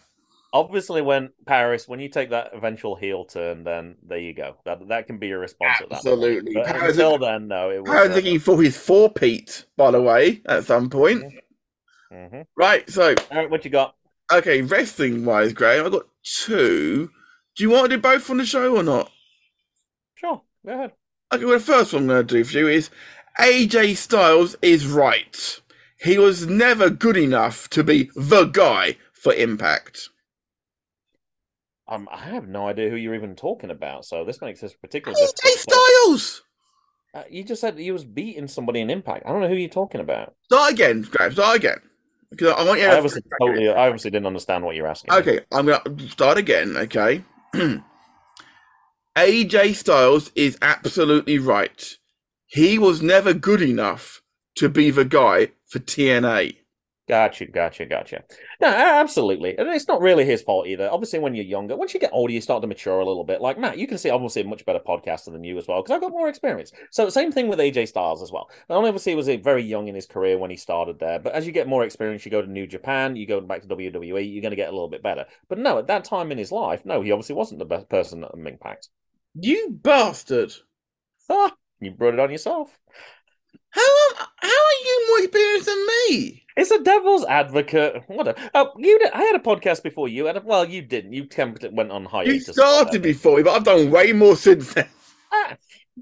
Obviously, 0.52 1.00
when 1.00 1.30
Paris, 1.46 1.86
when 1.86 2.00
you 2.00 2.08
take 2.08 2.30
that 2.30 2.50
eventual 2.52 2.96
heel 2.96 3.24
turn, 3.24 3.62
then 3.62 3.94
there 4.06 4.18
you 4.18 4.34
go. 4.34 4.56
That 4.64 4.88
that 4.88 5.06
can 5.06 5.18
be 5.18 5.28
your 5.28 5.38
response 5.38 5.80
at 5.80 5.88
that. 5.90 5.96
Absolutely. 5.96 6.54
Point. 6.54 6.66
But 6.66 6.74
Paris- 6.74 6.96
until 6.96 7.18
then, 7.18 7.46
no. 7.48 7.70
It 7.70 7.82
was. 7.82 7.90
I 7.90 8.06
was 8.06 8.16
looking 8.16 8.40
for 8.40 8.60
his 8.60 8.76
four 8.76 9.10
Pete, 9.12 9.64
by 9.76 9.92
the 9.92 10.02
way, 10.02 10.42
at 10.46 10.64
some 10.64 10.90
point. 10.90 11.22
mhm. 12.12 12.44
Right, 12.56 12.88
so 12.90 13.14
All 13.30 13.36
right, 13.36 13.48
what 13.50 13.64
you 13.64 13.70
got? 13.70 13.94
okay, 14.32 14.62
wrestling 14.62 15.24
wise, 15.24 15.52
Graham, 15.52 15.86
I've 15.86 15.92
got 15.92 16.06
two. 16.24 17.10
Do 17.56 17.62
you 17.64 17.70
want 17.70 17.88
to 17.90 17.96
do 17.96 18.02
both 18.02 18.28
on 18.30 18.38
the 18.38 18.44
show 18.46 18.76
or 18.76 18.82
not? 18.82 19.10
Sure, 20.16 20.42
go 20.66 20.72
ahead. 20.72 20.92
Okay, 21.32 21.44
well, 21.44 21.58
the 21.58 21.64
first 21.64 21.92
one 21.92 22.02
I'm 22.02 22.08
going 22.08 22.26
to 22.26 22.34
do 22.38 22.44
for 22.44 22.58
you 22.58 22.66
is 22.68 22.90
AJ 23.38 23.96
Styles 23.96 24.56
is 24.62 24.86
right. 24.86 25.60
He 26.00 26.18
was 26.18 26.46
never 26.46 26.90
good 26.90 27.16
enough 27.16 27.68
to 27.70 27.84
be 27.84 28.10
the 28.16 28.46
guy 28.46 28.96
for 29.12 29.32
Impact. 29.34 30.08
Um, 31.90 32.08
I 32.12 32.18
have 32.18 32.46
no 32.46 32.68
idea 32.68 32.88
who 32.88 32.94
you're 32.94 33.16
even 33.16 33.34
talking 33.34 33.70
about, 33.70 34.04
so 34.04 34.24
this 34.24 34.40
makes 34.40 34.60
this 34.60 34.74
particularly 34.74 35.20
AJ 35.20 35.42
difficult. 35.42 35.80
Styles! 36.06 36.42
Uh, 37.12 37.24
you 37.28 37.42
just 37.42 37.60
said 37.60 37.76
he 37.76 37.90
was 37.90 38.04
beating 38.04 38.46
somebody 38.46 38.80
in 38.80 38.90
Impact. 38.90 39.26
I 39.26 39.30
don't 39.32 39.40
know 39.40 39.48
who 39.48 39.56
you're 39.56 39.68
talking 39.68 40.00
about. 40.00 40.34
Start 40.44 40.72
again, 40.72 41.02
Graham, 41.02 41.32
start 41.32 41.56
again. 41.56 41.78
Because 42.30 42.54
I 42.56 42.62
want 42.62 42.78
you 42.78 42.86
I 42.86 42.90
to 42.90 42.96
obviously 42.96 43.22
totally, 43.40 43.68
I 43.68 43.88
obviously 43.88 44.12
didn't 44.12 44.28
understand 44.28 44.64
what 44.64 44.76
you're 44.76 44.86
asking. 44.86 45.12
me. 45.12 45.20
Okay, 45.20 45.40
I'm 45.50 45.66
going 45.66 45.96
to 45.96 46.08
start 46.08 46.38
again, 46.38 46.76
okay? 46.76 47.24
AJ 49.16 49.74
Styles 49.74 50.30
is 50.36 50.56
absolutely 50.62 51.40
right. 51.40 51.96
He 52.46 52.78
was 52.78 53.02
never 53.02 53.34
good 53.34 53.60
enough 53.60 54.22
to 54.56 54.68
be 54.68 54.92
the 54.92 55.04
guy 55.04 55.48
for 55.66 55.80
TNA. 55.80 56.56
Gotcha, 57.10 57.46
gotcha, 57.46 57.86
gotcha. 57.86 58.22
No, 58.60 58.68
absolutely. 58.68 59.58
And 59.58 59.68
it's 59.70 59.88
not 59.88 60.00
really 60.00 60.24
his 60.24 60.42
fault 60.42 60.68
either. 60.68 60.88
Obviously, 60.88 61.18
when 61.18 61.34
you're 61.34 61.44
younger, 61.44 61.74
once 61.74 61.92
you 61.92 61.98
get 61.98 62.12
older, 62.12 62.32
you 62.32 62.40
start 62.40 62.62
to 62.62 62.68
mature 62.68 63.00
a 63.00 63.04
little 63.04 63.24
bit. 63.24 63.40
Like 63.40 63.58
Matt, 63.58 63.78
you 63.78 63.88
can 63.88 63.98
see 63.98 64.10
obviously 64.10 64.42
a 64.42 64.44
much 64.44 64.64
better 64.64 64.78
podcaster 64.78 65.32
than 65.32 65.42
you 65.42 65.58
as 65.58 65.66
well, 65.66 65.82
because 65.82 65.92
I've 65.92 66.00
got 66.00 66.12
more 66.12 66.28
experience. 66.28 66.70
So 66.92 67.08
same 67.08 67.32
thing 67.32 67.48
with 67.48 67.58
AJ 67.58 67.88
Styles 67.88 68.22
as 68.22 68.30
well. 68.30 68.48
And 68.68 68.78
obviously, 68.78 69.10
he 69.10 69.16
was 69.16 69.28
a 69.28 69.38
very 69.38 69.64
young 69.64 69.88
in 69.88 69.96
his 69.96 70.06
career 70.06 70.38
when 70.38 70.50
he 70.50 70.56
started 70.56 71.00
there. 71.00 71.18
But 71.18 71.32
as 71.32 71.48
you 71.48 71.52
get 71.52 71.66
more 71.66 71.82
experience, 71.82 72.24
you 72.24 72.30
go 72.30 72.42
to 72.42 72.48
New 72.48 72.68
Japan, 72.68 73.16
you 73.16 73.26
go 73.26 73.40
back 73.40 73.62
to 73.62 73.68
WWE, 73.68 74.32
you're 74.32 74.40
going 74.42 74.50
to 74.50 74.56
get 74.56 74.68
a 74.68 74.72
little 74.72 74.88
bit 74.88 75.02
better. 75.02 75.26
But 75.48 75.58
no, 75.58 75.78
at 75.78 75.88
that 75.88 76.04
time 76.04 76.30
in 76.30 76.38
his 76.38 76.52
life, 76.52 76.84
no, 76.84 77.02
he 77.02 77.10
obviously 77.10 77.34
wasn't 77.34 77.58
the 77.58 77.64
best 77.64 77.88
person 77.88 78.22
at 78.22 78.34
Impact. 78.34 78.88
You 79.34 79.70
bastard! 79.82 80.52
Ah, 81.28 81.56
you 81.80 81.90
brought 81.90 82.14
it 82.14 82.20
on 82.20 82.30
yourself. 82.30 82.78
How 83.70 83.82
how 84.14 84.48
are 84.48 84.84
you 84.84 85.06
more 85.08 85.24
experienced 85.24 85.66
than 85.66 85.86
me? 85.86 86.39
It's 86.56 86.70
a 86.70 86.82
devil's 86.82 87.24
advocate. 87.24 88.02
What 88.06 88.28
a, 88.28 88.50
oh, 88.54 88.72
you 88.76 88.98
did, 88.98 89.12
I 89.12 89.22
had 89.22 89.36
a 89.36 89.40
podcast 89.40 89.82
before 89.82 90.08
you, 90.08 90.28
and 90.28 90.44
well, 90.44 90.64
you 90.64 90.82
didn't. 90.82 91.12
You 91.12 91.28
went 91.72 91.90
on 91.90 92.04
hiatus. 92.04 92.50
or 92.50 92.52
started 92.52 93.02
before 93.02 93.36
me, 93.36 93.42
but 93.42 93.54
I've 93.54 93.64
done 93.64 93.90
way 93.90 94.12
more 94.12 94.36
since 94.36 94.74
then. 94.74 94.88
Ah, 95.32 95.56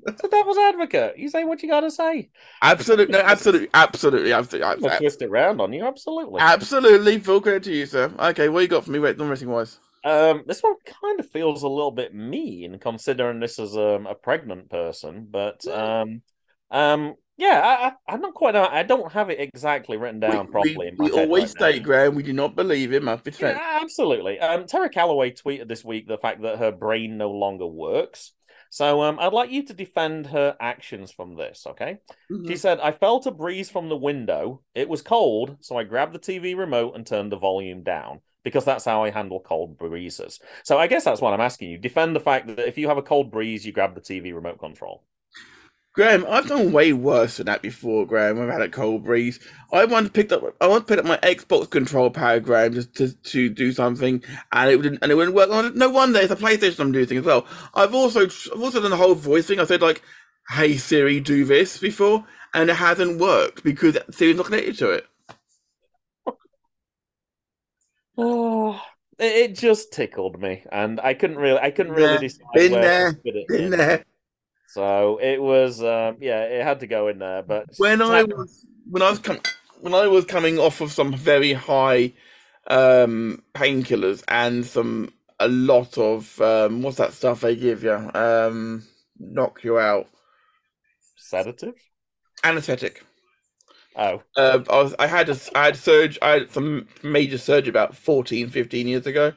it's 0.06 0.24
a 0.24 0.28
devil's 0.28 0.56
advocate. 0.56 1.18
You 1.18 1.28
say 1.28 1.44
what 1.44 1.62
you 1.62 1.68
got 1.68 1.80
to 1.80 1.90
say. 1.90 2.30
Absolutely, 2.62 3.12
no, 3.12 3.20
absolutely, 3.20 3.68
absolutely, 3.74 4.32
absolutely, 4.32 4.80
gonna 4.80 4.98
twist 4.98 5.20
it 5.20 5.30
round 5.30 5.60
on 5.60 5.70
you. 5.74 5.84
Absolutely. 5.84 6.40
absolutely. 6.40 7.18
Full 7.18 7.42
credit 7.42 7.64
to 7.64 7.72
you, 7.74 7.84
sir. 7.84 8.10
Okay, 8.18 8.48
what 8.48 8.60
you 8.60 8.68
got 8.68 8.86
for 8.86 8.90
me, 8.90 9.00
Wait, 9.00 9.18
non 9.18 9.28
wrestling 9.28 9.50
wise? 9.50 9.80
Um, 10.04 10.44
this 10.46 10.62
one 10.62 10.76
kind 11.02 11.20
of 11.20 11.28
feels 11.28 11.62
a 11.62 11.68
little 11.68 11.90
bit 11.90 12.14
mean, 12.14 12.78
considering 12.78 13.40
this 13.40 13.58
is 13.58 13.76
um, 13.76 14.06
a 14.06 14.14
pregnant 14.14 14.70
person. 14.70 15.26
But 15.30 15.66
um, 15.66 16.22
um, 16.70 17.14
yeah, 17.38 17.60
I, 17.64 17.86
I, 17.86 18.14
I'm 18.14 18.20
not 18.20 18.34
quite. 18.34 18.56
I 18.56 18.82
don't 18.82 19.12
have 19.12 19.30
it 19.30 19.38
exactly 19.38 19.96
written 19.96 20.18
down 20.18 20.46
we, 20.46 20.52
properly. 20.52 20.92
we, 20.98 21.10
we 21.10 21.12
always 21.12 21.54
right 21.60 21.80
Graham, 21.80 22.16
we 22.16 22.24
do 22.24 22.32
not 22.32 22.56
believe 22.56 22.92
him. 22.92 23.04
Must 23.04 23.22
be 23.22 23.30
said. 23.30 23.56
Yeah, 23.56 23.78
absolutely. 23.80 24.40
Um, 24.40 24.66
Tara 24.66 24.88
Calloway 24.88 25.30
tweeted 25.30 25.68
this 25.68 25.84
week 25.84 26.08
the 26.08 26.18
fact 26.18 26.42
that 26.42 26.58
her 26.58 26.72
brain 26.72 27.16
no 27.16 27.30
longer 27.30 27.66
works. 27.66 28.32
So 28.70 29.02
um, 29.02 29.18
I'd 29.20 29.32
like 29.32 29.50
you 29.50 29.64
to 29.66 29.72
defend 29.72 30.26
her 30.26 30.56
actions 30.60 31.12
from 31.12 31.36
this, 31.36 31.64
okay? 31.66 32.00
Mm-hmm. 32.30 32.48
She 32.48 32.56
said, 32.56 32.80
I 32.80 32.92
felt 32.92 33.26
a 33.26 33.30
breeze 33.30 33.70
from 33.70 33.88
the 33.88 33.96
window. 33.96 34.62
It 34.74 34.88
was 34.88 35.00
cold, 35.00 35.56
so 35.60 35.76
I 35.76 35.84
grabbed 35.84 36.14
the 36.14 36.18
TV 36.18 36.56
remote 36.56 36.94
and 36.94 37.06
turned 37.06 37.32
the 37.32 37.38
volume 37.38 37.82
down 37.82 38.20
because 38.44 38.64
that's 38.64 38.84
how 38.84 39.04
I 39.04 39.10
handle 39.10 39.40
cold 39.40 39.78
breezes. 39.78 40.40
So 40.64 40.78
I 40.78 40.86
guess 40.86 41.04
that's 41.04 41.20
what 41.20 41.32
I'm 41.32 41.40
asking 41.40 41.70
you. 41.70 41.78
Defend 41.78 42.14
the 42.14 42.20
fact 42.20 42.46
that 42.48 42.68
if 42.68 42.76
you 42.76 42.88
have 42.88 42.98
a 42.98 43.02
cold 43.02 43.30
breeze, 43.30 43.64
you 43.64 43.72
grab 43.72 43.94
the 43.94 44.00
TV 44.00 44.34
remote 44.34 44.58
control. 44.58 45.04
Graham, 45.98 46.24
I've 46.30 46.46
done 46.46 46.72
way 46.72 46.94
worse 46.94 47.38
than 47.38 47.46
that 47.46 47.60
before, 47.60 48.06
Graham. 48.06 48.40
I've 48.40 48.48
had 48.50 48.62
a 48.62 48.70
cold 48.70 49.04
breeze. 49.04 49.40
I 49.72 49.84
once 49.84 50.10
picked 50.10 50.32
up 50.32 50.44
I 50.60 50.68
once 50.68 50.84
picked 50.86 51.00
up 51.00 51.06
my 51.06 51.18
Xbox 51.18 51.68
control 51.70 52.10
pad, 52.10 52.44
Graham, 52.44 52.74
just 52.74 52.94
to, 52.96 53.12
to 53.14 53.50
do 53.50 53.72
something 53.72 54.22
and 54.52 54.70
it 54.70 54.80
didn't 54.80 55.00
and 55.02 55.12
it 55.12 55.16
wouldn't 55.16 55.36
work. 55.36 55.48
Oh, 55.52 55.70
No 55.74 55.90
wonder 55.90 56.20
it's 56.20 56.32
a 56.32 56.36
PlayStation 56.36 56.80
I'm 56.80 56.92
doing 56.92 57.12
as 57.18 57.24
well. 57.24 57.46
I've 57.74 57.94
also 57.96 58.26
I've 58.26 58.62
also 58.62 58.80
done 58.80 58.92
the 58.92 58.96
whole 58.96 59.16
voice 59.16 59.48
thing. 59.48 59.60
I 59.60 59.64
said 59.66 59.82
like, 59.82 60.02
Hey 60.50 60.78
Siri, 60.78 61.20
do 61.20 61.44
this 61.44 61.78
before, 61.78 62.24
and 62.54 62.70
it 62.70 62.76
hasn't 62.76 63.20
worked 63.20 63.64
because 63.64 63.98
Siri's 64.12 64.36
not 64.38 64.46
connected 64.46 64.78
to 64.78 64.90
it. 64.92 65.06
Oh, 68.18 68.80
it, 69.18 69.54
just 69.56 69.92
tickled 69.92 70.40
me, 70.40 70.64
and 70.72 71.00
I 71.00 71.14
couldn't 71.14 71.38
really, 71.38 71.58
I 71.60 71.70
couldn't 71.70 71.94
Been 71.94 71.94
really 71.94 72.18
decide 72.18 72.42
been 72.52 72.70
where 72.70 72.80
there, 72.80 73.12
to 73.12 73.16
put 73.24 73.36
it 73.36 73.48
In 73.48 73.70
in. 73.70 73.70
there. 73.70 74.04
So 74.68 75.18
it 75.18 75.40
was, 75.40 75.82
um, 75.82 76.18
yeah, 76.20 76.42
it 76.44 76.62
had 76.62 76.80
to 76.80 76.86
go 76.86 77.08
in 77.08 77.18
there. 77.18 77.42
But 77.42 77.68
When 77.76 78.02
I 78.02 78.24
was 78.24 78.66
when 78.90 79.02
I 79.02 79.10
was 79.10 79.18
com- 79.20 79.40
when 79.80 79.94
I 79.94 80.06
was 80.06 80.24
coming 80.24 80.58
off 80.58 80.80
of 80.80 80.92
some 80.92 81.14
very 81.14 81.52
high 81.54 82.12
um 82.66 83.42
painkillers 83.54 84.22
and 84.28 84.66
some 84.66 85.12
a 85.40 85.48
lot 85.48 85.96
of 85.96 86.40
um 86.42 86.82
what's 86.82 86.98
that 86.98 87.12
stuff 87.14 87.40
they 87.40 87.56
give 87.56 87.82
you 87.82 87.94
um 88.14 88.84
knock 89.18 89.64
you 89.64 89.78
out 89.78 90.08
Sedative? 91.16 91.76
anesthetic. 92.44 93.04
Oh, 93.94 94.22
Uh, 94.36 94.62
I 94.70 94.82
was 94.82 94.94
I 94.98 95.06
had 95.06 95.28
a, 95.28 95.36
I 95.54 95.64
had 95.66 95.76
surge 95.76 96.18
I 96.22 96.30
had 96.32 96.50
some 96.50 96.86
major 97.02 97.38
surgery 97.38 97.70
about 97.70 97.96
14, 97.96 98.48
15 98.48 98.86
years 98.86 99.06
ago, 99.06 99.32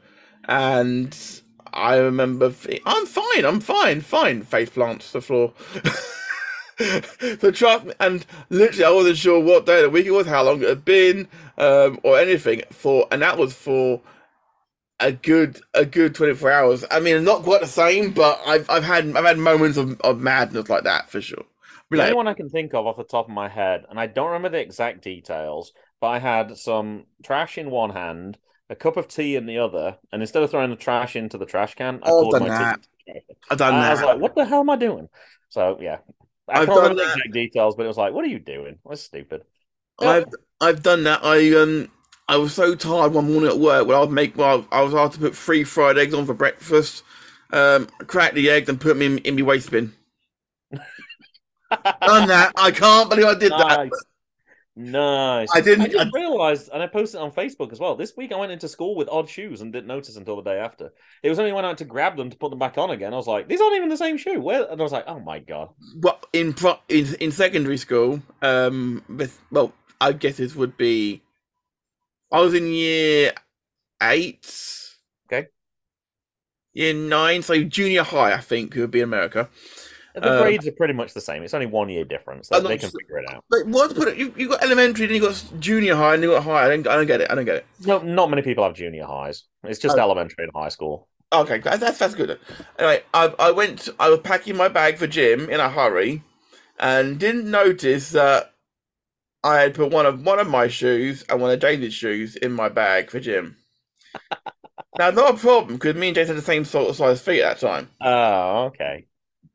and 0.47 1.40
I 1.73 1.97
remember 1.97 2.53
I'm 2.85 3.05
fine, 3.05 3.45
I'm 3.45 3.59
fine, 3.59 4.01
fine. 4.01 4.41
Face 4.43 4.69
plants 4.69 5.11
the 5.11 5.21
floor. 5.21 5.53
so 7.39 7.51
trust 7.51 7.85
me, 7.85 7.93
and 7.99 8.25
literally 8.49 8.85
I 8.85 8.89
wasn't 8.91 9.17
sure 9.17 9.39
what 9.39 9.65
day 9.65 9.77
of 9.77 9.83
the 9.83 9.89
week 9.89 10.05
it 10.05 10.11
was, 10.11 10.27
how 10.27 10.43
long 10.43 10.61
it 10.61 10.69
had 10.69 10.85
been, 10.85 11.27
um, 11.57 11.99
or 12.03 12.19
anything 12.19 12.63
for, 12.71 13.07
and 13.11 13.21
that 13.21 13.37
was 13.37 13.53
for 13.53 14.01
a 14.99 15.11
good 15.11 15.59
a 15.73 15.85
good 15.85 16.15
twenty 16.15 16.33
four 16.33 16.51
hours. 16.51 16.85
I 16.91 16.99
mean, 16.99 17.23
not 17.23 17.43
quite 17.43 17.61
the 17.61 17.67
same, 17.67 18.11
but 18.11 18.39
I've 18.45 18.69
I've 18.69 18.83
had 18.83 19.15
I've 19.15 19.25
had 19.25 19.37
moments 19.37 19.77
of, 19.77 19.99
of 20.01 20.19
madness 20.19 20.69
like 20.69 20.83
that 20.83 21.09
for 21.09 21.21
sure. 21.21 21.43
the 21.91 21.99
only 22.01 22.13
one 22.13 22.27
I 22.27 22.33
can 22.33 22.49
think 22.49 22.73
of 22.73 22.85
off 22.87 22.97
the 22.97 23.03
top 23.03 23.25
of 23.27 23.31
my 23.31 23.49
head, 23.49 23.85
and 23.89 23.99
I 23.99 24.07
don't 24.07 24.27
remember 24.27 24.49
the 24.49 24.59
exact 24.61 25.03
details, 25.03 25.73
but 25.99 26.07
I 26.07 26.19
had 26.19 26.57
some 26.57 27.05
trash 27.23 27.57
in 27.57 27.69
one 27.69 27.91
hand, 27.91 28.37
a 28.71 28.77
cup 28.77 28.97
of 28.97 29.09
tea 29.09 29.37
in 29.37 29.47
the 29.47 29.59
other, 29.59 29.99
and 30.13 30.23
instead 30.23 30.43
of 30.43 30.51
throwing 30.51 30.71
the 30.71 30.77
trash 30.77 31.15
into 31.17 31.37
the 31.39 31.47
trash 31.47 31.75
can, 31.75 32.01
I 32.03 32.11
Oh, 32.11 32.23
poured 32.23 32.37
done 32.37 32.45
my 32.45 32.49
that. 32.49 32.51
tea. 32.51 32.79
into 32.79 32.89
the 33.07 33.13
trash 33.13 33.23
I've 33.49 33.57
done 33.59 33.79
can. 33.79 33.87
I 33.87 33.91
that. 33.91 33.93
was 33.93 34.01
like, 34.01 34.19
"What 34.19 34.35
the 34.35 34.45
hell 34.45 34.61
am 34.61 34.71
I 34.71 34.77
doing?" 34.77 35.09
So 35.49 35.79
yeah, 35.81 35.99
I 36.49 36.59
I've 36.59 36.61
can't 36.61 36.69
done 36.73 36.83
remember 36.83 37.01
the 37.01 37.07
exact 37.07 37.33
details, 37.33 37.75
but 37.75 37.85
it 37.85 37.89
was 37.89 37.97
like, 37.97 38.13
"What 38.13 38.25
are 38.25 38.29
you 38.29 38.39
doing? 38.39 38.79
That's 38.85 39.03
stupid." 39.03 39.45
I've 39.99 40.25
I've 40.59 40.83
done 40.83 41.03
that. 41.03 41.21
I 41.23 41.53
um 41.55 41.89
I 42.27 42.37
was 42.37 42.53
so 42.53 42.75
tired 42.75 43.13
one 43.13 43.31
morning 43.31 43.49
at 43.49 43.59
work 43.59 43.87
when 43.87 43.95
I 43.97 43.99
would 44.01 44.11
make 44.11 44.37
well 44.37 44.65
I 44.71 44.81
was 44.81 44.93
asked 44.93 45.13
to 45.13 45.19
put 45.19 45.35
three 45.35 45.63
fried 45.63 45.97
eggs 45.97 46.13
on 46.13 46.25
for 46.25 46.33
breakfast. 46.33 47.03
Um, 47.51 47.87
crack 48.07 48.33
the 48.33 48.49
eggs 48.49 48.69
and 48.69 48.79
put 48.79 48.89
them 48.89 49.01
in, 49.01 49.17
in 49.19 49.35
my 49.35 49.41
waste 49.41 49.71
bin. 49.71 49.93
Done 52.05 52.27
that. 52.27 52.51
I 52.55 52.71
can't 52.71 53.09
believe 53.09 53.25
I 53.25 53.35
did 53.35 53.57
that. 53.57 53.81
Nice. 54.75 55.49
I 55.53 55.59
didn't- 55.59 55.81
I 55.83 55.87
just 55.87 56.05
I- 56.15 56.17
realized, 56.19 56.69
and 56.73 56.81
I 56.81 56.87
posted 56.87 57.19
it 57.19 57.23
on 57.23 57.31
Facebook 57.31 57.73
as 57.73 57.79
well. 57.79 57.95
This 57.95 58.15
week 58.15 58.31
I 58.31 58.37
went 58.37 58.53
into 58.53 58.69
school 58.69 58.95
with 58.95 59.09
odd 59.09 59.27
shoes 59.29 59.59
and 59.59 59.71
didn't 59.73 59.87
notice 59.87 60.15
until 60.15 60.37
the 60.37 60.43
day 60.49 60.59
after. 60.59 60.93
It 61.23 61.29
was 61.29 61.39
only 61.39 61.51
when 61.51 61.65
I 61.65 61.67
went 61.67 61.79
to 61.79 61.85
grab 61.85 62.15
them 62.15 62.29
to 62.29 62.37
put 62.37 62.51
them 62.51 62.59
back 62.59 62.77
on 62.77 62.89
again. 62.89 63.13
I 63.13 63.17
was 63.17 63.27
like, 63.27 63.49
"These 63.49 63.59
aren't 63.59 63.75
even 63.75 63.89
the 63.89 63.97
same 63.97 64.17
shoe." 64.17 64.39
Where? 64.39 64.63
And 64.71 64.79
I 64.79 64.83
was 64.83 64.93
like, 64.93 65.03
"Oh 65.07 65.19
my 65.19 65.39
god." 65.39 65.69
What 65.99 66.25
in 66.31 66.53
pro 66.53 66.79
in 66.87 67.13
in 67.19 67.31
secondary 67.33 67.77
school? 67.77 68.21
Um, 68.41 69.03
with, 69.09 69.37
well, 69.51 69.73
I 69.99 70.13
guess 70.13 70.37
this 70.37 70.55
would 70.55 70.77
be. 70.77 71.21
I 72.31 72.39
was 72.39 72.53
in 72.53 72.67
year 72.71 73.33
eight. 74.01 74.47
Okay. 75.31 75.49
Year 76.73 76.93
nine, 76.93 77.41
so 77.41 77.61
junior 77.61 78.03
high, 78.03 78.31
I 78.33 78.39
think, 78.39 78.73
would 78.75 78.89
be 78.91 78.99
in 79.01 79.03
America. 79.03 79.49
The 80.13 80.21
Um, 80.21 80.43
grades 80.43 80.67
are 80.67 80.71
pretty 80.73 80.93
much 80.93 81.13
the 81.13 81.21
same. 81.21 81.43
It's 81.43 81.53
only 81.53 81.67
one 81.67 81.89
year 81.89 82.03
difference. 82.03 82.51
I'm 82.51 82.63
They, 82.63 82.77
can 82.77 82.89
figure 82.89 83.17
it 83.19 83.29
out. 83.29 83.43
Like, 83.49 83.63
what? 83.65 83.95
Put 83.95 84.09
it, 84.09 84.17
you 84.17 84.33
you 84.35 84.49
got 84.49 84.63
elementary, 84.63 85.05
then 85.05 85.15
you 85.15 85.21
got 85.21 85.43
junior 85.59 85.95
high, 85.95 86.15
and 86.15 86.23
you 86.23 86.31
got 86.31 86.43
high. 86.43 86.65
I 86.65 86.69
don't, 86.69 86.87
I 86.87 86.95
don't 86.95 87.07
get 87.07 87.21
it. 87.21 87.31
I 87.31 87.35
don't 87.35 87.45
get 87.45 87.55
it. 87.57 87.65
No, 87.85 87.99
not 87.99 88.29
many 88.29 88.41
people 88.41 88.63
have 88.63 88.73
junior 88.73 89.05
highs. 89.05 89.43
It's 89.63 89.79
just 89.79 89.97
Oh. 89.97 90.01
elementary 90.01 90.43
and 90.43 90.51
high 90.53 90.69
school. 90.69 91.07
Okay, 91.33 91.59
that's 91.59 91.79
that's, 91.79 91.97
that's 91.97 92.15
good. 92.15 92.39
Anyway, 92.77 93.03
I 93.13 93.33
I 93.39 93.51
went. 93.51 93.87
I 93.99 94.09
was 94.09 94.19
packing 94.19 94.57
my 94.57 94.67
bag 94.67 94.97
for 94.97 95.07
gym 95.07 95.49
in 95.49 95.59
a 95.61 95.69
hurry, 95.69 96.23
and 96.79 97.19
didn't 97.19 97.49
notice 97.49 98.11
that 98.11 98.53
I 99.43 99.59
had 99.61 99.75
put 99.75 99.91
one 99.91 100.07
of 100.07 100.25
one 100.25 100.39
of 100.39 100.47
my 100.49 100.67
shoes 100.67 101.23
and 101.29 101.41
one 101.41 101.51
of 101.51 101.59
James's 101.61 101.93
shoes 101.93 102.35
in 102.35 102.51
my 102.53 102.69
bag 102.69 103.11
for 103.11 103.19
gym. 103.19 103.57
now, 104.97 105.09
not 105.11 105.35
a 105.35 105.37
problem 105.37 105.75
because 105.75 105.95
me 105.95 106.07
and 106.07 106.15
James 106.15 106.29
had 106.29 106.37
the 106.37 106.41
same 106.41 106.65
sort 106.65 106.89
of 106.89 106.95
size 106.95 107.21
feet 107.21 107.41
at 107.41 107.59
that 107.59 107.67
time. 107.67 107.89
Oh, 108.01 108.65
okay. 108.67 109.07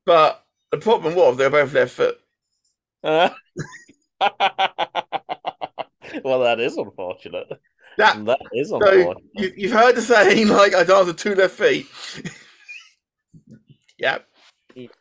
But 0.05 0.43
the 0.71 0.77
problem 0.77 1.15
was 1.15 1.37
they 1.37 1.45
were 1.45 1.49
both 1.65 1.73
left 1.73 1.93
foot. 1.93 2.19
Uh, 3.03 3.29
well, 6.23 6.39
that 6.41 6.59
is 6.59 6.77
unfortunate. 6.77 7.47
That 7.97 8.25
That 8.25 8.39
is 8.53 8.69
so 8.69 8.75
unfortunate. 8.81 9.23
you, 9.35 9.51
you've 9.55 9.71
heard 9.71 9.95
the 9.95 10.01
saying 10.01 10.47
like 10.49 10.73
I 10.75 10.83
dance 10.83 11.07
with 11.07 11.17
two 11.17 11.35
left 11.35 11.55
feet. 11.55 11.87
yep, 13.97 14.27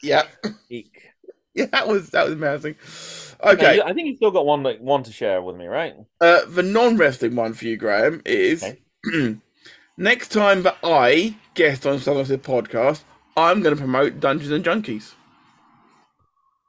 yep, 0.03 0.29
Eek. 0.71 1.03
yeah. 1.55 1.67
That 1.67 1.89
was 1.89 2.11
that 2.11 2.27
was. 2.29 2.37
Now, 2.39 3.51
Okay. 3.51 3.77
you- 3.77 3.83
I 3.83 3.93
think 3.93 4.09
you've 4.09 4.17
still 4.17 4.31
got 4.31 4.47
one 4.47 4.63
that 4.63 4.81
one 4.81 5.03
to 5.03 5.13
share 5.13 5.43
with 5.43 5.57
me, 5.57 5.67
right? 5.67 5.95
Uh, 6.21 6.41
the 6.49 6.63
non-wrestling 6.63 7.37
one 7.37 7.53
for 7.53 7.67
you, 7.67 7.77
Graham, 7.77 8.23
is 8.25 8.63
Okay. 8.65 9.39
next 9.99 10.29
time 10.33 10.63
that 10.63 10.79
I 10.83 11.37
guest 11.55 11.87
on 11.87 11.99
someone's 11.99 12.31
podcast, 12.31 13.03
I'm 13.37 13.61
going 13.63 13.75
to 13.75 13.81
promote 13.81 14.21
Dungeons 14.21 14.53
and 14.53 14.65
Junkies. 14.65 15.13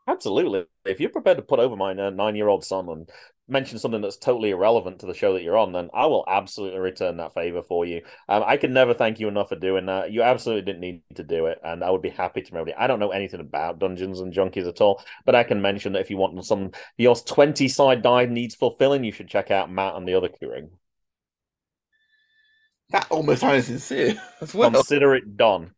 Absolutely. 0.07 0.63
If 0.85 1.01
you're 1.01 1.09
prepared 1.09 1.37
to 1.37 1.43
put 1.43 1.59
over 1.59 1.75
my 1.75 1.91
uh, 1.91 2.09
nine-year-old 2.09 2.63
son 2.63 2.87
and 2.87 3.09
mention 3.49 3.77
something 3.77 4.01
that's 4.01 4.17
totally 4.17 4.51
irrelevant 4.51 4.99
to 4.99 5.05
the 5.05 5.13
show 5.13 5.33
that 5.33 5.43
you're 5.43 5.57
on, 5.57 5.73
then 5.73 5.89
I 5.93 6.05
will 6.05 6.23
absolutely 6.27 6.79
return 6.79 7.17
that 7.17 7.33
favor 7.33 7.61
for 7.61 7.85
you. 7.85 8.01
Um, 8.29 8.43
I 8.45 8.55
can 8.55 8.71
never 8.73 8.93
thank 8.93 9.19
you 9.19 9.27
enough 9.27 9.49
for 9.49 9.57
doing 9.57 9.85
that. 9.87 10.11
You 10.11 10.23
absolutely 10.23 10.63
didn't 10.63 10.81
need 10.81 11.01
to 11.15 11.23
do 11.23 11.47
it, 11.47 11.59
and 11.63 11.83
I 11.83 11.89
would 11.89 12.01
be 12.01 12.09
happy 12.09 12.41
to 12.41 12.63
it. 12.63 12.75
I 12.77 12.87
don't 12.87 12.99
know 12.99 13.11
anything 13.11 13.41
about 13.41 13.79
Dungeons 13.79 14.21
and 14.21 14.33
Junkies 14.33 14.67
at 14.67 14.79
all, 14.79 15.03
but 15.25 15.35
I 15.35 15.43
can 15.43 15.61
mention 15.61 15.93
that 15.93 16.01
if 16.01 16.09
you 16.09 16.17
want 16.17 16.43
some 16.45 16.71
your 16.97 17.15
20 17.15 17.67
side 17.67 18.01
die 18.01 18.25
needs 18.25 18.55
fulfilling, 18.55 19.03
you 19.03 19.11
should 19.11 19.27
check 19.27 19.51
out 19.51 19.71
Matt 19.71 19.95
and 19.95 20.07
the 20.07 20.13
other 20.13 20.29
Keurig. 20.29 20.69
That 22.91 23.07
almost 23.09 23.41
sounds 23.41 23.65
sincere 23.65 24.15
as 24.39 24.53
well. 24.53 24.71
Consider 24.71 25.15
it 25.15 25.35
done. 25.35 25.71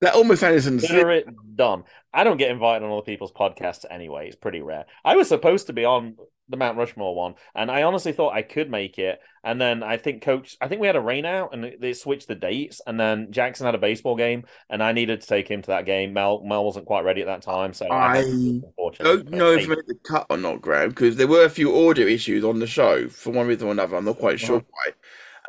That 0.00 0.14
almost 0.14 0.40
sounded 0.40 0.62
sincere. 0.62 0.88
Consider 0.88 1.10
it 1.10 1.56
done. 1.56 1.84
I 2.12 2.24
don't 2.24 2.38
get 2.38 2.50
invited 2.50 2.84
on 2.84 2.92
other 2.92 3.02
people's 3.02 3.32
podcasts 3.32 3.84
anyway. 3.90 4.26
It's 4.26 4.36
pretty 4.36 4.62
rare. 4.62 4.86
I 5.04 5.16
was 5.16 5.28
supposed 5.28 5.66
to 5.66 5.72
be 5.72 5.84
on 5.84 6.16
the 6.48 6.56
Mount 6.56 6.78
Rushmore 6.78 7.14
one, 7.14 7.34
and 7.54 7.70
I 7.70 7.82
honestly 7.84 8.12
thought 8.12 8.34
I 8.34 8.42
could 8.42 8.70
make 8.70 8.98
it. 8.98 9.20
And 9.44 9.60
then 9.60 9.82
I 9.82 9.98
think 9.98 10.22
Coach, 10.22 10.56
I 10.60 10.68
think 10.68 10.80
we 10.80 10.86
had 10.86 10.96
a 10.96 11.00
rain 11.00 11.24
out, 11.24 11.54
and 11.54 11.76
they 11.78 11.92
switched 11.92 12.28
the 12.28 12.34
dates. 12.34 12.80
And 12.86 12.98
then 12.98 13.28
Jackson 13.30 13.66
had 13.66 13.74
a 13.74 13.78
baseball 13.78 14.16
game, 14.16 14.44
and 14.68 14.82
I 14.82 14.92
needed 14.92 15.20
to 15.20 15.26
take 15.26 15.48
him 15.48 15.62
to 15.62 15.68
that 15.68 15.86
game. 15.86 16.12
Mel, 16.12 16.42
Mel 16.44 16.64
wasn't 16.64 16.86
quite 16.86 17.04
ready 17.04 17.20
at 17.20 17.26
that 17.26 17.42
time, 17.42 17.72
so 17.72 17.86
I, 17.86 18.18
I 18.18 18.22
don't 18.22 19.30
know 19.30 19.52
if 19.52 19.66
I 19.66 19.68
made 19.68 19.86
the 19.86 19.98
cut 20.02 20.26
or 20.30 20.38
not, 20.38 20.60
Graham, 20.60 20.88
because 20.88 21.16
there 21.16 21.28
were 21.28 21.44
a 21.44 21.50
few 21.50 21.88
audio 21.88 22.06
issues 22.06 22.42
on 22.42 22.58
the 22.58 22.66
show 22.66 23.06
for 23.08 23.30
one 23.30 23.46
reason 23.46 23.68
or 23.68 23.72
another. 23.72 23.96
I'm 23.96 24.04
not 24.06 24.18
quite 24.18 24.40
sure 24.40 24.64
why. 24.70 24.92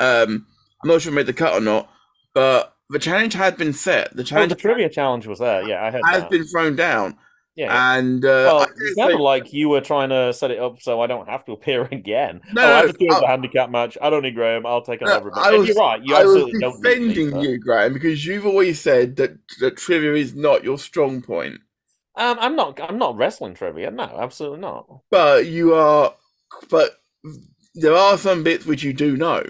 Um, 0.05 0.45
I'm 0.83 0.89
not 0.89 1.01
sure 1.01 1.11
if 1.11 1.15
I 1.15 1.21
made 1.21 1.25
the 1.25 1.33
cut 1.33 1.53
or 1.53 1.61
not, 1.61 1.89
but 2.33 2.70
the 2.91 2.99
challenge 2.99 3.33
had 3.33 3.57
been 3.57 3.73
set. 3.73 4.15
The 4.15 4.23
challenge 4.23 4.49
the 4.49 4.55
trivia 4.55 4.89
challenge 4.89 5.27
was 5.27 5.39
there. 5.39 5.67
Yeah, 5.67 5.83
I 5.83 5.91
heard 5.91 6.01
has 6.05 6.21
that. 6.21 6.29
been 6.29 6.45
thrown 6.45 6.75
down, 6.75 7.17
yeah. 7.55 7.95
and 7.97 8.23
uh, 8.25 8.27
Well, 8.27 8.61
it 8.63 8.95
sounded 8.95 9.19
like 9.19 9.53
you 9.53 9.69
were 9.69 9.81
trying 9.81 10.09
to 10.09 10.33
set 10.33 10.51
it 10.51 10.59
up 10.59 10.81
so 10.81 11.01
I 11.01 11.07
don't 11.07 11.27
have 11.29 11.45
to 11.45 11.51
appear 11.53 11.83
again. 11.91 12.41
No, 12.53 12.61
oh, 12.63 12.73
I 12.75 12.81
just 12.87 12.99
do 12.99 13.05
it 13.05 13.11
as 13.13 13.21
I- 13.21 13.25
a 13.25 13.27
handicap 13.27 13.69
match. 13.69 13.97
I 14.01 14.09
don't 14.09 14.23
need 14.23 14.35
Graham. 14.35 14.65
I'll 14.65 14.81
take 14.81 15.01
on 15.01 15.07
No, 15.09 15.15
everybody. 15.17 15.41
I 15.41 15.49
And 15.49 15.57
was- 15.59 15.67
you're 15.67 15.77
right. 15.77 16.01
You 16.03 16.15
I 16.15 16.23
was 16.23 16.35
absolutely 16.35 16.59
don't 16.59 16.81
need 16.83 16.83
me, 16.83 17.07
defending 17.13 17.41
you, 17.41 17.57
Graham, 17.59 17.93
because 17.93 18.25
you've 18.25 18.45
always 18.45 18.79
said 18.79 19.15
that 19.17 19.31
that 19.59 19.77
trivia 19.77 20.13
is 20.13 20.35
not 20.35 20.63
your 20.63 20.77
strong 20.77 21.21
point, 21.21 21.59
Um, 22.17 22.37
I'm 22.39 22.55
not. 22.55 22.79
I'm 22.81 22.97
not 22.97 23.15
wrestling 23.17 23.53
trivia. 23.55 23.89
No, 23.91 24.03
absolutely 24.03 24.59
not. 24.59 24.85
but 25.09 25.45
you 25.47 25.73
are. 25.75 26.13
But 26.69 26.91
there 27.75 27.95
are 27.95 28.17
some 28.17 28.43
bits 28.43 28.65
which 28.65 28.83
you 28.83 28.91
do 28.91 29.15
know, 29.15 29.43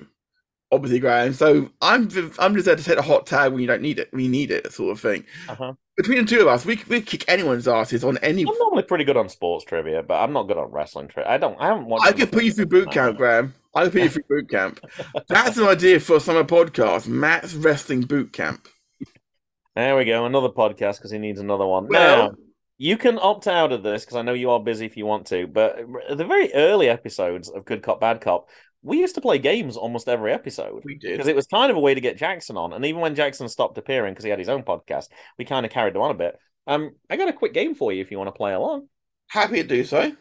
obviously, 0.71 0.99
Graham. 0.99 1.33
So 1.33 1.69
I'm 1.81 2.09
I'm 2.39 2.53
just 2.53 2.65
there 2.65 2.75
to 2.75 2.83
take 2.83 2.97
a 2.97 3.01
hot 3.01 3.25
tag 3.25 3.51
when 3.51 3.61
you 3.61 3.67
don't 3.67 3.81
need 3.81 3.99
it, 3.99 4.09
We 4.13 4.27
need 4.27 4.51
it, 4.51 4.71
sort 4.71 4.91
of 4.91 4.99
thing. 4.99 5.25
Uh-huh. 5.49 5.73
Between 5.97 6.19
the 6.19 6.25
two 6.25 6.41
of 6.41 6.47
us, 6.47 6.65
we 6.65 6.81
we 6.87 7.01
kick 7.01 7.25
anyone's 7.27 7.67
asses 7.67 8.03
on 8.03 8.17
any. 8.19 8.41
I'm 8.41 8.57
normally 8.57 8.83
pretty 8.83 9.03
good 9.03 9.17
on 9.17 9.29
sports 9.29 9.65
trivia, 9.65 10.03
but 10.03 10.15
I'm 10.15 10.33
not 10.33 10.47
good 10.47 10.57
on 10.57 10.71
wrestling 10.71 11.07
trivia. 11.07 11.31
I 11.31 11.37
don't. 11.37 11.59
I 11.59 11.67
haven't 11.67 11.85
watched. 11.85 12.07
I 12.07 12.11
could 12.13 12.31
put 12.31 12.43
you 12.43 12.51
through 12.51 12.67
boot 12.67 12.91
camp, 12.91 13.17
Graham. 13.17 13.53
I 13.75 13.83
could 13.83 13.93
put 13.93 14.01
you 14.01 14.09
through 14.09 14.23
boot 14.29 14.49
camp. 14.49 14.79
That's 15.27 15.57
an 15.57 15.67
idea 15.67 15.99
for 15.99 16.17
a 16.17 16.19
summer 16.19 16.43
podcast. 16.43 17.07
Matt's 17.07 17.53
wrestling 17.53 18.01
boot 18.01 18.33
camp. 18.33 18.67
There 19.75 19.95
we 19.95 20.05
go. 20.05 20.25
Another 20.25 20.49
podcast 20.49 20.97
because 20.97 21.11
he 21.11 21.17
needs 21.17 21.39
another 21.39 21.65
one. 21.65 21.87
Well- 21.87 22.29
now 22.31 22.35
you 22.81 22.97
can 22.97 23.19
opt 23.19 23.45
out 23.45 23.71
of 23.71 23.83
this 23.83 24.03
because 24.03 24.17
I 24.17 24.23
know 24.23 24.33
you 24.33 24.49
are 24.49 24.59
busy 24.59 24.87
if 24.87 24.97
you 24.97 25.05
want 25.05 25.27
to. 25.27 25.45
But 25.45 25.77
the 26.09 26.25
very 26.25 26.51
early 26.51 26.89
episodes 26.89 27.47
of 27.47 27.63
Good 27.63 27.83
Cop 27.83 28.01
Bad 28.01 28.21
Cop, 28.21 28.49
we 28.83 28.99
used 28.99 29.15
to 29.15 29.21
play 29.21 29.37
games 29.37 29.77
almost 29.77 30.07
every 30.07 30.33
episode. 30.33 30.81
We 30.83 30.95
did. 30.95 31.11
because 31.11 31.27
it 31.27 31.35
was 31.35 31.47
kind 31.47 31.69
of 31.69 31.77
a 31.77 31.79
way 31.79 31.93
to 31.93 32.01
get 32.01 32.17
Jackson 32.17 32.57
on. 32.57 32.73
And 32.73 32.85
even 32.85 33.01
when 33.01 33.15
Jackson 33.15 33.47
stopped 33.49 33.77
appearing 33.77 34.13
because 34.13 34.23
he 34.23 34.29
had 34.29 34.39
his 34.39 34.49
own 34.49 34.63
podcast, 34.63 35.07
we 35.37 35.45
kind 35.45 35.65
of 35.65 35.71
carried 35.71 35.95
him 35.95 36.01
on 36.01 36.11
a 36.11 36.15
bit. 36.15 36.37
Um, 36.67 36.91
I 37.09 37.17
got 37.17 37.29
a 37.29 37.33
quick 37.33 37.53
game 37.53 37.75
for 37.75 37.91
you 37.91 38.01
if 38.01 38.11
you 38.11 38.17
want 38.17 38.27
to 38.29 38.37
play 38.37 38.53
along. 38.53 38.87
Happy 39.27 39.61
to 39.61 39.67
do 39.67 39.83
so. 39.83 40.11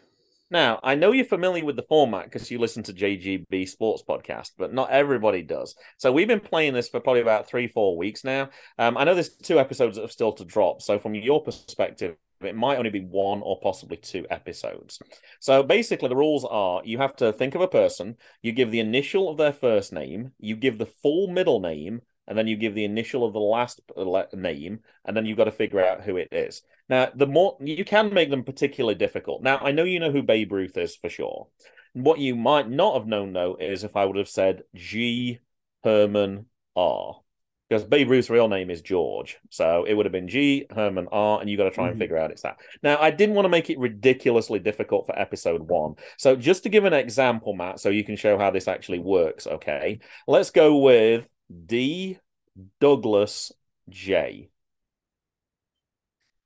Now, 0.49 0.81
I 0.83 0.95
know 0.95 1.13
you're 1.13 1.23
familiar 1.23 1.63
with 1.63 1.77
the 1.77 1.83
format 1.83 2.25
because 2.25 2.51
you 2.51 2.59
listen 2.59 2.83
to 2.83 2.93
JGB 2.93 3.69
Sports 3.69 4.03
Podcast, 4.07 4.51
but 4.57 4.73
not 4.73 4.89
everybody 4.89 5.41
does. 5.43 5.75
So 5.97 6.11
we've 6.11 6.27
been 6.27 6.41
playing 6.41 6.73
this 6.73 6.89
for 6.89 6.99
probably 6.99 7.21
about 7.21 7.47
three, 7.47 7.67
four 7.67 7.97
weeks 7.97 8.25
now. 8.25 8.49
Um, 8.77 8.97
I 8.97 9.05
know 9.05 9.13
there's 9.13 9.33
two 9.33 9.59
episodes 9.59 9.95
that 9.95 10.01
have 10.01 10.11
still 10.11 10.33
to 10.33 10.45
drop. 10.45 10.81
So 10.81 10.99
from 10.99 11.15
your 11.15 11.41
perspective, 11.41 12.17
it 12.43 12.55
might 12.55 12.77
only 12.77 12.89
be 12.89 13.01
one 13.01 13.41
or 13.41 13.59
possibly 13.59 13.97
two 13.97 14.25
episodes. 14.29 14.99
So 15.39 15.63
basically, 15.63 16.09
the 16.09 16.15
rules 16.15 16.45
are 16.45 16.81
you 16.83 16.97
have 16.97 17.15
to 17.17 17.33
think 17.33 17.55
of 17.55 17.61
a 17.61 17.67
person, 17.67 18.17
you 18.41 18.51
give 18.51 18.71
the 18.71 18.79
initial 18.79 19.29
of 19.29 19.37
their 19.37 19.53
first 19.53 19.93
name, 19.93 20.31
you 20.39 20.55
give 20.55 20.77
the 20.77 20.85
full 20.85 21.27
middle 21.27 21.59
name, 21.59 22.01
and 22.27 22.37
then 22.37 22.47
you 22.47 22.55
give 22.55 22.75
the 22.75 22.85
initial 22.85 23.25
of 23.25 23.33
the 23.33 23.39
last 23.39 23.81
uh, 23.97 24.23
name, 24.33 24.79
and 25.05 25.17
then 25.17 25.25
you've 25.25 25.37
got 25.37 25.45
to 25.45 25.51
figure 25.51 25.83
out 25.83 26.01
who 26.01 26.17
it 26.17 26.29
is. 26.31 26.61
Now, 26.89 27.09
the 27.15 27.27
more 27.27 27.57
you 27.59 27.85
can 27.85 28.13
make 28.13 28.29
them 28.29 28.43
particularly 28.43 28.95
difficult. 28.95 29.41
Now, 29.41 29.57
I 29.57 29.71
know 29.71 29.83
you 29.83 29.99
know 29.99 30.11
who 30.11 30.23
Babe 30.23 30.51
Ruth 30.51 30.77
is 30.77 30.95
for 30.95 31.09
sure. 31.09 31.47
What 31.93 32.19
you 32.19 32.35
might 32.35 32.69
not 32.69 32.95
have 32.95 33.07
known 33.07 33.33
though 33.33 33.57
is 33.59 33.83
if 33.83 33.95
I 33.95 34.05
would 34.05 34.17
have 34.17 34.29
said 34.29 34.63
G. 34.75 35.39
Herman 35.83 36.45
R. 36.75 37.20
Because 37.71 37.85
Babe 37.85 38.09
Ruth's 38.09 38.29
real 38.29 38.49
name 38.49 38.69
is 38.69 38.81
George. 38.81 39.37
So 39.49 39.85
it 39.87 39.93
would 39.93 40.05
have 40.05 40.11
been 40.11 40.27
G, 40.27 40.65
Herman 40.75 41.07
R, 41.09 41.39
and 41.39 41.49
you 41.49 41.55
got 41.55 41.63
to 41.63 41.71
try 41.71 41.87
and 41.87 41.95
Mhm. 41.95 41.99
figure 41.99 42.17
out 42.17 42.29
it's 42.29 42.41
that. 42.41 42.57
Now, 42.83 42.97
I 42.99 43.11
didn't 43.11 43.33
want 43.33 43.45
to 43.45 43.49
make 43.49 43.69
it 43.69 43.79
ridiculously 43.79 44.59
difficult 44.59 45.05
for 45.05 45.17
episode 45.17 45.69
one. 45.69 45.95
So 46.17 46.35
just 46.35 46.63
to 46.63 46.69
give 46.69 46.83
an 46.83 46.91
example, 46.91 47.53
Matt, 47.53 47.79
so 47.79 47.87
you 47.87 48.03
can 48.03 48.17
show 48.17 48.37
how 48.37 48.51
this 48.51 48.67
actually 48.67 48.99
works, 48.99 49.47
okay? 49.47 49.99
Let's 50.27 50.49
go 50.49 50.79
with 50.79 51.29
D. 51.65 52.17
Douglas 52.81 53.53
J. 53.87 54.49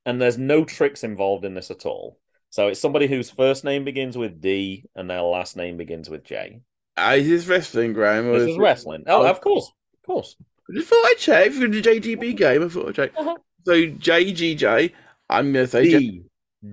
And 0.05 0.21
there's 0.21 0.37
no 0.37 0.63
tricks 0.63 1.03
involved 1.03 1.43
in 1.43 1.55
this 1.55 1.71
at 1.71 1.87
all. 1.87 2.19
So 2.51 2.67
it's 2.67 2.79
somebody 2.79 3.07
whose 3.07 3.31
first 3.31 3.63
name 3.63 3.83
begins 3.83 4.15
with 4.15 4.41
D 4.41 4.85
and 4.95 5.09
their 5.09 5.23
last 5.23 5.57
name 5.57 5.75
begins 5.75 6.07
with 6.07 6.23
J. 6.23 6.61
Uh, 6.95 7.15
is 7.17 7.27
this 7.27 7.47
wrestling, 7.47 7.93
Graham? 7.93 8.31
This 8.31 8.51
is 8.51 8.59
wrestling. 8.59 9.05
Oh, 9.07 9.25
of 9.25 9.41
course. 9.41 9.71
Of 9.95 10.05
course. 10.05 10.35
I 10.69 10.73
just 10.73 10.89
thought 10.89 11.05
I'd 11.05 11.17
check 11.17 11.51
for 11.51 11.67
the 11.67 11.81
JGB 11.81 12.37
game. 12.37 12.63
I 12.63 12.69
thought 12.69 12.89
I'd 12.89 12.95
check. 12.95 13.11
Uh-huh. 13.17 13.37
So 13.65 13.73
JGJ, 13.73 14.91
I'm 15.29 15.53
going 15.53 15.65
to 15.65 15.71
say 15.71 15.89
J- 15.89 15.99
D. 15.99 16.23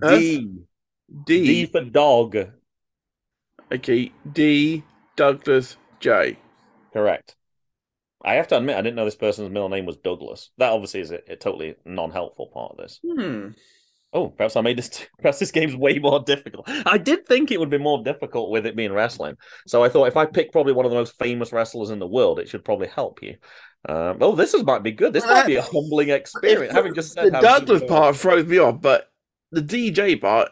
Huh? 0.03 0.19
D. 0.19 0.49
D. 1.25 1.45
D 1.45 1.67
for 1.67 1.83
dog. 1.83 2.37
Okay, 3.73 4.13
D. 4.31 4.83
Douglas 5.17 5.77
J. 6.01 6.39
Correct. 6.93 7.37
I 8.25 8.35
have 8.35 8.49
to 8.49 8.57
admit, 8.57 8.77
I 8.77 8.83
didn't 8.83 8.97
know 8.97 9.05
this 9.05 9.17
person's 9.17 9.51
middle 9.51 9.69
name 9.69 9.85
was 9.85 9.97
Douglas. 9.97 10.51
That 10.59 10.73
obviously 10.73 11.01
is 11.01 11.11
a, 11.11 11.21
a 11.29 11.37
totally 11.37 11.75
non-helpful 11.85 12.47
part 12.49 12.73
of 12.73 12.79
this. 12.79 13.01
Hmm. 13.05 13.49
Oh, 14.13 14.29
perhaps 14.29 14.57
I 14.57 14.61
made 14.61 14.77
this. 14.77 15.07
Perhaps 15.19 15.39
this 15.39 15.51
game's 15.51 15.75
way 15.75 15.99
more 15.99 16.21
difficult. 16.21 16.69
I 16.69 16.99
did 16.99 17.27
think 17.27 17.51
it 17.51 17.59
would 17.59 17.71
be 17.71 17.79
more 17.79 18.03
difficult 18.03 18.51
with 18.51 18.67
it 18.67 18.77
being 18.77 18.93
wrestling, 18.93 19.37
so 19.67 19.83
I 19.83 19.89
thought 19.89 20.09
if 20.09 20.17
I 20.17 20.27
pick 20.27 20.53
probably 20.53 20.75
one 20.75 20.85
of 20.85 20.91
the 20.91 20.99
most 20.99 21.19
famous 21.19 21.53
wrestlers 21.53 21.91
in 21.91 21.99
the 21.99 22.07
world, 22.07 22.39
it 22.39 22.49
should 22.49 22.65
probably 22.65 22.89
help 22.89 23.23
you. 23.23 23.37
Um, 23.89 24.19
oh, 24.21 24.37
this 24.37 24.55
is 24.55 24.65
might 24.65 24.83
be 24.83 24.93
good. 24.93 25.13
This 25.13 25.25
might 25.25 25.47
be 25.47 25.57
a 25.57 25.63
humbling 25.63 26.11
experience. 26.11 26.75
Having 26.75 26.95
just 26.95 27.15
said 27.15 27.33
the 27.33 27.37
how 27.37 27.41
Douglas 27.41 27.83
part 27.89 28.17
throws 28.17 28.47
me 28.47 28.59
off, 28.59 28.81
but 28.81 29.11
the 29.51 29.63
DJ 29.63 30.21
part 30.21 30.51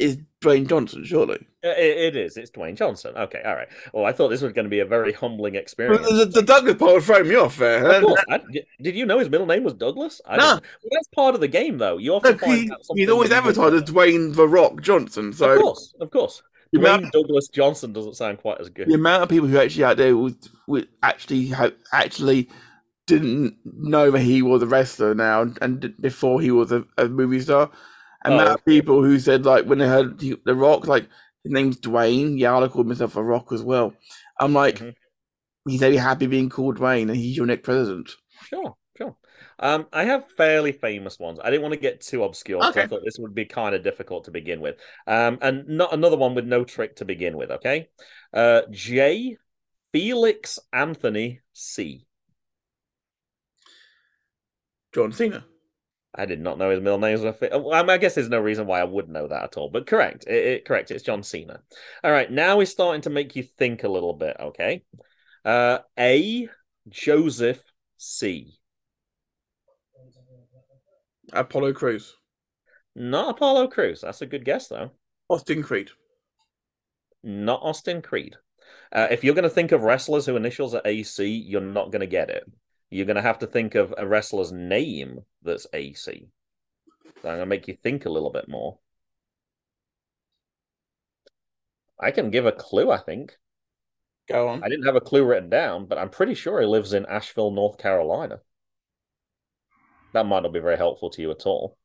is 0.00 0.18
Dwayne 0.40 0.66
Johnson, 0.68 1.04
surely. 1.04 1.46
Uh, 1.64 1.68
It, 1.76 2.14
it 2.14 2.16
is. 2.16 2.36
It's 2.36 2.50
Dwayne 2.50 2.74
Johnson. 2.74 3.14
Okay, 3.16 3.42
all 3.44 3.54
right. 3.54 3.68
Well, 3.92 4.06
I 4.06 4.12
thought 4.12 4.28
this 4.28 4.40
was 4.40 4.52
going 4.52 4.64
to 4.64 4.70
be 4.70 4.80
a 4.80 4.86
very 4.86 5.12
humbling 5.12 5.54
experience. 5.54 6.08
the, 6.08 6.24
the 6.24 6.42
Douglas 6.42 6.76
part 6.76 6.94
would 6.94 7.02
throw 7.02 7.22
me 7.22 7.34
off 7.34 7.58
there. 7.58 7.84
Of 7.86 8.02
course. 8.04 8.24
I- 8.30 8.40
did 8.80 8.94
you 8.96 9.04
know 9.06 9.18
his 9.18 9.28
middle 9.28 9.46
name 9.46 9.64
was 9.64 9.74
Douglas? 9.74 10.20
I 10.26 10.36
No. 10.38 10.42
Well, 10.54 10.60
that's 10.90 11.08
part 11.14 11.34
of 11.34 11.40
the 11.42 11.48
game, 11.48 11.78
though. 11.78 11.98
You 11.98 12.12
No, 12.12 12.20
find 12.20 12.40
he, 12.40 12.70
he's 12.96 13.10
always 13.10 13.30
advertised 13.30 13.74
as 13.74 13.82
Dwayne 13.84 14.34
the 14.34 14.48
Rock 14.48 14.80
Johnson. 14.80 15.32
So 15.32 15.50
Of 15.52 15.60
course, 15.60 15.94
of 16.00 16.10
course. 16.10 16.42
the 16.72 16.78
amount, 16.80 17.04
Dwayne 17.04 17.10
Douglas 17.12 17.48
Johnson 17.48 17.92
doesn't 17.92 18.16
sound 18.16 18.38
quite 18.38 18.60
as 18.60 18.70
good. 18.70 18.88
the 18.88 18.94
amount 18.94 19.22
of 19.22 19.28
people 19.28 19.46
who 19.48 19.58
actually 19.58 19.84
out 19.84 19.98
there 19.98 20.16
would, 20.16 20.36
would 20.66 20.88
actually 21.02 21.46
have 21.48 21.74
actually 21.92 22.48
didn't 23.06 23.56
know 23.64 24.10
that 24.10 24.20
he 24.20 24.40
was 24.40 24.62
a 24.62 24.66
wrestler 24.66 25.14
now, 25.14 25.42
and 25.60 25.80
d- 25.80 25.94
before 26.00 26.40
he 26.40 26.50
was 26.50 26.70
a, 26.72 26.84
a 26.96 27.08
movie 27.08 27.40
star. 27.40 27.70
And 28.24 28.34
Oh, 28.34 28.38
of 28.40 28.54
okay. 28.54 28.62
people 28.66 29.02
who 29.02 29.18
said 29.18 29.44
like 29.46 29.64
when 29.64 29.78
they 29.78 29.88
heard 29.88 30.18
the, 30.18 30.38
Rock, 30.54 30.86
like 30.86 31.08
his 31.42 31.52
name's 31.52 31.78
Dwayne. 31.80 32.42
I 32.42 32.68
called 32.68 32.86
myself 32.86 33.16
a 33.16 33.22
Rock 33.22 33.52
as 33.52 33.62
well. 33.62 33.94
I'm 34.38 34.52
like, 34.52 34.78
Mhm. 34.78 34.94
he's 35.66 35.80
very 35.80 35.96
happy 35.96 36.26
being 36.26 36.50
called 36.50 36.78
Dwayne, 36.78 37.08
and 37.08 37.16
he's 37.16 37.36
your 37.36 37.46
next 37.46 37.62
president. 37.62 38.10
Sure, 38.44 38.76
sure. 38.96 39.16
Um, 39.58 39.86
I 39.92 40.04
have 40.04 40.30
fairly 40.32 40.72
famous 40.72 41.18
ones. 41.18 41.38
I 41.42 41.50
didn't 41.50 41.62
want 41.62 41.74
to 41.74 41.80
get 41.80 42.00
too 42.00 42.24
obscure. 42.24 42.60
'cause 42.60 42.76
I 42.76 42.86
thought 42.86 43.02
this 43.04 43.18
would 43.18 43.34
be 43.34 43.46
kind 43.46 43.74
of 43.74 43.82
difficult 43.82 44.24
to 44.24 44.30
begin 44.30 44.60
with. 44.60 44.78
Um, 45.06 45.38
and 45.40 45.66
not 45.68 45.92
another 45.94 46.16
one 46.16 46.34
with 46.34 46.46
no 46.46 46.64
trick 46.64 46.96
to 46.96 47.04
begin 47.04 47.36
with. 47.36 47.50
Okay, 47.50 47.88
uh, 48.32 48.62
J. 48.70 49.36
Felix 49.92 50.58
Anthony 50.72 51.40
C. 51.52 52.06
John 54.92 55.12
Cena. 55.12 55.44
I 56.14 56.26
did 56.26 56.40
not 56.40 56.58
know 56.58 56.70
his 56.70 56.80
middle 56.80 56.98
name 56.98 57.12
was 57.12 57.24
a 57.24 57.32
fit. 57.32 57.52
Well, 57.52 57.72
I, 57.72 57.82
mean, 57.82 57.90
I 57.90 57.98
guess 57.98 58.14
there's 58.16 58.28
no 58.28 58.40
reason 58.40 58.66
why 58.66 58.80
I 58.80 58.84
would 58.84 59.08
know 59.08 59.28
that 59.28 59.44
at 59.44 59.56
all. 59.56 59.70
But 59.70 59.86
correct, 59.86 60.24
it, 60.26 60.46
it- 60.46 60.64
correct. 60.64 60.90
It's 60.90 61.04
John 61.04 61.22
Cena. 61.22 61.60
All 62.02 62.10
right, 62.10 62.30
now 62.30 62.56
we're 62.58 62.66
starting 62.66 63.02
to 63.02 63.10
make 63.10 63.36
you 63.36 63.42
think 63.42 63.84
a 63.84 63.88
little 63.88 64.14
bit. 64.14 64.36
Okay, 64.40 64.82
uh, 65.44 65.78
A. 65.98 66.48
Joseph 66.88 67.62
C. 67.98 68.58
Apollo 71.32 71.74
Crews. 71.74 72.16
Not 72.96 73.30
Apollo 73.36 73.68
Crews. 73.68 74.00
That's 74.00 74.22
a 74.22 74.26
good 74.26 74.44
guess 74.44 74.68
though. 74.68 74.90
Austin 75.28 75.62
Creed. 75.62 75.90
Not 77.22 77.60
Austin 77.62 78.02
Creed. 78.02 78.36
Uh, 78.92 79.08
if 79.10 79.22
you're 79.22 79.34
going 79.34 79.44
to 79.44 79.50
think 79.50 79.72
of 79.72 79.82
wrestlers 79.82 80.26
who 80.26 80.36
initials 80.36 80.74
are 80.74 80.82
AC, 80.84 81.24
you're 81.28 81.60
not 81.60 81.92
going 81.92 82.00
to 82.00 82.06
get 82.06 82.30
it. 82.30 82.44
You're 82.90 83.06
going 83.06 83.16
to 83.16 83.22
have 83.22 83.38
to 83.38 83.46
think 83.46 83.74
of 83.76 83.94
a 83.96 84.06
wrestler's 84.06 84.50
name 84.52 85.20
that's 85.42 85.66
AC. 85.72 86.28
So 87.22 87.28
I'm 87.28 87.36
going 87.36 87.38
to 87.40 87.46
make 87.46 87.68
you 87.68 87.76
think 87.80 88.04
a 88.04 88.10
little 88.10 88.30
bit 88.32 88.48
more. 88.48 88.78
I 92.00 92.10
can 92.10 92.30
give 92.30 92.46
a 92.46 92.52
clue, 92.52 92.90
I 92.90 92.98
think. 92.98 93.36
Go 94.28 94.48
on. 94.48 94.62
I 94.64 94.68
didn't 94.68 94.86
have 94.86 94.96
a 94.96 95.00
clue 95.00 95.24
written 95.24 95.50
down, 95.50 95.86
but 95.86 95.98
I'm 95.98 96.08
pretty 96.08 96.34
sure 96.34 96.60
he 96.60 96.66
lives 96.66 96.92
in 96.92 97.04
Asheville, 97.06 97.50
North 97.50 97.78
Carolina. 97.78 98.40
That 100.12 100.26
might 100.26 100.42
not 100.42 100.52
be 100.52 100.60
very 100.60 100.76
helpful 100.76 101.10
to 101.10 101.22
you 101.22 101.30
at 101.30 101.46
all. 101.46 101.76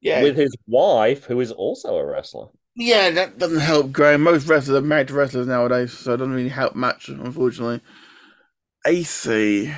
Yeah, 0.00 0.22
With 0.22 0.36
his 0.36 0.54
wife, 0.66 1.24
who 1.24 1.40
is 1.40 1.52
also 1.52 1.96
a 1.96 2.04
wrestler. 2.04 2.48
yeah, 2.76 3.10
that 3.10 3.38
doesn't 3.38 3.60
help, 3.60 3.92
Graham. 3.92 4.22
Most 4.22 4.46
wrestlers 4.48 4.76
are 4.76 4.86
married 4.86 5.08
to 5.08 5.14
wrestlers 5.14 5.46
nowadays, 5.46 5.92
so 5.92 6.14
it 6.14 6.18
doesn't 6.18 6.34
really 6.34 6.48
help 6.50 6.74
much, 6.74 7.08
unfortunately. 7.08 7.80
AC. 8.86 9.72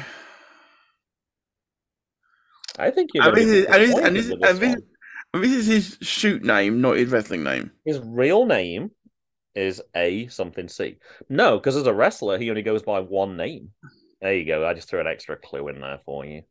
I 2.79 2.91
think 2.91 3.11
you're 3.15 3.25
And 3.25 3.35
going 3.35 3.47
to 3.47 3.53
this 3.53 3.65
is, 3.65 3.67
and 3.67 3.83
this, 3.83 3.95
and 3.95 4.17
this, 4.17 4.31
and 4.31 4.59
this, 4.59 4.83
and 5.33 5.45
this 5.45 5.53
is 5.53 5.67
his 5.67 5.99
shoot 6.07 6.45
name, 6.45 6.81
not 6.81 6.97
his 6.97 7.11
wrestling 7.11 7.43
name. 7.43 7.71
His 7.85 8.01
real 8.01 8.47
name 8.47 8.91
is 9.55 9.83
A 9.95 10.27
something 10.29 10.69
C. 10.69 10.99
No, 11.29 11.59
because 11.59 11.77
as 11.77 11.87
a 11.87 11.95
wrestler, 11.95 12.39
he 12.39 12.51
only 12.51 12.63
goes 12.63 12.83
by 12.83 13.01
one 13.01 13.37
name. 13.37 13.71
There 14.21 14.35
you 14.35 14.45
go. 14.45 14.67
I 14.67 14.75
just 14.75 14.89
threw 14.89 15.01
an 15.01 15.07
extra 15.07 15.37
clue 15.37 15.69
in 15.69 15.81
there 15.81 16.01
for 16.05 16.25
you. 16.25 16.43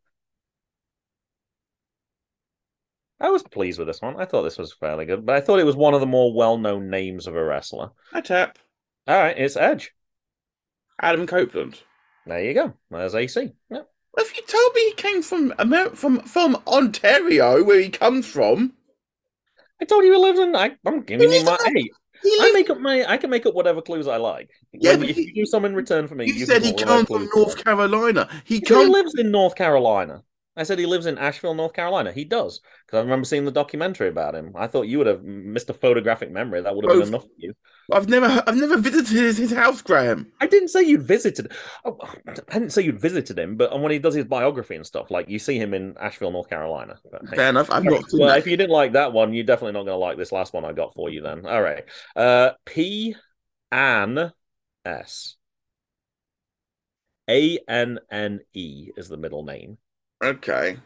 I 3.19 3.29
was 3.29 3.43
pleased 3.43 3.79
with 3.79 3.87
this 3.87 4.01
one. 4.01 4.19
I 4.19 4.25
thought 4.25 4.43
this 4.43 4.57
was 4.57 4.73
fairly 4.73 5.05
good, 5.05 5.25
but 5.25 5.35
I 5.35 5.41
thought 5.41 5.59
it 5.59 5.65
was 5.65 5.75
one 5.75 5.93
of 5.93 6.01
the 6.01 6.05
more 6.05 6.33
well-known 6.33 6.89
names 6.89 7.27
of 7.27 7.35
a 7.35 7.43
wrestler. 7.43 7.91
I 8.11 8.21
tap. 8.21 8.59
All 9.07 9.17
right, 9.17 9.37
it's 9.37 9.55
Edge. 9.55 9.93
Adam 11.01 11.25
Copeland. 11.25 11.81
There 12.25 12.43
you 12.43 12.53
go. 12.53 12.73
There's 12.89 13.15
AC. 13.15 13.51
Yep. 13.69 13.87
If 14.17 14.35
you 14.37 14.43
told 14.47 14.73
me 14.73 14.81
he 14.89 14.93
came 14.93 15.21
from 15.21 15.53
Amer- 15.59 15.95
from 15.95 16.21
from 16.21 16.57
Ontario, 16.67 17.63
where 17.63 17.79
he 17.81 17.89
comes 17.89 18.25
from, 18.25 18.73
I 19.81 19.85
told 19.85 20.05
you 20.05 20.13
he 20.13 20.17
lives 20.17 20.39
in. 20.39 20.55
I, 20.55 20.71
I'm 20.85 21.01
giving 21.01 21.31
you 21.31 21.43
my. 21.43 21.57
Hey, 21.65 21.89
he 22.23 22.37
I 22.41 22.51
make 22.53 22.69
up 22.69 22.79
my. 22.79 23.05
I 23.07 23.17
can 23.17 23.29
make 23.29 23.45
up 23.45 23.53
whatever 23.53 23.81
clues 23.81 24.07
I 24.07 24.17
like. 24.17 24.49
Yeah, 24.71 24.95
When- 24.95 25.09
if 25.09 25.17
he- 25.17 25.23
you 25.23 25.43
do 25.43 25.45
some 25.45 25.65
in 25.65 25.75
return 25.75 26.07
for 26.07 26.15
me, 26.15 26.25
you 26.27 26.33
you 26.33 26.45
said 26.45 26.63
he 26.63 26.73
comes 26.73 27.07
from 27.09 27.27
North. 27.35 27.63
Carolina. 27.63 28.29
He 28.45 28.55
He 28.55 28.59
he 28.61 28.65
comes. 28.65 28.89
lives 28.89 29.13
in 29.17 29.31
North 29.31 29.55
Carolina. 29.55 30.23
I 30.57 30.63
said 30.63 30.79
he 30.79 30.85
lives 30.85 31.05
in 31.05 31.17
Asheville, 31.17 31.53
North 31.53 31.73
Carolina. 31.73 32.11
He 32.11 32.23
does 32.23 32.61
because 32.85 32.97
I 32.99 33.01
remember 33.01 33.25
seeing 33.25 33.45
the 33.45 33.51
documentary 33.51 34.07
about 34.07 34.35
him. 34.35 34.53
I 34.55 34.67
thought 34.67 34.83
you 34.87 34.97
would 34.99 35.07
have 35.07 35.23
missed 35.23 35.69
a 35.69 35.73
photographic 35.73 36.31
memory. 36.31 36.61
That 36.61 36.75
would 36.75 36.85
have 36.85 36.99
been 36.99 37.07
enough 37.09 37.23
for 37.23 37.29
you. 37.37 37.53
I've 37.91 38.07
never 38.07 38.43
I've 38.47 38.55
never 38.55 38.77
visited 38.77 39.11
his, 39.11 39.37
his 39.37 39.51
house, 39.51 39.81
Graham. 39.81 40.31
I 40.39 40.47
didn't 40.47 40.69
say 40.69 40.83
you'd 40.83 41.03
visited. 41.03 41.51
Oh, 41.83 41.97
I 42.27 42.33
didn't 42.53 42.71
say 42.71 42.83
you'd 42.83 43.01
visited 43.01 43.37
him, 43.37 43.57
but 43.57 43.79
when 43.79 43.91
he 43.91 43.99
does 43.99 44.15
his 44.15 44.25
biography 44.25 44.75
and 44.75 44.85
stuff, 44.85 45.11
like 45.11 45.29
you 45.29 45.39
see 45.39 45.57
him 45.57 45.73
in 45.73 45.95
Asheville, 45.99 46.31
North 46.31 46.49
Carolina. 46.49 46.97
But, 47.11 47.21
hey. 47.29 47.35
Fair 47.35 47.49
enough. 47.49 47.69
I've 47.69 47.83
not 47.83 48.05
Well, 48.13 48.29
that. 48.29 48.39
if 48.39 48.47
you 48.47 48.57
didn't 48.57 48.71
like 48.71 48.93
that 48.93 49.13
one, 49.13 49.33
you're 49.33 49.43
definitely 49.43 49.73
not 49.73 49.85
going 49.85 49.95
to 49.95 49.97
like 49.97 50.17
this 50.17 50.31
last 50.31 50.53
one 50.53 50.65
I 50.65 50.71
got 50.71 50.95
for 50.95 51.09
you. 51.09 51.21
Then, 51.21 51.45
all 51.45 51.61
right. 51.61 51.83
Uh, 52.15 52.51
P 52.65 53.15
Ann 53.71 54.31
S. 54.85 55.35
A 57.29 57.59
N 57.67 57.99
N 58.11 58.39
E 58.53 58.89
is 58.95 59.09
the 59.09 59.17
middle 59.17 59.43
name. 59.43 59.77
Okay. 60.23 60.77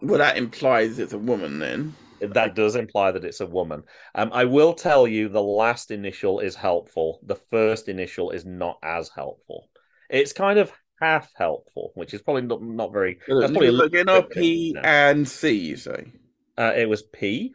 Well, 0.00 0.18
that 0.18 0.36
implies 0.36 0.98
it's 0.98 1.12
a 1.12 1.18
woman 1.18 1.58
then. 1.58 1.94
That 2.20 2.54
does 2.54 2.74
imply 2.74 3.12
that 3.12 3.24
it's 3.24 3.40
a 3.40 3.46
woman. 3.46 3.84
Um, 4.14 4.30
I 4.32 4.44
will 4.44 4.74
tell 4.74 5.06
you 5.06 5.28
the 5.28 5.42
last 5.42 5.90
initial 5.90 6.40
is 6.40 6.56
helpful. 6.56 7.20
The 7.24 7.36
first 7.36 7.88
initial 7.88 8.30
is 8.30 8.44
not 8.44 8.78
as 8.82 9.08
helpful. 9.08 9.68
It's 10.10 10.32
kind 10.32 10.58
of 10.58 10.72
half 11.00 11.30
helpful, 11.36 11.92
which 11.94 12.14
is 12.14 12.22
probably 12.22 12.42
not, 12.42 12.62
not 12.62 12.92
very. 12.92 13.20
That's 13.28 13.52
probably 13.52 13.70
looking 13.70 13.98
look, 14.00 14.06
little 14.06 14.18
again, 14.18 14.28
bit- 14.28 14.36
P 14.36 14.76
and 14.82 15.28
C, 15.28 15.52
you 15.52 15.76
say? 15.76 16.12
Uh, 16.56 16.72
it 16.76 16.88
was 16.88 17.02
P 17.02 17.54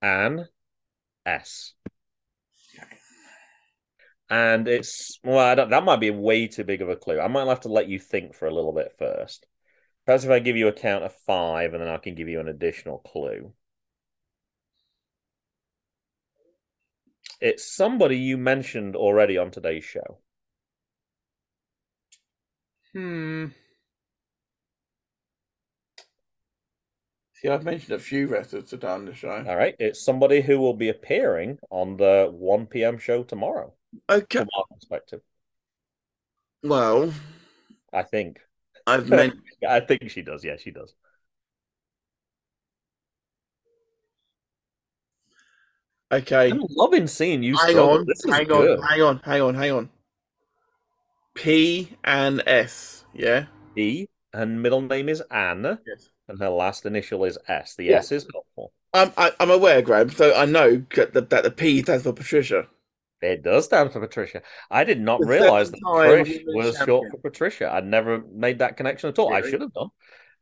and 0.00 0.46
S. 1.26 1.74
And 4.30 4.68
it's 4.68 5.18
well, 5.24 5.38
I 5.38 5.56
don't, 5.56 5.70
that 5.70 5.84
might 5.84 5.98
be 5.98 6.10
way 6.10 6.46
too 6.46 6.62
big 6.62 6.82
of 6.82 6.88
a 6.88 6.94
clue. 6.94 7.18
I 7.18 7.26
might 7.26 7.48
have 7.48 7.60
to 7.62 7.68
let 7.68 7.88
you 7.88 7.98
think 7.98 8.34
for 8.34 8.46
a 8.46 8.54
little 8.54 8.72
bit 8.72 8.92
first. 8.96 9.44
Perhaps 10.06 10.24
if 10.24 10.30
I 10.30 10.38
give 10.38 10.56
you 10.56 10.68
a 10.68 10.72
count 10.72 11.04
of 11.04 11.12
five, 11.26 11.74
and 11.74 11.82
then 11.82 11.90
I 11.90 11.98
can 11.98 12.14
give 12.14 12.28
you 12.28 12.38
an 12.38 12.48
additional 12.48 12.98
clue. 12.98 13.52
It's 17.40 17.74
somebody 17.74 18.18
you 18.18 18.38
mentioned 18.38 18.94
already 18.94 19.36
on 19.36 19.50
today's 19.50 19.84
show. 19.84 20.18
Hmm. 22.92 23.46
See, 27.34 27.48
I've 27.48 27.64
mentioned 27.64 27.94
a 27.94 27.98
few 27.98 28.26
wrestlers 28.28 28.70
today 28.70 28.88
on 28.88 29.06
the 29.06 29.14
show. 29.14 29.44
All 29.46 29.56
right, 29.56 29.74
it's 29.78 30.04
somebody 30.04 30.40
who 30.40 30.58
will 30.60 30.74
be 30.74 30.88
appearing 30.88 31.58
on 31.70 31.96
the 31.96 32.28
one 32.30 32.66
p.m. 32.66 32.98
show 32.98 33.22
tomorrow. 33.22 33.72
Okay. 34.08 34.38
From 34.40 34.48
our 34.56 34.64
perspective, 34.76 35.20
Well, 36.62 37.12
I 37.92 38.02
think. 38.02 38.40
I've 38.86 39.08
meant 39.08 39.34
I 39.66 39.80
think 39.80 40.10
she 40.10 40.22
does. 40.22 40.44
Yeah, 40.44 40.56
she 40.56 40.70
does. 40.70 40.94
okay. 46.12 46.50
I'm 46.50 46.62
loving 46.70 47.06
seeing 47.06 47.42
you 47.42 47.56
Hang 47.56 47.70
struggle. 47.70 47.98
on, 48.00 48.06
hang 48.28 48.46
good. 48.46 48.78
on, 48.78 48.82
hang 48.88 49.02
on, 49.02 49.18
hang 49.20 49.42
on, 49.42 49.54
hang 49.54 49.70
on. 49.72 49.90
P 51.34 51.96
and 52.04 52.42
S, 52.46 53.04
yeah. 53.12 53.46
E 53.76 54.06
and 54.32 54.62
middle 54.62 54.80
name 54.80 55.08
is 55.08 55.20
Anne, 55.30 55.78
Yes. 55.86 56.10
and 56.28 56.38
her 56.38 56.48
last 56.48 56.86
initial 56.86 57.24
is 57.24 57.36
S. 57.48 57.74
The 57.74 57.84
Yeah. 57.84 57.96
S 57.96 58.12
is 58.12 58.26
helpful. 58.32 58.72
I'm 58.92 59.12
I, 59.16 59.32
I'm 59.40 59.50
aware, 59.50 59.82
Graham. 59.82 60.10
So 60.10 60.34
I 60.34 60.44
know 60.44 60.84
that 60.94 61.12
the, 61.12 61.20
that 61.22 61.42
the 61.44 61.50
P 61.50 61.82
stands 61.82 62.04
for 62.04 62.12
Patricia. 62.12 62.68
It 63.22 63.42
does 63.42 63.66
stand 63.66 63.92
for 63.92 64.00
Patricia. 64.00 64.42
I 64.70 64.84
did 64.84 65.00
not 65.00 65.20
The 65.20 65.26
realize 65.26 65.70
that 65.70 65.80
Trish 65.84 66.42
was 66.46 66.76
short 66.78 67.10
for 67.10 67.18
Patricia. 67.18 67.70
I'd 67.72 67.86
never 67.86 68.22
made 68.32 68.60
that 68.60 68.76
connection 68.76 69.10
at 69.10 69.18
all. 69.18 69.32
I 69.32 69.42
should 69.42 69.60
have 69.60 69.72
done. 69.72 69.88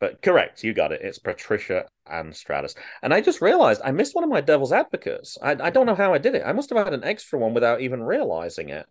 But 0.00 0.22
correct, 0.22 0.62
you 0.62 0.74
got 0.74 0.92
it. 0.92 1.00
It's 1.02 1.18
Patricia 1.18 1.86
Anne 2.06 2.32
Stratus. 2.32 2.76
And 3.02 3.12
I 3.12 3.20
just 3.20 3.40
realized 3.40 3.80
I 3.84 3.90
missed 3.90 4.14
one 4.14 4.22
of 4.22 4.30
my 4.30 4.40
devil's 4.40 4.72
advocates. 4.72 5.36
I, 5.42 5.56
I 5.60 5.70
don't 5.70 5.86
know 5.86 5.96
how 5.96 6.14
I 6.14 6.18
did 6.18 6.36
it. 6.36 6.44
I 6.46 6.52
must 6.52 6.70
have 6.70 6.78
had 6.78 6.94
an 6.94 7.02
extra 7.02 7.38
one 7.38 7.52
without 7.52 7.80
even 7.80 8.02
realizing 8.02 8.68
it. 8.68 8.86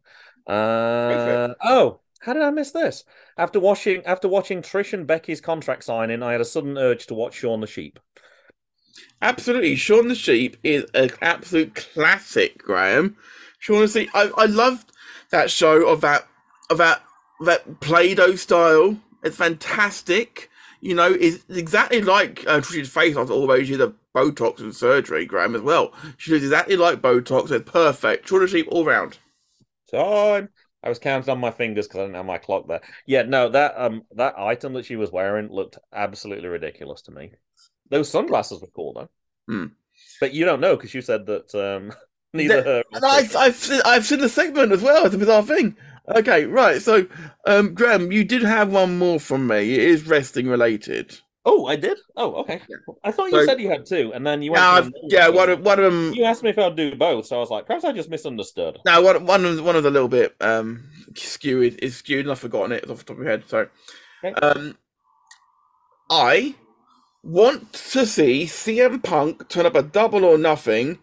Uh, 0.46 1.54
oh, 1.64 2.02
how 2.20 2.34
did 2.34 2.44
I 2.44 2.50
miss 2.50 2.72
this? 2.72 3.06
After 3.38 3.60
watching 3.60 4.06
after 4.06 4.28
watching 4.28 4.62
Trish 4.62 4.94
and 4.94 5.08
Becky's 5.08 5.40
contract 5.42 5.86
signing, 5.86 6.24
I 6.24 6.34
had 6.34 6.42
a 6.42 6.46
sudden 6.46 6.78
urge 6.78 7.08
to 7.08 7.14
watch 7.14 7.36
Shaun 7.36 7.62
the 7.62 7.68
Sheep. 7.68 8.00
Absolutely, 9.22 9.76
Shaun 9.76 10.08
the 10.08 10.16
Sheep 10.16 10.58
is 10.64 10.86
an 10.94 11.12
absolute 11.22 11.76
classic, 11.76 12.58
Graham. 12.62 13.16
Sheep. 13.60 14.10
I 14.14 14.32
I 14.38 14.46
loved 14.46 14.92
that 15.32 15.52
show 15.52 15.88
of 15.88 16.02
that 16.02 16.28
of 16.70 16.78
that 16.78 17.04
that 17.42 17.80
Play-Doh 17.80 18.36
style. 18.36 18.98
It's 19.24 19.38
fantastic. 19.38 20.50
You 20.80 20.94
know, 20.94 21.12
it's 21.12 21.44
exactly 21.50 22.02
like 22.02 22.46
uh, 22.48 22.60
Trish's 22.60 22.90
face 22.90 23.18
after 23.18 23.34
all 23.34 23.48
those 23.48 23.68
years 23.68 23.82
of 23.82 23.96
Botox 24.16 24.60
and 24.60 24.76
surgery, 24.76 25.26
Graham, 25.26 25.56
as 25.56 25.62
well. 25.62 25.94
She 26.18 26.32
looks 26.32 26.44
exactly 26.44 26.76
like 26.76 27.02
Botox. 27.02 27.52
It's 27.52 27.70
perfect. 27.70 28.30
The 28.30 28.48
Sheep 28.48 28.68
all 28.70 28.86
round. 28.86 29.18
Time. 29.92 30.50
I 30.84 30.90
was 30.90 31.00
counting 31.00 31.30
on 31.30 31.40
my 31.40 31.52
fingers 31.52 31.88
because 31.88 32.00
I 32.00 32.04
didn't 32.04 32.16
have 32.16 32.26
my 32.26 32.38
clock 32.38 32.68
there. 32.68 32.82
Yeah, 33.06 33.24
no, 33.24 33.50
that 33.50 33.74
um 33.78 34.04
that 34.12 34.38
item 34.38 34.74
that 34.74 34.86
she 34.86 34.96
was 34.96 35.12
wearing 35.12 35.50
looked 35.50 35.78
absolutely 35.92 36.48
ridiculous 36.48 37.02
to 37.04 37.12
me. 37.12 37.32
Those 37.90 38.10
sunglasses 38.10 38.62
were 38.62 38.68
cool 38.76 38.94
though. 38.94 39.10
Hmm. 39.48 39.66
But 40.20 40.34
you 40.34 40.46
don't 40.46 40.62
know 40.62 40.76
because 40.76 40.94
you 40.94 41.02
said 41.02 41.26
that 41.26 41.54
um 41.56 41.92
neither 42.34 42.64
her. 42.64 42.84
And 42.94 43.06
I've 43.06 43.56
seen, 43.56 43.82
I've 43.86 44.06
seen 44.06 44.20
the 44.20 44.30
segment 44.30 44.72
as 44.72 44.82
well. 44.82 45.06
It's 45.06 45.16
a 45.16 45.18
bizarre 45.18 45.44
thing. 45.44 45.76
Okay, 46.16 46.46
right. 46.46 46.82
So, 46.82 47.06
um, 47.46 47.74
Graham, 47.74 48.12
you 48.12 48.24
did 48.24 48.42
have 48.44 48.72
one 48.72 48.98
more 48.98 49.20
from 49.20 49.46
me. 49.48 49.74
It 49.74 49.80
is 49.82 50.08
wrestling 50.08 50.48
related. 50.48 51.18
Oh, 51.50 51.66
I 51.66 51.78
did. 51.78 51.98
Oh, 52.18 52.36
okay. 52.42 52.62
I 53.06 53.12
thought 53.12 53.32
you 53.32 53.40
So- 53.40 53.46
said 53.46 53.62
you 53.62 53.70
had 53.70 53.86
two, 53.86 54.12
and 54.14 54.26
then 54.28 54.42
you 54.42 54.52
went. 54.52 54.94
Yeah, 55.10 55.28
I've. 55.28 55.34
One 55.34 55.50
of 55.50 55.62
one 55.62 55.80
of 55.80 55.86
them. 55.86 56.14
You 56.14 56.26
asked 56.26 56.44
me 56.44 56.50
if 56.50 56.58
I'd 56.60 56.76
do 56.76 56.96
both, 56.96 57.26
so 57.26 57.38
I 57.38 57.40
was 57.40 57.50
like, 57.50 57.66
perhaps 57.66 57.86
I 57.86 57.94
just 57.94 58.10
misunderstood. 58.10 58.80
Now, 58.86 59.02
one 59.02 59.26
one 59.26 59.46
of 59.46 59.64
one 59.64 59.76
of 59.78 59.84
the 59.84 59.92
little 59.92 60.10
bit 60.10 60.36
um 60.42 60.84
skewed 61.16 61.80
is 61.82 61.96
skewed, 61.96 62.26
and 62.26 62.32
I've 62.32 62.40
forgotten 62.40 62.74
it 62.74 62.90
off 62.90 62.98
the 63.00 63.04
top 63.06 63.18
of 63.18 63.24
my 63.24 63.30
head. 63.32 63.44
So, 63.48 63.68
Okay. 64.26 64.34
um, 64.46 64.78
I 66.10 66.56
want 67.24 67.74
to 67.94 68.06
see 68.06 68.44
CM 68.46 69.02
Punk 69.04 69.48
turn 69.50 69.66
up 69.66 69.76
a 69.76 69.84
double 69.84 70.24
or 70.26 70.38
nothing 70.38 71.00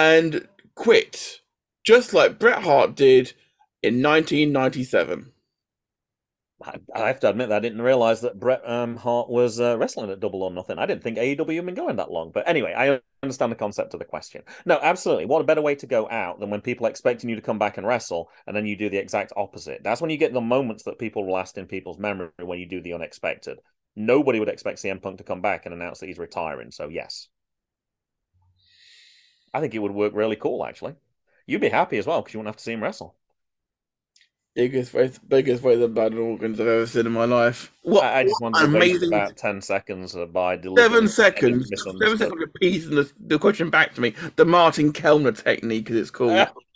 and 0.00 0.48
quit, 0.74 1.40
just 1.84 2.14
like 2.14 2.38
Bret 2.38 2.62
Hart 2.62 2.94
did 2.94 3.34
in 3.82 4.02
1997. 4.02 5.32
I, 6.62 6.78
I 6.94 7.06
have 7.08 7.20
to 7.20 7.30
admit 7.30 7.48
that 7.48 7.56
I 7.56 7.60
didn't 7.60 7.82
realize 7.82 8.20
that 8.20 8.38
Bret 8.38 8.62
um, 8.68 8.96
Hart 8.96 9.30
was 9.30 9.60
uh, 9.60 9.76
wrestling 9.78 10.10
at 10.10 10.20
Double 10.20 10.42
or 10.42 10.50
Nothing. 10.50 10.78
I 10.78 10.86
didn't 10.86 11.02
think 11.02 11.18
AEW 11.18 11.56
had 11.56 11.66
been 11.66 11.74
going 11.74 11.96
that 11.96 12.10
long. 12.10 12.32
But 12.32 12.48
anyway, 12.48 12.74
I 12.76 13.00
understand 13.22 13.52
the 13.52 13.56
concept 13.56 13.94
of 13.94 14.00
the 14.00 14.06
question. 14.06 14.42
No, 14.66 14.78
absolutely. 14.82 15.26
What 15.26 15.40
a 15.40 15.44
better 15.44 15.62
way 15.62 15.74
to 15.76 15.86
go 15.86 16.08
out 16.10 16.40
than 16.40 16.50
when 16.50 16.60
people 16.60 16.86
are 16.86 16.90
expecting 16.90 17.30
you 17.30 17.36
to 17.36 17.42
come 17.42 17.58
back 17.58 17.78
and 17.78 17.86
wrestle, 17.86 18.30
and 18.46 18.54
then 18.54 18.66
you 18.66 18.76
do 18.76 18.90
the 18.90 18.98
exact 18.98 19.32
opposite. 19.36 19.82
That's 19.82 20.00
when 20.00 20.10
you 20.10 20.18
get 20.18 20.32
the 20.32 20.40
moments 20.40 20.84
that 20.84 20.98
people 20.98 21.30
last 21.30 21.56
in 21.56 21.66
people's 21.66 21.98
memory 21.98 22.30
when 22.42 22.58
you 22.58 22.66
do 22.66 22.82
the 22.82 22.94
unexpected. 22.94 23.58
Nobody 23.96 24.38
would 24.38 24.48
expect 24.48 24.82
CM 24.82 25.00
Punk 25.00 25.18
to 25.18 25.24
come 25.24 25.40
back 25.40 25.66
and 25.66 25.74
announce 25.74 26.00
that 26.00 26.06
he's 26.06 26.18
retiring. 26.18 26.70
So 26.70 26.88
yes, 26.88 27.28
I 29.52 29.60
think 29.60 29.74
it 29.74 29.78
would 29.78 29.92
work 29.92 30.12
really 30.14 30.36
cool. 30.36 30.64
Actually, 30.64 30.94
you'd 31.46 31.60
be 31.60 31.68
happy 31.68 31.98
as 31.98 32.06
well 32.06 32.20
because 32.20 32.34
you 32.34 32.40
wouldn't 32.40 32.54
have 32.54 32.58
to 32.58 32.62
see 32.62 32.72
him 32.72 32.82
wrestle. 32.82 33.14
Biggest 34.56 34.92
waste, 34.92 35.28
biggest 35.28 35.62
waste 35.62 35.80
of 35.80 35.94
blood 35.94 36.12
organs 36.14 36.58
I've 36.60 36.66
ever 36.66 36.86
seen 36.86 37.06
in 37.06 37.12
my 37.12 37.24
life. 37.24 37.72
What, 37.82 38.02
I, 38.02 38.20
I 38.20 38.22
just 38.24 38.40
what 38.40 38.52
wanted 38.52 38.64
amazing 38.64 39.08
about 39.12 39.36
ten 39.36 39.60
seconds 39.60 40.16
by 40.32 40.60
seven 40.76 41.06
seconds, 41.06 41.70
seven 41.98 42.18
seconds 42.18 42.20
of 42.20 42.32
repeating 42.32 42.96
the, 42.96 43.10
the 43.20 43.38
question 43.38 43.70
back 43.70 43.94
to 43.94 44.00
me. 44.00 44.14
The 44.36 44.44
Martin 44.44 44.92
Kellner 44.92 45.32
technique, 45.32 45.90
as 45.90 45.96
it's 45.96 46.10
called. 46.10 46.48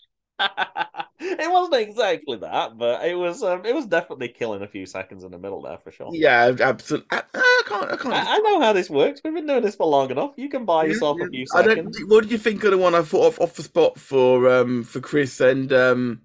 it 1.20 1.50
wasn't 1.50 1.74
exactly 1.76 2.36
that, 2.38 2.76
but 2.76 3.04
it 3.04 3.14
was 3.14 3.42
um, 3.42 3.64
it 3.64 3.74
was 3.74 3.86
definitely 3.86 4.28
killing 4.28 4.62
a 4.62 4.68
few 4.68 4.86
seconds 4.86 5.24
in 5.24 5.30
the 5.30 5.38
middle 5.38 5.62
there 5.62 5.78
for 5.78 5.90
sure. 5.90 6.10
yeah, 6.12 6.54
absolutely. 6.60 7.06
I, 7.10 7.22
I 7.34 7.62
can't. 7.66 7.92
I 7.92 7.96
can't. 7.96 8.14
I, 8.14 8.36
I 8.36 8.38
know 8.38 8.60
how 8.60 8.72
this 8.72 8.90
works. 8.90 9.20
We've 9.24 9.34
been 9.34 9.46
doing 9.46 9.62
this 9.62 9.76
for 9.76 9.86
long 9.86 10.10
enough. 10.10 10.32
You 10.36 10.48
can 10.48 10.64
buy 10.64 10.84
yourself 10.84 11.20
a 11.20 11.28
few 11.28 11.46
I 11.54 11.62
don't. 11.62 11.76
seconds. 11.76 11.98
What 12.08 12.22
did 12.22 12.32
you 12.32 12.38
think 12.38 12.62
of 12.64 12.72
the 12.72 12.78
one 12.78 12.94
I 12.94 13.02
thought 13.02 13.26
of 13.26 13.40
off 13.40 13.54
the 13.54 13.62
spot 13.62 13.98
for 13.98 14.48
um 14.48 14.84
for 14.84 15.00
Chris 15.00 15.40
and 15.40 15.72
um 15.72 16.22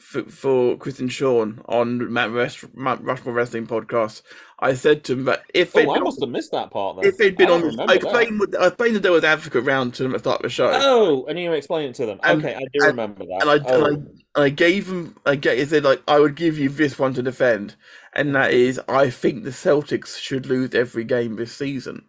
for, 0.00 0.22
for 0.24 0.76
Chris 0.76 0.98
and 0.98 1.12
Sean 1.12 1.60
on 1.66 2.12
Matt, 2.12 2.30
Rest, 2.30 2.64
Matt 2.74 3.02
Rushmore 3.02 3.34
Wrestling 3.34 3.66
podcast? 3.66 4.22
I 4.58 4.74
said 4.74 5.04
to 5.04 5.14
him 5.14 5.24
that 5.24 5.42
if 5.54 5.74
Oh, 5.74 5.80
I 5.80 5.94
been, 5.94 6.04
must 6.04 6.20
have 6.20 6.28
missed 6.30 6.50
that 6.52 6.70
part 6.70 6.96
then. 6.96 7.06
if 7.06 7.16
they'd 7.16 7.36
been 7.36 7.48
I 7.48 7.52
on, 7.52 7.90
I 7.90 7.94
explained 7.94 8.42
I 8.60 8.66
explained 8.66 8.96
the 8.96 9.00
devil's 9.00 9.24
advocate 9.24 9.64
round 9.64 9.94
to 9.94 10.02
them 10.02 10.12
at 10.14 10.18
the 10.18 10.30
start 10.30 10.40
of 10.40 10.42
the 10.44 10.48
show. 10.50 10.70
Oh, 10.74 11.24
and 11.26 11.38
you 11.38 11.52
explain 11.52 11.88
it 11.90 11.94
to 11.96 12.06
them. 12.06 12.20
And- 12.22 12.44
okay, 12.44 12.54
I 12.54 12.58
do 12.60 12.66
and- 12.80 12.84
remember 12.86 13.24
that. 13.24 13.38
and 13.42 13.50
I, 13.50 13.58
oh. 13.72 13.84
and 13.86 14.20
I, 14.36 14.42
I 14.42 14.48
gave 14.50 14.86
him, 14.88 15.16
I 15.26 15.36
he 15.36 15.64
said 15.64 15.84
like, 15.84 16.02
I 16.08 16.18
would 16.20 16.34
give 16.34 16.58
you 16.58 16.68
this 16.68 16.98
one 16.98 17.14
to 17.14 17.22
defend, 17.22 17.74
and 18.12 18.34
that 18.34 18.52
is, 18.52 18.80
I 18.88 19.10
think 19.10 19.44
the 19.44 19.50
Celtics 19.50 20.18
should 20.18 20.46
lose 20.46 20.74
every 20.74 21.04
game 21.04 21.36
this 21.36 21.52
season 21.54 22.04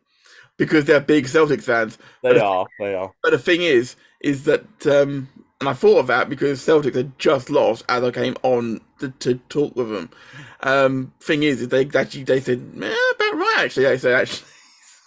because 0.58 0.86
they're 0.86 1.00
big 1.00 1.26
Celtics 1.26 1.64
fans. 1.64 1.98
they 2.24 2.34
but- 2.34 2.38
are. 2.38 2.68
They 2.80 2.94
are. 2.96 3.12
But 3.24 3.32
the 3.32 3.40
thing 3.40 3.62
is, 3.62 3.96
is 4.20 4.44
that, 4.44 4.66
um, 4.88 5.30
and 5.62 5.70
I 5.70 5.74
thought 5.74 6.00
of 6.00 6.08
that 6.08 6.28
because 6.28 6.60
Celtics 6.60 6.96
had 6.96 7.18
just 7.20 7.52
lost 7.52 7.86
as 7.88 8.04
I 8.04 8.10
came 8.10 8.36
on 8.42 8.82
to, 9.00 9.12
to 9.20 9.36
talk 9.48 9.76
with 9.76 9.92
them. 9.92 10.10
Um, 10.62 11.14
thing 11.22 11.44
is, 11.44 11.68
they 11.68 11.88
actually 11.94 12.24
they 12.24 12.42
said, 12.42 12.60
eh, 12.82 12.88
about 13.16 13.38
right 13.38 13.56
actually. 13.60 13.86
They 13.86 13.98
said 13.98 14.22
actually. 14.22 14.48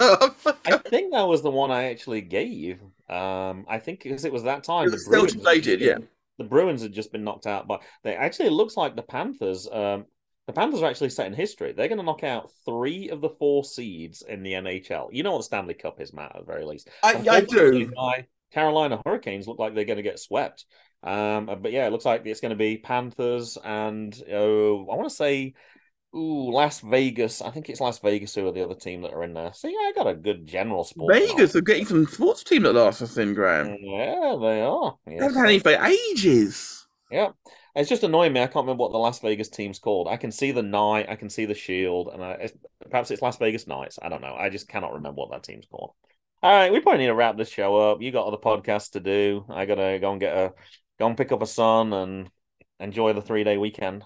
So, 0.01 0.35
I 0.67 0.79
think 0.79 1.13
that 1.13 1.23
was 1.23 1.43
the 1.43 1.53
one 1.53 1.71
I 1.71 1.85
actually 1.85 2.21
gave. 2.21 2.81
Um, 3.09 3.65
I 3.69 3.79
think 3.79 4.03
because 4.03 4.25
it 4.25 4.33
was 4.33 4.43
that 4.43 4.65
time 4.65 4.87
the 4.87 4.95
was 4.95 5.05
Bruins, 5.07 5.35
Celtic 5.35 5.47
related, 5.47 5.81
had 5.83 6.01
yeah. 6.01 6.07
the 6.37 6.45
Bruins 6.45 6.83
had 6.83 6.93
just 6.93 7.13
been 7.13 7.23
knocked 7.23 7.47
out 7.47 7.69
but 7.69 7.81
They 8.03 8.17
actually 8.17 8.47
it 8.47 8.53
looks 8.53 8.77
like 8.77 8.97
the 8.97 9.03
Panthers. 9.03 9.69
Um, 9.71 10.07
the 10.49 10.53
Panthers 10.53 10.83
are 10.83 10.91
actually 10.91 11.11
setting 11.11 11.33
history. 11.33 11.73
They're 11.73 11.87
going 11.87 11.99
to 11.99 12.05
knock 12.05 12.25
out 12.25 12.51
three 12.65 13.09
of 13.09 13.21
the 13.21 13.31
four 13.31 13.65
seeds 13.65 14.23
in 14.23 14.43
the 14.43 14.55
NHL. 14.55 15.11
You 15.13 15.23
know 15.23 15.31
what 15.31 15.39
the 15.39 15.45
Stanley 15.45 15.75
Cup 15.75 16.01
is, 16.01 16.13
Matt, 16.13 16.35
at 16.35 16.41
the 16.41 16.53
very 16.53 16.65
least. 16.65 16.91
I, 17.05 17.25
I 17.31 17.41
do. 17.43 17.93
Carolina 18.55 19.03
Hurricanes 19.05 19.49
look 19.49 19.59
like 19.59 19.75
they're 19.75 19.85
going 19.85 19.97
to 19.97 20.03
get 20.03 20.21
swept. 20.21 20.65
Um, 21.03 21.47
but 21.61 21.73
yeah, 21.73 21.87
it 21.87 21.91
looks 21.91 22.05
like 22.05 22.25
it's 22.25 22.41
going 22.41 22.51
to 22.51 22.57
be 22.57 22.79
Panthers 22.79 23.59
and 23.63 24.17
oh, 24.33 24.87
I 24.91 24.95
want 24.95 25.09
to 25.09 25.15
say, 25.15 25.55
ooh, 26.15 26.51
Las 26.51 26.81
Vegas. 26.81 27.43
I 27.43 27.51
think 27.51 27.69
it's 27.69 27.81
Las 27.81 27.99
Vegas 27.99 28.35
who 28.35 28.47
are 28.49 28.53
the 28.53 28.65
other 28.65 28.75
team 28.75 29.03
that 29.03 29.13
are 29.13 29.25
in 29.25 29.35
there. 29.35 29.53
So 29.53 29.69
yeah, 29.69 29.75
I 29.81 29.93
got 29.95 30.07
a 30.07 30.15
good 30.15 30.47
general 30.47 30.85
sport. 30.85 31.13
Vegas 31.13 31.55
are 31.57 31.61
getting 31.61 31.85
some 31.85 32.07
sports 32.07 32.45
team 32.45 32.63
that 32.63 32.73
last 32.75 33.03
us 33.03 33.19
in, 33.19 33.35
Graham. 33.35 33.77
Yeah, 33.81 34.37
they 34.41 34.63
are. 34.63 34.97
Yes. 35.07 35.23
haven't 35.23 35.37
had 35.37 35.47
any 35.47 35.59
for 35.59 35.73
ages. 35.73 36.87
Yeah. 37.11 37.31
It's 37.77 37.89
just 37.89 38.05
annoying 38.05 38.33
me. 38.33 38.41
I 38.41 38.47
can't 38.47 38.65
remember 38.65 38.83
what 38.83 38.93
the 38.93 38.99
Las 38.99 39.19
Vegas 39.19 39.49
team's 39.49 39.81
called. 39.81 40.07
I 40.07 40.17
can 40.17 40.31
see 40.31 40.53
the 40.53 40.63
Knight, 40.63 41.07
I 41.09 41.17
can 41.17 41.29
see 41.29 41.45
the 41.45 41.55
Shield, 41.55 42.09
and 42.13 42.23
I, 42.23 42.31
it's, 42.35 42.53
perhaps 42.89 43.11
it's 43.11 43.21
Las 43.21 43.37
Vegas 43.39 43.67
Knights. 43.67 43.99
I 44.01 44.09
don't 44.09 44.23
know. 44.23 44.37
I 44.39 44.49
just 44.49 44.69
cannot 44.69 44.93
remember 44.93 45.21
what 45.21 45.33
that 45.33 45.43
team's 45.43 45.67
called. 45.67 45.91
All 46.45 46.53
right, 46.53 46.71
we 46.71 46.81
probably 46.81 46.99
need 46.99 47.07
to 47.07 47.15
wrap 47.15 47.39
this 47.39 47.49
show 47.49 47.75
up. 47.75 48.03
You 48.03 48.13
got 48.13 48.27
other 48.27 48.37
podcasts 48.37 48.91
to 48.91 49.01
do. 49.01 49.47
I 49.49 49.65
gotta 49.65 49.99
go 49.99 50.13
and 50.13 50.21
get 50.21 50.37
a 50.37 50.53
go 50.99 51.07
and 51.07 51.17
pick 51.17 51.33
up 51.33 51.41
a 51.41 51.47
son 51.47 51.95
and 51.95 52.31
enjoy 52.79 53.15
the 53.15 53.23
three 53.23 53.45
day 53.45 53.57
weekend. 53.57 54.05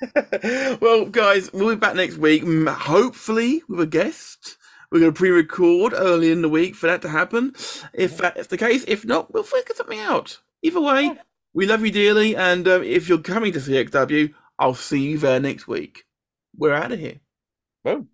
well, 0.80 1.04
guys, 1.04 1.52
we'll 1.52 1.68
be 1.68 1.76
back 1.76 1.94
next 1.94 2.16
week, 2.16 2.42
hopefully 2.66 3.62
with 3.68 3.80
a 3.80 3.86
guest. 3.86 4.56
We're 4.90 5.00
going 5.00 5.12
to 5.12 5.18
pre-record 5.18 5.92
early 5.94 6.32
in 6.32 6.40
the 6.40 6.48
week 6.48 6.74
for 6.74 6.86
that 6.86 7.02
to 7.02 7.10
happen. 7.10 7.52
If 7.92 8.16
that's 8.16 8.46
the 8.46 8.56
case, 8.56 8.86
if 8.88 9.04
not, 9.04 9.34
we'll 9.34 9.42
figure 9.42 9.74
something 9.74 10.00
out. 10.00 10.38
Either 10.62 10.80
way, 10.80 11.18
we 11.52 11.66
love 11.66 11.84
you 11.84 11.90
dearly, 11.90 12.34
and 12.34 12.66
um, 12.66 12.82
if 12.82 13.10
you're 13.10 13.18
coming 13.18 13.52
to 13.52 13.58
CXW, 13.58 14.32
I'll 14.58 14.72
see 14.72 15.02
you 15.02 15.18
there 15.18 15.40
next 15.40 15.68
week. 15.68 16.06
We're 16.56 16.72
out 16.72 16.92
of 16.92 16.98
here. 16.98 17.20
Boom. 17.84 18.08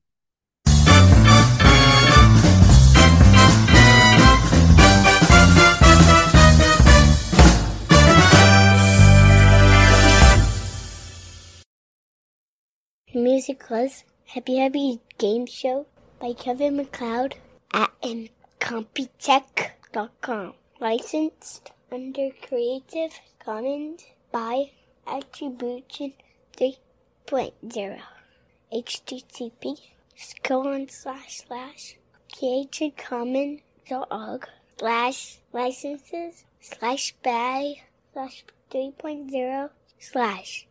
Music 13.14 13.70
was 13.70 14.04
Happy 14.26 14.58
Happy 14.58 15.00
Game 15.18 15.46
Show 15.46 15.86
by 16.20 16.32
Kevin 16.32 16.76
MacLeod 16.76 17.36
at 17.72 17.92
Incompetech.com. 18.02 20.54
Licensed 20.80 21.70
under 21.92 22.30
Creative 22.46 23.12
Commons 23.38 24.04
by 24.32 24.70
Attribution 25.06 26.14
3.0. 26.56 28.00
HTTP 28.72 29.78
colon 30.42 30.88
slash 30.88 31.42
slash 31.46 31.96
creativecommons.org 32.32 34.48
slash 34.78 35.38
licenses 35.52 36.44
slash 36.60 37.14
by 37.22 37.74
slash 38.12 38.44
3.0 38.70 39.70
slash 40.00 40.66